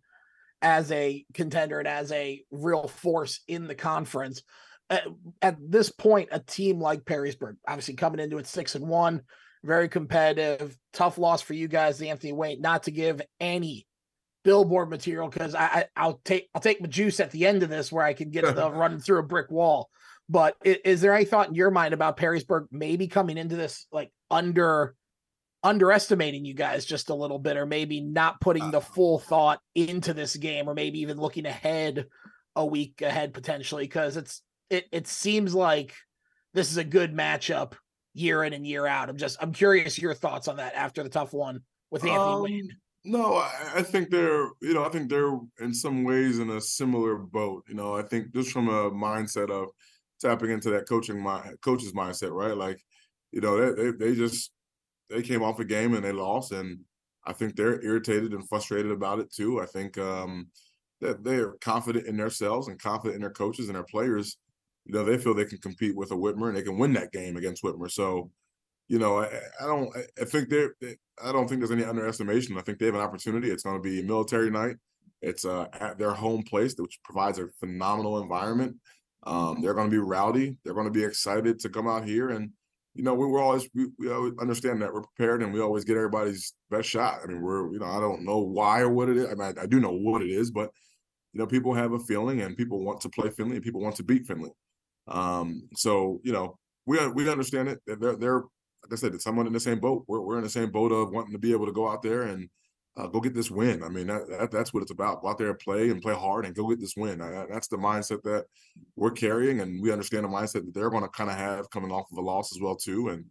as 0.63 0.91
a 0.91 1.25
contender 1.33 1.77
and 1.77 1.87
as 1.87 2.11
a 2.11 2.41
real 2.49 2.87
force 2.87 3.41
in 3.47 3.67
the 3.67 3.75
conference. 3.75 4.41
At, 4.89 5.05
at 5.41 5.57
this 5.59 5.91
point, 5.91 6.29
a 6.31 6.39
team 6.39 6.79
like 6.79 7.03
Perrysburg, 7.03 7.57
obviously 7.67 7.95
coming 7.95 8.19
into 8.19 8.37
it 8.37 8.47
six 8.47 8.75
and 8.75 8.87
one, 8.87 9.21
very 9.63 9.89
competitive, 9.89 10.75
tough 10.93 11.17
loss 11.17 11.41
for 11.41 11.53
you 11.53 11.67
guys, 11.67 11.97
the 11.97 12.09
Anthony 12.09 12.33
Wayne, 12.33 12.61
not 12.61 12.83
to 12.83 12.91
give 12.91 13.21
any 13.39 13.85
billboard 14.43 14.89
material 14.89 15.29
because 15.29 15.55
I, 15.55 15.85
I 15.95 16.07
will 16.07 16.21
take 16.25 16.49
I'll 16.53 16.61
take 16.61 16.81
my 16.81 16.87
juice 16.87 17.19
at 17.19 17.31
the 17.31 17.45
end 17.45 17.63
of 17.63 17.69
this 17.69 17.91
where 17.91 18.05
I 18.05 18.13
can 18.13 18.29
get 18.29 18.45
to 18.45 18.51
the 18.51 18.71
running 18.71 18.99
through 18.99 19.19
a 19.19 19.23
brick 19.23 19.51
wall. 19.51 19.89
But 20.29 20.55
is, 20.63 20.77
is 20.85 21.01
there 21.01 21.13
any 21.13 21.25
thought 21.25 21.49
in 21.49 21.55
your 21.55 21.71
mind 21.71 21.93
about 21.93 22.17
Perrysburg 22.17 22.67
maybe 22.71 23.07
coming 23.07 23.37
into 23.37 23.55
this 23.55 23.87
like 23.91 24.11
under 24.29 24.95
underestimating 25.63 26.45
you 26.45 26.53
guys 26.53 26.85
just 26.85 27.09
a 27.09 27.15
little 27.15 27.39
bit, 27.39 27.57
or 27.57 27.65
maybe 27.65 28.01
not 28.01 28.41
putting 28.41 28.71
the 28.71 28.77
uh. 28.77 28.81
full 28.81 29.19
thought 29.19 29.59
into 29.75 30.13
this 30.13 30.35
game, 30.35 30.67
or 30.67 30.73
maybe 30.73 30.99
even 30.99 31.17
looking 31.17 31.45
ahead 31.45 32.07
a 32.55 32.65
week 32.65 33.01
ahead 33.01 33.33
potentially, 33.33 33.83
because 33.83 34.17
it's 34.17 34.41
it 34.69 34.85
it 34.91 35.07
seems 35.07 35.55
like 35.55 35.93
this 36.53 36.71
is 36.71 36.77
a 36.77 36.83
good 36.83 37.13
matchup 37.13 37.73
year 38.13 38.43
in 38.43 38.53
and 38.53 38.65
year 38.65 38.85
out. 38.85 39.09
I'm 39.09 39.17
just 39.17 39.37
I'm 39.41 39.53
curious 39.53 39.99
your 39.99 40.13
thoughts 40.13 40.47
on 40.47 40.57
that 40.57 40.75
after 40.75 41.03
the 41.03 41.09
tough 41.09 41.33
one 41.33 41.61
with 41.91 42.03
Anthony 42.03 42.33
um, 42.33 42.43
Wayne. 42.43 42.69
No, 43.05 43.35
I, 43.35 43.71
I, 43.75 43.83
think 43.83 44.09
they're 44.09 44.47
you 44.61 44.73
know 44.73 44.85
I 44.85 44.89
think 44.89 45.09
they're 45.09 45.37
in 45.59 45.73
some 45.73 46.03
ways 46.03 46.39
in 46.39 46.49
a 46.49 46.61
similar 46.61 47.17
boat. 47.17 47.63
You 47.67 47.75
know, 47.75 47.95
I 47.95 48.03
think 48.03 48.33
just 48.33 48.51
from 48.51 48.69
a 48.69 48.91
mindset 48.91 49.49
of 49.49 49.69
tapping 50.21 50.51
into 50.51 50.69
that 50.71 50.87
coaching 50.87 51.21
my 51.21 51.41
coach's 51.63 51.93
mindset, 51.93 52.31
right? 52.31 52.55
Like, 52.55 52.79
you 53.31 53.41
know, 53.41 53.73
they 53.73 53.83
they, 53.83 53.91
they 53.91 54.15
just 54.15 54.51
they 55.13 55.21
came 55.21 55.43
off 55.43 55.59
a 55.59 55.65
game 55.65 55.93
and 55.93 56.03
they 56.03 56.11
lost, 56.11 56.51
and 56.51 56.79
I 57.25 57.33
think 57.33 57.55
they're 57.55 57.83
irritated 57.83 58.33
and 58.33 58.47
frustrated 58.47 58.91
about 58.91 59.19
it 59.19 59.31
too. 59.31 59.61
I 59.61 59.65
think 59.65 59.97
um, 59.97 60.47
that 61.01 61.23
they 61.23 61.35
are 61.35 61.57
confident 61.61 62.07
in 62.07 62.17
themselves 62.17 62.67
and 62.67 62.81
confident 62.81 63.15
in 63.15 63.21
their 63.21 63.31
coaches 63.31 63.67
and 63.67 63.75
their 63.75 63.83
players. 63.83 64.37
You 64.85 64.93
know, 64.93 65.05
they 65.05 65.17
feel 65.17 65.33
they 65.33 65.45
can 65.45 65.59
compete 65.59 65.95
with 65.95 66.11
a 66.11 66.15
Whitmer 66.15 66.49
and 66.49 66.57
they 66.57 66.61
can 66.61 66.77
win 66.77 66.93
that 66.93 67.13
game 67.13 67.37
against 67.37 67.63
Whitmer. 67.63 67.89
So, 67.89 68.31
you 68.89 68.99
know, 68.99 69.19
I, 69.19 69.27
I 69.61 69.65
don't. 69.65 69.89
I 70.19 70.25
think 70.25 70.49
they're. 70.49 70.73
I 71.23 71.31
don't 71.31 71.47
think 71.47 71.61
there's 71.61 71.71
any 71.71 71.85
underestimation. 71.85 72.57
I 72.57 72.61
think 72.61 72.79
they 72.79 72.87
have 72.87 72.95
an 72.95 73.01
opportunity. 73.01 73.49
It's 73.49 73.63
going 73.63 73.81
to 73.81 73.89
be 73.89 74.01
military 74.01 74.49
night. 74.49 74.75
It's 75.21 75.45
uh, 75.45 75.67
at 75.73 75.97
their 75.97 76.11
home 76.11 76.43
place, 76.43 76.75
which 76.77 76.99
provides 77.03 77.39
a 77.39 77.47
phenomenal 77.59 78.21
environment. 78.21 78.75
Um, 79.25 79.61
they're 79.61 79.73
going 79.73 79.89
to 79.89 79.95
be 79.95 79.99
rowdy. 79.99 80.57
They're 80.63 80.73
going 80.73 80.87
to 80.87 80.91
be 80.91 81.05
excited 81.05 81.59
to 81.59 81.69
come 81.69 81.87
out 81.87 82.03
here 82.03 82.31
and 82.31 82.51
you 82.95 83.03
know, 83.03 83.13
we 83.13 83.25
were 83.25 83.39
always 83.39 83.67
we, 83.73 83.87
we 83.97 84.11
always 84.11 84.33
understand 84.39 84.81
that 84.81 84.93
we're 84.93 85.01
prepared 85.01 85.41
and 85.41 85.53
we 85.53 85.61
always 85.61 85.83
get 85.83 85.97
everybody's 85.97 86.53
best 86.69 86.87
shot. 86.87 87.19
I 87.23 87.27
mean, 87.27 87.41
we're 87.41 87.71
you 87.71 87.79
know, 87.79 87.85
I 87.85 87.99
don't 87.99 88.23
know 88.23 88.39
why 88.39 88.81
or 88.81 88.89
what 88.89 89.09
it 89.09 89.17
is. 89.17 89.25
I 89.25 89.35
mean, 89.35 89.53
I, 89.57 89.63
I 89.63 89.65
do 89.65 89.79
know 89.79 89.91
what 89.91 90.21
it 90.21 90.29
is, 90.29 90.51
but 90.51 90.69
you 91.33 91.39
know, 91.39 91.47
people 91.47 91.73
have 91.73 91.93
a 91.93 91.99
feeling 91.99 92.41
and 92.41 92.55
people 92.55 92.83
want 92.83 93.01
to 93.01 93.09
play 93.09 93.29
Findlay 93.29 93.55
and 93.55 93.65
people 93.65 93.81
want 93.81 93.95
to 93.95 94.03
beat 94.03 94.27
Findlay. 94.27 94.51
Um, 95.07 95.67
so 95.75 96.21
you 96.23 96.31
know, 96.31 96.57
we 96.85 97.05
we 97.09 97.29
understand 97.29 97.69
it. 97.69 97.79
They're 97.87 98.15
they're 98.15 98.43
like 98.83 98.91
I 98.91 98.95
said, 98.95 99.15
it's 99.15 99.23
someone 99.23 99.47
in 99.47 99.53
the 99.53 99.59
same 99.59 99.79
boat. 99.79 100.05
We're 100.07 100.21
we're 100.21 100.37
in 100.37 100.43
the 100.43 100.49
same 100.49 100.69
boat 100.69 100.91
of 100.91 101.11
wanting 101.11 101.33
to 101.33 101.39
be 101.39 101.51
able 101.51 101.65
to 101.65 101.73
go 101.73 101.89
out 101.89 102.03
there 102.03 102.23
and 102.23 102.49
uh, 102.95 103.07
go 103.07 103.19
get 103.19 103.33
this 103.33 103.49
win. 103.49 103.83
I 103.83 103.89
mean, 103.89 104.07
that, 104.07 104.29
that, 104.29 104.51
that's 104.51 104.73
what 104.73 104.83
it's 104.83 104.91
about. 104.91 105.21
Go 105.21 105.29
out 105.29 105.37
there 105.37 105.49
and 105.49 105.59
play 105.59 105.89
and 105.89 106.01
play 106.01 106.13
hard 106.13 106.45
and 106.45 106.55
go 106.55 106.69
get 106.69 106.79
this 106.79 106.95
win. 106.95 107.19
That's 107.49 107.67
the 107.67 107.77
mindset 107.77 108.21
that 108.23 108.45
we're 108.95 109.11
carrying, 109.11 109.61
and 109.61 109.81
we 109.81 109.91
understand 109.91 110.25
the 110.25 110.29
mindset 110.29 110.65
that 110.65 110.73
they're 110.73 110.91
going 110.91 111.03
to 111.03 111.09
kind 111.09 111.29
of 111.29 111.35
have 111.35 111.69
coming 111.71 111.91
off 111.91 112.11
of 112.11 112.17
a 112.17 112.21
loss 112.21 112.55
as 112.55 112.61
well 112.61 112.75
too. 112.75 113.09
And 113.09 113.25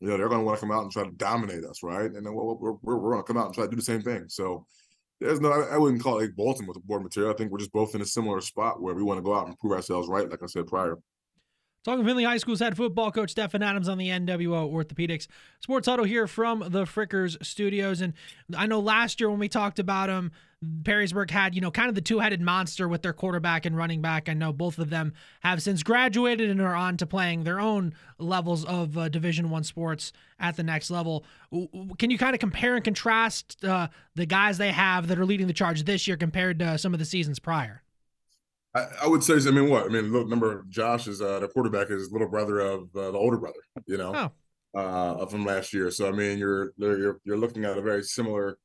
you 0.00 0.08
know, 0.08 0.16
they're 0.16 0.28
going 0.28 0.40
to 0.40 0.44
want 0.44 0.58
to 0.58 0.60
come 0.60 0.72
out 0.72 0.82
and 0.82 0.90
try 0.90 1.04
to 1.04 1.10
dominate 1.12 1.64
us, 1.64 1.82
right? 1.82 2.10
And 2.10 2.26
then 2.26 2.32
we're 2.32 2.54
we're, 2.54 2.72
we're 2.82 3.12
going 3.12 3.22
to 3.22 3.26
come 3.26 3.36
out 3.36 3.46
and 3.46 3.54
try 3.54 3.64
to 3.64 3.70
do 3.70 3.76
the 3.76 3.82
same 3.82 4.02
thing. 4.02 4.24
So 4.28 4.66
there's 5.20 5.40
no, 5.40 5.52
I, 5.52 5.74
I 5.74 5.78
wouldn't 5.78 6.02
call 6.02 6.18
it 6.18 6.22
like 6.22 6.36
Bolton 6.36 6.66
with 6.66 6.74
the 6.74 6.80
board 6.80 7.02
material. 7.02 7.32
I 7.32 7.36
think 7.36 7.52
we're 7.52 7.58
just 7.58 7.72
both 7.72 7.94
in 7.94 8.00
a 8.00 8.06
similar 8.06 8.40
spot 8.40 8.82
where 8.82 8.94
we 8.94 9.02
want 9.02 9.18
to 9.18 9.22
go 9.22 9.34
out 9.34 9.46
and 9.46 9.58
prove 9.58 9.74
ourselves 9.74 10.08
right, 10.08 10.28
like 10.28 10.42
I 10.42 10.46
said 10.46 10.66
prior. 10.66 10.98
Talking 11.84 12.04
Findlay 12.04 12.22
High 12.22 12.36
School's 12.36 12.60
head 12.60 12.76
football 12.76 13.10
coach 13.10 13.30
Stefan 13.30 13.60
Adams 13.60 13.88
on 13.88 13.98
the 13.98 14.08
NWO 14.08 14.72
Orthopedics 14.72 15.26
Sports 15.58 15.88
Huddle 15.88 16.04
here 16.04 16.28
from 16.28 16.60
the 16.60 16.84
Frickers 16.84 17.44
Studios. 17.44 18.00
And 18.00 18.14
I 18.56 18.66
know 18.66 18.78
last 18.78 19.18
year 19.18 19.28
when 19.28 19.40
we 19.40 19.48
talked 19.48 19.80
about 19.80 20.08
him, 20.08 20.30
Perrysburg 20.82 21.30
had, 21.30 21.56
you 21.56 21.60
know, 21.60 21.72
kind 21.72 21.88
of 21.88 21.96
the 21.96 22.00
two-headed 22.00 22.40
monster 22.40 22.86
with 22.86 23.02
their 23.02 23.12
quarterback 23.12 23.66
and 23.66 23.76
running 23.76 24.00
back. 24.00 24.28
I 24.28 24.34
know 24.34 24.52
both 24.52 24.78
of 24.78 24.90
them 24.90 25.12
have 25.40 25.60
since 25.60 25.82
graduated 25.82 26.50
and 26.50 26.60
are 26.60 26.76
on 26.76 26.96
to 26.98 27.06
playing 27.06 27.42
their 27.42 27.58
own 27.58 27.94
levels 28.16 28.64
of 28.64 28.96
uh, 28.96 29.08
Division 29.08 29.50
One 29.50 29.64
sports 29.64 30.12
at 30.38 30.54
the 30.54 30.62
next 30.62 30.88
level. 30.88 31.24
Can 31.98 32.10
you 32.10 32.18
kind 32.18 32.32
of 32.34 32.38
compare 32.38 32.76
and 32.76 32.84
contrast 32.84 33.64
uh, 33.64 33.88
the 34.14 34.24
guys 34.24 34.56
they 34.56 34.70
have 34.70 35.08
that 35.08 35.18
are 35.18 35.26
leading 35.26 35.48
the 35.48 35.52
charge 35.52 35.82
this 35.82 36.06
year 36.06 36.16
compared 36.16 36.60
to 36.60 36.78
some 36.78 36.92
of 36.92 37.00
the 37.00 37.04
seasons 37.04 37.40
prior? 37.40 37.82
I, 38.74 38.86
I, 39.02 39.06
would 39.06 39.22
say, 39.22 39.34
I 39.34 39.50
mean, 39.50 39.68
what? 39.68 39.84
I 39.84 39.88
mean, 39.88 40.12
look, 40.12 40.24
remember 40.24 40.64
Josh 40.68 41.06
is 41.06 41.20
uh, 41.20 41.40
the 41.40 41.48
quarterback 41.48 41.90
is 41.90 42.10
little 42.10 42.28
brother 42.28 42.60
of 42.60 42.82
uh, 42.96 43.10
the 43.10 43.18
older 43.18 43.36
brother, 43.36 43.60
you 43.86 43.98
know, 43.98 44.30
oh. 44.74 44.80
uh, 44.80 45.26
from 45.26 45.44
last 45.44 45.74
year. 45.74 45.90
So 45.90 46.08
I 46.08 46.12
mean, 46.12 46.38
you're 46.38 46.72
you're 46.76 47.20
you're 47.24 47.36
looking 47.36 47.64
at 47.64 47.76
a 47.76 47.82
very 47.82 48.02
similar, 48.02 48.58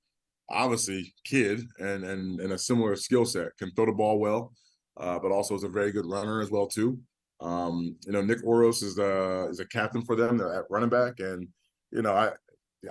obviously, 0.49 1.13
kid 1.25 1.61
and 1.79 2.03
and 2.03 2.39
and 2.39 2.53
a 2.53 2.57
similar 2.57 2.95
skill 2.95 3.25
set. 3.25 3.57
Can 3.57 3.71
throw 3.71 3.85
the 3.85 3.91
ball 3.91 4.19
well, 4.19 4.53
uh, 4.97 5.19
but 5.19 5.31
also 5.31 5.55
is 5.55 5.63
a 5.63 5.69
very 5.69 5.91
good 5.91 6.05
runner 6.05 6.41
as 6.41 6.51
well 6.51 6.67
too. 6.67 6.99
Um, 7.39 7.95
you 8.05 8.13
know, 8.13 8.21
Nick 8.21 8.43
Oros 8.45 8.81
is 8.81 8.95
the 8.95 9.47
is 9.51 9.59
a 9.59 9.65
captain 9.65 10.03
for 10.03 10.15
them 10.15 10.39
at 10.39 10.63
running 10.69 10.89
back, 10.89 11.19
and 11.19 11.47
you 11.91 12.01
know, 12.01 12.13
I 12.13 12.31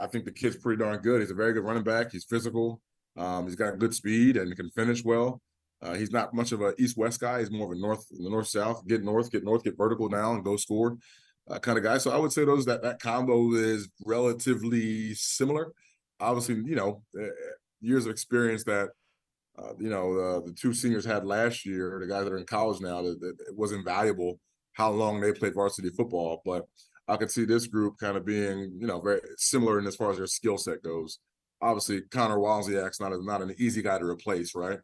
I 0.01 0.07
think 0.07 0.27
the 0.27 0.33
kid's 0.33 0.57
pretty 0.57 0.83
darn 0.83 1.01
good. 1.01 1.21
He's 1.21 1.31
a 1.31 1.35
very 1.35 1.53
good 1.53 1.65
running 1.65 1.83
back. 1.83 2.13
He's 2.13 2.25
physical. 2.25 2.81
Um, 3.17 3.47
he's 3.47 3.57
got 3.57 3.79
good 3.79 3.95
speed 3.95 4.37
and 4.37 4.55
can 4.55 4.71
finish 4.71 5.03
well. 5.03 5.41
Uh, 5.83 5.95
he's 5.95 6.11
not 6.11 6.33
much 6.35 6.53
of 6.53 6.63
a 6.63 6.75
east-west 6.79 7.21
guy. 7.21 7.41
He's 7.41 7.51
more 7.51 7.67
of 7.71 7.79
a 7.79 7.81
north, 7.81 8.07
north-south, 8.11 8.87
get 8.87 9.05
north, 9.05 9.31
get 9.31 9.45
north, 9.45 9.63
get 9.63 9.77
vertical 9.77 10.09
now, 10.09 10.33
and 10.33 10.45
go 10.45 10.57
score 10.57 10.97
uh, 11.51 11.59
kind 11.59 11.79
of 11.79 11.85
guy. 11.85 11.99
So 11.99 12.11
I 12.11 12.19
would 12.19 12.33
say 12.33 12.45
those 12.45 12.65
that 12.67 12.83
that 12.83 13.01
combo 13.01 13.53
is 13.53 13.89
relatively 14.05 15.15
similar. 15.15 15.73
Obviously, 16.19 16.57
you 16.65 16.77
know, 16.77 17.03
uh, 17.21 17.27
years 17.81 18.07
of 18.07 18.13
experience 18.13 18.65
that 18.65 18.89
uh, 19.59 19.73
you 19.79 19.91
know 19.91 20.41
the 20.41 20.53
two 20.53 20.73
seniors 20.73 21.05
had 21.05 21.27
last 21.27 21.67
year, 21.67 21.99
the 22.01 22.07
guys 22.07 22.25
that 22.25 22.33
are 22.33 22.39
in 22.39 22.47
college 22.47 22.81
now, 22.81 23.03
that, 23.03 23.21
that 23.21 23.37
it 23.49 23.57
was 23.57 23.73
invaluable 23.73 24.39
how 24.73 24.91
long 24.91 25.21
they 25.21 25.33
played 25.33 25.55
varsity 25.55 25.91
football. 25.91 26.43
But 26.45 26.65
I 27.09 27.17
could 27.17 27.31
see 27.31 27.45
this 27.45 27.67
group 27.67 27.99
kind 27.99 28.17
of 28.17 28.25
being, 28.25 28.73
you 28.79 28.87
know, 28.87 29.01
very 29.01 29.21
similar 29.37 29.79
in 29.79 29.87
as 29.87 29.97
far 29.97 30.11
as 30.11 30.17
their 30.17 30.27
skill 30.27 30.59
set 30.59 30.83
goes. 30.83 31.19
Obviously, 31.63 32.03
Connor 32.11 32.37
Wozniak's 32.37 33.01
not 33.01 33.13
a, 33.13 33.25
not 33.25 33.43
an 33.43 33.55
easy 33.59 33.81
guy 33.81 33.99
to 33.99 34.05
replace, 34.05 34.55
right? 34.55 34.79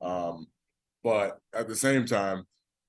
Um, 0.00 0.46
but 1.02 1.38
at 1.54 1.68
the 1.68 1.76
same 1.76 2.06
time, 2.06 2.44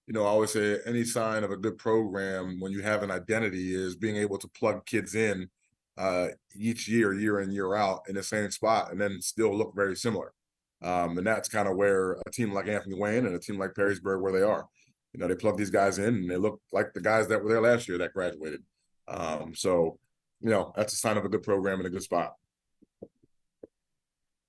you 0.07 0.14
know, 0.14 0.23
I 0.23 0.30
always 0.30 0.52
say 0.52 0.80
any 0.86 1.03
sign 1.03 1.44
of 1.44 1.52
a 1.52 1.57
good 1.57 1.77
program 1.77 2.60
when 2.60 2.72
you 2.72 2.81
have 2.81 3.03
an 3.03 3.11
identity 3.11 3.76
is 3.76 3.95
being 3.95 4.18
able 4.18 4.40
to 4.40 4.48
plug 4.48 4.86
kids 4.86 5.14
in 5.14 5.49
uh, 5.98 6.30
each 6.56 6.88
year, 6.88 7.14
year 7.14 7.41
in, 7.41 7.52
year 7.52 7.76
out 7.76 8.02
in 8.10 8.15
the 8.15 8.23
same 8.23 8.49
spot 8.49 8.91
and 8.91 8.99
then 8.99 9.22
still 9.22 9.56
look 9.56 9.73
very 9.76 9.95
similar. 9.95 10.34
Um, 10.81 11.18
and 11.18 11.27
that's 11.27 11.49
kind 11.49 11.68
of 11.68 11.76
where 11.76 12.14
a 12.26 12.31
team 12.31 12.53
like 12.53 12.68
Anthony 12.68 12.95
Wayne 12.98 13.26
and 13.26 13.36
a 13.36 13.40
team 13.40 13.60
like 13.60 13.73
Perrysburg, 13.73 14.22
where 14.22 14.31
they 14.31 14.41
are. 14.41 14.65
You 15.14 15.19
know, 15.19 15.27
they 15.27 15.36
plug 15.36 15.57
these 15.57 15.69
guys 15.69 15.99
in 15.99 16.15
and 16.15 16.31
they 16.31 16.38
look 16.38 16.61
like 16.72 16.94
the 16.94 17.02
guys 17.02 17.27
that 17.27 17.44
were 17.44 17.49
there 17.49 17.61
last 17.61 17.88
year 17.88 17.98
that 17.98 18.14
graduated. 18.14 18.64
Um, 19.07 19.53
so, 19.53 19.99
you 20.41 20.49
know, 20.49 20.72
that's 20.76 20.94
a 20.94 20.98
sign 20.98 21.18
of 21.18 21.26
a 21.26 21.30
good 21.30 21.44
program 21.44 21.80
in 21.81 21.86
a 21.86 21.90
good 21.90 22.03
spot. 22.03 22.34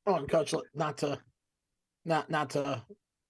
Oh, 0.07 0.15
and 0.15 0.29
coach, 0.29 0.55
not 0.75 0.99
to 0.99 1.19
not 2.05 2.31
not 2.31 2.51
to 2.51 2.83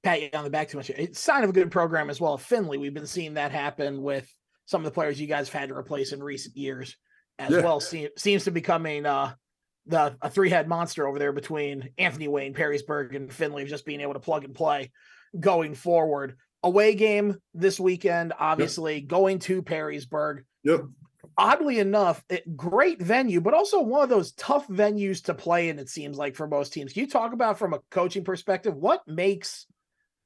pat 0.02 0.22
you 0.22 0.30
on 0.34 0.44
the 0.44 0.50
back 0.50 0.68
too 0.68 0.78
much. 0.78 0.90
It's 0.90 1.20
sign 1.20 1.44
of 1.44 1.50
a 1.50 1.52
good 1.52 1.70
program 1.70 2.10
as 2.10 2.20
well. 2.20 2.38
Findlay, 2.38 2.78
we've 2.78 2.94
been 2.94 3.06
seeing 3.06 3.34
that 3.34 3.52
happen 3.52 4.02
with 4.02 4.32
some 4.66 4.80
of 4.80 4.84
the 4.84 4.90
players 4.90 5.20
you 5.20 5.26
guys 5.26 5.48
have 5.48 5.60
had 5.60 5.68
to 5.70 5.76
replace 5.76 6.12
in 6.12 6.22
recent 6.22 6.56
years 6.56 6.96
as 7.38 7.50
yeah. 7.50 7.60
well. 7.60 7.80
Se- 7.80 8.10
seems 8.16 8.44
to 8.44 8.50
be 8.50 8.60
becoming 8.60 9.06
uh, 9.06 9.34
the 9.86 10.16
a 10.22 10.30
three 10.30 10.50
head 10.50 10.68
monster 10.68 11.06
over 11.06 11.18
there 11.18 11.32
between 11.32 11.90
Anthony 11.98 12.28
Wayne, 12.28 12.54
Perrysburg, 12.54 13.16
and 13.16 13.32
Findlay, 13.32 13.64
just 13.66 13.84
being 13.84 14.00
able 14.00 14.14
to 14.14 14.20
plug 14.20 14.44
and 14.44 14.54
play 14.54 14.90
going 15.38 15.74
forward. 15.74 16.36
Away 16.62 16.94
game 16.94 17.38
this 17.54 17.80
weekend, 17.80 18.34
obviously 18.38 18.96
yep. 18.98 19.08
going 19.08 19.38
to 19.40 19.62
Perrysburg. 19.62 20.42
Yep. 20.62 20.82
Oddly 21.40 21.78
enough, 21.78 22.22
it, 22.28 22.54
great 22.54 23.00
venue, 23.00 23.40
but 23.40 23.54
also 23.54 23.80
one 23.80 24.02
of 24.02 24.10
those 24.10 24.32
tough 24.32 24.68
venues 24.68 25.24
to 25.24 25.32
play 25.32 25.70
in. 25.70 25.78
It 25.78 25.88
seems 25.88 26.18
like 26.18 26.36
for 26.36 26.46
most 26.46 26.70
teams. 26.70 26.92
Can 26.92 27.00
you 27.00 27.08
talk 27.08 27.32
about 27.32 27.58
from 27.58 27.72
a 27.72 27.78
coaching 27.90 28.24
perspective 28.24 28.76
what 28.76 29.08
makes 29.08 29.66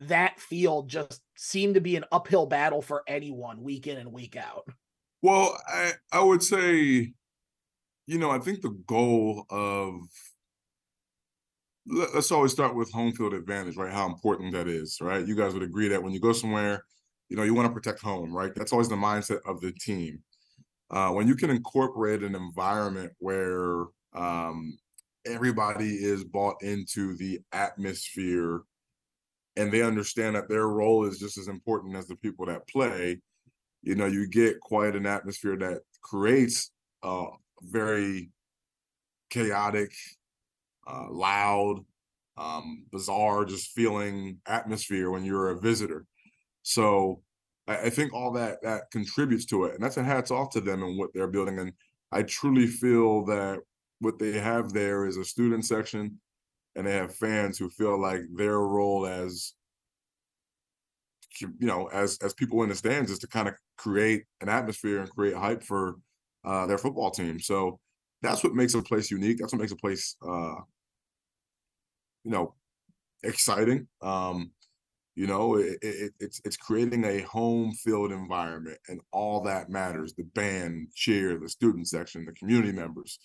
that 0.01 0.41
field 0.41 0.89
just 0.89 1.23
seem 1.37 1.75
to 1.75 1.81
be 1.81 1.95
an 1.95 2.05
uphill 2.11 2.47
battle 2.47 2.83
for 2.83 3.05
anyone 3.07 3.63
week 3.63 3.87
in 3.87 3.97
and 3.97 4.13
week 4.13 4.35
out? 4.35 4.67
Well, 5.23 5.57
I 5.69 5.93
I 6.11 6.21
would 6.21 6.43
say, 6.43 7.13
you 8.09 8.19
know, 8.19 8.33
I 8.33 8.41
think 8.41 8.63
the 8.63 8.77
goal 8.85 9.47
of 9.51 10.01
let's 11.87 12.33
always 12.33 12.51
start 12.51 12.75
with 12.75 12.91
home 12.91 13.13
field 13.13 13.35
advantage, 13.35 13.77
right? 13.77 13.93
How 13.93 14.07
important 14.07 14.53
that 14.55 14.67
is, 14.67 14.99
right? 15.01 15.25
You 15.25 15.37
guys 15.37 15.55
would 15.55 15.63
agree 15.63 15.87
that 15.87 16.03
when 16.03 16.13
you 16.13 16.19
go 16.19 16.33
somewhere, 16.33 16.85
you 17.29 17.37
know, 17.37 17.45
you 17.45 17.55
want 17.55 17.69
to 17.69 17.73
protect 17.73 18.01
home, 18.03 18.37
right? 18.37 18.53
That's 18.53 18.73
always 18.73 18.89
the 18.89 18.97
mindset 18.97 19.39
of 19.47 19.61
the 19.61 19.71
team. 19.71 20.19
Uh, 20.91 21.11
when 21.11 21.27
you 21.27 21.35
can 21.35 21.51
incorporate 21.51 22.23
an 22.23 22.35
environment 22.35 23.13
where 23.19 23.85
um, 24.15 24.77
everybody 25.27 25.95
is 25.95 26.25
bought 26.25 26.63
into 26.63 27.17
the 27.17 27.41
atmosphere 27.53 28.63
and 29.57 29.73
they 29.73 29.83
understand 29.83 30.37
that 30.37 30.49
their 30.49 30.69
role 30.69 31.05
is 31.05 31.19
just 31.19 31.39
as 31.39 31.49
important 31.49 31.97
as 31.97 32.07
the 32.07 32.17
people 32.17 32.47
that 32.47 32.67
play, 32.69 33.21
you 33.83 33.95
know, 33.95 34.07
you 34.07 34.29
get 34.29 34.61
quite 34.61 34.97
an 34.97 35.07
atmosphere 35.07 35.57
that 35.57 35.81
creates 36.03 36.71
a 37.03 37.27
very 37.63 38.31
chaotic, 39.31 39.93
uh, 40.87 41.07
loud, 41.11 41.81
um, 42.37 42.85
bizarre, 42.91 43.45
just 43.45 43.73
feeling 43.73 44.39
atmosphere 44.47 45.11
when 45.11 45.25
you're 45.25 45.51
a 45.51 45.61
visitor. 45.61 46.05
So 46.63 47.23
I, 47.67 47.77
I 47.87 47.91
think 47.91 48.13
all 48.13 48.33
that 48.33 48.63
that 48.63 48.91
contributes 48.91 49.45
to 49.47 49.65
it, 49.65 49.75
and 49.75 49.83
that's 49.83 49.97
a 49.97 50.03
hats 50.05 50.31
off 50.31 50.51
to 50.51 50.61
them 50.61 50.83
and 50.83 50.99
what 50.99 51.11
they're 51.15 51.29
building. 51.29 51.59
And 51.59 51.73
I 52.13 52.23
truly 52.23 52.67
feel 52.67 53.25
that 53.27 53.61
what 54.01 54.19
they 54.19 54.33
have 54.33 54.73
there 54.73 55.07
is 55.07 55.17
a 55.17 55.25
student 55.25 55.65
section, 55.65 56.21
and 56.77 56.87
they 56.87 56.95
have 56.95 57.15
fans 57.15 57.59
who 57.59 57.71
feel 57.71 58.01
like 58.01 58.23
their 58.35 58.59
role 58.59 59.07
as 59.07 59.55
you 61.41 61.53
know 61.61 61.87
as 61.93 62.19
as 62.23 62.33
people 62.35 62.63
in 62.63 62.69
the 62.69 62.75
stands 62.75 63.11
is 63.11 63.19
to 63.19 63.27
kind 63.27 63.49
of 63.49 63.55
create 63.77 64.25
an 64.41 64.49
atmosphere 64.49 65.01
and 65.01 65.11
create 65.11 65.37
hype 65.37 65.63
for 65.63 65.97
uh, 66.45 66.67
their 66.67 66.79
football 66.79 67.11
team. 67.11 67.41
So 67.41 67.81
that's 68.23 68.45
what 68.45 68.55
makes 68.55 68.75
a 68.75 68.83
place 68.83 69.11
unique. 69.11 69.39
That's 69.39 69.53
what 69.53 69.61
makes 69.61 69.73
a 69.73 69.77
place, 69.77 70.17
uh, 70.27 70.55
you 72.25 72.31
know, 72.31 72.55
exciting. 73.23 73.87
Um, 74.01 74.51
you 75.15 75.27
know, 75.27 75.57
it, 75.57 75.79
it, 75.81 76.13
it's 76.19 76.41
it's 76.45 76.57
creating 76.57 77.05
a 77.05 77.21
home 77.23 77.73
field 77.73 78.11
environment, 78.11 78.79
and 78.89 79.01
all 79.13 79.43
that 79.43 79.71
matters: 79.71 80.15
the 80.15 80.25
band, 80.25 80.89
cheer, 80.95 81.39
the 81.39 81.49
student 81.49 81.89
section, 81.89 82.25
the 82.25 82.33
community 82.33 82.73
members. 82.73 83.19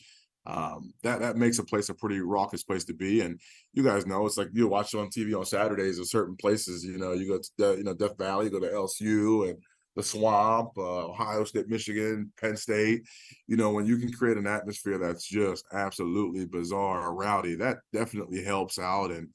Um, 0.45 0.93
that 1.03 1.19
that 1.19 1.35
makes 1.35 1.59
a 1.59 1.63
place 1.63 1.89
a 1.89 1.93
pretty 1.93 2.19
raucous 2.19 2.63
place 2.63 2.85
to 2.85 2.93
be. 2.93 3.21
And 3.21 3.39
you 3.73 3.83
guys 3.83 4.05
know 4.05 4.25
it's 4.25 4.37
like 4.37 4.49
you 4.53 4.67
watch 4.67 4.93
it 4.93 4.99
on 4.99 5.09
TV 5.09 5.37
on 5.37 5.45
Saturdays 5.45 5.97
in 5.97 6.05
certain 6.05 6.35
places. 6.35 6.83
You 6.83 6.97
know, 6.97 7.13
you 7.13 7.27
go 7.27 7.39
to 7.57 7.77
you 7.77 7.83
know 7.83 7.95
Death 7.95 8.17
Valley, 8.17 8.45
you 8.45 8.51
go 8.51 8.59
to 8.59 8.67
LSU, 8.67 9.49
and 9.49 9.57
the 9.95 10.03
swamp, 10.03 10.69
uh, 10.77 11.07
Ohio 11.07 11.43
State, 11.43 11.69
Michigan, 11.69 12.31
Penn 12.39 12.55
State. 12.55 13.01
You 13.47 13.57
know, 13.57 13.71
when 13.71 13.85
you 13.85 13.97
can 13.97 14.11
create 14.11 14.37
an 14.37 14.47
atmosphere 14.47 14.97
that's 14.97 15.27
just 15.27 15.65
absolutely 15.73 16.45
bizarre 16.45 17.01
or 17.01 17.15
rowdy, 17.15 17.55
that 17.55 17.77
definitely 17.93 18.43
helps 18.43 18.77
out 18.79 19.11
and 19.11 19.29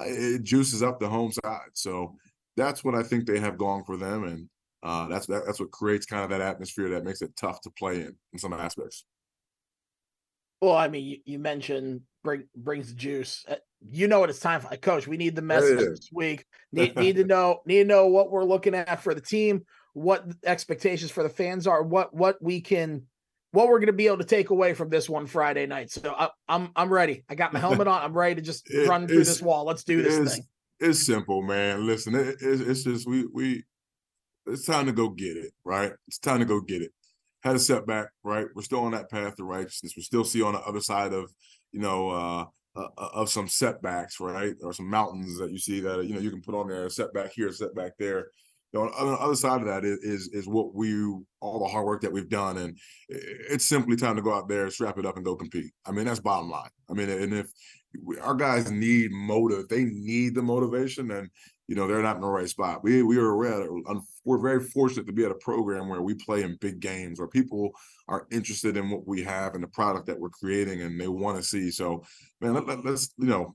it 0.00 0.42
juices 0.42 0.82
up 0.82 1.00
the 1.00 1.08
home 1.08 1.32
side. 1.32 1.70
So 1.74 2.14
that's 2.56 2.84
what 2.84 2.94
I 2.94 3.02
think 3.02 3.26
they 3.26 3.38
have 3.38 3.58
going 3.58 3.84
for 3.84 3.96
them, 3.96 4.24
and 4.24 4.48
uh, 4.82 5.08
that's 5.08 5.26
that, 5.26 5.44
that's 5.46 5.60
what 5.60 5.70
creates 5.70 6.06
kind 6.06 6.24
of 6.24 6.30
that 6.30 6.40
atmosphere 6.40 6.90
that 6.90 7.04
makes 7.04 7.22
it 7.22 7.36
tough 7.36 7.60
to 7.62 7.70
play 7.70 7.96
in 7.96 8.16
in 8.32 8.38
some 8.38 8.52
aspects. 8.52 9.04
Well, 10.60 10.76
I 10.76 10.88
mean, 10.88 11.04
you, 11.04 11.18
you 11.24 11.38
mentioned 11.38 12.00
bring 12.24 12.44
brings 12.56 12.88
the 12.88 12.94
juice. 12.94 13.44
Uh, 13.48 13.56
you 13.80 14.08
know 14.08 14.18
what 14.20 14.30
it's 14.30 14.40
time 14.40 14.60
for, 14.60 14.76
coach. 14.76 15.06
We 15.06 15.16
need 15.16 15.36
the 15.36 15.42
message 15.42 15.78
this 15.78 16.10
week. 16.12 16.44
Need, 16.72 16.96
need 16.96 17.16
to 17.16 17.24
know 17.24 17.62
need 17.64 17.78
to 17.78 17.84
know 17.86 18.08
what 18.08 18.30
we're 18.30 18.44
looking 18.44 18.74
at 18.74 19.02
for 19.02 19.14
the 19.14 19.22
team 19.22 19.64
what 19.98 20.24
expectations 20.44 21.10
for 21.10 21.22
the 21.22 21.28
fans 21.28 21.66
are, 21.66 21.82
what 21.82 22.14
what 22.14 22.40
we 22.40 22.60
can 22.60 23.02
what 23.52 23.68
we're 23.68 23.78
going 23.78 23.86
to 23.86 23.92
be 23.92 24.06
able 24.06 24.18
to 24.18 24.24
take 24.24 24.50
away 24.50 24.74
from 24.74 24.90
this 24.90 25.08
one 25.08 25.26
Friday 25.26 25.66
night. 25.66 25.90
So 25.90 26.14
I, 26.16 26.24
am 26.24 26.30
I'm, 26.48 26.70
I'm 26.76 26.92
ready. 26.92 27.24
I 27.28 27.34
got 27.34 27.52
my 27.52 27.58
helmet 27.58 27.88
on. 27.88 28.02
I'm 28.02 28.12
ready 28.12 28.36
to 28.36 28.42
just 28.42 28.70
it, 28.70 28.88
run 28.88 29.06
through 29.06 29.24
this 29.24 29.40
wall. 29.40 29.64
Let's 29.64 29.84
do 29.84 30.02
this 30.02 30.16
it's, 30.16 30.34
thing. 30.34 30.44
It's 30.80 31.06
simple, 31.06 31.42
man. 31.42 31.86
Listen, 31.86 32.14
it, 32.14 32.36
it's 32.40 32.84
just 32.84 33.08
we 33.08 33.26
we 33.32 33.64
it's 34.46 34.64
time 34.64 34.86
to 34.86 34.92
go 34.92 35.08
get 35.08 35.36
it, 35.36 35.52
right? 35.64 35.92
It's 36.06 36.18
time 36.18 36.40
to 36.40 36.44
go 36.44 36.60
get 36.60 36.82
it. 36.82 36.92
Had 37.42 37.56
a 37.56 37.58
setback, 37.58 38.08
right? 38.22 38.46
We're 38.54 38.62
still 38.62 38.80
on 38.80 38.92
that 38.92 39.10
path 39.10 39.36
to 39.36 39.44
righteousness. 39.44 39.94
We 39.96 40.02
still 40.02 40.24
see 40.24 40.42
on 40.42 40.54
the 40.54 40.60
other 40.60 40.80
side 40.80 41.12
of 41.12 41.32
you 41.72 41.80
know 41.80 42.10
uh, 42.10 42.44
uh, 42.76 42.88
uh 42.98 43.08
of 43.14 43.30
some 43.30 43.48
setbacks, 43.48 44.20
right? 44.20 44.54
Or 44.62 44.72
some 44.72 44.90
mountains 44.90 45.38
that 45.38 45.50
you 45.50 45.58
see 45.58 45.80
that 45.80 46.04
you 46.04 46.14
know 46.14 46.20
you 46.20 46.30
can 46.30 46.42
put 46.42 46.54
on 46.54 46.68
there 46.68 46.86
a 46.86 46.90
setback 46.90 47.32
here, 47.32 47.48
a 47.48 47.52
setback 47.52 47.92
there 47.98 48.28
you 48.72 48.80
know, 48.80 48.86
on 48.90 49.06
the 49.06 49.18
other 49.18 49.34
side 49.34 49.60
of 49.60 49.66
that 49.66 49.84
is, 49.84 49.98
is, 50.00 50.28
is 50.28 50.46
what 50.46 50.74
we 50.74 50.92
all 51.40 51.58
the 51.58 51.68
hard 51.68 51.86
work 51.86 52.02
that 52.02 52.12
we've 52.12 52.28
done, 52.28 52.58
and 52.58 52.76
it's 53.08 53.66
simply 53.66 53.96
time 53.96 54.16
to 54.16 54.22
go 54.22 54.34
out 54.34 54.48
there, 54.48 54.68
strap 54.70 54.98
it 54.98 55.06
up, 55.06 55.16
and 55.16 55.24
go 55.24 55.36
compete. 55.36 55.72
I 55.86 55.92
mean, 55.92 56.04
that's 56.04 56.20
bottom 56.20 56.50
line. 56.50 56.70
I 56.90 56.92
mean, 56.92 57.08
and 57.08 57.32
if 57.32 57.50
our 58.20 58.34
guys 58.34 58.70
need 58.70 59.10
motive, 59.10 59.68
they 59.68 59.84
need 59.84 60.34
the 60.34 60.42
motivation, 60.42 61.10
and 61.12 61.30
you 61.66 61.76
know 61.76 61.86
they're 61.86 62.02
not 62.02 62.16
in 62.16 62.22
the 62.22 62.28
right 62.28 62.48
spot. 62.48 62.84
We 62.84 63.02
we 63.02 63.16
are 63.16 63.36
we're 64.24 64.38
very 64.38 64.62
fortunate 64.62 65.06
to 65.06 65.12
be 65.12 65.24
at 65.24 65.30
a 65.30 65.36
program 65.36 65.88
where 65.88 66.02
we 66.02 66.14
play 66.14 66.42
in 66.42 66.58
big 66.60 66.80
games, 66.80 67.18
where 67.18 67.28
people 67.28 67.70
are 68.08 68.26
interested 68.30 68.76
in 68.76 68.90
what 68.90 69.06
we 69.06 69.22
have 69.22 69.54
and 69.54 69.62
the 69.62 69.68
product 69.68 70.06
that 70.06 70.20
we're 70.20 70.28
creating, 70.28 70.82
and 70.82 71.00
they 71.00 71.08
want 71.08 71.38
to 71.38 71.42
see. 71.42 71.70
So, 71.70 72.04
man, 72.42 72.52
let, 72.52 72.66
let, 72.66 72.84
let's 72.84 73.14
you 73.16 73.26
know 73.28 73.54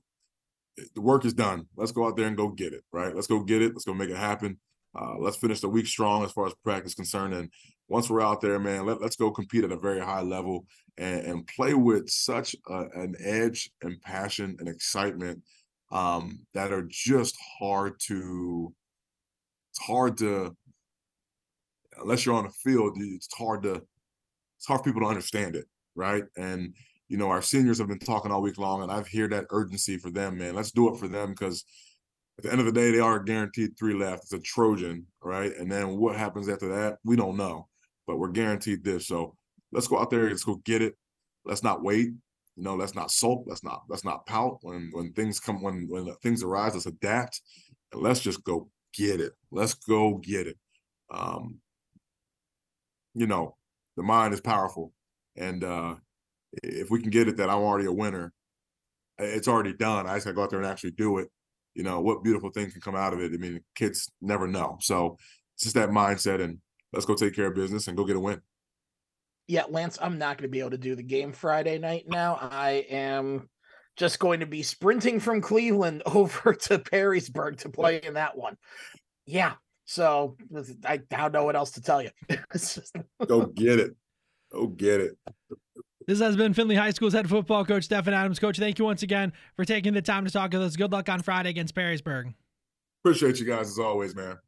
the 0.94 1.00
work 1.00 1.24
is 1.24 1.34
done. 1.34 1.66
Let's 1.76 1.92
go 1.92 2.06
out 2.06 2.16
there 2.16 2.26
and 2.26 2.36
go 2.36 2.48
get 2.48 2.72
it, 2.72 2.82
right? 2.92 3.14
Let's 3.14 3.28
go 3.28 3.44
get 3.44 3.62
it. 3.62 3.72
Let's 3.74 3.84
go 3.84 3.94
make 3.94 4.10
it 4.10 4.16
happen. 4.16 4.58
Uh, 4.94 5.16
let's 5.18 5.36
finish 5.36 5.60
the 5.60 5.68
week 5.68 5.86
strong 5.86 6.24
as 6.24 6.32
far 6.32 6.46
as 6.46 6.54
practice 6.62 6.94
concerned. 6.94 7.34
And 7.34 7.50
once 7.88 8.08
we're 8.08 8.22
out 8.22 8.40
there, 8.40 8.58
man, 8.58 8.86
let, 8.86 9.02
us 9.02 9.16
go 9.16 9.30
compete 9.30 9.64
at 9.64 9.72
a 9.72 9.78
very 9.78 10.00
high 10.00 10.22
level 10.22 10.66
and, 10.98 11.20
and 11.26 11.46
play 11.46 11.74
with 11.74 12.08
such 12.08 12.54
a, 12.68 12.84
an 12.94 13.14
edge 13.22 13.70
and 13.82 14.00
passion 14.02 14.56
and 14.58 14.68
excitement 14.68 15.42
um, 15.92 16.40
that 16.54 16.72
are 16.72 16.86
just 16.88 17.36
hard 17.58 17.94
to. 18.06 18.72
It's 19.70 19.86
hard 19.86 20.16
to, 20.18 20.56
unless 22.00 22.24
you're 22.24 22.36
on 22.36 22.44
the 22.44 22.50
field, 22.50 22.96
it's 22.96 23.34
hard 23.36 23.62
to. 23.64 23.82
It's 24.56 24.66
hard 24.66 24.80
for 24.80 24.84
people 24.84 25.02
to 25.02 25.08
understand 25.08 25.56
it, 25.56 25.66
right? 25.94 26.24
And 26.36 26.74
you 27.08 27.18
know, 27.18 27.28
our 27.28 27.42
seniors 27.42 27.78
have 27.78 27.88
been 27.88 27.98
talking 27.98 28.32
all 28.32 28.42
week 28.42 28.58
long, 28.58 28.82
and 28.82 28.90
I've 28.90 29.08
heard 29.08 29.32
that 29.32 29.46
urgency 29.50 29.98
for 29.98 30.10
them, 30.10 30.38
man. 30.38 30.54
Let's 30.54 30.72
do 30.72 30.92
it 30.92 30.98
for 30.98 31.08
them 31.08 31.30
because 31.30 31.64
at 32.38 32.44
the 32.44 32.50
end 32.50 32.60
of 32.60 32.66
the 32.66 32.72
day, 32.72 32.90
they 32.90 33.00
are 33.00 33.20
guaranteed 33.20 33.78
three 33.78 33.94
left. 33.94 34.24
It's 34.24 34.32
a 34.32 34.40
Trojan, 34.40 35.06
right? 35.22 35.52
And 35.56 35.70
then 35.70 35.96
what 35.96 36.16
happens 36.16 36.48
after 36.48 36.68
that, 36.68 36.98
we 37.04 37.16
don't 37.16 37.36
know, 37.36 37.68
but 38.06 38.18
we're 38.18 38.32
guaranteed 38.32 38.82
this. 38.82 39.06
So 39.06 39.36
let's 39.72 39.86
go 39.86 39.98
out 39.98 40.10
there, 40.10 40.28
let's 40.28 40.44
go 40.44 40.56
get 40.64 40.82
it. 40.82 40.96
Let's 41.44 41.62
not 41.62 41.82
wait. 41.82 42.08
You 42.56 42.62
know, 42.62 42.74
let's 42.74 42.94
not 42.94 43.10
sulk. 43.10 43.44
Let's 43.46 43.64
not 43.64 43.82
let's 43.88 44.04
not 44.04 44.26
pout 44.26 44.58
when 44.62 44.90
when 44.92 45.12
things 45.12 45.40
come 45.40 45.60
when 45.60 45.86
when 45.88 46.12
things 46.22 46.42
arise. 46.42 46.74
Let's 46.74 46.86
adapt 46.86 47.40
and 47.92 48.00
let's 48.00 48.20
just 48.20 48.44
go 48.44 48.68
get 48.94 49.20
it. 49.20 49.32
Let's 49.50 49.74
go 49.74 50.18
get 50.18 50.46
it. 50.46 50.56
Um, 51.12 51.58
you 53.14 53.26
know, 53.26 53.56
the 53.96 54.04
mind 54.04 54.32
is 54.34 54.40
powerful, 54.40 54.92
and 55.36 55.64
uh, 55.64 55.96
if 56.62 56.90
we 56.90 57.00
can 57.00 57.10
get 57.10 57.28
it, 57.28 57.36
that 57.38 57.50
I'm 57.50 57.58
already 57.58 57.86
a 57.86 57.92
winner. 57.92 58.32
It's 59.18 59.48
already 59.48 59.74
done. 59.74 60.06
I 60.06 60.14
just 60.14 60.26
gotta 60.26 60.36
go 60.36 60.42
out 60.44 60.50
there 60.50 60.60
and 60.60 60.68
actually 60.68 60.92
do 60.92 61.18
it 61.18 61.28
you 61.74 61.82
know, 61.82 62.00
what 62.00 62.22
beautiful 62.22 62.50
thing 62.50 62.70
can 62.70 62.80
come 62.80 62.94
out 62.94 63.12
of 63.12 63.20
it. 63.20 63.32
I 63.32 63.36
mean, 63.36 63.60
kids 63.74 64.10
never 64.20 64.46
know. 64.46 64.78
So 64.80 65.16
it's 65.54 65.64
just 65.64 65.74
that 65.74 65.90
mindset 65.90 66.40
and 66.40 66.58
let's 66.92 67.06
go 67.06 67.14
take 67.14 67.34
care 67.34 67.46
of 67.46 67.54
business 67.54 67.88
and 67.88 67.96
go 67.96 68.04
get 68.04 68.16
a 68.16 68.20
win. 68.20 68.40
Yeah, 69.46 69.64
Lance, 69.68 69.98
I'm 70.00 70.18
not 70.18 70.38
going 70.38 70.48
to 70.48 70.52
be 70.52 70.60
able 70.60 70.70
to 70.70 70.78
do 70.78 70.94
the 70.94 71.02
game 71.02 71.32
Friday 71.32 71.78
night 71.78 72.04
now. 72.08 72.38
I 72.40 72.86
am 72.88 73.48
just 73.96 74.18
going 74.18 74.40
to 74.40 74.46
be 74.46 74.62
sprinting 74.62 75.20
from 75.20 75.40
Cleveland 75.40 76.02
over 76.06 76.54
to 76.54 76.78
Perrysburg 76.78 77.58
to 77.58 77.68
play 77.68 78.00
in 78.02 78.14
that 78.14 78.36
one. 78.36 78.56
Yeah. 79.26 79.54
So 79.86 80.36
I, 80.86 80.92
I 80.94 80.98
don't 80.98 81.32
know 81.32 81.44
what 81.44 81.56
else 81.56 81.72
to 81.72 81.82
tell 81.82 82.02
you. 82.02 82.10
Go 83.26 83.46
get 83.46 83.80
it. 83.80 83.94
Go 84.50 84.66
get 84.68 85.00
it. 85.00 85.18
This 86.06 86.20
has 86.20 86.36
been 86.36 86.52
Findlay 86.52 86.74
High 86.74 86.90
School's 86.90 87.14
head 87.14 87.28
football 87.30 87.64
coach, 87.64 87.84
Stefan 87.84 88.12
Adams. 88.12 88.38
Coach, 88.38 88.58
thank 88.58 88.78
you 88.78 88.84
once 88.84 89.02
again 89.02 89.32
for 89.56 89.64
taking 89.64 89.94
the 89.94 90.02
time 90.02 90.26
to 90.26 90.30
talk 90.30 90.52
with 90.52 90.60
us. 90.60 90.76
Good 90.76 90.92
luck 90.92 91.08
on 91.08 91.22
Friday 91.22 91.48
against 91.48 91.74
Perrysburg. 91.74 92.34
Appreciate 93.02 93.40
you 93.40 93.46
guys 93.46 93.68
as 93.68 93.78
always, 93.78 94.14
man. 94.14 94.38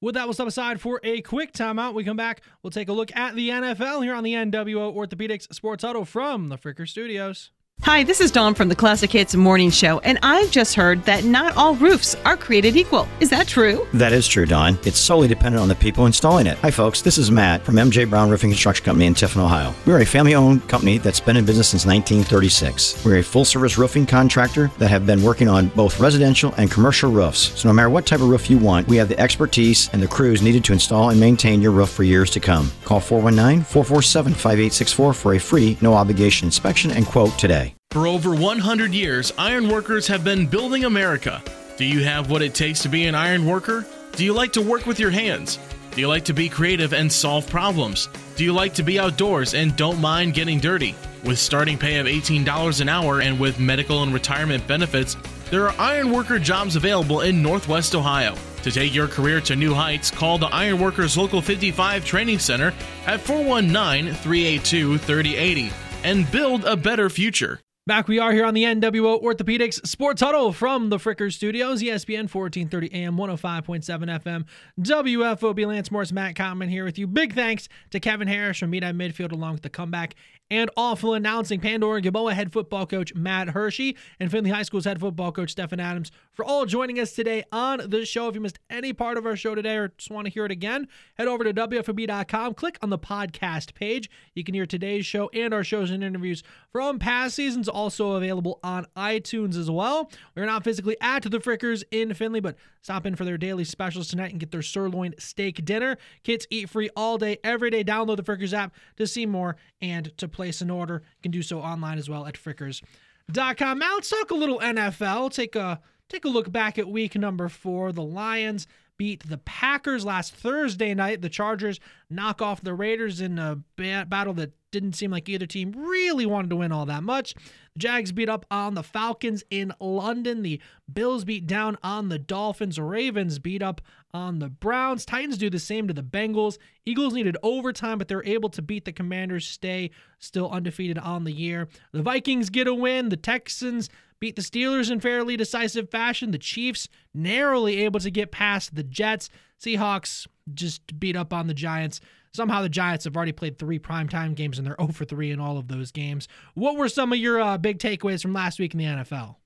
With 0.00 0.14
that, 0.14 0.24
we'll 0.24 0.34
step 0.34 0.46
aside 0.46 0.80
for 0.80 1.00
a 1.02 1.20
quick 1.20 1.52
timeout. 1.52 1.94
We 1.94 2.04
come 2.04 2.16
back, 2.16 2.42
we'll 2.62 2.70
take 2.70 2.88
a 2.88 2.92
look 2.92 3.14
at 3.14 3.34
the 3.34 3.48
NFL 3.50 4.02
here 4.04 4.14
on 4.14 4.24
the 4.24 4.34
NWO 4.34 4.94
Orthopedics 4.94 5.52
Sports 5.54 5.84
Huddle 5.84 6.04
from 6.04 6.48
the 6.48 6.56
Fricker 6.56 6.88
Studios. 6.88 7.50
Hi, 7.82 8.02
this 8.02 8.20
is 8.20 8.32
Dawn 8.32 8.52
from 8.54 8.68
the 8.68 8.74
Classic 8.74 9.10
Hits 9.10 9.34
Morning 9.36 9.70
Show, 9.70 10.00
and 10.00 10.18
I've 10.22 10.50
just 10.50 10.74
heard 10.74 11.04
that 11.04 11.24
not 11.24 11.56
all 11.56 11.76
roofs 11.76 12.16
are 12.24 12.36
created 12.36 12.76
equal. 12.76 13.06
Is 13.20 13.30
that 13.30 13.46
true? 13.46 13.86
That 13.94 14.12
is 14.12 14.26
true, 14.26 14.44
Dawn. 14.44 14.76
It's 14.84 14.98
solely 14.98 15.28
dependent 15.28 15.62
on 15.62 15.68
the 15.68 15.76
people 15.76 16.04
installing 16.04 16.46
it. 16.46 16.58
Hi, 16.58 16.70
folks. 16.70 17.00
This 17.00 17.16
is 17.16 17.30
Matt 17.30 17.62
from 17.62 17.76
MJ 17.76 18.08
Brown 18.10 18.28
Roofing 18.28 18.50
Construction 18.50 18.84
Company 18.84 19.06
in 19.06 19.14
Tiffin, 19.14 19.40
Ohio. 19.40 19.72
We're 19.86 20.00
a 20.00 20.04
family 20.04 20.34
owned 20.34 20.68
company 20.68 20.98
that's 20.98 21.20
been 21.20 21.36
in 21.36 21.46
business 21.46 21.68
since 21.68 21.86
1936. 21.86 23.04
We're 23.04 23.18
a 23.18 23.22
full 23.22 23.44
service 23.44 23.78
roofing 23.78 24.04
contractor 24.04 24.70
that 24.78 24.88
have 24.88 25.06
been 25.06 25.22
working 25.22 25.48
on 25.48 25.68
both 25.68 26.00
residential 26.00 26.52
and 26.58 26.70
commercial 26.70 27.10
roofs. 27.12 27.58
So, 27.60 27.68
no 27.68 27.72
matter 27.72 27.88
what 27.88 28.04
type 28.04 28.20
of 28.20 28.28
roof 28.28 28.50
you 28.50 28.58
want, 28.58 28.88
we 28.88 28.96
have 28.96 29.08
the 29.08 29.18
expertise 29.20 29.88
and 29.92 30.02
the 30.02 30.08
crews 30.08 30.42
needed 30.42 30.64
to 30.64 30.72
install 30.72 31.10
and 31.10 31.20
maintain 31.20 31.62
your 31.62 31.72
roof 31.72 31.90
for 31.90 32.02
years 32.02 32.30
to 32.32 32.40
come. 32.40 32.70
Call 32.84 33.00
419 33.00 33.62
447 33.64 34.32
5864 34.32 35.12
for 35.14 35.34
a 35.34 35.38
free, 35.38 35.78
no 35.80 35.94
obligation 35.94 36.46
inspection 36.46 36.90
and 36.90 37.06
quote 37.06 37.38
today. 37.38 37.65
For 37.90 38.06
over 38.06 38.34
100 38.34 38.92
years, 38.92 39.32
ironworkers 39.38 40.06
have 40.08 40.22
been 40.22 40.46
building 40.46 40.84
America. 40.84 41.42
Do 41.76 41.84
you 41.84 42.04
have 42.04 42.30
what 42.30 42.42
it 42.42 42.54
takes 42.54 42.82
to 42.82 42.88
be 42.88 43.06
an 43.06 43.14
iron 43.14 43.46
worker? 43.46 43.86
Do 44.12 44.24
you 44.24 44.32
like 44.32 44.52
to 44.52 44.62
work 44.62 44.86
with 44.86 44.98
your 44.98 45.10
hands? 45.10 45.58
Do 45.92 46.00
you 46.02 46.08
like 46.08 46.24
to 46.26 46.34
be 46.34 46.48
creative 46.48 46.92
and 46.92 47.10
solve 47.10 47.48
problems? 47.48 48.08
Do 48.36 48.44
you 48.44 48.52
like 48.52 48.74
to 48.74 48.82
be 48.82 48.98
outdoors 48.98 49.54
and 49.54 49.74
don't 49.76 49.98
mind 49.98 50.34
getting 50.34 50.60
dirty? 50.60 50.94
With 51.24 51.38
starting 51.38 51.78
pay 51.78 51.96
of 51.96 52.06
$18 52.06 52.80
an 52.82 52.88
hour 52.90 53.22
and 53.22 53.40
with 53.40 53.58
medical 53.58 54.02
and 54.02 54.12
retirement 54.12 54.66
benefits, 54.66 55.16
there 55.50 55.68
are 55.68 55.80
ironworker 55.80 56.38
jobs 56.38 56.76
available 56.76 57.22
in 57.22 57.42
Northwest 57.42 57.94
Ohio. 57.94 58.36
To 58.62 58.70
take 58.70 58.94
your 58.94 59.08
career 59.08 59.40
to 59.42 59.56
new 59.56 59.72
heights, 59.72 60.10
call 60.10 60.36
the 60.36 60.48
Ironworkers 60.48 61.16
Local 61.16 61.40
55 61.40 62.04
Training 62.04 62.40
Center 62.40 62.74
at 63.06 63.20
419 63.20 64.12
382 64.12 64.98
3080 64.98 65.72
and 66.06 66.30
build 66.30 66.64
a 66.64 66.76
better 66.76 67.10
future. 67.10 67.60
Back 67.84 68.06
we 68.06 68.20
are 68.20 68.32
here 68.32 68.44
on 68.44 68.54
the 68.54 68.62
NWO 68.62 69.20
Orthopedics 69.22 69.84
Sports 69.84 70.20
Huddle 70.22 70.52
from 70.52 70.88
the 70.88 70.98
Fricker 70.98 71.32
Studios, 71.32 71.82
ESPN 71.82 72.32
1430 72.32 72.92
AM, 72.94 73.16
105.7 73.16 74.22
FM, 74.22 74.44
WFOB 74.80 75.66
Lance 75.66 75.90
Morris, 75.90 76.12
Matt 76.12 76.36
Common 76.36 76.68
here 76.68 76.84
with 76.84 76.96
you. 76.96 77.08
Big 77.08 77.34
thanks 77.34 77.68
to 77.90 77.98
Kevin 77.98 78.28
Harrish 78.28 78.60
from 78.60 78.70
Meadeye 78.70 78.94
Midfield 78.94 79.32
along 79.32 79.54
with 79.54 79.62
the 79.62 79.68
comeback 79.68 80.14
and 80.50 80.70
awful 80.76 81.14
announcing 81.14 81.60
Pandora 81.60 82.00
Gilboa 82.00 82.34
head 82.34 82.52
football 82.52 82.86
coach 82.86 83.14
Matt 83.14 83.50
Hershey 83.50 83.96
and 84.20 84.30
Findlay 84.30 84.50
High 84.50 84.62
School's 84.62 84.84
head 84.84 85.00
football 85.00 85.32
coach 85.32 85.50
Stefan 85.50 85.80
Adams 85.80 86.12
for 86.32 86.44
all 86.44 86.66
joining 86.66 87.00
us 87.00 87.12
today 87.12 87.44
on 87.50 87.80
the 87.88 88.04
show. 88.04 88.28
If 88.28 88.34
you 88.34 88.40
missed 88.40 88.58
any 88.70 88.92
part 88.92 89.18
of 89.18 89.26
our 89.26 89.36
show 89.36 89.54
today 89.54 89.76
or 89.76 89.88
just 89.96 90.10
want 90.10 90.26
to 90.26 90.32
hear 90.32 90.44
it 90.44 90.52
again, 90.52 90.88
head 91.14 91.28
over 91.28 91.44
to 91.44 91.52
WFOB.com, 91.52 92.54
click 92.54 92.78
on 92.82 92.90
the 92.90 92.98
podcast 92.98 93.74
page. 93.74 94.08
You 94.34 94.44
can 94.44 94.54
hear 94.54 94.66
today's 94.66 95.06
show 95.06 95.30
and 95.32 95.52
our 95.52 95.64
shows 95.64 95.90
and 95.90 96.04
interviews 96.04 96.42
from 96.70 96.98
past 96.98 97.34
seasons, 97.34 97.68
also 97.68 98.12
available 98.12 98.60
on 98.62 98.86
iTunes 98.96 99.56
as 99.56 99.70
well. 99.70 100.10
We're 100.34 100.46
not 100.46 100.64
physically 100.64 100.96
at 101.00 101.22
the 101.22 101.38
Frickers 101.38 101.82
in 101.90 102.14
Findlay, 102.14 102.40
but 102.40 102.56
stop 102.82 103.06
in 103.06 103.16
for 103.16 103.24
their 103.24 103.38
daily 103.38 103.64
specials 103.64 104.08
tonight 104.08 104.30
and 104.30 104.38
get 104.40 104.50
their 104.50 104.62
sirloin 104.62 105.14
steak 105.18 105.64
dinner. 105.64 105.96
Kids 106.22 106.46
eat 106.50 106.68
free 106.68 106.90
all 106.94 107.18
day, 107.18 107.38
every 107.42 107.70
day. 107.70 107.82
Download 107.82 108.16
the 108.16 108.22
Frickers 108.22 108.52
app 108.52 108.74
to 108.96 109.06
see 109.06 109.26
more 109.26 109.56
and 109.80 110.16
to 110.18 110.28
place 110.36 110.60
an 110.60 110.70
order. 110.70 111.02
You 111.16 111.22
can 111.22 111.32
do 111.32 111.42
so 111.42 111.60
online 111.60 111.98
as 111.98 112.08
well 112.08 112.26
at 112.26 112.34
frickers.com. 112.34 113.78
Now 113.78 113.94
let's 113.94 114.10
talk 114.10 114.30
a 114.30 114.34
little 114.34 114.60
NFL. 114.60 115.32
Take 115.32 115.56
a 115.56 115.80
take 116.08 116.24
a 116.24 116.28
look 116.28 116.52
back 116.52 116.78
at 116.78 116.88
week 116.88 117.16
number 117.16 117.48
four. 117.48 117.90
The 117.90 118.02
Lions 118.02 118.68
beat 118.98 119.28
the 119.28 119.38
Packers 119.38 120.04
last 120.04 120.34
Thursday 120.34 120.94
night. 120.94 121.20
The 121.20 121.28
Chargers 121.28 121.80
knock 122.08 122.40
off 122.40 122.62
the 122.62 122.74
Raiders 122.74 123.20
in 123.20 123.38
a 123.38 123.56
battle 123.76 124.34
that 124.34 124.52
didn't 124.70 124.94
seem 124.94 125.10
like 125.10 125.28
either 125.28 125.46
team 125.46 125.72
really 125.72 126.26
wanted 126.26 126.50
to 126.50 126.56
win 126.56 126.72
all 126.72 126.86
that 126.86 127.02
much. 127.02 127.34
The 127.74 127.80
Jags 127.80 128.12
beat 128.12 128.28
up 128.28 128.46
on 128.50 128.74
the 128.74 128.82
Falcons 128.82 129.42
in 129.50 129.72
London. 129.80 130.42
The 130.42 130.60
Bills 130.92 131.24
beat 131.24 131.46
down 131.46 131.76
on 131.82 132.08
the 132.08 132.18
Dolphins. 132.18 132.78
Ravens 132.78 133.38
beat 133.38 133.62
up 133.62 133.80
on 134.16 134.38
the 134.38 134.48
Browns. 134.48 135.04
Titans 135.04 135.36
do 135.36 135.50
the 135.50 135.58
same 135.58 135.86
to 135.86 135.94
the 135.94 136.02
Bengals. 136.02 136.58
Eagles 136.84 137.12
needed 137.12 137.36
overtime, 137.42 137.98
but 137.98 138.08
they're 138.08 138.24
able 138.24 138.48
to 138.48 138.62
beat 138.62 138.84
the 138.84 138.92
Commanders, 138.92 139.46
stay 139.46 139.90
still 140.18 140.50
undefeated 140.50 140.98
on 140.98 141.24
the 141.24 141.32
year. 141.32 141.68
The 141.92 142.02
Vikings 142.02 142.50
get 142.50 142.66
a 142.66 142.74
win. 142.74 143.10
The 143.10 143.16
Texans 143.16 143.90
beat 144.18 144.34
the 144.34 144.42
Steelers 144.42 144.90
in 144.90 145.00
fairly 145.00 145.36
decisive 145.36 145.90
fashion. 145.90 146.30
The 146.30 146.38
Chiefs 146.38 146.88
narrowly 147.12 147.80
able 147.84 148.00
to 148.00 148.10
get 148.10 148.32
past 148.32 148.74
the 148.74 148.82
Jets. 148.82 149.28
Seahawks 149.60 150.26
just 150.54 150.98
beat 150.98 151.16
up 151.16 151.32
on 151.32 151.46
the 151.46 151.54
Giants. 151.54 152.00
Somehow 152.32 152.62
the 152.62 152.68
Giants 152.68 153.04
have 153.04 153.16
already 153.16 153.32
played 153.32 153.58
three 153.58 153.78
primetime 153.78 154.34
games 154.34 154.58
and 154.58 154.66
they're 154.66 154.76
0 154.80 154.88
for 154.92 155.04
3 155.04 155.30
in 155.30 155.40
all 155.40 155.58
of 155.58 155.68
those 155.68 155.92
games. 155.92 156.26
What 156.54 156.76
were 156.76 156.88
some 156.88 157.12
of 157.12 157.18
your 157.18 157.40
uh, 157.40 157.58
big 157.58 157.78
takeaways 157.78 158.22
from 158.22 158.32
last 158.32 158.58
week 158.58 158.72
in 158.72 158.78
the 158.78 158.84
NFL? 158.84 159.36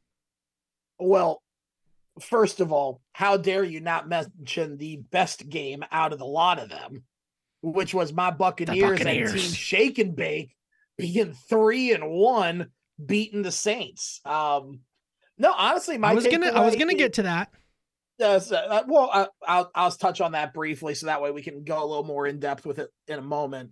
Well, 1.00 1.42
first 2.20 2.60
of 2.60 2.72
all, 2.72 3.02
how 3.12 3.36
dare 3.36 3.64
you 3.64 3.80
not 3.80 4.08
mention 4.08 4.76
the 4.76 4.96
best 4.96 5.48
game 5.48 5.84
out 5.90 6.12
of 6.12 6.18
the 6.18 6.24
lot 6.26 6.58
of 6.58 6.68
them, 6.68 7.04
which 7.62 7.94
was 7.94 8.12
my 8.12 8.30
Buccaneers, 8.30 8.98
Buccaneers. 8.98 9.32
and 9.32 9.40
Team 9.40 9.52
Shake 9.52 9.98
and 9.98 10.16
Bake 10.16 10.54
being 10.98 11.34
three 11.48 11.92
and 11.92 12.08
one, 12.08 12.70
beating 13.04 13.42
the 13.42 13.52
Saints. 13.52 14.20
Um, 14.24 14.80
no, 15.38 15.52
honestly, 15.56 15.98
my 15.98 16.10
I 16.10 16.14
was 16.14 16.26
gonna 16.26 16.48
I 16.48 16.64
was 16.64 16.76
gonna 16.76 16.94
get 16.94 17.14
to 17.14 17.22
that. 17.22 17.50
Uh, 18.20 18.38
uh, 18.52 18.82
well, 18.86 19.10
I, 19.12 19.26
I'll 19.46 19.70
I'll 19.74 19.90
touch 19.90 20.20
on 20.20 20.32
that 20.32 20.52
briefly, 20.52 20.94
so 20.94 21.06
that 21.06 21.22
way 21.22 21.30
we 21.30 21.42
can 21.42 21.64
go 21.64 21.82
a 21.82 21.86
little 21.86 22.04
more 22.04 22.26
in 22.26 22.38
depth 22.38 22.66
with 22.66 22.78
it 22.78 22.90
in 23.08 23.18
a 23.18 23.22
moment. 23.22 23.70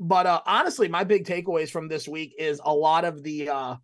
But 0.00 0.26
uh, 0.26 0.40
honestly, 0.44 0.88
my 0.88 1.04
big 1.04 1.24
takeaways 1.24 1.70
from 1.70 1.86
this 1.86 2.08
week 2.08 2.34
is 2.36 2.60
a 2.64 2.74
lot 2.74 3.04
of 3.04 3.22
the 3.22 3.50
uh, 3.50 3.76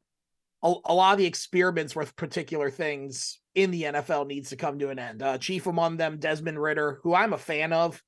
a, 0.63 0.75
a, 0.85 0.95
lot 0.95 1.13
of 1.13 1.19
the 1.19 1.27
experiments 1.27 1.95
with 1.95 2.17
particular 2.17 2.71
things 2.71 3.39
in 3.55 3.71
the 3.71 3.85
NFL 3.85 4.27
needs 4.27 4.51
to 4.51 4.57
come 4.57 4.79
to 4.79 4.91
an 4.91 4.99
end. 4.99 5.23
Uh, 5.23 5.39
chief 5.39 5.67
among 5.67 5.97
them, 5.97 6.19
Desmond 6.19 6.61
Ridder, 6.61 7.01
who 7.03 7.15
I'm 7.15 7.33
a 7.33 7.39
fan 7.39 7.73
of. 7.73 8.03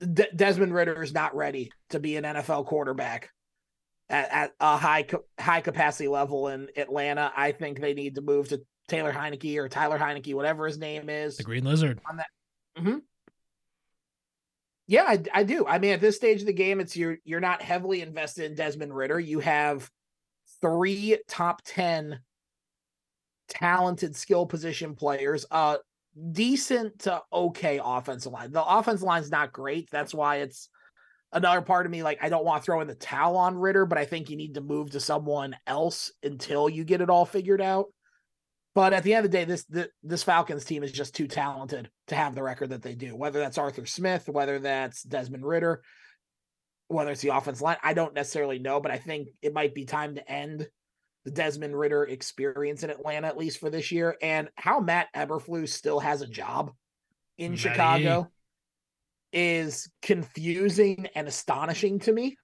De- 0.00 0.32
Desmond 0.34 0.74
Ridder 0.74 1.02
is 1.02 1.12
not 1.12 1.36
ready 1.36 1.72
to 1.90 2.00
be 2.00 2.16
an 2.16 2.24
NFL 2.24 2.66
quarterback 2.66 3.30
at, 4.08 4.30
at 4.30 4.52
a 4.60 4.76
high 4.76 5.06
high 5.38 5.60
capacity 5.60 6.08
level 6.08 6.48
in 6.48 6.68
Atlanta. 6.76 7.32
I 7.36 7.52
think 7.52 7.80
they 7.80 7.94
need 7.94 8.16
to 8.16 8.20
move 8.20 8.48
to 8.48 8.62
Taylor 8.88 9.12
Heinicke 9.12 9.56
or 9.56 9.68
Tyler 9.68 9.98
Heinicke, 9.98 10.34
whatever 10.34 10.66
his 10.66 10.78
name 10.78 11.08
is. 11.08 11.36
The 11.36 11.44
Green 11.44 11.64
Lizard. 11.64 12.00
On 12.08 12.16
that. 12.16 12.26
Mm-hmm. 12.78 12.98
Yeah, 14.88 15.04
I, 15.06 15.22
I 15.32 15.44
do. 15.44 15.66
I 15.66 15.78
mean, 15.78 15.92
at 15.92 16.00
this 16.00 16.16
stage 16.16 16.40
of 16.40 16.46
the 16.46 16.52
game, 16.52 16.80
it's 16.80 16.96
you're 16.96 17.18
you're 17.24 17.40
not 17.40 17.62
heavily 17.62 18.02
invested 18.02 18.44
in 18.46 18.56
Desmond 18.56 18.94
Ridder. 18.94 19.20
You 19.20 19.38
have 19.40 19.88
three 20.60 21.18
top 21.28 21.62
10 21.64 22.20
talented 23.52 24.16
skill 24.16 24.46
position 24.46 24.94
players, 24.94 25.44
uh 25.50 25.76
decent 26.32 27.00
to 27.00 27.22
okay 27.32 27.80
offensive 27.82 28.32
line. 28.32 28.52
The 28.52 28.64
offensive 28.64 29.06
line's 29.06 29.30
not 29.30 29.52
great. 29.52 29.88
That's 29.90 30.14
why 30.14 30.36
it's 30.36 30.68
another 31.32 31.62
part 31.62 31.86
of 31.86 31.92
me 31.92 32.02
like 32.02 32.18
I 32.22 32.28
don't 32.28 32.44
want 32.44 32.62
to 32.62 32.64
throw 32.64 32.80
in 32.80 32.88
the 32.88 32.94
towel 32.94 33.36
on 33.36 33.56
Ridder, 33.56 33.86
but 33.86 33.98
I 33.98 34.04
think 34.04 34.30
you 34.30 34.36
need 34.36 34.54
to 34.54 34.60
move 34.60 34.90
to 34.90 35.00
someone 35.00 35.56
else 35.66 36.12
until 36.22 36.68
you 36.68 36.84
get 36.84 37.00
it 37.00 37.10
all 37.10 37.24
figured 37.24 37.60
out. 37.60 37.86
But 38.74 38.94
at 38.94 39.02
the 39.02 39.14
end 39.14 39.26
of 39.26 39.30
the 39.30 39.38
day, 39.38 39.44
this 39.44 39.66
this 40.02 40.22
Falcons 40.22 40.64
team 40.64 40.82
is 40.82 40.92
just 40.92 41.14
too 41.14 41.26
talented 41.26 41.90
to 42.08 42.14
have 42.14 42.34
the 42.34 42.42
record 42.42 42.70
that 42.70 42.82
they 42.82 42.94
do. 42.94 43.14
Whether 43.14 43.38
that's 43.38 43.58
Arthur 43.58 43.86
Smith, 43.86 44.28
whether 44.28 44.58
that's 44.58 45.02
Desmond 45.02 45.44
Ridder, 45.44 45.82
whether 46.88 47.10
it's 47.10 47.20
the 47.20 47.36
offense 47.36 47.60
line, 47.60 47.76
I 47.82 47.94
don't 47.94 48.14
necessarily 48.14 48.58
know, 48.58 48.80
but 48.80 48.90
I 48.90 48.98
think 48.98 49.28
it 49.42 49.52
might 49.52 49.74
be 49.74 49.84
time 49.84 50.14
to 50.14 50.30
end 50.30 50.66
the 51.24 51.30
Desmond 51.30 51.78
Ridder 51.78 52.04
experience 52.04 52.82
in 52.82 52.90
Atlanta, 52.90 53.28
at 53.28 53.38
least 53.38 53.58
for 53.58 53.70
this 53.70 53.92
year. 53.92 54.16
And 54.22 54.48
how 54.56 54.80
Matt 54.80 55.08
Eberflus 55.14 55.68
still 55.68 56.00
has 56.00 56.22
a 56.22 56.26
job 56.26 56.72
in. 57.38 57.56
Chicago 57.56 58.30
is 59.32 59.88
confusing 60.02 61.08
and 61.14 61.28
astonishing 61.28 61.98
to 62.00 62.12
me. 62.12 62.36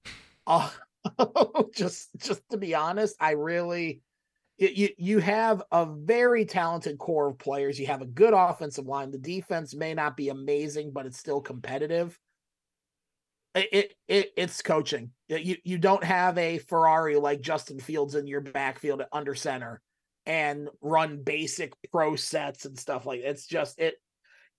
Uh, 0.46 0.70
just 1.74 2.09
just 2.18 2.42
to 2.50 2.56
be 2.56 2.74
honest, 2.74 3.16
I 3.20 3.32
really 3.32 4.02
you 4.59 4.88
you 4.98 5.18
have 5.20 5.62
a 5.70 5.86
very 5.86 6.44
talented 6.44 6.98
core 6.98 7.28
of 7.28 7.38
players. 7.38 7.78
You 7.78 7.86
have 7.86 8.02
a 8.02 8.06
good 8.06 8.34
offensive 8.34 8.86
line. 8.86 9.10
The 9.10 9.18
defense 9.18 9.74
may 9.74 9.94
not 9.94 10.16
be 10.16 10.28
amazing, 10.28 10.92
but 10.92 11.06
it's 11.06 11.18
still 11.18 11.40
competitive. 11.40 12.18
It, 13.54 13.68
it, 13.72 13.94
it 14.06 14.32
it's 14.36 14.62
coaching. 14.62 15.10
You 15.28 15.56
you 15.64 15.78
don't 15.78 16.04
have 16.04 16.38
a 16.38 16.58
Ferrari 16.58 17.16
like 17.16 17.40
Justin 17.40 17.80
Fields 17.80 18.14
in 18.14 18.26
your 18.26 18.40
backfield 18.40 19.00
at 19.00 19.08
under 19.12 19.34
center 19.34 19.80
and 20.26 20.68
run 20.82 21.22
basic 21.22 21.72
pro 21.90 22.14
sets 22.14 22.66
and 22.66 22.78
stuff 22.78 23.06
like 23.06 23.22
that. 23.22 23.30
It's 23.30 23.46
just 23.46 23.78
it 23.78 23.94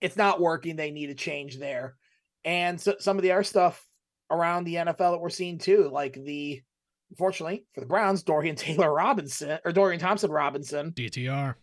it's 0.01 0.17
not 0.17 0.41
working. 0.41 0.75
They 0.75 0.91
need 0.91 1.09
a 1.09 1.15
change 1.15 1.57
there. 1.57 1.95
And 2.43 2.79
so 2.79 2.95
some 2.99 3.17
of 3.17 3.23
the 3.23 3.31
other 3.31 3.43
stuff 3.43 3.85
around 4.31 4.63
the 4.63 4.75
NFL 4.75 4.97
that 4.97 5.21
we're 5.21 5.29
seeing 5.29 5.59
too, 5.59 5.89
like 5.91 6.13
the 6.13 6.61
unfortunately 7.11 7.65
for 7.73 7.81
the 7.81 7.87
Browns, 7.87 8.23
Dorian 8.23 8.55
Taylor 8.55 8.93
Robinson 8.93 9.59
or 9.63 9.71
Dorian 9.71 9.99
Thompson 9.99 10.31
Robinson. 10.31 10.91
DTR. 10.91 11.55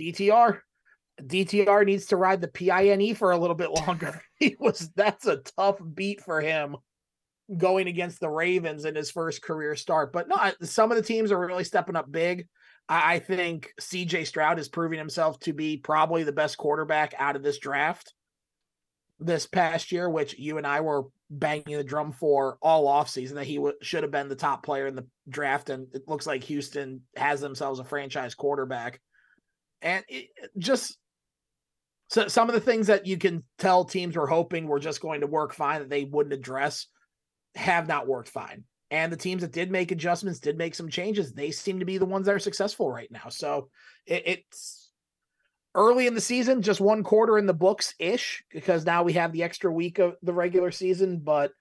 DTR. 0.00 0.60
DTR 1.20 1.84
needs 1.84 2.06
to 2.06 2.16
ride 2.16 2.40
the 2.40 2.48
PINE 2.48 3.14
for 3.14 3.30
a 3.30 3.36
little 3.36 3.56
bit 3.56 3.70
longer. 3.70 4.22
he 4.34 4.56
was 4.58 4.90
that's 4.96 5.26
a 5.26 5.38
tough 5.58 5.78
beat 5.94 6.22
for 6.22 6.40
him 6.40 6.76
going 7.56 7.86
against 7.86 8.20
the 8.20 8.30
Ravens 8.30 8.84
in 8.84 8.94
his 8.94 9.10
first 9.10 9.42
career 9.42 9.76
start. 9.76 10.12
But 10.12 10.28
no, 10.28 10.36
some 10.62 10.90
of 10.90 10.96
the 10.96 11.02
teams 11.02 11.30
are 11.30 11.38
really 11.38 11.64
stepping 11.64 11.96
up 11.96 12.10
big. 12.10 12.46
I 12.88 13.20
think 13.20 13.72
CJ 13.80 14.26
Stroud 14.26 14.58
is 14.58 14.68
proving 14.68 14.98
himself 14.98 15.38
to 15.40 15.52
be 15.52 15.76
probably 15.76 16.24
the 16.24 16.32
best 16.32 16.58
quarterback 16.58 17.14
out 17.18 17.36
of 17.36 17.42
this 17.42 17.58
draft 17.58 18.12
this 19.20 19.46
past 19.46 19.92
year, 19.92 20.10
which 20.10 20.38
you 20.38 20.58
and 20.58 20.66
I 20.66 20.80
were 20.80 21.04
banging 21.30 21.76
the 21.76 21.84
drum 21.84 22.12
for 22.12 22.58
all 22.60 22.86
offseason 22.86 23.34
that 23.34 23.46
he 23.46 23.56
w- 23.56 23.76
should 23.80 24.02
have 24.02 24.12
been 24.12 24.28
the 24.28 24.34
top 24.34 24.64
player 24.64 24.86
in 24.86 24.96
the 24.96 25.06
draft. 25.28 25.70
And 25.70 25.86
it 25.94 26.08
looks 26.08 26.26
like 26.26 26.44
Houston 26.44 27.02
has 27.16 27.40
themselves 27.40 27.78
a 27.78 27.84
franchise 27.84 28.34
quarterback. 28.34 29.00
And 29.80 30.04
it, 30.08 30.28
just 30.58 30.98
so 32.12 32.28
some 32.28 32.50
of 32.50 32.54
the 32.54 32.60
things 32.60 32.88
that 32.88 33.06
you 33.06 33.16
can 33.16 33.42
tell 33.58 33.84
teams 33.86 34.16
were 34.16 34.26
hoping 34.26 34.66
were 34.66 34.78
just 34.78 35.00
going 35.00 35.22
to 35.22 35.26
work 35.26 35.54
fine 35.54 35.80
that 35.80 35.88
they 35.88 36.04
wouldn't 36.04 36.34
address 36.34 36.86
have 37.54 37.88
not 37.88 38.06
worked 38.06 38.28
fine. 38.28 38.64
And 38.90 39.10
the 39.10 39.16
teams 39.16 39.40
that 39.40 39.52
did 39.52 39.70
make 39.70 39.90
adjustments, 39.90 40.38
did 40.38 40.58
make 40.58 40.74
some 40.74 40.90
changes, 40.90 41.32
they 41.32 41.50
seem 41.50 41.78
to 41.78 41.86
be 41.86 41.96
the 41.96 42.04
ones 42.04 42.26
that 42.26 42.34
are 42.34 42.38
successful 42.38 42.90
right 42.90 43.10
now. 43.10 43.30
So 43.30 43.70
it, 44.06 44.22
it's 44.26 44.92
early 45.74 46.06
in 46.06 46.14
the 46.14 46.20
season, 46.20 46.60
just 46.60 46.82
one 46.82 47.02
quarter 47.02 47.38
in 47.38 47.46
the 47.46 47.54
books 47.54 47.94
ish, 47.98 48.44
because 48.52 48.84
now 48.84 49.02
we 49.02 49.14
have 49.14 49.32
the 49.32 49.42
extra 49.42 49.72
week 49.72 49.98
of 49.98 50.16
the 50.22 50.34
regular 50.34 50.70
season. 50.70 51.20
But 51.24 51.52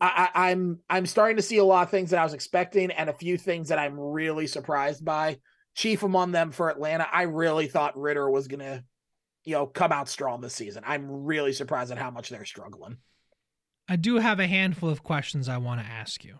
I, 0.00 0.28
I, 0.32 0.50
I'm 0.50 0.78
I'm 0.88 1.06
starting 1.06 1.38
to 1.38 1.42
see 1.42 1.58
a 1.58 1.64
lot 1.64 1.82
of 1.82 1.90
things 1.90 2.10
that 2.10 2.20
I 2.20 2.24
was 2.24 2.34
expecting, 2.34 2.92
and 2.92 3.10
a 3.10 3.14
few 3.14 3.36
things 3.36 3.70
that 3.70 3.80
I'm 3.80 3.98
really 3.98 4.46
surprised 4.46 5.04
by. 5.04 5.38
Chief 5.74 6.04
among 6.04 6.30
them 6.30 6.52
for 6.52 6.70
Atlanta, 6.70 7.08
I 7.10 7.22
really 7.22 7.66
thought 7.66 7.98
Ridder 7.98 8.30
was 8.30 8.46
gonna, 8.46 8.84
you 9.44 9.54
know, 9.54 9.66
come 9.66 9.92
out 9.92 10.08
strong 10.08 10.40
this 10.40 10.54
season. 10.54 10.82
I'm 10.86 11.24
really 11.24 11.52
surprised 11.52 11.90
at 11.90 11.98
how 11.98 12.10
much 12.10 12.28
they're 12.28 12.44
struggling. 12.44 12.98
I 13.88 13.96
do 13.96 14.16
have 14.16 14.40
a 14.40 14.46
handful 14.46 14.88
of 14.88 15.02
questions 15.02 15.48
I 15.48 15.58
want 15.58 15.80
to 15.80 15.86
ask 15.86 16.24
you. 16.24 16.38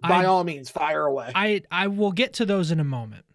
By 0.00 0.22
I, 0.22 0.24
all 0.24 0.44
means, 0.44 0.70
fire 0.70 1.06
away. 1.06 1.30
I 1.34 1.62
I 1.70 1.86
will 1.86 2.12
get 2.12 2.34
to 2.34 2.46
those 2.46 2.70
in 2.70 2.80
a 2.80 2.84
moment 2.84 3.26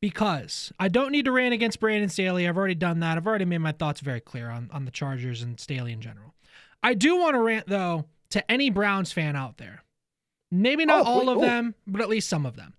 because 0.00 0.72
I 0.78 0.88
don't 0.88 1.10
need 1.10 1.24
to 1.24 1.32
rant 1.32 1.54
against 1.54 1.80
Brandon 1.80 2.08
Staley. 2.08 2.46
I've 2.46 2.56
already 2.56 2.74
done 2.74 3.00
that. 3.00 3.16
I've 3.16 3.26
already 3.26 3.46
made 3.46 3.58
my 3.58 3.72
thoughts 3.72 4.00
very 4.00 4.20
clear 4.20 4.50
on, 4.50 4.68
on 4.72 4.84
the 4.84 4.90
Chargers 4.90 5.42
and 5.42 5.58
Staley 5.58 5.92
in 5.92 6.00
general. 6.00 6.34
I 6.82 6.94
do 6.94 7.16
want 7.16 7.34
to 7.34 7.40
rant 7.40 7.66
though 7.66 8.04
to 8.30 8.50
any 8.50 8.70
Browns 8.70 9.12
fan 9.12 9.36
out 9.36 9.56
there. 9.56 9.82
Maybe 10.50 10.84
not 10.84 11.06
oh, 11.06 11.10
all 11.10 11.26
wait, 11.26 11.28
of 11.28 11.38
oh. 11.38 11.40
them, 11.40 11.74
but 11.86 12.00
at 12.00 12.08
least 12.08 12.28
some 12.28 12.46
of 12.46 12.56
them. 12.56 12.74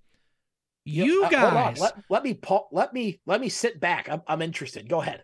You 0.85 1.25
uh, 1.25 1.29
guys, 1.29 1.81
let, 1.81 1.95
let 2.09 2.23
me 2.23 2.39
let 2.71 2.93
me 2.93 3.19
let 3.25 3.41
me 3.41 3.49
sit 3.49 3.79
back. 3.79 4.07
I'm, 4.09 4.21
I'm 4.25 4.41
interested. 4.41 4.87
Go 4.87 5.01
ahead. 5.01 5.23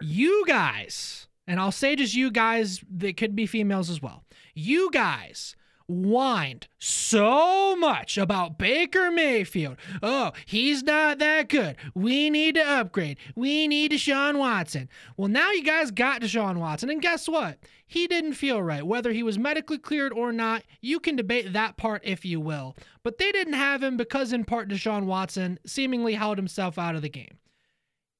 You 0.00 0.44
guys, 0.46 1.26
and 1.46 1.58
I'll 1.60 1.72
say 1.72 1.96
just 1.96 2.14
you 2.14 2.30
guys. 2.30 2.80
that 2.90 3.16
could 3.16 3.34
be 3.34 3.46
females 3.46 3.90
as 3.90 4.02
well. 4.02 4.24
You 4.54 4.90
guys 4.92 5.54
whined 5.88 6.68
so 6.78 7.74
much 7.74 8.18
about 8.18 8.58
Baker 8.58 9.10
Mayfield. 9.10 9.78
Oh, 10.02 10.32
he's 10.44 10.82
not 10.82 11.18
that 11.18 11.48
good. 11.48 11.76
We 11.94 12.28
need 12.28 12.56
to 12.56 12.68
upgrade. 12.68 13.18
We 13.34 13.66
need 13.66 13.92
Deshaun 13.92 14.38
Watson. 14.38 14.88
Well, 15.16 15.28
now 15.28 15.50
you 15.50 15.64
guys 15.64 15.90
got 15.90 16.20
Deshaun 16.20 16.58
Watson, 16.58 16.90
and 16.90 17.00
guess 17.00 17.28
what? 17.28 17.58
He 17.86 18.06
didn't 18.06 18.34
feel 18.34 18.62
right. 18.62 18.86
Whether 18.86 19.12
he 19.12 19.22
was 19.22 19.38
medically 19.38 19.78
cleared 19.78 20.12
or 20.12 20.30
not, 20.30 20.62
you 20.82 21.00
can 21.00 21.16
debate 21.16 21.54
that 21.54 21.78
part 21.78 22.02
if 22.04 22.22
you 22.22 22.38
will. 22.38 22.76
But 23.02 23.16
they 23.16 23.32
didn't 23.32 23.54
have 23.54 23.82
him 23.82 23.96
because, 23.96 24.32
in 24.34 24.44
part, 24.44 24.68
Deshaun 24.68 25.04
Watson 25.04 25.58
seemingly 25.64 26.14
held 26.14 26.36
himself 26.36 26.78
out 26.78 26.96
of 26.96 27.02
the 27.02 27.08
game 27.08 27.38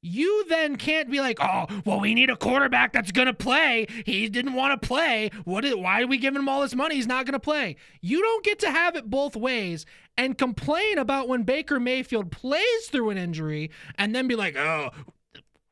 you 0.01 0.45
then 0.49 0.77
can't 0.77 1.11
be 1.11 1.21
like, 1.21 1.39
oh, 1.41 1.67
well, 1.85 2.01
we 2.01 2.15
need 2.15 2.31
a 2.31 2.37
quarterback 2.37 2.93
that's 2.93 3.13
gonna 3.13 3.35
play. 3.35 3.87
He 4.07 4.29
didn't 4.29 4.55
want 4.55 4.81
to 4.81 4.87
play. 4.87 5.31
What 5.45 5.65
is? 5.65 5.75
Why 5.75 6.03
are 6.03 6.07
we 6.07 6.19
giving 6.19 6.41
him 6.41 6.49
all 6.49 6.63
this 6.63 6.75
money? 6.75 6.95
He's 6.95 7.07
not 7.07 7.27
gonna 7.27 7.41
play. 7.41 7.77
You 8.01 8.23
don't 8.23 8.45
get 8.45 8.59
to 8.61 8.71
have 8.71 8.97
it 8.97 9.11
both 9.11 9.35
ways 9.37 9.87
and 10.17 10.39
complain 10.39 10.99
about 10.99 11.29
when 11.29 11.43
Baker 11.43 11.81
Mayfield 11.81 12.31
plays 12.31 12.87
through 12.91 13.11
an 13.11 13.19
injury 13.19 13.71
and 13.97 14.15
then 14.15 14.29
be 14.29 14.37
like, 14.37 14.57
oh. 14.57 14.91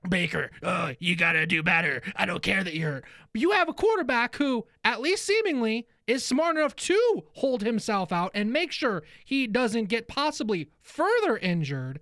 Baker, 0.09 0.53
oh, 0.63 0.93
you 1.01 1.17
gotta 1.17 1.47
do 1.47 1.65
better. 1.65 2.01
I 2.15 2.27
don't 2.27 2.43
care 2.43 2.63
that 2.63 2.77
you're 2.77 2.93
hurt. 2.93 3.05
But 3.33 3.41
you 3.41 3.51
have 3.51 3.69
a 3.69 3.75
quarterback 3.75 4.37
who, 4.37 4.65
at 4.85 5.01
least 5.01 5.27
seemingly, 5.27 5.89
is 6.07 6.25
smart 6.25 6.57
enough 6.57 6.77
to 6.77 7.25
hold 7.33 7.63
himself 7.63 8.13
out 8.13 8.31
and 8.33 8.53
make 8.53 8.71
sure 8.71 9.03
he 9.25 9.49
doesn't 9.49 9.87
get 9.87 10.07
possibly 10.07 10.71
further 10.81 11.37
injured 11.39 11.99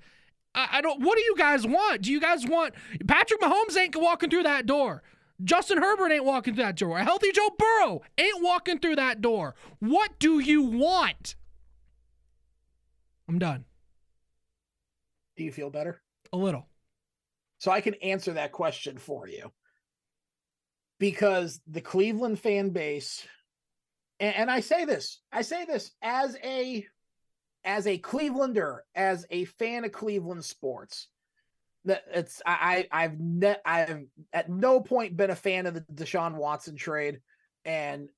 I, 0.55 0.69
I 0.73 0.81
don't. 0.81 1.01
What 1.03 1.17
do 1.17 1.23
you 1.25 1.35
guys 1.37 1.67
want? 1.67 2.03
Do 2.03 2.13
you 2.13 2.21
guys 2.21 2.47
want 2.47 2.75
Patrick 3.07 3.41
Mahomes 3.41 3.77
ain't 3.77 3.97
walking 3.97 4.31
through 4.31 4.45
that 4.45 4.67
door? 4.67 5.03
Justin 5.43 5.79
Herbert 5.79 6.13
ain't 6.13 6.25
walking 6.25 6.55
through 6.55 6.65
that 6.65 6.77
door. 6.77 6.99
A 6.99 7.05
healthy 7.05 7.33
Joe 7.33 7.51
Burrow 7.59 8.03
ain't 8.17 8.43
walking 8.43 8.79
through 8.79 8.97
that 8.97 9.21
door. 9.21 9.55
What 9.81 10.19
do 10.19 10.39
you 10.39 10.63
want? 10.63 11.35
I'm 13.29 13.39
done. 13.39 13.65
Do 15.37 15.45
you 15.45 15.51
feel 15.51 15.71
better? 15.71 16.01
A 16.33 16.37
little. 16.37 16.69
So 17.59 17.73
I 17.73 17.81
can 17.81 17.95
answer 17.95 18.35
that 18.35 18.53
question 18.53 18.99
for 18.99 19.27
you. 19.27 19.51
Because 21.01 21.61
the 21.67 21.81
Cleveland 21.81 22.39
fan 22.39 22.71
base, 22.71 23.27
and, 24.21 24.35
and 24.37 24.51
I 24.51 24.61
say 24.61 24.85
this, 24.85 25.21
I 25.33 25.43
say 25.43 25.65
this 25.65 25.91
as 26.03 26.37
a 26.45 26.87
as 27.65 27.87
a 27.87 27.99
Clevelander, 27.99 28.81
as 28.95 29.27
a 29.31 29.45
fan 29.45 29.85
of 29.85 29.93
Cleveland 29.93 30.45
sports, 30.45 31.09
that 31.85 32.03
it's 32.13 32.43
I 32.45 32.87
I've 32.91 33.19
ne- 33.19 33.57
I've 33.65 34.05
at 34.33 34.49
no 34.49 34.81
point 34.81 35.17
been 35.17 35.31
a 35.31 35.37
fan 35.37 35.67
of 35.67 35.75
the 35.75 35.81
Deshaun 35.93 36.37
Watson 36.37 36.77
trade, 36.77 37.21
and 37.65 38.09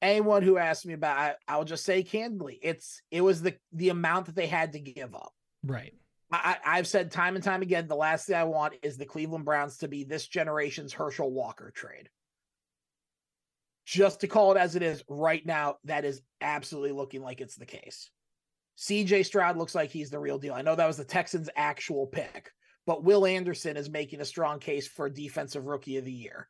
anyone 0.00 0.42
who 0.42 0.58
asks 0.58 0.84
me 0.84 0.94
about 0.94 1.30
it, 1.30 1.36
I'll 1.48 1.64
just 1.64 1.84
say 1.84 2.02
candidly, 2.02 2.58
it's 2.62 3.02
it 3.10 3.20
was 3.20 3.42
the 3.42 3.54
the 3.72 3.90
amount 3.90 4.26
that 4.26 4.34
they 4.34 4.46
had 4.46 4.72
to 4.72 4.80
give 4.80 5.14
up. 5.14 5.32
Right. 5.64 5.94
I, 6.34 6.56
I've 6.64 6.86
said 6.86 7.10
time 7.10 7.34
and 7.34 7.44
time 7.44 7.60
again, 7.60 7.88
the 7.88 7.94
last 7.94 8.26
thing 8.26 8.36
I 8.36 8.44
want 8.44 8.74
is 8.82 8.96
the 8.96 9.04
Cleveland 9.04 9.44
Browns 9.44 9.78
to 9.78 9.88
be 9.88 10.04
this 10.04 10.26
generation's 10.26 10.94
Herschel 10.94 11.30
Walker 11.30 11.70
trade. 11.74 12.08
Just 13.84 14.20
to 14.20 14.28
call 14.28 14.52
it 14.52 14.58
as 14.58 14.74
it 14.74 14.82
is 14.82 15.04
right 15.08 15.44
now, 15.44 15.76
that 15.84 16.06
is 16.06 16.22
absolutely 16.40 16.92
looking 16.92 17.20
like 17.20 17.42
it's 17.42 17.56
the 17.56 17.66
case. 17.66 18.10
CJ 18.78 19.26
Stroud 19.26 19.56
looks 19.56 19.74
like 19.74 19.90
he's 19.90 20.10
the 20.10 20.18
real 20.18 20.38
deal. 20.38 20.54
I 20.54 20.62
know 20.62 20.74
that 20.74 20.86
was 20.86 20.96
the 20.96 21.04
Texans' 21.04 21.50
actual 21.56 22.06
pick, 22.06 22.50
but 22.86 23.04
Will 23.04 23.26
Anderson 23.26 23.76
is 23.76 23.90
making 23.90 24.20
a 24.20 24.24
strong 24.24 24.58
case 24.58 24.86
for 24.88 25.08
defensive 25.08 25.66
rookie 25.66 25.98
of 25.98 26.04
the 26.04 26.12
year. 26.12 26.48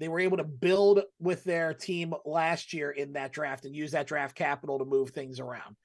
They 0.00 0.08
were 0.08 0.20
able 0.20 0.36
to 0.36 0.44
build 0.44 1.02
with 1.18 1.44
their 1.44 1.74
team 1.74 2.14
last 2.24 2.72
year 2.72 2.90
in 2.90 3.14
that 3.14 3.32
draft 3.32 3.64
and 3.64 3.74
use 3.74 3.92
that 3.92 4.06
draft 4.06 4.36
capital 4.36 4.78
to 4.78 4.84
move 4.84 5.10
things 5.10 5.40
around. 5.40 5.76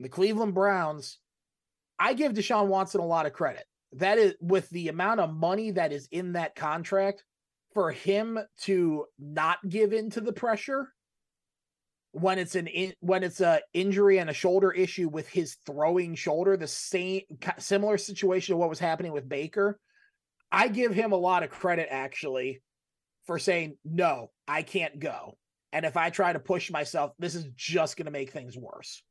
The 0.00 0.08
Cleveland 0.08 0.54
Browns, 0.54 1.18
I 1.98 2.14
give 2.14 2.32
Deshaun 2.32 2.68
Watson 2.68 3.00
a 3.00 3.06
lot 3.06 3.26
of 3.26 3.32
credit. 3.32 3.64
That 3.92 4.18
is 4.18 4.34
with 4.40 4.68
the 4.70 4.88
amount 4.88 5.20
of 5.20 5.34
money 5.34 5.72
that 5.72 5.92
is 5.92 6.08
in 6.10 6.32
that 6.32 6.54
contract 6.54 7.24
for 7.74 7.90
him 7.90 8.38
to 8.62 9.06
not 9.18 9.58
give 9.68 9.92
in 9.92 10.10
to 10.10 10.20
the 10.20 10.32
pressure 10.32 10.92
when 12.20 12.38
it's 12.38 12.54
an 12.54 12.66
in, 12.66 12.92
when 13.00 13.22
it's 13.22 13.40
a 13.40 13.60
injury 13.72 14.18
and 14.18 14.30
a 14.30 14.34
shoulder 14.34 14.70
issue 14.72 15.08
with 15.08 15.28
his 15.28 15.56
throwing 15.66 16.14
shoulder, 16.14 16.56
the 16.56 16.66
same 16.66 17.22
similar 17.58 17.98
situation 17.98 18.52
to 18.52 18.56
what 18.56 18.68
was 18.68 18.78
happening 18.78 19.12
with 19.12 19.28
Baker. 19.28 19.78
I 20.50 20.68
give 20.68 20.94
him 20.94 21.12
a 21.12 21.16
lot 21.16 21.42
of 21.42 21.50
credit 21.50 21.88
actually 21.90 22.62
for 23.26 23.38
saying 23.38 23.76
no, 23.84 24.30
I 24.46 24.62
can't 24.62 24.98
go. 24.98 25.36
And 25.72 25.84
if 25.84 25.96
I 25.96 26.10
try 26.10 26.32
to 26.32 26.38
push 26.38 26.70
myself, 26.70 27.12
this 27.18 27.34
is 27.34 27.46
just 27.54 27.96
going 27.96 28.06
to 28.06 28.10
make 28.10 28.30
things 28.32 28.56
worse. 28.56 29.02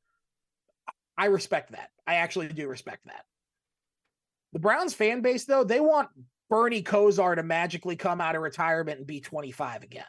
I 1.17 1.25
respect 1.25 1.71
that. 1.71 1.89
I 2.07 2.15
actually 2.15 2.47
do 2.47 2.67
respect 2.67 3.05
that. 3.05 3.25
The 4.53 4.59
Browns 4.59 4.93
fan 4.93 5.21
base, 5.21 5.45
though, 5.45 5.63
they 5.63 5.79
want 5.79 6.09
Bernie 6.49 6.81
Kosar 6.81 7.35
to 7.35 7.43
magically 7.43 7.95
come 7.95 8.21
out 8.21 8.35
of 8.35 8.41
retirement 8.41 8.97
and 8.97 9.07
be 9.07 9.19
25 9.19 9.83
again. 9.83 10.05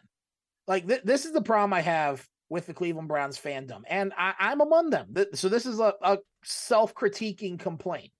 Like 0.67 0.87
th- 0.87 1.03
this 1.03 1.27
is 1.27 1.33
the 1.33 1.43
problem 1.43 1.73
I 1.73 1.81
have 1.81 2.27
with 2.51 2.67
the 2.67 2.75
Cleveland 2.75 3.09
Browns 3.09 3.39
fandom, 3.39 3.83
and 3.89 4.13
I, 4.17 4.35
am 4.39 4.61
among 4.61 4.91
them. 4.91 5.15
So 5.35 5.49
this 5.49 5.67
is 5.67 5.81
a, 5.81 5.93
a 6.03 6.19
self-critiquing 6.45 7.59
complaint. 7.59 8.11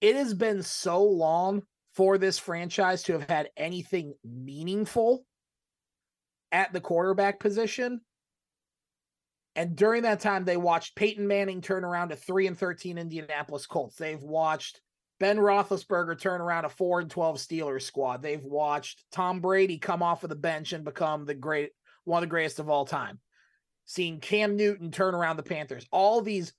it 0.00 0.16
has 0.16 0.34
been 0.34 0.62
so 0.62 1.02
long 1.02 1.62
for 1.94 2.18
this 2.18 2.38
franchise 2.38 3.02
to 3.04 3.12
have 3.12 3.28
had 3.28 3.48
anything 3.56 4.14
meaningful 4.24 5.24
at 6.52 6.72
the 6.72 6.80
quarterback 6.80 7.40
position. 7.40 8.00
And 9.54 9.74
during 9.74 10.02
that 10.02 10.20
time, 10.20 10.44
they 10.44 10.58
watched 10.58 10.96
Peyton 10.96 11.26
Manning 11.26 11.62
turn 11.62 11.84
around 11.84 12.12
a 12.12 12.16
3 12.16 12.46
and 12.46 12.58
13 12.58 12.98
Indianapolis 12.98 13.66
Colts. 13.66 13.96
They've 13.96 14.22
watched 14.22 14.80
Ben 15.18 15.38
Roethlisberger 15.38 16.20
turn 16.20 16.42
around 16.42 16.66
a 16.66 16.68
4 16.68 17.00
and 17.00 17.10
12 17.10 17.38
Steelers 17.38 17.82
squad. 17.82 18.22
They've 18.22 18.42
watched 18.42 19.04
Tom 19.12 19.40
Brady 19.40 19.78
come 19.78 20.02
off 20.02 20.22
of 20.22 20.28
the 20.28 20.36
bench 20.36 20.74
and 20.74 20.84
become 20.84 21.24
the 21.24 21.34
great 21.34 21.70
one 22.04 22.22
of 22.22 22.28
the 22.28 22.30
greatest 22.30 22.58
of 22.58 22.68
all 22.68 22.84
time. 22.84 23.18
Seeing 23.86 24.20
Cam 24.20 24.56
Newton 24.56 24.90
turn 24.90 25.14
around 25.14 25.36
the 25.36 25.42
Panthers. 25.42 25.86
All 25.90 26.20
these 26.20 26.52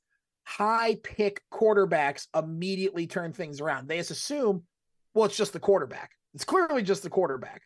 high 0.44 0.96
pick 1.04 1.42
quarterbacks 1.54 2.28
immediately 2.36 3.06
turn 3.06 3.34
things 3.34 3.60
around. 3.60 3.88
They 3.88 3.98
just 3.98 4.12
assume, 4.12 4.64
well, 5.14 5.26
it's 5.26 5.38
just 5.38 5.54
the 5.54 5.60
quarterback. 5.60 6.12
It's 6.34 6.46
clearly 6.46 6.84
just 6.84 7.04
the 7.04 7.10
quarterback. 7.10 7.62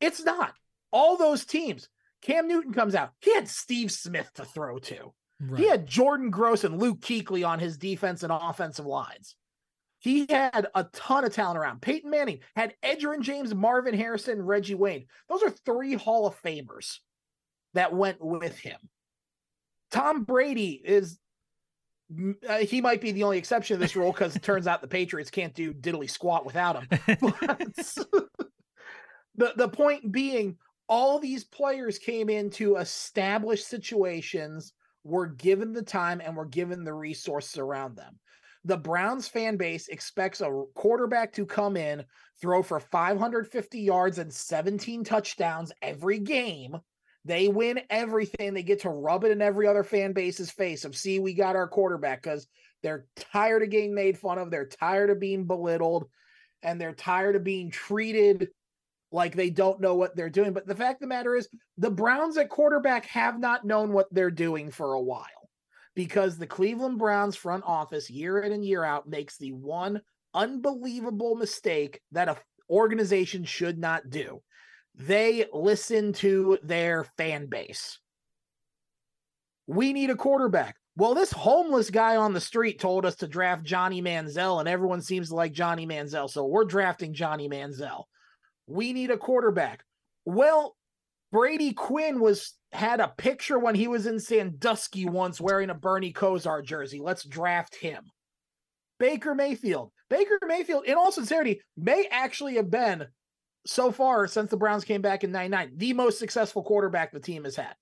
It's 0.00 0.24
not. 0.24 0.52
All 0.90 1.16
those 1.16 1.44
teams, 1.44 1.88
Cam 2.22 2.48
Newton 2.48 2.72
comes 2.72 2.94
out. 2.94 3.10
He 3.20 3.34
had 3.34 3.48
Steve 3.48 3.92
Smith 3.92 4.30
to 4.34 4.44
throw 4.44 4.78
to. 4.78 5.12
Right. 5.40 5.60
He 5.60 5.68
had 5.68 5.86
Jordan 5.86 6.30
Gross 6.30 6.64
and 6.64 6.80
Luke 6.80 7.00
Kuechly 7.00 7.46
on 7.46 7.60
his 7.60 7.78
defense 7.78 8.24
and 8.24 8.32
offensive 8.32 8.86
lines. 8.86 9.36
He 10.00 10.26
had 10.28 10.66
a 10.74 10.84
ton 10.92 11.24
of 11.24 11.32
talent 11.32 11.58
around. 11.58 11.82
Peyton 11.82 12.10
Manning 12.10 12.40
had 12.56 12.74
Edgerrin 12.82 13.20
James, 13.20 13.54
Marvin 13.54 13.94
Harrison, 13.94 14.42
Reggie 14.42 14.74
Wayne. 14.74 15.06
Those 15.28 15.42
are 15.42 15.50
three 15.50 15.94
Hall 15.94 16.26
of 16.26 16.40
Famers 16.42 16.98
that 17.78 17.94
went 17.94 18.20
with 18.20 18.58
him. 18.58 18.78
Tom 19.92 20.24
Brady 20.24 20.82
is 20.84 21.18
uh, 22.48 22.58
he 22.58 22.80
might 22.80 23.00
be 23.00 23.12
the 23.12 23.22
only 23.22 23.38
exception 23.38 23.76
to 23.76 23.80
this 23.80 23.94
rule 23.94 24.10
because 24.10 24.34
it 24.34 24.42
turns 24.42 24.66
out 24.66 24.80
the 24.80 24.88
Patriots 24.88 25.30
can't 25.30 25.54
do 25.54 25.72
diddly 25.72 26.10
squat 26.10 26.44
without 26.44 26.82
him. 26.82 26.88
the 29.36 29.52
the 29.56 29.68
point 29.68 30.10
being, 30.10 30.56
all 30.88 31.20
these 31.20 31.44
players 31.44 31.98
came 31.98 32.28
into 32.28 32.76
established 32.76 33.68
situations, 33.68 34.72
were 35.04 35.26
given 35.26 35.72
the 35.72 35.82
time, 35.82 36.20
and 36.20 36.36
were 36.36 36.46
given 36.46 36.82
the 36.82 36.94
resources 36.94 37.58
around 37.58 37.94
them. 37.94 38.18
The 38.64 38.76
Browns 38.76 39.28
fan 39.28 39.56
base 39.56 39.86
expects 39.86 40.40
a 40.40 40.64
quarterback 40.74 41.32
to 41.34 41.46
come 41.46 41.76
in, 41.76 42.04
throw 42.40 42.64
for 42.64 42.80
550 42.80 43.78
yards 43.78 44.18
and 44.18 44.34
17 44.34 45.04
touchdowns 45.04 45.70
every 45.80 46.18
game 46.18 46.76
they 47.28 47.48
win 47.48 47.80
everything. 47.90 48.54
They 48.54 48.62
get 48.62 48.80
to 48.80 48.90
rub 48.90 49.24
it 49.24 49.30
in 49.30 49.42
every 49.42 49.66
other 49.66 49.84
fan 49.84 50.12
base's 50.12 50.50
face 50.50 50.84
of, 50.84 50.96
see, 50.96 51.18
we 51.20 51.34
got 51.34 51.56
our 51.56 51.68
quarterback 51.68 52.22
because 52.22 52.48
they're 52.82 53.06
tired 53.32 53.62
of 53.62 53.70
getting 53.70 53.94
made 53.94 54.18
fun 54.18 54.38
of. 54.38 54.50
They're 54.50 54.66
tired 54.66 55.10
of 55.10 55.20
being 55.20 55.44
belittled 55.44 56.08
and 56.62 56.80
they're 56.80 56.94
tired 56.94 57.36
of 57.36 57.44
being 57.44 57.70
treated 57.70 58.48
like 59.12 59.34
they 59.34 59.50
don't 59.50 59.80
know 59.80 59.94
what 59.94 60.16
they're 60.16 60.30
doing. 60.30 60.52
But 60.52 60.66
the 60.66 60.74
fact 60.74 60.96
of 60.96 61.00
the 61.00 61.06
matter 61.14 61.36
is, 61.36 61.48
the 61.76 61.90
Browns 61.90 62.36
at 62.36 62.48
quarterback 62.48 63.06
have 63.06 63.38
not 63.38 63.64
known 63.64 63.92
what 63.92 64.12
they're 64.12 64.30
doing 64.30 64.70
for 64.70 64.94
a 64.94 65.00
while 65.00 65.24
because 65.94 66.36
the 66.36 66.46
Cleveland 66.46 66.98
Browns 66.98 67.36
front 67.36 67.64
office, 67.66 68.10
year 68.10 68.40
in 68.40 68.52
and 68.52 68.64
year 68.64 68.84
out, 68.84 69.08
makes 69.08 69.36
the 69.36 69.52
one 69.52 70.00
unbelievable 70.34 71.36
mistake 71.36 72.00
that 72.12 72.28
a 72.28 72.36
organization 72.70 73.44
should 73.44 73.78
not 73.78 74.10
do 74.10 74.42
they 74.98 75.46
listen 75.52 76.12
to 76.14 76.58
their 76.62 77.04
fan 77.16 77.46
base. 77.46 77.98
We 79.66 79.92
need 79.92 80.10
a 80.10 80.16
quarterback. 80.16 80.76
Well, 80.96 81.14
this 81.14 81.30
homeless 81.30 81.90
guy 81.90 82.16
on 82.16 82.32
the 82.32 82.40
street 82.40 82.80
told 82.80 83.06
us 83.06 83.14
to 83.16 83.28
draft 83.28 83.62
Johnny 83.62 84.02
Manziel, 84.02 84.58
and 84.58 84.68
everyone 84.68 85.00
seems 85.00 85.28
to 85.28 85.36
like 85.36 85.52
Johnny 85.52 85.86
Manziel. 85.86 86.28
So 86.28 86.44
we're 86.44 86.64
drafting 86.64 87.14
Johnny 87.14 87.48
Manziel. 87.48 88.04
We 88.66 88.92
need 88.92 89.12
a 89.12 89.16
quarterback. 89.16 89.84
Well, 90.24 90.76
Brady 91.30 91.72
Quinn 91.72 92.18
was 92.18 92.54
had 92.72 93.00
a 93.00 93.14
picture 93.16 93.58
when 93.58 93.76
he 93.76 93.86
was 93.86 94.06
in 94.06 94.18
Sandusky 94.18 95.06
once 95.06 95.40
wearing 95.40 95.70
a 95.70 95.74
Bernie 95.74 96.12
Kosar 96.12 96.64
jersey. 96.64 97.00
Let's 97.00 97.24
draft 97.24 97.76
him. 97.76 98.02
Baker 98.98 99.34
Mayfield. 99.34 99.92
Baker 100.10 100.38
Mayfield, 100.46 100.86
in 100.86 100.94
all 100.94 101.12
sincerity, 101.12 101.60
may 101.76 102.08
actually 102.10 102.56
have 102.56 102.70
been 102.70 103.06
so 103.66 103.90
far 103.92 104.26
since 104.26 104.50
the 104.50 104.56
Browns 104.56 104.84
came 104.84 105.02
back 105.02 105.24
in 105.24 105.32
99, 105.32 105.72
the 105.76 105.92
most 105.92 106.18
successful 106.18 106.62
quarterback 106.62 107.12
the 107.12 107.20
team 107.20 107.44
has 107.44 107.56
had. 107.56 107.74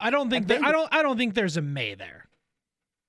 I 0.00 0.10
don't 0.10 0.30
think 0.30 0.48
that, 0.48 0.64
I 0.64 0.72
don't 0.72 0.88
I 0.92 1.02
don't 1.02 1.18
think 1.18 1.34
there's 1.34 1.58
a 1.58 1.62
May 1.62 1.94
there. 1.94 2.28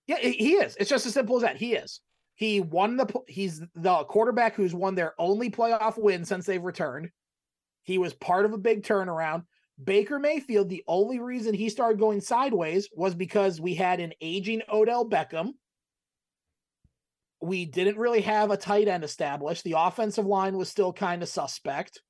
Yeah, 0.07 0.17
he 0.17 0.55
is. 0.55 0.75
It's 0.77 0.89
just 0.89 1.05
as 1.05 1.13
simple 1.13 1.38
as 1.38 1.43
that. 1.43 1.55
He 1.55 1.73
is. 1.73 2.01
He 2.35 2.59
won 2.59 2.97
the 2.97 3.07
he's 3.27 3.61
the 3.75 4.03
quarterback 4.05 4.55
who's 4.55 4.73
won 4.73 4.95
their 4.95 5.13
only 5.17 5.49
playoff 5.49 5.97
win 5.97 6.25
since 6.25 6.45
they've 6.45 6.61
returned. 6.61 7.09
He 7.83 7.97
was 7.97 8.13
part 8.13 8.45
of 8.45 8.53
a 8.53 8.57
big 8.57 8.83
turnaround. 8.83 9.43
Baker 9.81 10.19
Mayfield, 10.19 10.69
the 10.69 10.83
only 10.88 11.19
reason 11.19 11.53
he 11.53 11.69
started 11.69 11.99
going 11.99 12.21
sideways 12.21 12.89
was 12.93 13.15
because 13.15 13.61
we 13.61 13.73
had 13.73 13.99
an 13.99 14.13
aging 14.21 14.61
Odell 14.71 15.07
Beckham 15.07 15.53
we 17.41 17.65
didn't 17.65 17.97
really 17.97 18.22
have 18.22 18.51
a 18.51 18.57
tight 18.57 18.88
end 18.88 19.03
established. 19.03 19.63
The 19.63 19.76
offensive 19.77 20.26
line 20.26 20.57
was 20.57 20.69
still 20.69 20.93
kind 20.93 21.23
of 21.23 21.30
suspect. 21.30 22.01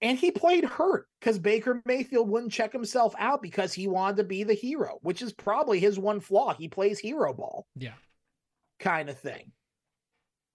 And 0.00 0.18
he 0.18 0.30
played 0.30 0.64
hurt 0.64 1.06
because 1.18 1.38
Baker 1.38 1.82
Mayfield 1.84 2.28
wouldn't 2.28 2.52
check 2.52 2.72
himself 2.72 3.14
out 3.18 3.42
because 3.42 3.72
he 3.72 3.88
wanted 3.88 4.18
to 4.18 4.24
be 4.24 4.44
the 4.44 4.54
hero, 4.54 4.98
which 5.02 5.22
is 5.22 5.32
probably 5.32 5.80
his 5.80 5.98
one 5.98 6.20
flaw. 6.20 6.54
He 6.54 6.68
plays 6.68 6.98
hero 6.98 7.32
ball. 7.32 7.66
Yeah. 7.74 7.94
Kind 8.78 9.08
of 9.08 9.18
thing. 9.18 9.52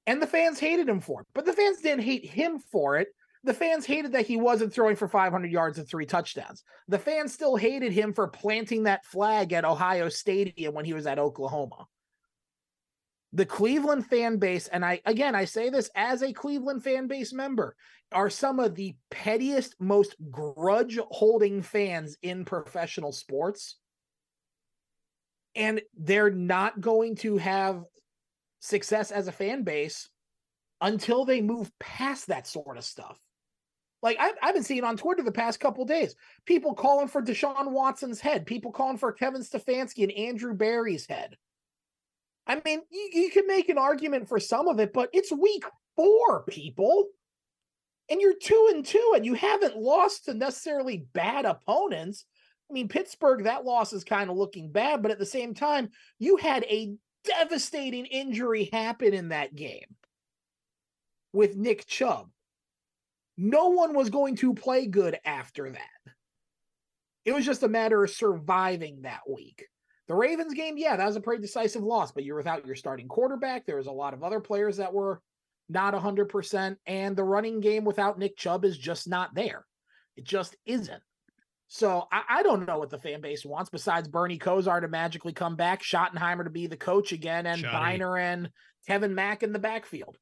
And 0.07 0.21
the 0.21 0.27
fans 0.27 0.59
hated 0.59 0.87
him 0.87 1.01
for 1.01 1.21
it. 1.21 1.27
But 1.33 1.45
the 1.45 1.53
fans 1.53 1.81
didn't 1.81 2.03
hate 2.03 2.25
him 2.25 2.59
for 2.59 2.97
it. 2.97 3.09
The 3.45 3.53
fans 3.53 3.85
hated 3.85 4.13
that 4.13 4.25
he 4.25 4.37
wasn't 4.37 4.73
throwing 4.73 4.95
for 4.95 5.09
500 5.09 5.51
yards 5.51 5.77
and 5.77 5.87
three 5.87 6.05
touchdowns. 6.05 6.63
The 6.87 6.99
fans 6.99 7.33
still 7.33 7.57
hated 7.57 7.91
him 7.91 8.13
for 8.13 8.29
planting 8.29 8.83
that 8.83 9.05
flag 9.05 9.51
at 9.51 9.65
Ohio 9.65 10.07
Stadium 10.07 10.73
when 10.73 10.85
he 10.85 10.93
was 10.93 11.05
at 11.05 11.19
Oklahoma 11.19 11.87
the 13.33 13.45
Cleveland 13.45 14.05
fan 14.05 14.37
base, 14.37 14.67
and 14.67 14.85
I 14.85 15.01
again 15.05 15.35
I 15.35 15.45
say 15.45 15.69
this 15.69 15.89
as 15.95 16.21
a 16.21 16.31
Cleveland 16.31 16.83
fan 16.83 17.07
base 17.07 17.33
member, 17.33 17.75
are 18.11 18.29
some 18.29 18.59
of 18.59 18.75
the 18.75 18.95
pettiest, 19.09 19.75
most 19.79 20.15
grudge 20.29 20.99
holding 21.09 21.61
fans 21.61 22.15
in 22.21 22.45
professional 22.45 23.11
sports. 23.11 23.77
And 25.55 25.81
they're 25.97 26.31
not 26.31 26.79
going 26.79 27.15
to 27.17 27.37
have 27.37 27.83
success 28.59 29.11
as 29.11 29.27
a 29.27 29.31
fan 29.31 29.63
base 29.63 30.09
until 30.81 31.25
they 31.25 31.41
move 31.41 31.71
past 31.79 32.27
that 32.27 32.47
sort 32.47 32.77
of 32.77 32.83
stuff. 32.83 33.19
Like 34.01 34.17
I've, 34.19 34.35
I've 34.41 34.53
been 34.53 34.63
seeing 34.63 34.83
on 34.83 34.97
Twitter 34.97 35.23
the 35.23 35.31
past 35.31 35.59
couple 35.59 35.85
days, 35.85 36.15
people 36.45 36.73
calling 36.73 37.07
for 37.07 37.21
Deshaun 37.21 37.71
Watson's 37.71 38.19
head, 38.19 38.45
people 38.45 38.71
calling 38.71 38.97
for 38.97 39.11
Kevin 39.11 39.41
Stefanski 39.41 40.03
and 40.03 40.11
Andrew 40.11 40.53
Berry's 40.53 41.07
head. 41.07 41.37
I 42.47 42.61
mean, 42.65 42.81
you, 42.91 43.09
you 43.13 43.31
can 43.31 43.47
make 43.47 43.69
an 43.69 43.77
argument 43.77 44.27
for 44.27 44.39
some 44.39 44.67
of 44.67 44.79
it, 44.79 44.93
but 44.93 45.09
it's 45.13 45.31
week 45.31 45.63
four, 45.95 46.43
people. 46.43 47.07
And 48.09 48.19
you're 48.19 48.35
two 48.35 48.69
and 48.73 48.85
two, 48.85 49.13
and 49.15 49.25
you 49.25 49.33
haven't 49.33 49.77
lost 49.77 50.25
to 50.25 50.33
necessarily 50.33 51.05
bad 51.13 51.45
opponents. 51.45 52.25
I 52.69 52.73
mean, 52.73 52.89
Pittsburgh, 52.89 53.45
that 53.45 53.65
loss 53.65 53.93
is 53.93 54.03
kind 54.03 54.29
of 54.29 54.35
looking 54.35 54.71
bad, 54.71 55.01
but 55.01 55.11
at 55.11 55.19
the 55.19 55.25
same 55.25 55.53
time, 55.53 55.89
you 56.19 56.37
had 56.37 56.63
a 56.65 56.95
devastating 57.23 58.05
injury 58.05 58.69
happen 58.73 59.13
in 59.13 59.29
that 59.29 59.55
game 59.55 59.95
with 61.31 61.55
Nick 61.55 61.85
Chubb. 61.87 62.29
No 63.37 63.69
one 63.69 63.93
was 63.93 64.09
going 64.09 64.35
to 64.37 64.53
play 64.53 64.85
good 64.85 65.17
after 65.25 65.71
that. 65.71 66.13
It 67.25 67.33
was 67.33 67.45
just 67.45 67.63
a 67.63 67.69
matter 67.69 68.03
of 68.03 68.09
surviving 68.09 69.03
that 69.03 69.21
week. 69.29 69.65
The 70.07 70.15
Ravens 70.15 70.53
game, 70.53 70.77
yeah, 70.77 70.97
that 70.97 71.05
was 71.05 71.15
a 71.15 71.21
pretty 71.21 71.41
decisive 71.41 71.83
loss, 71.83 72.11
but 72.11 72.25
you're 72.25 72.35
without 72.35 72.65
your 72.65 72.75
starting 72.75 73.07
quarterback. 73.07 73.65
There 73.65 73.77
was 73.77 73.87
a 73.87 73.91
lot 73.91 74.13
of 74.13 74.23
other 74.23 74.41
players 74.41 74.77
that 74.77 74.93
were 74.93 75.21
not 75.69 75.93
100%, 75.93 76.75
and 76.85 77.15
the 77.15 77.23
running 77.23 77.61
game 77.61 77.85
without 77.85 78.19
Nick 78.19 78.35
Chubb 78.35 78.65
is 78.65 78.77
just 78.77 79.07
not 79.07 79.33
there. 79.33 79.65
It 80.17 80.25
just 80.25 80.55
isn't. 80.65 81.01
So 81.67 82.07
I, 82.11 82.23
I 82.29 82.43
don't 82.43 82.67
know 82.67 82.77
what 82.77 82.89
the 82.89 82.99
fan 82.99 83.21
base 83.21 83.45
wants 83.45 83.69
besides 83.69 84.07
Bernie 84.07 84.37
Kosar 84.37 84.81
to 84.81 84.87
magically 84.87 85.33
come 85.33 85.55
back, 85.55 85.81
Schottenheimer 85.81 86.43
to 86.43 86.49
be 86.49 86.67
the 86.67 86.77
coach 86.77 87.13
again, 87.13 87.45
and 87.45 87.61
Shoddy. 87.61 87.73
Byner 87.73 88.17
and 88.17 88.49
Kevin 88.85 89.15
Mack 89.15 89.41
in 89.41 89.53
the 89.53 89.59
backfield. 89.59 90.17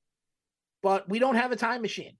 But 0.83 1.09
we 1.09 1.19
don't 1.19 1.35
have 1.35 1.51
a 1.51 1.57
time 1.57 1.81
machine. 1.81 2.15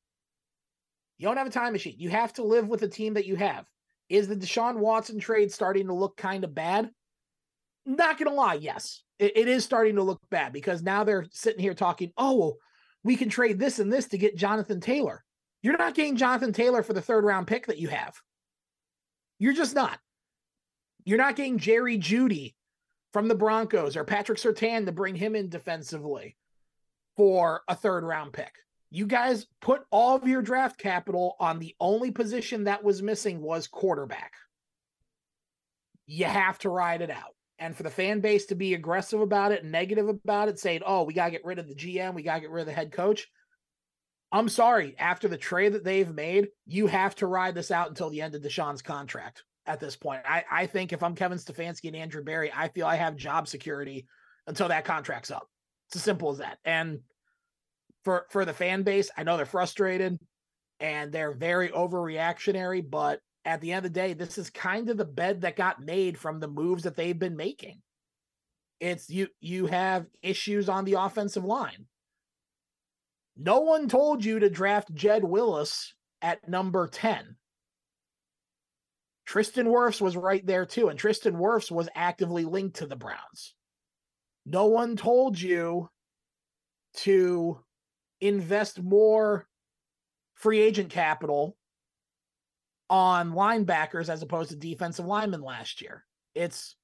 You 1.17 1.27
don't 1.27 1.37
have 1.37 1.47
a 1.47 1.51
time 1.51 1.73
machine. 1.73 1.95
You 1.97 2.09
have 2.09 2.33
to 2.33 2.43
live 2.43 2.67
with 2.67 2.79
the 2.79 2.87
team 2.87 3.13
that 3.13 3.27
you 3.27 3.35
have. 3.35 3.65
Is 4.09 4.27
the 4.27 4.35
Deshaun 4.35 4.77
Watson 4.77 5.19
trade 5.19 5.51
starting 5.51 5.87
to 5.87 5.93
look 5.93 6.17
kind 6.17 6.43
of 6.43 6.53
bad? 6.53 6.89
Not 7.85 8.17
gonna 8.17 8.35
lie, 8.35 8.55
yes, 8.55 9.01
it, 9.19 9.35
it 9.35 9.47
is 9.47 9.63
starting 9.63 9.95
to 9.95 10.03
look 10.03 10.21
bad 10.29 10.53
because 10.53 10.81
now 10.81 11.03
they're 11.03 11.25
sitting 11.31 11.61
here 11.61 11.73
talking, 11.73 12.11
oh, 12.17 12.35
well, 12.35 12.57
we 13.03 13.15
can 13.15 13.29
trade 13.29 13.59
this 13.59 13.79
and 13.79 13.91
this 13.91 14.07
to 14.09 14.17
get 14.17 14.37
Jonathan 14.37 14.79
Taylor. 14.79 15.23
You're 15.63 15.77
not 15.77 15.95
getting 15.95 16.17
Jonathan 16.17 16.53
Taylor 16.53 16.83
for 16.83 16.93
the 16.93 17.01
third 17.01 17.23
round 17.23 17.47
pick 17.47 17.67
that 17.67 17.79
you 17.79 17.87
have. 17.87 18.15
You're 19.39 19.53
just 19.53 19.75
not. 19.75 19.99
You're 21.03 21.17
not 21.17 21.35
getting 21.35 21.57
Jerry 21.57 21.97
Jeudy 21.97 22.53
from 23.13 23.27
the 23.27 23.35
Broncos 23.35 23.97
or 23.97 24.03
Patrick 24.03 24.37
Surtain 24.37 24.85
to 24.85 24.91
bring 24.91 25.15
him 25.15 25.35
in 25.35 25.49
defensively. 25.49 26.37
for 27.17 27.61
a 27.67 27.75
third 27.75 28.03
round 28.03 28.33
pick. 28.33 28.51
You 28.89 29.05
guys 29.07 29.45
put 29.61 29.83
all 29.91 30.15
of 30.15 30.27
your 30.27 30.41
draft 30.41 30.77
capital 30.77 31.35
on 31.39 31.59
the 31.59 31.75
only 31.79 32.11
position 32.11 32.65
that 32.65 32.83
was 32.83 33.01
missing 33.01 33.41
was 33.41 33.67
quarterback. 33.67 34.33
You 36.07 36.25
have 36.25 36.59
to 36.59 36.69
ride 36.69 37.01
it 37.01 37.09
out. 37.09 37.35
And 37.61 37.77
for 37.77 37.83
the 37.83 37.91
fan 37.91 38.21
base 38.21 38.47
to 38.47 38.55
be 38.55 38.73
aggressive 38.73 39.21
about 39.21 39.51
it, 39.51 39.63
negative 39.63 40.09
about 40.09 40.49
it, 40.49 40.59
saying, 40.59 40.81
oh, 40.83 41.03
we 41.03 41.13
got 41.13 41.25
to 41.25 41.31
get 41.31 41.45
rid 41.45 41.59
of 41.59 41.67
the 41.67 41.75
GM, 41.75 42.15
we 42.15 42.23
got 42.23 42.35
to 42.35 42.41
get 42.41 42.49
rid 42.49 42.61
of 42.61 42.67
the 42.67 42.73
head 42.73 42.91
coach. 42.91 43.27
I'm 44.31 44.49
sorry. 44.49 44.95
After 44.97 45.27
the 45.27 45.37
trade 45.37 45.73
that 45.73 45.83
they've 45.83 46.11
made, 46.11 46.47
you 46.65 46.87
have 46.87 47.13
to 47.17 47.27
ride 47.27 47.53
this 47.53 47.69
out 47.69 47.89
until 47.89 48.09
the 48.09 48.21
end 48.21 48.33
of 48.33 48.41
Deshaun's 48.41 48.81
contract 48.81 49.43
at 49.67 49.79
this 49.79 49.95
point. 49.95 50.23
I, 50.25 50.43
I 50.51 50.65
think 50.65 50.91
if 50.91 51.03
I'm 51.03 51.13
Kevin 51.13 51.37
Stefanski 51.37 51.85
and 51.85 51.95
Andrew 51.95 52.23
Berry, 52.23 52.51
I 52.51 52.69
feel 52.69 52.87
I 52.87 52.95
have 52.95 53.15
job 53.15 53.47
security 53.47 54.07
until 54.47 54.69
that 54.69 54.85
contract's 54.85 55.29
up. 55.29 55.47
It's 55.87 55.97
as 55.97 56.03
simple 56.03 56.31
as 56.31 56.39
that. 56.39 56.57
And 56.65 57.01
for 58.03 58.25
for 58.31 58.43
the 58.43 58.53
fan 58.53 58.81
base, 58.81 59.11
I 59.15 59.21
know 59.21 59.37
they're 59.37 59.45
frustrated 59.45 60.17
and 60.79 61.11
they're 61.11 61.33
very 61.33 61.69
overreactionary, 61.69 62.83
but 62.89 63.19
at 63.45 63.61
the 63.61 63.71
end 63.71 63.85
of 63.85 63.93
the 63.93 63.99
day, 63.99 64.13
this 64.13 64.37
is 64.37 64.49
kind 64.49 64.89
of 64.89 64.97
the 64.97 65.05
bed 65.05 65.41
that 65.41 65.55
got 65.55 65.81
made 65.81 66.17
from 66.17 66.39
the 66.39 66.47
moves 66.47 66.83
that 66.83 66.95
they've 66.95 67.17
been 67.17 67.35
making. 67.35 67.81
It's 68.79 69.09
you 69.09 69.27
you 69.39 69.67
have 69.67 70.07
issues 70.21 70.69
on 70.69 70.85
the 70.85 70.93
offensive 70.93 71.43
line. 71.43 71.85
No 73.37 73.61
one 73.61 73.87
told 73.87 74.23
you 74.25 74.39
to 74.39 74.49
draft 74.49 74.93
Jed 74.93 75.23
Wills 75.23 75.93
at 76.21 76.47
number 76.47 76.87
10. 76.87 77.35
Tristan 79.25 79.67
Wirfs 79.67 80.01
was 80.01 80.17
right 80.17 80.45
there 80.45 80.65
too, 80.65 80.89
and 80.89 80.99
Tristan 80.99 81.35
Wirfs 81.35 81.71
was 81.71 81.89
actively 81.95 82.43
linked 82.43 82.77
to 82.77 82.85
the 82.85 82.95
Browns. 82.95 83.55
No 84.45 84.65
one 84.65 84.95
told 84.95 85.39
you 85.39 85.89
to 86.97 87.59
invest 88.19 88.81
more 88.81 89.47
free 90.35 90.59
agent 90.59 90.89
capital 90.89 91.55
on 92.91 93.31
linebackers 93.31 94.09
as 94.09 94.21
opposed 94.21 94.49
to 94.49 94.57
defensive 94.57 95.05
linemen 95.05 95.41
last 95.41 95.81
year. 95.81 96.03
It's 96.35 96.75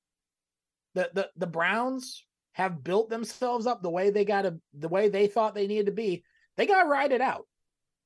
the 0.95 1.11
the 1.13 1.29
the 1.35 1.47
Browns 1.47 2.23
have 2.53 2.83
built 2.83 3.09
themselves 3.09 3.67
up 3.67 3.83
the 3.83 3.89
way 3.89 4.09
they 4.09 4.25
got 4.25 4.43
to 4.43 4.57
the 4.73 4.87
way 4.87 5.09
they 5.09 5.27
thought 5.27 5.53
they 5.53 5.67
needed 5.67 5.87
to 5.87 5.91
be. 5.91 6.23
They 6.55 6.65
got 6.65 6.83
to 6.83 6.89
ride 6.89 7.11
it 7.11 7.21
out. 7.21 7.45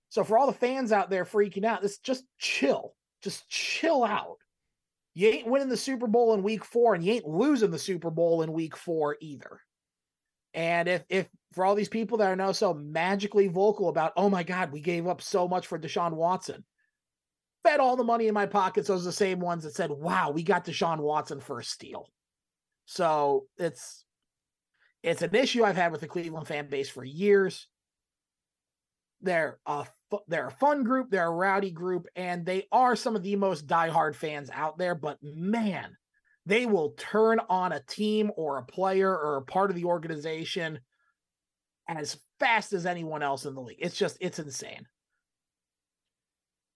So 0.09 0.25
for 0.25 0.37
all 0.37 0.47
the 0.47 0.53
fans 0.53 0.91
out 0.91 1.09
there 1.09 1.23
freaking 1.23 1.63
out, 1.63 1.81
this 1.81 1.99
just 1.99 2.25
chill. 2.37 2.95
Just 3.21 3.47
chill 3.47 4.03
out. 4.03 4.37
You 5.13 5.29
ain't 5.29 5.47
winning 5.47 5.69
the 5.69 5.77
Super 5.77 6.07
Bowl 6.07 6.33
in 6.33 6.43
week 6.43 6.65
4 6.65 6.95
and 6.95 7.03
you 7.03 7.13
ain't 7.13 7.27
losing 7.27 7.69
the 7.69 7.79
Super 7.79 8.09
Bowl 8.09 8.41
in 8.41 8.51
week 8.51 8.75
4 8.75 9.17
either. 9.21 9.61
And 10.53 10.89
if 10.89 11.03
if 11.07 11.29
for 11.53 11.65
all 11.65 11.75
these 11.75 11.87
people 11.87 12.17
that 12.17 12.31
are 12.31 12.35
now 12.35 12.51
so 12.51 12.73
magically 12.73 13.47
vocal 13.47 13.89
about, 13.89 14.13
oh 14.17 14.29
my 14.29 14.43
God, 14.43 14.71
we 14.71 14.81
gave 14.81 15.07
up 15.07 15.21
so 15.21 15.47
much 15.47 15.67
for 15.67 15.77
Deshaun 15.77 16.13
Watson, 16.13 16.65
bet 17.63 17.79
all 17.79 17.95
the 17.95 18.03
money 18.03 18.27
in 18.27 18.33
my 18.33 18.45
pockets 18.45 18.87
those 18.87 19.03
are 19.03 19.09
the 19.09 19.11
same 19.11 19.39
ones 19.39 19.63
that 19.63 19.75
said, 19.75 19.91
wow, 19.91 20.31
we 20.31 20.43
got 20.43 20.65
Deshaun 20.65 20.99
Watson 20.99 21.39
for 21.39 21.59
a 21.59 21.63
steal. 21.63 22.07
So 22.85 23.45
it's 23.57 24.05
it's 25.03 25.21
an 25.21 25.33
issue 25.33 25.63
I've 25.63 25.75
had 25.75 25.91
with 25.91 26.01
the 26.01 26.07
Cleveland 26.07 26.47
fan 26.47 26.69
base 26.69 26.89
for 26.89 27.03
years. 27.03 27.67
They're 29.21 29.59
a 29.65 29.85
they're 30.27 30.47
a 30.47 30.51
fun 30.51 30.83
group, 30.83 31.09
they're 31.09 31.27
a 31.27 31.31
rowdy 31.31 31.71
group, 31.71 32.07
and 32.15 32.45
they 32.45 32.67
are 32.71 32.95
some 32.95 33.15
of 33.15 33.23
the 33.23 33.35
most 33.35 33.67
diehard 33.67 34.15
fans 34.15 34.49
out 34.51 34.77
there. 34.77 34.95
But 34.95 35.17
man, 35.21 35.95
they 36.45 36.65
will 36.65 36.91
turn 36.97 37.39
on 37.49 37.71
a 37.71 37.83
team 37.87 38.31
or 38.35 38.57
a 38.57 38.65
player 38.65 39.09
or 39.09 39.37
a 39.37 39.43
part 39.43 39.69
of 39.69 39.75
the 39.75 39.85
organization 39.85 40.79
as 41.87 42.17
fast 42.39 42.73
as 42.73 42.85
anyone 42.85 43.23
else 43.23 43.45
in 43.45 43.55
the 43.55 43.61
league. 43.61 43.79
It's 43.79 43.97
just 43.97 44.17
it's 44.19 44.39
insane. 44.39 44.85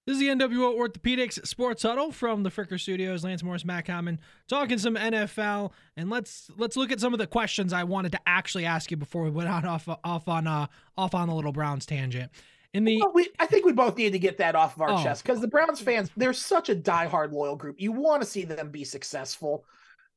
This 0.05 0.17
is 0.17 0.19
the 0.19 0.27
NWO 0.27 0.77
Orthopedics 0.77 1.47
Sports 1.47 1.81
Huddle 1.81 2.11
from 2.11 2.43
the 2.43 2.51
Fricker 2.51 2.79
Studios. 2.79 3.23
Lance 3.23 3.41
Morris, 3.41 3.65
Matt 3.65 3.85
Common, 3.85 4.19
talking 4.47 4.77
some 4.77 4.95
NFL, 4.95 5.71
and 5.97 6.11
let's 6.11 6.51
let's 6.57 6.77
look 6.77 6.91
at 6.91 6.99
some 6.99 7.11
of 7.11 7.17
the 7.17 7.25
questions 7.25 7.73
I 7.73 7.85
wanted 7.85 8.11
to 8.11 8.19
actually 8.27 8.65
ask 8.65 8.91
you 8.91 8.97
before 8.97 9.23
we 9.23 9.31
went 9.31 9.49
on 9.49 9.65
off 9.65 9.89
off 10.03 10.27
on 10.27 10.45
uh 10.45 10.67
off 10.95 11.15
on 11.15 11.27
the 11.27 11.33
little 11.33 11.51
Browns 11.51 11.87
tangent. 11.87 12.31
In 12.75 12.83
the, 12.83 12.99
well, 12.99 13.13
we, 13.13 13.29
I 13.39 13.47
think 13.47 13.65
we 13.65 13.71
both 13.71 13.97
need 13.97 14.11
to 14.11 14.19
get 14.19 14.37
that 14.37 14.53
off 14.53 14.75
of 14.75 14.81
our 14.81 14.91
oh. 14.91 15.01
chest 15.01 15.23
because 15.23 15.39
the 15.39 15.47
Browns 15.47 15.79
fans, 15.79 16.11
they're 16.17 16.33
such 16.33 16.69
a 16.69 16.75
diehard 16.75 17.31
loyal 17.31 17.55
group. 17.55 17.77
You 17.79 17.93
want 17.93 18.21
to 18.21 18.27
see 18.27 18.43
them 18.43 18.69
be 18.69 18.83
successful, 18.83 19.63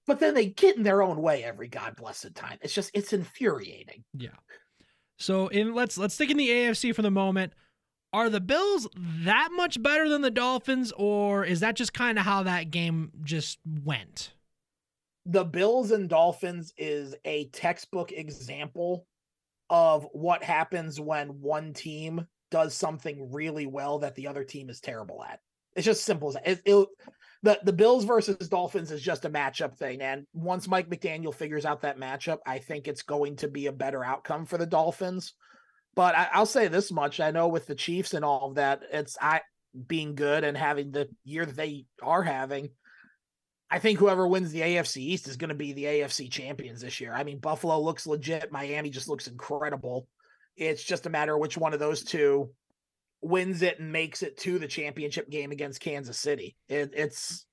but 0.07 0.19
then 0.19 0.35
they 0.35 0.47
get 0.47 0.77
in 0.77 0.83
their 0.83 1.01
own 1.01 1.23
way 1.23 1.45
every 1.45 1.69
god 1.69 1.97
blessed 1.97 2.35
time. 2.35 2.59
It's 2.61 2.75
just 2.75 2.91
it's 2.93 3.15
infuriating. 3.15 4.05
Yeah. 4.13 4.31
So 5.17 5.49
in 5.49 5.75
let's 5.75 5.97
let's 5.97 6.15
stick 6.15 6.31
in 6.31 6.37
the 6.37 6.49
AFC 6.49 6.95
for 6.95 7.03
the 7.03 7.11
moment. 7.11 7.55
Are 8.13 8.31
the 8.31 8.41
Bills 8.41 8.89
that 8.97 9.51
much 9.55 9.83
better 9.83 10.09
than 10.09 10.23
the 10.23 10.31
Dolphins, 10.31 10.93
or 10.97 11.45
is 11.45 11.61
that 11.61 11.77
just 11.77 11.93
kind 11.93 12.19
of 12.19 12.25
how 12.25 12.43
that 12.45 12.71
game 12.71 13.13
just 13.23 13.59
went? 13.85 14.33
The 15.27 15.45
Bills 15.45 15.91
and 15.91 16.09
Dolphins 16.09 16.73
is 16.79 17.15
a 17.27 17.49
textbook 17.49 18.13
example 18.13 19.07
of 19.69 20.09
what 20.13 20.43
happens 20.43 20.99
when 20.99 21.41
one 21.43 21.75
team 21.75 22.27
does 22.51 22.75
something 22.75 23.31
really 23.31 23.67
well 23.67 23.99
that 23.99 24.15
the 24.15 24.27
other 24.27 24.43
team 24.43 24.71
is 24.71 24.81
terrible 24.81 25.23
at. 25.23 25.41
It's 25.77 25.85
just 25.85 26.05
simple 26.05 26.29
as 26.29 26.35
that. 26.35 26.49
It, 26.49 26.63
it, 26.65 26.89
the 27.43 27.61
the 27.63 27.73
Bills 27.75 28.05
versus 28.05 28.49
Dolphins 28.49 28.91
is 28.91 29.03
just 29.03 29.27
a 29.27 29.31
matchup 29.31 29.77
thing, 29.77 30.01
and 30.01 30.27
once 30.33 30.67
Mike 30.67 30.89
McDaniel 30.89 31.35
figures 31.35 31.67
out 31.67 31.83
that 31.83 31.99
matchup, 32.01 32.39
I 32.47 32.59
think 32.59 32.89
it's 32.89 33.03
going 33.03 33.37
to 33.37 33.49
be 33.49 33.67
a 33.67 33.73
better 33.73 34.03
outcome 34.03 34.47
for 34.47 34.57
the 34.57 34.67
Dolphins. 34.67 35.35
But 35.95 36.15
I, 36.15 36.39
will 36.39 36.47
say 36.47 36.69
this 36.69 36.93
much: 36.93 37.21
I 37.21 37.31
know 37.31 37.49
with 37.49 37.67
the 37.67 37.75
Chiefs 37.75 38.15
and 38.15 38.25
all 38.25 38.51
of 38.51 38.55
that, 38.57 38.83
it's 38.93 39.17
I 39.21 39.41
being 39.87 40.15
good 40.15 40.45
and 40.45 40.57
having 40.57 40.91
the 40.91 41.09
year 41.25 41.45
that 41.45 41.57
they 41.57 41.87
are 42.03 42.23
having. 42.23 42.71
I 43.71 43.79
think 43.79 43.99
whoever 43.99 44.27
wins 44.27 44.51
the 44.51 44.61
AFC 44.61 44.99
East 44.99 45.29
is 45.29 45.37
going 45.37 45.51
to 45.51 45.55
be 45.55 45.73
the 45.73 45.85
AFC 45.85 46.31
champions 46.31 46.81
this 46.81 47.01
year. 47.01 47.13
I 47.13 47.23
mean, 47.23 47.39
Buffalo 47.39 47.79
looks 47.81 48.07
legit. 48.07 48.51
Miami 48.51 48.89
just 48.89 49.09
looks 49.09 49.27
incredible. 49.27 50.09
It's 50.57 50.83
just 50.83 51.07
a 51.07 51.11
matter 51.11 51.35
of 51.35 51.41
which 51.41 51.59
one 51.59 51.75
of 51.75 51.81
those 51.81 52.03
two 52.03 52.51
wins 53.21 53.63
it 53.63 53.79
and 53.79 53.93
makes 53.93 54.23
it 54.23 54.39
to 54.39 54.59
the 54.59 54.67
championship 54.67 55.29
game 55.29 55.51
against 55.51 55.81
Kansas 55.81 56.19
City. 56.19 56.57
It, 56.69 56.93
it's 56.95 57.45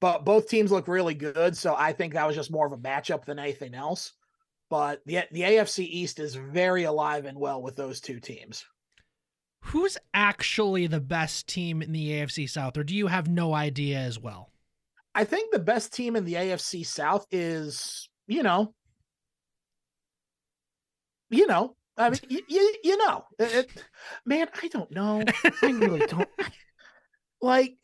but 0.00 0.24
both 0.24 0.48
teams 0.48 0.72
look 0.72 0.88
really 0.88 1.14
good, 1.14 1.56
so 1.56 1.76
I 1.78 1.92
think 1.92 2.14
that 2.14 2.26
was 2.26 2.34
just 2.34 2.50
more 2.50 2.66
of 2.66 2.72
a 2.72 2.76
matchup 2.76 3.24
than 3.24 3.38
anything 3.38 3.74
else. 3.74 4.12
But 4.72 5.02
the 5.04 5.24
the 5.30 5.42
AFC 5.42 5.80
East 5.80 6.18
is 6.18 6.34
very 6.34 6.84
alive 6.84 7.26
and 7.26 7.38
well 7.38 7.60
with 7.60 7.76
those 7.76 8.00
two 8.00 8.18
teams. 8.18 8.64
Who's 9.64 9.98
actually 10.14 10.86
the 10.86 10.98
best 10.98 11.46
team 11.46 11.82
in 11.82 11.92
the 11.92 12.12
AFC 12.12 12.48
South, 12.48 12.78
or 12.78 12.82
do 12.82 12.96
you 12.96 13.06
have 13.06 13.28
no 13.28 13.52
idea 13.52 13.98
as 13.98 14.18
well? 14.18 14.50
I 15.14 15.24
think 15.24 15.52
the 15.52 15.58
best 15.58 15.92
team 15.92 16.16
in 16.16 16.24
the 16.24 16.32
AFC 16.32 16.86
South 16.86 17.26
is, 17.30 18.08
you 18.26 18.42
know, 18.42 18.72
you 21.28 21.46
know, 21.46 21.76
I 21.98 22.08
mean, 22.08 22.20
you, 22.30 22.40
you, 22.48 22.74
you 22.82 22.96
know, 22.96 23.24
it, 23.38 23.70
man, 24.24 24.48
I 24.62 24.68
don't 24.68 24.90
know. 24.90 25.22
I 25.44 25.66
really 25.66 26.06
don't. 26.06 26.30
like, 27.42 27.74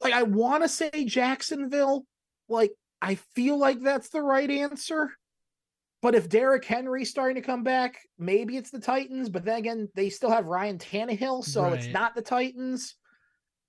like 0.00 0.12
I 0.12 0.22
want 0.22 0.62
to 0.62 0.68
say 0.68 1.06
Jacksonville. 1.06 2.04
Like, 2.48 2.70
I 3.02 3.16
feel 3.16 3.58
like 3.58 3.80
that's 3.80 4.10
the 4.10 4.22
right 4.22 4.48
answer. 4.48 5.10
But 6.02 6.14
if 6.14 6.28
Derrick 6.28 6.64
Henry's 6.64 7.10
starting 7.10 7.36
to 7.36 7.46
come 7.46 7.62
back, 7.62 7.98
maybe 8.18 8.56
it's 8.56 8.70
the 8.70 8.80
Titans. 8.80 9.28
But 9.28 9.44
then 9.44 9.58
again, 9.58 9.88
they 9.94 10.08
still 10.08 10.30
have 10.30 10.46
Ryan 10.46 10.78
Tannehill, 10.78 11.44
so 11.44 11.62
right. 11.62 11.74
it's 11.74 11.88
not 11.88 12.14
the 12.14 12.22
Titans. 12.22 12.96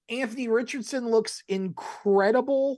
Anthony 0.10 0.48
Richardson 0.48 1.10
looks 1.10 1.44
incredible 1.48 2.78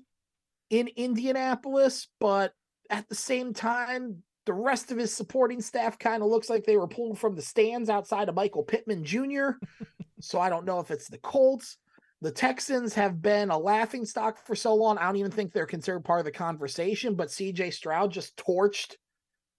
in 0.70 0.88
Indianapolis, 0.96 2.08
but 2.20 2.54
at 2.90 3.08
the 3.10 3.16
same 3.16 3.54
time, 3.54 4.24
the 4.46 4.54
rest 4.54 4.92
of 4.92 4.98
his 4.98 5.14
supporting 5.14 5.62
staff 5.62 5.98
kind 5.98 6.22
of 6.22 6.30
looks 6.30 6.50
like 6.50 6.66
they 6.66 6.78
were 6.78 6.88
pulled 6.88 7.20
from 7.20 7.36
the 7.36 7.42
stands 7.42 7.90
outside 7.90 8.30
of 8.30 8.36
Michael 8.36 8.64
Pittman 8.64 9.04
Jr. 9.04 9.52
so 10.20 10.40
I 10.40 10.50
don't 10.50 10.66
know 10.66 10.80
if 10.80 10.92
it's 10.92 11.08
the 11.08 11.20
Colts. 11.20 11.78
The 12.22 12.32
Texans 12.32 12.94
have 12.94 13.22
been 13.22 13.50
a 13.50 13.58
laughing 13.58 14.06
stock 14.06 14.38
for 14.46 14.56
so 14.56 14.74
long. 14.74 14.98
I 14.98 15.06
don't 15.06 15.18
even 15.18 15.32
think 15.32 15.52
they're 15.52 15.66
considered 15.66 16.06
part 16.06 16.20
of 16.20 16.26
the 16.26 16.32
conversation, 16.32 17.16
but 17.16 17.28
CJ 17.28 17.74
Stroud 17.74 18.12
just 18.12 18.38
torched 18.38 18.96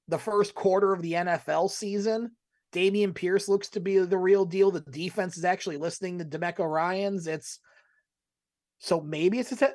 the 0.08 0.18
first 0.18 0.54
quarter 0.54 0.92
of 0.92 1.02
the 1.02 1.12
NFL 1.12 1.70
season. 1.70 2.32
Dameon 2.72 3.14
Pierce 3.14 3.48
looks 3.48 3.68
to 3.70 3.80
be 3.80 3.98
the 3.98 4.18
real 4.18 4.44
deal. 4.44 4.70
The 4.70 4.80
defense 4.80 5.36
is 5.36 5.44
actually 5.44 5.76
listening 5.76 6.18
to 6.18 6.24
DeMeco 6.24 6.68
Ryans. 6.68 7.26
It's 7.26 7.60
so 8.78 9.00
maybe 9.00 9.38
it's 9.38 9.52
a 9.52 9.56
te- 9.56 9.66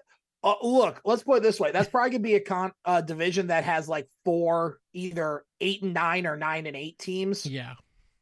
uh, 0.44 0.56
look, 0.62 1.02
let's 1.04 1.24
put 1.24 1.38
it 1.38 1.44
this 1.44 1.60
way. 1.60 1.72
That's 1.72 1.90
probably 1.90 2.12
gonna 2.12 2.24
be 2.24 2.36
a 2.36 2.40
con 2.40 2.72
uh, 2.86 3.02
division 3.02 3.48
that 3.48 3.64
has 3.64 3.90
like 3.90 4.08
four, 4.24 4.80
either 4.94 5.44
eight 5.60 5.82
and 5.82 5.94
nine 5.94 6.26
or 6.26 6.38
nine 6.38 6.66
and 6.66 6.76
eight 6.76 6.98
teams. 7.00 7.46
Yeah. 7.46 7.74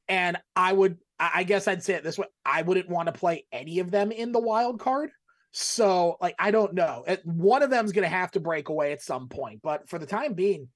And 0.08 0.38
I 0.56 0.74
would, 0.74 0.98
I 1.20 1.44
guess 1.44 1.68
I'd 1.68 1.84
say 1.84 1.96
it 1.96 2.04
this 2.04 2.18
way: 2.18 2.28
I 2.46 2.62
wouldn't 2.62 2.90
want 2.90 3.08
to 3.08 3.12
play 3.12 3.46
any 3.52 3.80
of 3.80 3.92
them 3.92 4.12
in 4.12 4.32
the 4.32 4.40
wild 4.40 4.80
card. 4.80 5.12
So, 5.52 6.18
like, 6.22 6.36
I 6.40 6.52
don't 6.52 6.74
know. 6.74 7.04
One 7.24 7.64
of 7.64 7.70
them's 7.70 7.92
gonna 7.92 8.08
have 8.08 8.32
to 8.32 8.40
break 8.40 8.70
away 8.70 8.94
at 8.94 9.02
some 9.02 9.28
point. 9.28 9.62
But 9.62 9.90
for 9.90 10.00
the 10.00 10.06
time 10.06 10.34
being, 10.34 10.70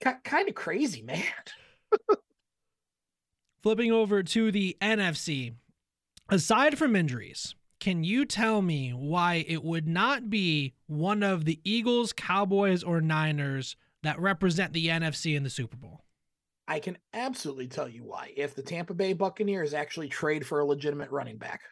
kind 0.00 0.48
of 0.48 0.54
crazy, 0.54 1.02
man. 1.02 1.22
Flipping 3.62 3.92
over 3.92 4.22
to 4.22 4.50
the 4.50 4.76
NFC, 4.80 5.54
aside 6.30 6.78
from 6.78 6.96
injuries, 6.96 7.54
can 7.78 8.04
you 8.04 8.24
tell 8.24 8.62
me 8.62 8.90
why 8.90 9.44
it 9.46 9.64
would 9.64 9.86
not 9.86 10.30
be 10.30 10.74
one 10.86 11.22
of 11.22 11.44
the 11.44 11.60
Eagles, 11.64 12.12
Cowboys, 12.12 12.82
or 12.82 13.00
Niners 13.00 13.76
that 14.02 14.18
represent 14.18 14.72
the 14.72 14.88
NFC 14.88 15.36
in 15.36 15.42
the 15.42 15.50
Super 15.50 15.76
Bowl? 15.76 16.04
I 16.68 16.78
can 16.78 16.98
absolutely 17.12 17.66
tell 17.66 17.88
you 17.88 18.04
why. 18.04 18.32
If 18.36 18.54
the 18.54 18.62
Tampa 18.62 18.94
Bay 18.94 19.12
Buccaneers 19.12 19.74
actually 19.74 20.08
trade 20.08 20.46
for 20.46 20.60
a 20.60 20.64
legitimate 20.64 21.10
running 21.10 21.36
back. 21.36 21.62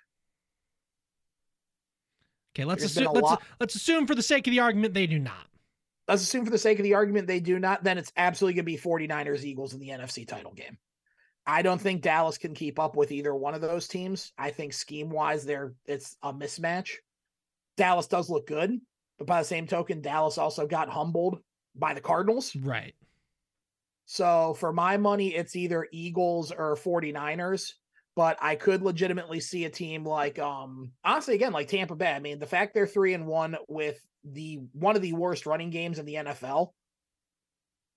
Okay, 2.55 2.65
let's 2.65 2.83
assume 2.83 3.13
let's, 3.13 3.43
let's 3.61 3.75
assume 3.77 4.07
for 4.07 4.17
the 4.17 4.23
sake 4.23 4.47
of 4.49 4.51
the 4.51 4.61
argument 4.61 4.95
they 4.95 5.07
do 5.07 5.19
not. 5.19 5.47
Let's 6.09 6.23
assume 6.23 6.47
for 6.47 6.51
the 6.51 6.59
sake 6.59 6.79
of 6.79 6.85
the 6.85 6.95
argument 6.95 7.27
they 7.27 7.41
do 7.41 7.59
not, 7.59 7.85
then 7.85 7.99
it's 7.99 8.13
absolutely 8.17 8.55
going 8.55 8.65
to 8.65 8.83
be 8.83 9.07
49ers 9.09 9.45
Eagles 9.45 9.75
in 9.75 9.81
the 9.81 9.91
NFC 9.91 10.27
title 10.27 10.53
game. 10.53 10.79
I 11.47 11.63
don't 11.63 11.81
think 11.81 12.03
Dallas 12.03 12.39
can 12.39 12.55
keep 12.55 12.79
up 12.79 12.97
with 12.97 13.13
either 13.13 13.35
one 13.35 13.55
of 13.55 13.61
those 13.61 13.89
teams. 13.89 14.33
I 14.37 14.51
think 14.51 14.73
scheme 14.73 15.11
wise, 15.11 15.45
they're 15.45 15.75
it's 15.87 16.17
a 16.23 16.33
mismatch. 16.33 16.91
Dallas 17.77 18.07
does 18.07 18.29
look 18.29 18.47
good, 18.47 18.79
but 19.19 19.27
by 19.27 19.41
the 19.41 19.47
same 19.47 19.67
token, 19.67 20.01
Dallas 20.01 20.37
also 20.37 20.67
got 20.67 20.91
humbled 20.91 21.39
by 21.75 21.95
the 21.95 22.01
Cardinals. 22.01 22.55
Right. 22.57 22.95
So 24.05 24.55
for 24.55 24.73
my 24.73 24.97
money, 24.97 25.35
it's 25.35 25.57
either 25.57 25.87
Eagles 25.93 26.51
or 26.51 26.77
49ers. 26.77 27.73
But 28.15 28.37
I 28.41 28.57
could 28.57 28.83
legitimately 28.83 29.39
see 29.41 29.65
a 29.65 29.71
team 29.71 30.05
like 30.05 30.39
um 30.39 30.91
honestly 31.05 31.35
again, 31.35 31.53
like 31.53 31.69
Tampa 31.69 31.95
Bay. 31.95 32.11
I 32.13 32.19
mean, 32.19 32.41
the 32.41 32.47
fact 32.47 32.75
they're 32.75 32.87
three 32.87 33.15
and 33.15 33.27
one 33.27 33.57
with 33.69 33.99
the 34.25 34.61
one 34.73 34.97
of 34.97 35.03
the 35.03 35.13
worst 35.13 35.47
running 35.47 35.71
games 35.71 35.99
in 35.99 36.07
the 36.07 36.15
NFL. 36.15 36.69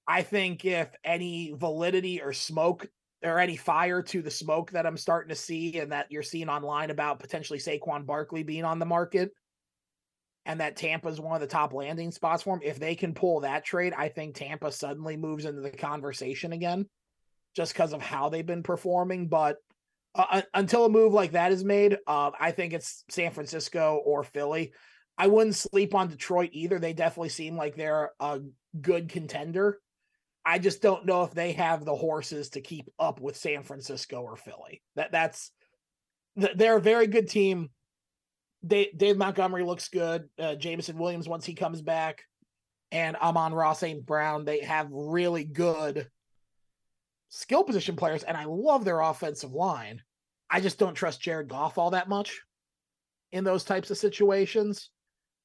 I 0.07 0.23
think 0.23 0.65
if 0.65 0.89
any 1.03 1.53
validity 1.56 2.22
or 2.22 2.34
smoke 2.34 2.88
or 3.23 3.39
any 3.39 3.56
fire 3.56 4.02
to 4.02 4.22
the 4.22 4.31
smoke 4.31 4.72
that 4.72 4.85
I'm 4.85 4.98
starting 4.98 5.30
to 5.30 5.35
see 5.35 5.77
and 5.80 5.91
that 5.91 6.07
you're 6.10 6.23
seeing 6.23 6.49
online 6.49 6.89
about 6.89 7.19
potentially 7.19 7.60
Saquon 7.60 8.06
Barkley 8.06 8.43
being 8.43 8.65
on 8.65 8.80
the 8.80 8.85
market 8.85 9.31
and 10.45 10.60
that 10.60 10.76
Tampa 10.76 11.07
is 11.07 11.22
one 11.22 11.35
of 11.35 11.41
the 11.41 11.48
top 11.48 11.73
landing 11.73 12.11
spots 12.11 12.43
for 12.43 12.56
him. 12.56 12.61
If 12.64 12.80
they 12.80 12.95
can 12.95 13.14
pull 13.14 13.41
that 13.41 13.64
trade, 13.64 13.93
I 13.95 14.10
think 14.10 14.35
Tampa 14.35 14.72
suddenly 14.72 15.18
moves 15.18 15.45
into 15.45 15.61
the 15.61 15.69
conversation 15.69 16.52
again 16.52 16.88
just 17.56 17.73
because 17.73 17.93
of 17.93 18.02
how 18.02 18.30
they've 18.30 18.45
been 18.45 18.64
performing. 18.64 19.27
But 19.27 19.57
uh, 20.15 20.41
until 20.53 20.85
a 20.85 20.89
move 20.89 21.14
like 21.14 21.34
that 21.34 21.52
is 21.52 21.64
made, 21.64 21.98
uh, 22.07 22.31
I 22.39 22.52
think 22.52 22.73
it's 22.73 23.03
San 23.10 23.31
Francisco 23.31 24.02
or 24.03 24.23
Philly. 24.23 24.73
I 25.18 25.28
wouldn't 25.28 25.56
sleep 25.56 25.94
on 25.94 26.08
Detroit 26.08 26.50
either. 26.54 26.80
They 26.80 26.94
definitely 26.94 27.30
seem 27.30 27.56
like 27.56 27.76
they're 27.76 28.12
a 28.20 28.42
good 28.80 29.10
contender. 29.10 29.80
I 30.44 30.58
just 30.58 30.82
don't 30.82 31.06
know 31.06 31.24
if 31.24 31.34
they 31.34 31.52
have 31.54 31.86
the 31.86 31.96
horses 31.96 32.50
to 32.52 32.62
keep 32.62 32.90
up 32.98 33.20
with 33.20 33.38
San 33.38 33.64
Francisco 33.64 34.22
or 34.22 34.36
Philly. 34.36 34.82
That 34.96 35.12
that's 35.12 35.52
they're 36.36 36.78
a 36.78 36.82
very 36.82 37.08
good 37.08 37.30
team. 37.30 37.70
Dave, 38.66 38.98
Dave 38.98 39.18
Montgomery 39.18 39.64
looks 39.64 39.90
good. 39.90 40.30
Uh, 40.40 40.56
Jameson 40.56 40.98
Williams 40.98 41.28
once 41.28 41.46
he 41.46 41.54
comes 41.54 41.82
back, 41.82 42.24
and 42.92 43.16
Amon-Ra 43.16 43.74
St. 43.74 44.06
Brown. 44.06 44.46
They 44.46 44.62
have 44.62 44.88
really 44.92 45.44
good 45.44 46.10
skill 47.30 47.64
position 47.64 47.96
players, 47.96 48.24
and 48.24 48.36
I 48.36 48.46
love 48.46 48.86
their 48.86 49.00
offensive 49.00 49.54
line. 49.54 50.02
I 50.50 50.60
just 50.60 50.78
don't 50.78 50.96
trust 50.96 51.22
Jared 51.22 51.48
Goff 51.48 51.78
all 51.78 51.92
that 51.92 52.10
much 52.10 52.42
in 53.32 53.44
those 53.44 53.64
types 53.64 53.90
of 53.90 53.98
situations. 53.98 54.90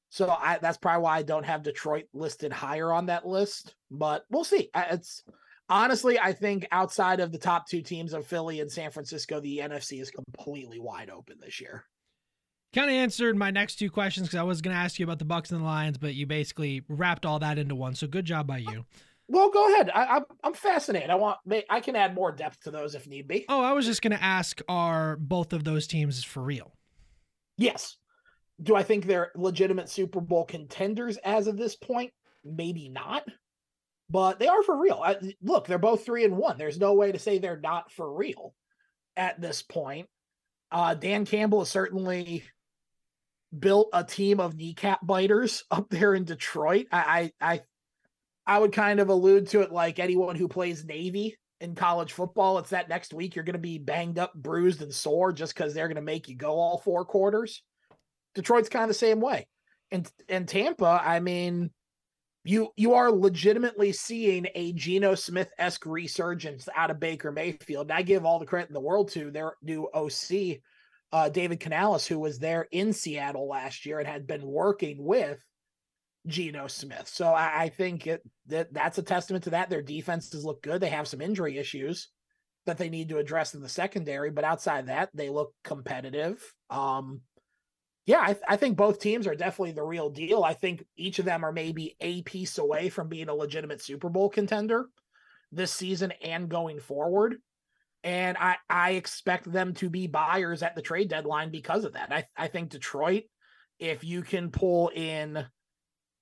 So 0.09 0.29
I, 0.29 0.57
that's 0.61 0.77
probably 0.77 1.03
why 1.03 1.17
I 1.17 1.23
don't 1.23 1.45
have 1.45 1.63
Detroit 1.63 2.05
listed 2.13 2.51
higher 2.51 2.91
on 2.91 3.07
that 3.07 3.27
list, 3.27 3.75
but 3.91 4.23
we'll 4.29 4.43
see. 4.43 4.69
It's 4.73 5.23
honestly, 5.69 6.19
I 6.19 6.33
think 6.33 6.67
outside 6.71 7.19
of 7.19 7.31
the 7.31 7.37
top 7.37 7.67
two 7.67 7.81
teams 7.81 8.13
of 8.13 8.25
Philly 8.25 8.61
and 8.61 8.71
San 8.71 8.91
Francisco, 8.91 9.39
the 9.39 9.59
NFC 9.59 10.01
is 10.01 10.11
completely 10.11 10.79
wide 10.79 11.09
open 11.09 11.37
this 11.41 11.59
year. 11.59 11.85
Kind 12.73 12.89
of 12.89 12.95
answered 12.95 13.35
my 13.37 13.51
next 13.51 13.75
two 13.75 13.89
questions 13.89 14.27
because 14.27 14.39
I 14.39 14.43
was 14.43 14.61
going 14.61 14.75
to 14.75 14.81
ask 14.81 14.99
you 14.99 15.05
about 15.05 15.19
the 15.19 15.25
Bucks 15.25 15.51
and 15.51 15.61
the 15.61 15.65
Lions, 15.65 15.97
but 15.97 16.15
you 16.15 16.25
basically 16.25 16.83
wrapped 16.87 17.25
all 17.25 17.39
that 17.39 17.57
into 17.57 17.75
one. 17.75 17.95
So 17.95 18.07
good 18.07 18.25
job 18.25 18.47
by 18.47 18.57
you. 18.59 18.85
Well, 19.29 19.49
go 19.49 19.73
ahead. 19.73 19.89
I, 19.93 20.17
am 20.17 20.25
I'm 20.43 20.53
fascinated. 20.53 21.09
I 21.09 21.15
want 21.15 21.39
I 21.69 21.81
can 21.81 21.95
add 21.95 22.15
more 22.15 22.31
depth 22.31 22.61
to 22.61 22.71
those 22.71 22.95
if 22.95 23.07
need 23.07 23.27
be. 23.27 23.45
Oh, 23.49 23.61
I 23.61 23.73
was 23.73 23.85
just 23.85 24.01
going 24.01 24.15
to 24.15 24.23
ask: 24.23 24.61
Are 24.69 25.17
both 25.17 25.53
of 25.53 25.63
those 25.65 25.85
teams 25.85 26.23
for 26.23 26.41
real? 26.41 26.73
Yes. 27.57 27.97
Do 28.61 28.75
I 28.75 28.83
think 28.83 29.05
they're 29.05 29.31
legitimate 29.35 29.89
Super 29.89 30.19
Bowl 30.19 30.45
contenders 30.45 31.17
as 31.17 31.47
of 31.47 31.57
this 31.57 31.75
point? 31.75 32.11
Maybe 32.43 32.89
not, 32.89 33.23
but 34.09 34.39
they 34.39 34.47
are 34.47 34.63
for 34.63 34.79
real. 34.79 35.01
I, 35.03 35.17
look, 35.41 35.67
they're 35.67 35.77
both 35.77 36.05
three 36.05 36.23
and 36.23 36.37
one. 36.37 36.57
There's 36.57 36.79
no 36.79 36.93
way 36.93 37.11
to 37.11 37.19
say 37.19 37.37
they're 37.37 37.59
not 37.59 37.91
for 37.91 38.11
real 38.11 38.53
at 39.15 39.39
this 39.39 39.61
point. 39.61 40.07
Uh, 40.71 40.93
Dan 40.93 41.25
Campbell 41.25 41.59
has 41.59 41.69
certainly 41.69 42.43
built 43.57 43.89
a 43.93 44.03
team 44.03 44.39
of 44.39 44.55
kneecap 44.55 45.05
biters 45.05 45.63
up 45.71 45.89
there 45.89 46.13
in 46.13 46.23
Detroit. 46.23 46.87
I, 46.91 47.31
I, 47.41 47.53
I, 47.53 47.61
I 48.45 48.59
would 48.59 48.73
kind 48.73 48.99
of 48.99 49.09
allude 49.09 49.47
to 49.49 49.61
it 49.61 49.71
like 49.71 49.99
anyone 49.99 50.35
who 50.35 50.47
plays 50.47 50.85
Navy 50.85 51.37
in 51.59 51.75
college 51.75 52.13
football. 52.13 52.59
It's 52.59 52.69
that 52.69 52.89
next 52.89 53.13
week 53.13 53.35
you're 53.35 53.45
going 53.45 53.53
to 53.53 53.59
be 53.59 53.77
banged 53.77 54.19
up, 54.19 54.33
bruised, 54.33 54.81
and 54.81 54.93
sore 54.93 55.33
just 55.33 55.53
because 55.53 55.73
they're 55.73 55.87
going 55.87 55.95
to 55.95 56.01
make 56.01 56.29
you 56.29 56.35
go 56.35 56.51
all 56.51 56.77
four 56.77 57.03
quarters. 57.03 57.61
Detroit's 58.37 58.69
kind 58.69 58.83
of 58.83 58.89
the 58.89 58.93
same 58.93 59.19
way. 59.19 59.47
And 59.91 60.09
and 60.29 60.47
Tampa, 60.47 61.01
I 61.03 61.19
mean, 61.19 61.71
you 62.43 62.69
you 62.77 62.93
are 62.93 63.11
legitimately 63.11 63.91
seeing 63.93 64.47
a 64.53 64.73
Geno 64.73 65.15
Smith 65.15 65.49
esque 65.57 65.87
resurgence 65.87 66.69
out 66.75 66.91
of 66.91 66.99
Baker 66.99 67.31
Mayfield. 67.31 67.89
And 67.89 67.97
I 67.97 68.03
give 68.03 68.25
all 68.25 68.37
the 68.37 68.45
credit 68.45 68.69
in 68.69 68.75
the 68.75 68.79
world 68.79 69.09
to 69.11 69.31
their 69.31 69.53
new 69.63 69.89
OC, 69.91 70.59
uh, 71.11 71.29
David 71.29 71.59
Canales, 71.59 72.05
who 72.05 72.19
was 72.19 72.37
there 72.37 72.67
in 72.71 72.93
Seattle 72.93 73.47
last 73.47 73.87
year 73.87 73.97
and 73.97 74.07
had 74.07 74.27
been 74.27 74.45
working 74.45 75.03
with 75.03 75.43
Geno 76.27 76.67
Smith. 76.67 77.07
So 77.07 77.29
I, 77.29 77.63
I 77.63 77.69
think 77.69 78.05
it, 78.05 78.21
that 78.45 78.71
that's 78.71 78.99
a 78.99 79.03
testament 79.03 79.45
to 79.45 79.49
that. 79.51 79.71
Their 79.71 79.81
defenses 79.81 80.45
look 80.45 80.61
good. 80.61 80.79
They 80.79 80.89
have 80.89 81.07
some 81.07 81.21
injury 81.21 81.57
issues 81.57 82.09
that 82.67 82.77
they 82.77 82.89
need 82.89 83.09
to 83.09 83.17
address 83.17 83.55
in 83.55 83.61
the 83.61 83.69
secondary, 83.69 84.29
but 84.29 84.43
outside 84.43 84.87
that, 84.87 85.09
they 85.15 85.29
look 85.29 85.53
competitive. 85.63 86.39
Um, 86.69 87.21
yeah, 88.07 88.21
I, 88.21 88.33
th- 88.33 88.45
I, 88.47 88.55
think 88.55 88.77
both 88.77 88.99
teams 88.99 89.27
are 89.27 89.35
definitely 89.35 89.73
the 89.73 89.83
real 89.83 90.09
deal. 90.09 90.41
I 90.45 90.53
think 90.53 90.85
each 90.95 91.19
of 91.19 91.25
them 91.25 91.43
are 91.43 91.51
maybe 91.51 91.97
a 91.99 92.21
piece 92.21 92.57
away 92.57 92.87
from 92.87 93.09
being 93.09 93.27
a 93.27 93.35
legitimate 93.35 93.81
Super 93.81 94.07
Bowl 94.07 94.29
contender 94.29 94.87
this 95.51 95.73
season 95.73 96.13
and 96.23 96.47
going 96.47 96.79
forward. 96.79 97.35
And 98.05 98.37
I, 98.37 98.55
I 98.69 98.91
expect 98.91 99.51
them 99.51 99.73
to 99.75 99.89
be 99.89 100.07
buyers 100.07 100.63
at 100.63 100.73
the 100.73 100.81
trade 100.81 101.09
deadline 101.09 101.51
because 101.51 101.83
of 101.83 101.93
that. 101.93 102.13
I, 102.13 102.25
I 102.37 102.47
think 102.47 102.69
Detroit, 102.69 103.23
if 103.77 104.05
you 104.05 104.21
can 104.21 104.51
pull 104.51 104.87
in 104.95 105.45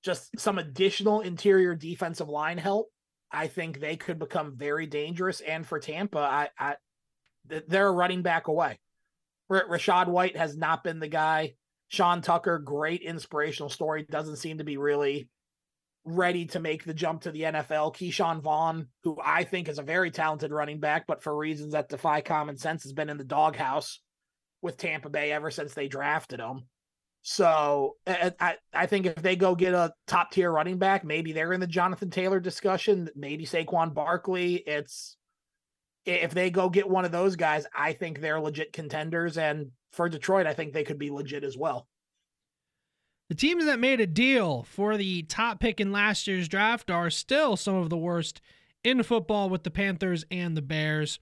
just 0.02 0.40
some 0.40 0.58
additional 0.58 1.20
interior 1.20 1.76
defensive 1.76 2.28
line 2.28 2.58
help, 2.58 2.88
I 3.30 3.46
think 3.46 3.78
they 3.78 3.96
could 3.96 4.18
become 4.18 4.56
very 4.56 4.86
dangerous. 4.86 5.40
And 5.40 5.64
for 5.64 5.78
Tampa, 5.78 6.18
I, 6.18 6.48
I 6.58 6.76
they're 7.68 7.92
running 7.92 8.22
back 8.22 8.48
away. 8.48 8.80
Rachaad 9.48 10.08
White 10.08 10.36
has 10.36 10.56
not 10.56 10.82
been 10.82 10.98
the 10.98 11.06
guy 11.06 11.54
Sean 11.88 12.20
Tucker, 12.20 12.58
great 12.58 13.02
inspirational 13.02 13.70
story, 13.70 14.06
doesn't 14.10 14.36
seem 14.36 14.58
to 14.58 14.64
be 14.64 14.76
really 14.76 15.28
ready 16.04 16.46
to 16.46 16.60
make 16.60 16.84
the 16.84 16.94
jump 16.94 17.22
to 17.22 17.32
the 17.32 17.42
NFL. 17.42 17.94
Ke'Shawn 17.94 18.40
Vaughn, 18.40 18.88
who 19.02 19.18
I 19.22 19.44
think 19.44 19.68
is 19.68 19.78
a 19.78 19.82
very 19.82 20.10
talented 20.10 20.52
running 20.52 20.80
back, 20.80 21.06
but 21.06 21.22
for 21.22 21.36
reasons 21.36 21.72
that 21.72 21.88
defy 21.88 22.20
common 22.20 22.56
sense, 22.56 22.84
has 22.84 22.92
been 22.92 23.10
in 23.10 23.18
the 23.18 23.24
doghouse 23.24 24.00
with 24.62 24.76
Tampa 24.76 25.10
Bay 25.10 25.32
ever 25.32 25.50
since 25.50 25.74
they 25.74 25.88
drafted 25.88 26.40
him. 26.40 26.64
So 27.22 27.96
I, 28.06 28.54
I 28.72 28.86
think 28.86 29.06
if 29.06 29.16
they 29.16 29.34
go 29.34 29.56
get 29.56 29.74
a 29.74 29.92
top 30.06 30.30
tier 30.30 30.50
running 30.50 30.78
back, 30.78 31.04
maybe 31.04 31.32
they're 31.32 31.52
in 31.52 31.60
the 31.60 31.66
Jonathan 31.66 32.08
Taylor 32.08 32.38
discussion. 32.38 33.10
Maybe 33.16 33.44
Saquon 33.44 33.92
Barkley. 33.92 34.62
It's 34.64 35.16
if 36.04 36.32
they 36.32 36.50
go 36.50 36.68
get 36.70 36.88
one 36.88 37.04
of 37.04 37.10
those 37.10 37.34
guys, 37.34 37.66
I 37.76 37.94
think 37.94 38.20
they're 38.20 38.38
legit 38.38 38.72
contenders. 38.72 39.38
And 39.38 39.72
for 39.96 40.08
Detroit, 40.08 40.46
I 40.46 40.52
think 40.52 40.72
they 40.72 40.84
could 40.84 40.98
be 40.98 41.10
legit 41.10 41.42
as 41.42 41.56
well. 41.56 41.88
The 43.28 43.34
teams 43.34 43.64
that 43.64 43.80
made 43.80 44.00
a 44.00 44.06
deal 44.06 44.62
for 44.62 44.96
the 44.96 45.22
top 45.22 45.58
pick 45.58 45.80
in 45.80 45.90
last 45.90 46.28
year's 46.28 46.46
draft 46.46 46.90
are 46.90 47.10
still 47.10 47.56
some 47.56 47.74
of 47.74 47.90
the 47.90 47.96
worst 47.96 48.40
in 48.84 49.02
football 49.02 49.48
with 49.48 49.64
the 49.64 49.70
Panthers 49.70 50.24
and 50.30 50.56
the 50.56 50.62
Bears. 50.62 51.18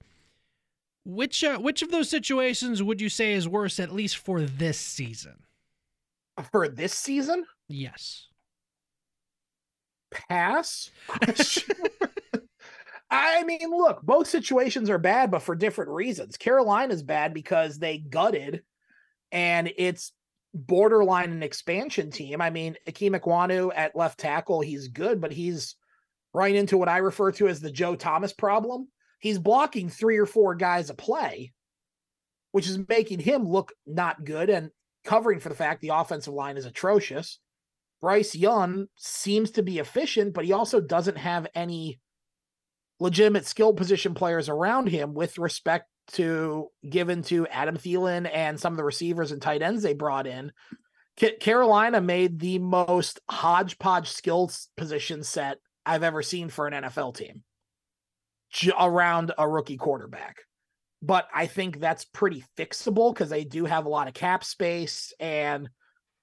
Which 1.03 1.43
uh, 1.43 1.57
which 1.57 1.81
of 1.81 1.91
those 1.91 2.09
situations 2.09 2.83
would 2.83 2.99
you 2.99 3.09
say 3.09 3.33
is 3.33 3.47
worse, 3.47 3.79
at 3.79 3.93
least 3.93 4.17
for 4.17 4.41
this 4.41 4.79
season? 4.79 5.43
For 6.51 6.67
this 6.67 6.93
season? 6.93 7.45
Yes. 7.67 8.27
Pass. 10.11 10.91
I 13.11 13.43
mean, 13.43 13.69
look, 13.69 14.01
both 14.01 14.27
situations 14.27 14.89
are 14.89 14.97
bad, 14.97 15.31
but 15.31 15.43
for 15.43 15.55
different 15.55 15.91
reasons. 15.91 16.37
Carolina's 16.37 17.03
bad 17.03 17.33
because 17.33 17.77
they 17.77 17.99
gutted, 17.99 18.63
and 19.31 19.71
it's 19.77 20.11
borderline 20.53 21.31
an 21.31 21.43
expansion 21.43 22.09
team. 22.09 22.41
I 22.41 22.49
mean, 22.49 22.75
Ikem 22.87 23.19
Ekwonu 23.19 23.71
at 23.75 23.95
left 23.95 24.19
tackle, 24.19 24.61
he's 24.61 24.87
good, 24.87 25.21
but 25.21 25.31
he's 25.31 25.75
right 26.33 26.55
into 26.55 26.77
what 26.77 26.89
I 26.89 26.97
refer 26.97 27.31
to 27.33 27.47
as 27.47 27.59
the 27.59 27.71
Joe 27.71 27.95
Thomas 27.95 28.33
problem. 28.33 28.87
he's 29.19 29.39
blocking 29.39 29.89
three 29.89 30.17
or 30.17 30.25
four 30.25 30.53
guys 30.55 30.89
a 30.89 30.93
play, 30.93 31.51
which 32.51 32.67
is 32.67 32.79
making 32.87 33.19
him 33.19 33.43
look 33.43 33.73
not 33.85 34.23
good 34.23 34.49
and 34.49 34.69
covering 35.03 35.39
for 35.39 35.49
the 35.49 35.55
fact 35.55 35.81
the 35.81 35.89
offensive 35.89 36.33
line 36.33 36.57
is 36.57 36.65
atrocious. 36.65 37.39
Bryce 38.01 38.35
Young 38.35 38.87
seems 38.97 39.51
to 39.51 39.63
be 39.63 39.79
efficient, 39.79 40.33
but 40.33 40.45
he 40.45 40.53
also 40.53 40.79
doesn't 40.79 41.17
have 41.17 41.47
any 41.55 41.99
legitimate 42.99 43.45
skill 43.45 43.73
position 43.73 44.13
players 44.13 44.49
around 44.49 44.87
him 44.87 45.13
with 45.13 45.37
respect 45.37 45.87
to 46.07 46.69
given 46.87 47.23
to 47.23 47.47
Adam 47.47 47.77
Thielen 47.77 48.29
and 48.31 48.59
some 48.59 48.73
of 48.73 48.77
the 48.77 48.83
receivers 48.83 49.31
and 49.31 49.41
tight 49.41 49.61
ends 49.61 49.83
they 49.83 49.93
brought 49.93 50.27
in. 50.27 50.51
Carolina 51.39 52.01
made 52.01 52.39
the 52.39 52.59
most 52.59 53.19
hodgepodge 53.29 54.09
skills 54.09 54.67
position 54.75 55.23
set 55.23 55.57
I've 55.85 56.03
ever 56.03 56.21
seen 56.21 56.49
for 56.49 56.67
an 56.67 56.83
NFL 56.83 57.15
team 57.15 57.43
around 58.77 59.31
a 59.37 59.47
rookie 59.47 59.77
quarterback. 59.77 60.37
But 61.01 61.27
I 61.33 61.45
think 61.45 61.79
that's 61.79 62.05
pretty 62.05 62.43
fixable 62.57 63.13
because 63.13 63.29
they 63.29 63.43
do 63.43 63.65
have 63.65 63.85
a 63.85 63.89
lot 63.89 64.07
of 64.07 64.13
cap 64.13 64.43
space 64.43 65.13
and 65.19 65.69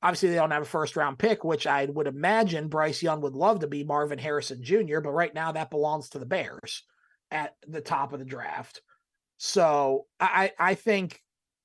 obviously 0.02 0.30
they 0.30 0.36
don't 0.36 0.50
have 0.50 0.62
a 0.62 0.66
first 0.66 0.96
round 0.96 1.18
pick, 1.18 1.44
which 1.44 1.66
I 1.66 1.86
would 1.86 2.06
imagine 2.06 2.68
Bryce 2.68 3.02
Young 3.02 3.20
would 3.20 3.34
love 3.34 3.60
to 3.60 3.66
be 3.66 3.84
Marvin 3.84 4.18
Harrison 4.18 4.62
Jr., 4.62 5.00
but 5.00 5.12
right 5.12 5.34
now 5.34 5.52
that 5.52 5.70
belongs 5.70 6.10
to 6.10 6.18
the 6.18 6.26
Bears 6.26 6.82
at 7.30 7.54
the 7.66 7.80
top 7.80 8.12
of 8.12 8.18
the 8.18 8.24
draft. 8.24 8.82
So 9.38 10.06
I 10.20 10.52
I 10.58 10.74
think 10.74 11.20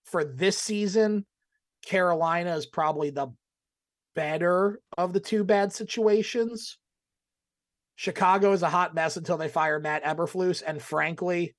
for 0.06 0.24
this 0.24 0.58
season, 0.58 1.26
Carolina 1.86 2.56
is 2.56 2.66
probably 2.66 3.10
the 3.10 3.28
better 4.16 4.80
of 4.98 5.14
the 5.14 5.20
two 5.20 5.44
bad 5.44 5.74
situations. 5.74 6.78
Chicago 7.96 8.52
is 8.52 8.64
a 8.64 8.70
hot 8.70 8.94
mess 8.94 9.18
until 9.18 9.38
they 9.38 9.48
fire 9.48 9.80
Matt 9.80 10.04
Eberflus, 10.04 10.64
and 10.66 10.82
frankly, 10.82 11.56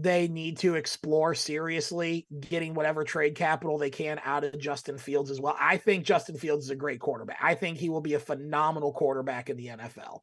they 0.00 0.28
need 0.28 0.58
to 0.58 0.76
explore 0.76 1.34
seriously 1.34 2.24
getting 2.38 2.72
whatever 2.72 3.02
trade 3.02 3.34
capital 3.34 3.78
they 3.78 3.90
can 3.90 4.20
out 4.24 4.44
of 4.44 4.56
Justin 4.56 4.96
Fields 4.96 5.28
as 5.28 5.40
well. 5.40 5.56
I 5.58 5.76
think 5.76 6.04
Justin 6.04 6.36
Fields 6.36 6.66
is 6.66 6.70
a 6.70 6.76
great 6.76 7.00
quarterback. 7.00 7.38
I 7.42 7.56
think 7.56 7.78
he 7.78 7.88
will 7.88 8.00
be 8.00 8.14
a 8.14 8.20
phenomenal 8.20 8.92
quarterback 8.92 9.50
in 9.50 9.56
the 9.56 9.66
NFL 9.66 10.20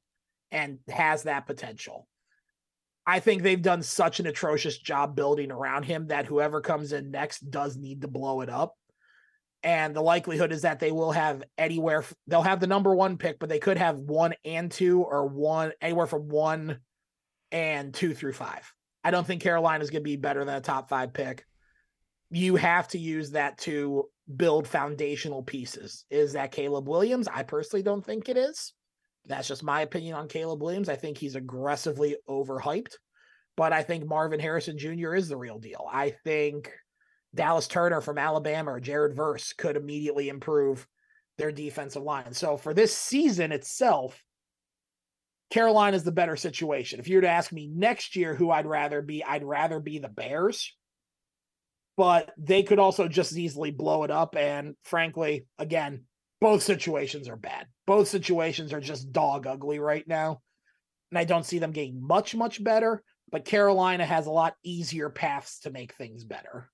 and 0.50 0.80
has 0.88 1.24
that 1.24 1.46
potential. 1.46 2.08
I 3.06 3.20
think 3.20 3.44
they've 3.44 3.62
done 3.62 3.84
such 3.84 4.22
an 4.22 4.28
atrocious 4.28 4.78
job 4.78 5.14
building 5.14 5.52
around 5.52 5.84
him 5.84 6.08
that 6.08 6.26
whoever 6.26 6.62
comes 6.62 6.94
in 6.94 7.12
next 7.12 7.52
does 7.52 7.76
need 7.76 8.02
to 8.02 8.08
blow 8.08 8.40
it 8.42 8.50
up. 8.50 8.76
And 9.62 9.94
the 9.94 10.02
likelihood 10.02 10.54
is 10.54 10.62
that 10.62 10.80
they 10.80 10.94
will 10.94 11.12
have 11.12 11.44
anywhere, 11.58 12.06
they'll 12.28 12.44
have 12.44 12.62
the 12.62 12.68
number 12.68 12.96
one 12.96 13.18
pick, 13.18 13.40
but 13.40 13.50
they 13.50 13.60
could 13.60 13.78
have 13.78 13.98
one 13.98 14.36
and 14.46 14.72
two 14.72 15.02
or 15.02 15.28
one, 15.28 15.74
anywhere 15.82 16.08
from 16.08 16.30
one 16.30 16.80
and 17.52 17.94
two 17.94 18.14
through 18.14 18.34
five. 18.34 18.72
I 19.06 19.12
don't 19.12 19.26
think 19.26 19.44
Carolina 19.44 19.84
is 19.84 19.92
going 19.92 20.02
to 20.02 20.10
be 20.10 20.16
better 20.16 20.44
than 20.44 20.56
a 20.56 20.62
top 20.62 20.90
five 20.90 21.14
pick. 21.14 21.46
You 22.32 22.56
have 22.56 22.88
to 22.88 22.98
use 22.98 23.32
that 23.32 23.60
to 23.60 24.06
build 24.36 24.68
foundational 24.68 25.44
pieces. 25.44 26.06
Is 26.10 26.34
that 26.34 26.52
Caleb 26.52 26.90
Williams? 26.90 27.28
I 27.32 27.44
personally 27.44 27.84
don't 27.84 28.04
think 28.04 28.30
it 28.30 28.36
is. 28.36 28.74
That's 29.28 29.48
just 29.48 29.62
my 29.62 29.82
opinion 29.82 30.16
on 30.16 30.28
Caleb 30.28 30.64
Williams. 30.64 30.90
I 30.90 30.96
think 30.96 31.20
he's 31.20 31.36
aggressively 31.36 32.16
overhyped, 32.28 32.96
but 33.56 33.74
I 33.74 33.84
think 33.84 34.08
Marvin 34.08 34.40
Harrison 34.40 34.80
Jr. 34.80 35.14
is 35.14 35.30
the 35.30 35.38
real 35.38 35.60
deal. 35.60 35.88
I 35.92 36.10
think 36.24 36.72
Dallas 37.36 37.68
Turner 37.68 38.02
from 38.02 38.18
Alabama 38.18 38.74
or 38.74 38.80
Jared 38.80 39.16
Verse 39.16 39.54
could 39.54 39.78
immediately 39.78 40.30
improve 40.30 40.88
their 41.38 41.52
defensive 41.52 42.02
line. 42.02 42.34
So 42.34 42.58
for 42.58 42.74
this 42.74 42.98
season 42.98 43.52
itself, 43.52 44.24
Carolina 45.52 45.96
is 45.96 46.04
the 46.04 46.12
better 46.12 46.36
situation. 46.36 47.00
If 47.00 47.08
you 47.08 47.18
were 47.18 47.22
to 47.22 47.30
ask 47.30 47.52
me 47.52 47.68
next 47.68 48.16
year 48.16 48.36
who 48.36 48.52
I'd 48.52 48.66
rather 48.66 49.02
be, 49.02 49.24
I'd 49.24 49.44
rather 49.44 49.80
be 49.80 50.00
the 50.00 50.10
Bears. 50.10 50.74
But 51.98 52.34
they 52.38 52.64
could 52.64 52.80
also 52.80 53.08
just 53.08 53.32
as 53.32 53.40
easily 53.40 53.72
blow 53.72 54.04
it 54.04 54.12
up. 54.12 54.36
And 54.36 54.76
frankly, 54.84 55.48
again, 55.58 56.04
both 56.42 56.64
situations 56.64 57.30
are 57.30 57.38
bad. 57.38 57.68
Both 57.88 58.10
situations 58.10 58.74
are 58.74 58.82
just 58.82 59.12
dog 59.12 59.48
ugly 59.48 59.80
right 59.80 60.06
now. 60.08 60.42
And 61.12 61.20
I 61.20 61.24
don't 61.24 61.46
see 61.46 61.60
them 61.60 61.72
getting 61.72 62.06
much, 62.06 62.36
much 62.36 62.62
better. 62.62 63.02
But 63.32 63.46
Carolina 63.46 64.06
has 64.06 64.28
a 64.28 64.32
lot 64.32 64.56
easier 64.64 65.10
paths 65.10 65.60
to 65.62 65.72
make 65.72 65.94
things 65.94 66.24
better. 66.24 66.70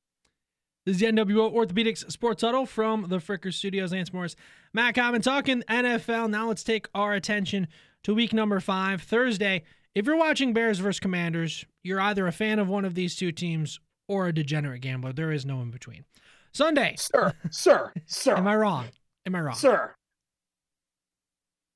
This 0.85 0.95
is 0.95 1.01
the 1.01 1.07
NWO 1.07 1.53
Orthopedics 1.53 2.11
Sports 2.11 2.41
Huddle 2.41 2.65
from 2.65 3.05
the 3.07 3.17
Fricker 3.17 3.53
Studios. 3.53 3.91
Lance 3.91 4.11
Morris, 4.11 4.35
Matt 4.73 4.95
Common 4.95 5.21
talking 5.21 5.63
NFL. 5.69 6.31
Now 6.31 6.47
let's 6.47 6.63
take 6.63 6.87
our 6.95 7.13
attention 7.13 7.67
to 8.03 8.13
week 8.13 8.33
number 8.33 8.59
five, 8.59 9.01
Thursday. 9.01 9.63
If 9.93 10.05
you're 10.05 10.17
watching 10.17 10.53
Bears 10.53 10.79
versus 10.79 10.99
Commanders, 10.99 11.65
you're 11.83 12.01
either 12.01 12.27
a 12.27 12.31
fan 12.31 12.59
of 12.59 12.67
one 12.67 12.85
of 12.85 12.95
these 12.95 13.15
two 13.15 13.31
teams 13.31 13.79
or 14.07 14.27
a 14.27 14.33
degenerate 14.33 14.81
gambler. 14.81 15.13
There 15.13 15.31
is 15.31 15.45
no 15.45 15.61
in 15.61 15.71
between. 15.71 16.05
Sunday. 16.53 16.95
Sir, 16.97 17.33
sir, 17.49 17.91
sir. 18.05 18.35
Am 18.35 18.47
I 18.47 18.55
wrong? 18.55 18.87
Am 19.25 19.35
I 19.35 19.41
wrong? 19.41 19.55
Sir. 19.55 19.95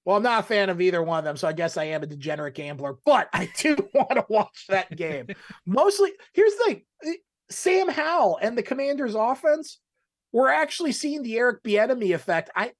Well, 0.05 0.17
I'm 0.17 0.23
not 0.23 0.41
a 0.41 0.47
fan 0.47 0.69
of 0.69 0.81
either 0.81 1.01
one 1.01 1.19
of 1.19 1.25
them, 1.25 1.35
so 1.35 1.47
I 1.47 1.53
guess 1.53 1.77
I 1.77 1.85
am 1.85 2.03
a 2.03 2.05
degenerate 2.05 2.53
gambler, 2.53 2.97
but 3.05 3.27
I 3.33 3.49
do 3.57 3.75
want 3.93 4.11
to 4.11 4.25
watch 4.29 4.65
that 4.69 4.95
game. 4.95 5.27
Mostly, 5.65 6.11
here's 6.33 6.53
the 6.53 6.81
thing 7.03 7.15
Sam 7.49 7.89
Howell 7.89 8.39
and 8.41 8.57
the 8.57 8.63
Commanders 8.63 9.15
offense, 9.15 9.79
we're 10.31 10.49
actually 10.49 10.91
seeing 10.91 11.23
the 11.23 11.37
Eric 11.37 11.63
Bieniemy 11.63 12.13
effect. 12.13 12.49
I 12.55 12.73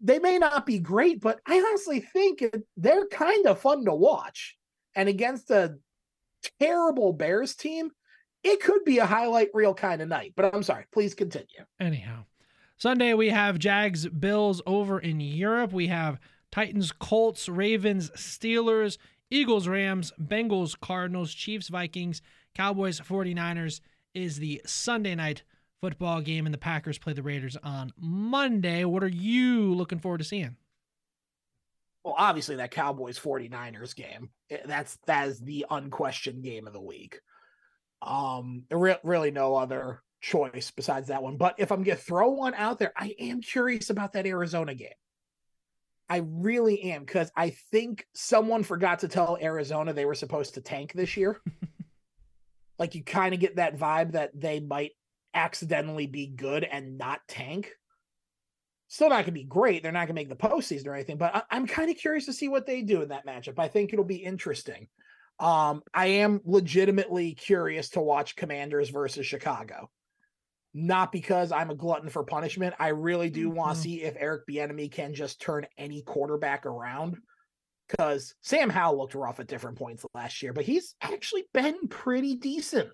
they 0.00 0.18
may 0.18 0.38
not 0.38 0.66
be 0.66 0.78
great, 0.78 1.20
but 1.20 1.40
I 1.46 1.58
honestly 1.58 2.00
think 2.00 2.44
they're 2.76 3.06
kind 3.08 3.46
of 3.46 3.60
fun 3.60 3.84
to 3.84 3.94
watch. 3.94 4.56
And 4.94 5.08
against 5.08 5.50
a 5.50 5.76
terrible 6.58 7.12
Bears 7.12 7.54
team, 7.54 7.90
it 8.42 8.60
could 8.60 8.84
be 8.84 8.98
a 8.98 9.06
highlight 9.06 9.48
reel 9.52 9.74
kind 9.74 10.00
of 10.00 10.08
night. 10.08 10.32
But 10.36 10.54
I'm 10.54 10.62
sorry, 10.62 10.86
please 10.92 11.14
continue. 11.14 11.64
Anyhow, 11.78 12.24
Sunday 12.76 13.12
we 13.14 13.28
have 13.28 13.58
Jags 13.58 14.08
Bills 14.08 14.62
over 14.66 14.98
in 14.98 15.20
Europe. 15.20 15.72
We 15.72 15.88
have 15.88 16.18
Titans 16.50 16.92
Colts, 16.92 17.48
Ravens, 17.48 18.10
Steelers, 18.12 18.96
Eagles, 19.30 19.68
Rams, 19.68 20.12
Bengals, 20.20 20.78
Cardinals, 20.80 21.34
Chiefs, 21.34 21.68
Vikings, 21.68 22.22
Cowboys, 22.54 23.00
49ers 23.00 23.80
is 24.14 24.38
the 24.38 24.60
Sunday 24.66 25.14
night 25.14 25.44
football 25.80 26.20
game, 26.20 26.46
and 26.46 26.54
the 26.54 26.58
Packers 26.58 26.98
play 26.98 27.12
the 27.12 27.22
Raiders 27.22 27.56
on 27.62 27.92
Monday. 27.98 28.84
What 28.84 29.02
are 29.02 29.08
you 29.08 29.74
looking 29.74 29.98
forward 29.98 30.18
to 30.18 30.24
seeing? 30.24 30.56
Well, 32.04 32.14
obviously 32.16 32.56
that 32.56 32.70
Cowboys 32.70 33.18
49ers 33.18 33.94
game. 33.94 34.30
Eh, 34.50 34.58
that's 34.64 34.98
that 35.06 35.28
is 35.28 35.40
the 35.40 35.66
unquestioned 35.70 36.42
game 36.42 36.66
of 36.66 36.72
the 36.72 36.80
week. 36.80 37.20
Um, 38.02 38.64
re- 38.70 38.98
really 39.02 39.30
no 39.30 39.56
other 39.56 40.02
choice 40.20 40.70
besides 40.70 41.08
that 41.08 41.22
one. 41.22 41.36
But 41.36 41.56
if 41.58 41.70
I'm 41.70 41.82
gonna 41.82 41.96
throw 41.96 42.30
one 42.30 42.54
out 42.54 42.78
there, 42.78 42.92
I 42.96 43.14
am 43.18 43.42
curious 43.42 43.90
about 43.90 44.14
that 44.14 44.26
Arizona 44.26 44.74
game. 44.74 44.88
I 46.08 46.22
really 46.26 46.82
am 46.92 47.04
because 47.04 47.30
I 47.36 47.50
think 47.70 48.06
someone 48.14 48.64
forgot 48.64 49.00
to 49.00 49.08
tell 49.08 49.38
Arizona 49.40 49.92
they 49.92 50.06
were 50.06 50.14
supposed 50.14 50.54
to 50.54 50.60
tank 50.60 50.92
this 50.92 51.16
year. 51.16 51.40
like 52.78 52.94
you 52.94 53.04
kind 53.04 53.34
of 53.34 53.40
get 53.40 53.56
that 53.56 53.76
vibe 53.76 54.12
that 54.12 54.32
they 54.34 54.58
might 54.58 54.92
accidentally 55.34 56.06
be 56.06 56.26
good 56.26 56.64
and 56.64 56.98
not 56.98 57.20
tank. 57.28 57.72
Still 58.88 59.08
not 59.08 59.16
going 59.16 59.26
to 59.26 59.32
be 59.32 59.44
great. 59.44 59.82
They're 59.82 59.92
not 59.92 60.08
going 60.08 60.08
to 60.08 60.14
make 60.14 60.28
the 60.28 60.34
postseason 60.34 60.88
or 60.88 60.94
anything, 60.94 61.16
but 61.16 61.46
I- 61.50 61.56
am 61.56 61.66
kind 61.66 61.90
of 61.90 61.96
curious 61.96 62.26
to 62.26 62.32
see 62.32 62.48
what 62.48 62.66
they 62.66 62.82
do 62.82 63.02
in 63.02 63.10
that 63.10 63.26
matchup. 63.26 63.58
I 63.58 63.68
think 63.68 63.92
it'll 63.92 64.04
be 64.04 64.16
interesting. 64.16 64.88
Um, 65.38 65.82
I 65.94 66.06
am 66.06 66.40
legitimately 66.44 67.34
curious 67.34 67.90
to 67.90 68.00
watch 68.00 68.36
Commanders 68.36 68.90
versus 68.90 69.26
Chicago. 69.26 69.90
Not 70.74 71.12
because 71.12 71.50
I'm 71.50 71.70
a 71.70 71.74
glutton 71.74 72.10
for 72.10 72.24
punishment. 72.24 72.74
I 72.78 72.88
really 72.88 73.30
do 73.30 73.48
mm-hmm. 73.48 73.56
want 73.56 73.76
to 73.76 73.82
see 73.82 74.02
if 74.02 74.16
Eric 74.18 74.46
Bieniemy 74.48 74.92
can 74.92 75.14
just 75.14 75.40
turn 75.40 75.66
any 75.78 76.02
quarterback 76.02 76.66
around. 76.66 77.16
Because 77.88 78.34
Sam 78.40 78.70
Howell 78.70 78.98
looked 78.98 79.16
rough 79.16 79.40
at 79.40 79.48
different 79.48 79.78
points 79.78 80.04
last 80.14 80.42
year, 80.42 80.52
but 80.52 80.64
he's 80.64 80.94
actually 81.00 81.44
been 81.52 81.88
pretty 81.88 82.36
decent 82.36 82.90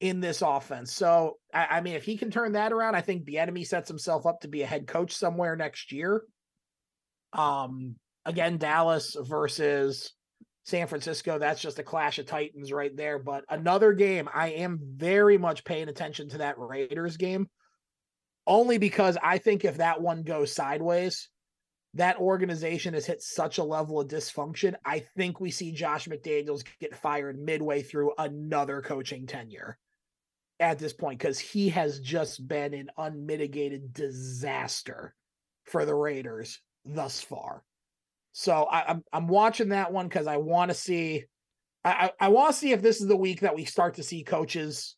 in 0.00 0.20
this 0.20 0.42
offense. 0.42 0.92
So, 0.92 1.38
I, 1.52 1.66
I, 1.70 1.80
mean, 1.80 1.94
if 1.94 2.04
he 2.04 2.16
can 2.16 2.30
turn 2.30 2.52
that 2.52 2.72
around, 2.72 2.94
I 2.94 3.00
think 3.00 3.24
Bieniemy 3.24 3.66
sets 3.66 3.88
himself 3.88 4.26
up 4.26 4.40
to 4.40 4.48
be 4.48 4.62
a 4.62 4.66
head 4.66 4.86
coach 4.86 5.12
somewhere 5.12 5.56
next 5.56 5.92
year. 5.92 6.22
Um, 7.32 7.96
again, 8.24 8.58
Dallas 8.58 9.16
versus 9.20 10.12
San 10.64 10.86
Francisco. 10.86 11.38
That's 11.38 11.60
just 11.60 11.78
a 11.78 11.82
clash 11.82 12.18
of 12.18 12.26
titans 12.26 12.72
right 12.72 12.94
there. 12.96 13.18
But 13.18 13.44
another 13.48 13.92
game, 13.92 14.28
I 14.32 14.50
am 14.50 14.78
very 14.82 15.38
much 15.38 15.64
paying 15.64 15.88
attention 15.88 16.28
to 16.30 16.38
that 16.38 16.58
Raiders 16.58 17.16
game, 17.16 17.48
only 18.46 18.78
because 18.78 19.18
I 19.22 19.38
think 19.38 19.64
if 19.64 19.78
that 19.78 20.00
one 20.00 20.22
goes 20.22 20.52
sideways, 20.54 21.28
that 21.94 22.18
organization 22.18 22.94
has 22.94 23.06
hit 23.06 23.22
such 23.22 23.58
a 23.58 23.64
level 23.64 24.00
of 24.00 24.08
dysfunction. 24.08 24.74
I 24.84 25.00
think 25.16 25.40
we 25.40 25.50
see 25.50 25.72
Josh 25.72 26.06
McDaniels 26.06 26.64
get 26.80 26.94
fired 26.94 27.40
midway 27.40 27.82
through 27.82 28.12
another 28.18 28.82
coaching 28.82 29.26
tenure 29.26 29.78
at 30.60 30.78
this 30.78 30.92
point 30.92 31.18
because 31.18 31.38
he 31.38 31.68
has 31.70 32.00
just 32.00 32.46
been 32.46 32.74
an 32.74 32.90
unmitigated 32.96 33.92
disaster 33.92 35.14
for 35.64 35.84
the 35.84 35.94
Raiders 35.94 36.60
thus 36.84 37.20
far. 37.20 37.62
So 38.32 38.64
I, 38.64 38.80
am 38.80 38.84
I'm, 38.88 39.04
I'm 39.12 39.28
watching 39.28 39.70
that 39.70 39.92
one 39.92 40.08
because 40.08 40.26
I 40.26 40.36
want 40.36 40.70
to 40.70 40.74
see. 40.74 41.24
I, 41.84 41.90
I, 42.20 42.26
I 42.26 42.28
want 42.28 42.52
to 42.52 42.58
see 42.58 42.72
if 42.72 42.82
this 42.82 43.00
is 43.00 43.06
the 43.06 43.16
week 43.16 43.40
that 43.40 43.54
we 43.54 43.64
start 43.64 43.94
to 43.94 44.02
see 44.02 44.24
coaches 44.24 44.96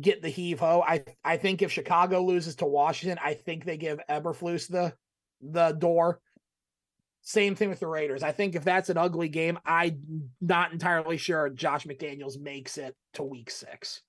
get 0.00 0.22
the 0.22 0.28
heave 0.28 0.60
ho. 0.60 0.82
I 0.86 1.04
I 1.24 1.36
think 1.36 1.62
if 1.62 1.72
Chicago 1.72 2.22
loses 2.22 2.56
to 2.56 2.66
Washington, 2.66 3.18
I 3.22 3.34
think 3.34 3.64
they 3.64 3.76
give 3.76 4.00
Eberflus 4.08 4.68
the 4.68 4.94
the 5.40 5.72
door. 5.72 6.20
Same 7.22 7.54
thing 7.54 7.70
with 7.70 7.80
the 7.80 7.86
Raiders. 7.86 8.22
I 8.22 8.32
think 8.32 8.54
if 8.54 8.64
that's 8.64 8.90
an 8.90 8.98
ugly 8.98 9.28
game, 9.28 9.58
I'm 9.64 10.30
not 10.42 10.72
entirely 10.72 11.16
sure 11.16 11.48
Josh 11.48 11.86
McDaniels 11.86 12.38
makes 12.38 12.76
it 12.76 12.94
to 13.14 13.22
week 13.22 13.50
six. 13.50 14.02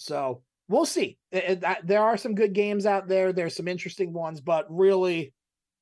So 0.00 0.40
we'll 0.68 0.86
see. 0.86 1.18
It, 1.30 1.62
it, 1.62 1.86
there 1.86 2.02
are 2.02 2.16
some 2.16 2.34
good 2.34 2.54
games 2.54 2.86
out 2.86 3.06
there. 3.06 3.32
There's 3.32 3.54
some 3.54 3.68
interesting 3.68 4.14
ones, 4.14 4.40
but 4.40 4.66
really, 4.70 5.34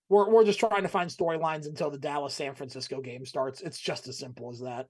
we're 0.09 0.28
we're 0.28 0.45
just 0.45 0.59
trying 0.59 0.82
to 0.82 0.89
find 0.89 1.09
storylines 1.09 1.66
until 1.66 1.89
the 1.89 1.99
Dallas 1.99 2.35
San 2.35 2.55
Francisco 2.55 3.01
game 3.01 3.24
starts. 3.24 3.61
It's 3.61 3.78
just 3.78 4.09
as 4.09 4.19
simple 4.19 4.51
as 4.51 4.61
that. 4.61 4.89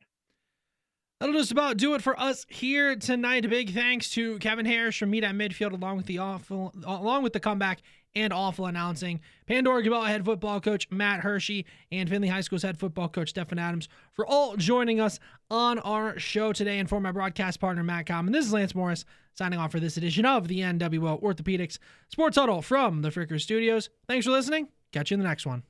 That'll 1.20 1.34
just 1.34 1.52
about 1.52 1.76
do 1.76 1.94
it 1.94 2.02
for 2.02 2.18
us 2.18 2.46
here 2.48 2.96
tonight. 2.96 3.44
A 3.44 3.48
big 3.48 3.74
thanks 3.74 4.08
to 4.12 4.38
Kevin 4.38 4.64
Harrish 4.64 4.98
from 4.98 5.10
Meet 5.10 5.24
at 5.24 5.34
Midfield, 5.34 5.72
along 5.72 5.98
with 5.98 6.06
the 6.06 6.18
awful, 6.18 6.72
along 6.86 7.22
with 7.22 7.34
the 7.34 7.40
comeback 7.40 7.82
and 8.14 8.32
awful 8.32 8.66
announcing. 8.66 9.20
Pandora-Gilboa 9.46 10.06
head 10.08 10.24
football 10.24 10.60
coach 10.60 10.90
Matt 10.90 11.20
Hershey 11.20 11.66
and 11.92 12.08
Findlay 12.08 12.28
High 12.28 12.40
School's 12.40 12.62
head 12.62 12.78
football 12.78 13.08
coach 13.08 13.30
Stefan 13.30 13.58
Adams 13.58 13.88
for 14.12 14.26
all 14.26 14.56
joining 14.56 15.00
us 15.00 15.18
on 15.50 15.78
our 15.80 16.18
show 16.18 16.52
today. 16.52 16.78
And 16.78 16.88
for 16.88 17.00
my 17.00 17.12
broadcast 17.12 17.60
partner 17.60 17.82
Matt 17.82 18.06
Common, 18.06 18.32
this 18.32 18.46
is 18.46 18.52
Lance 18.52 18.74
Morris 18.74 19.04
signing 19.34 19.58
off 19.58 19.72
for 19.72 19.80
this 19.80 19.96
edition 19.96 20.26
of 20.26 20.48
the 20.48 20.60
NWO 20.60 21.22
Orthopedics 21.22 21.78
Sports 22.08 22.36
Huddle 22.36 22.62
from 22.62 23.02
the 23.02 23.10
Fricker 23.10 23.40
Studios. 23.40 23.88
Thanks 24.06 24.26
for 24.26 24.32
listening. 24.32 24.68
Catch 24.92 25.10
you 25.10 25.14
in 25.14 25.20
the 25.20 25.28
next 25.28 25.46
one. 25.46 25.62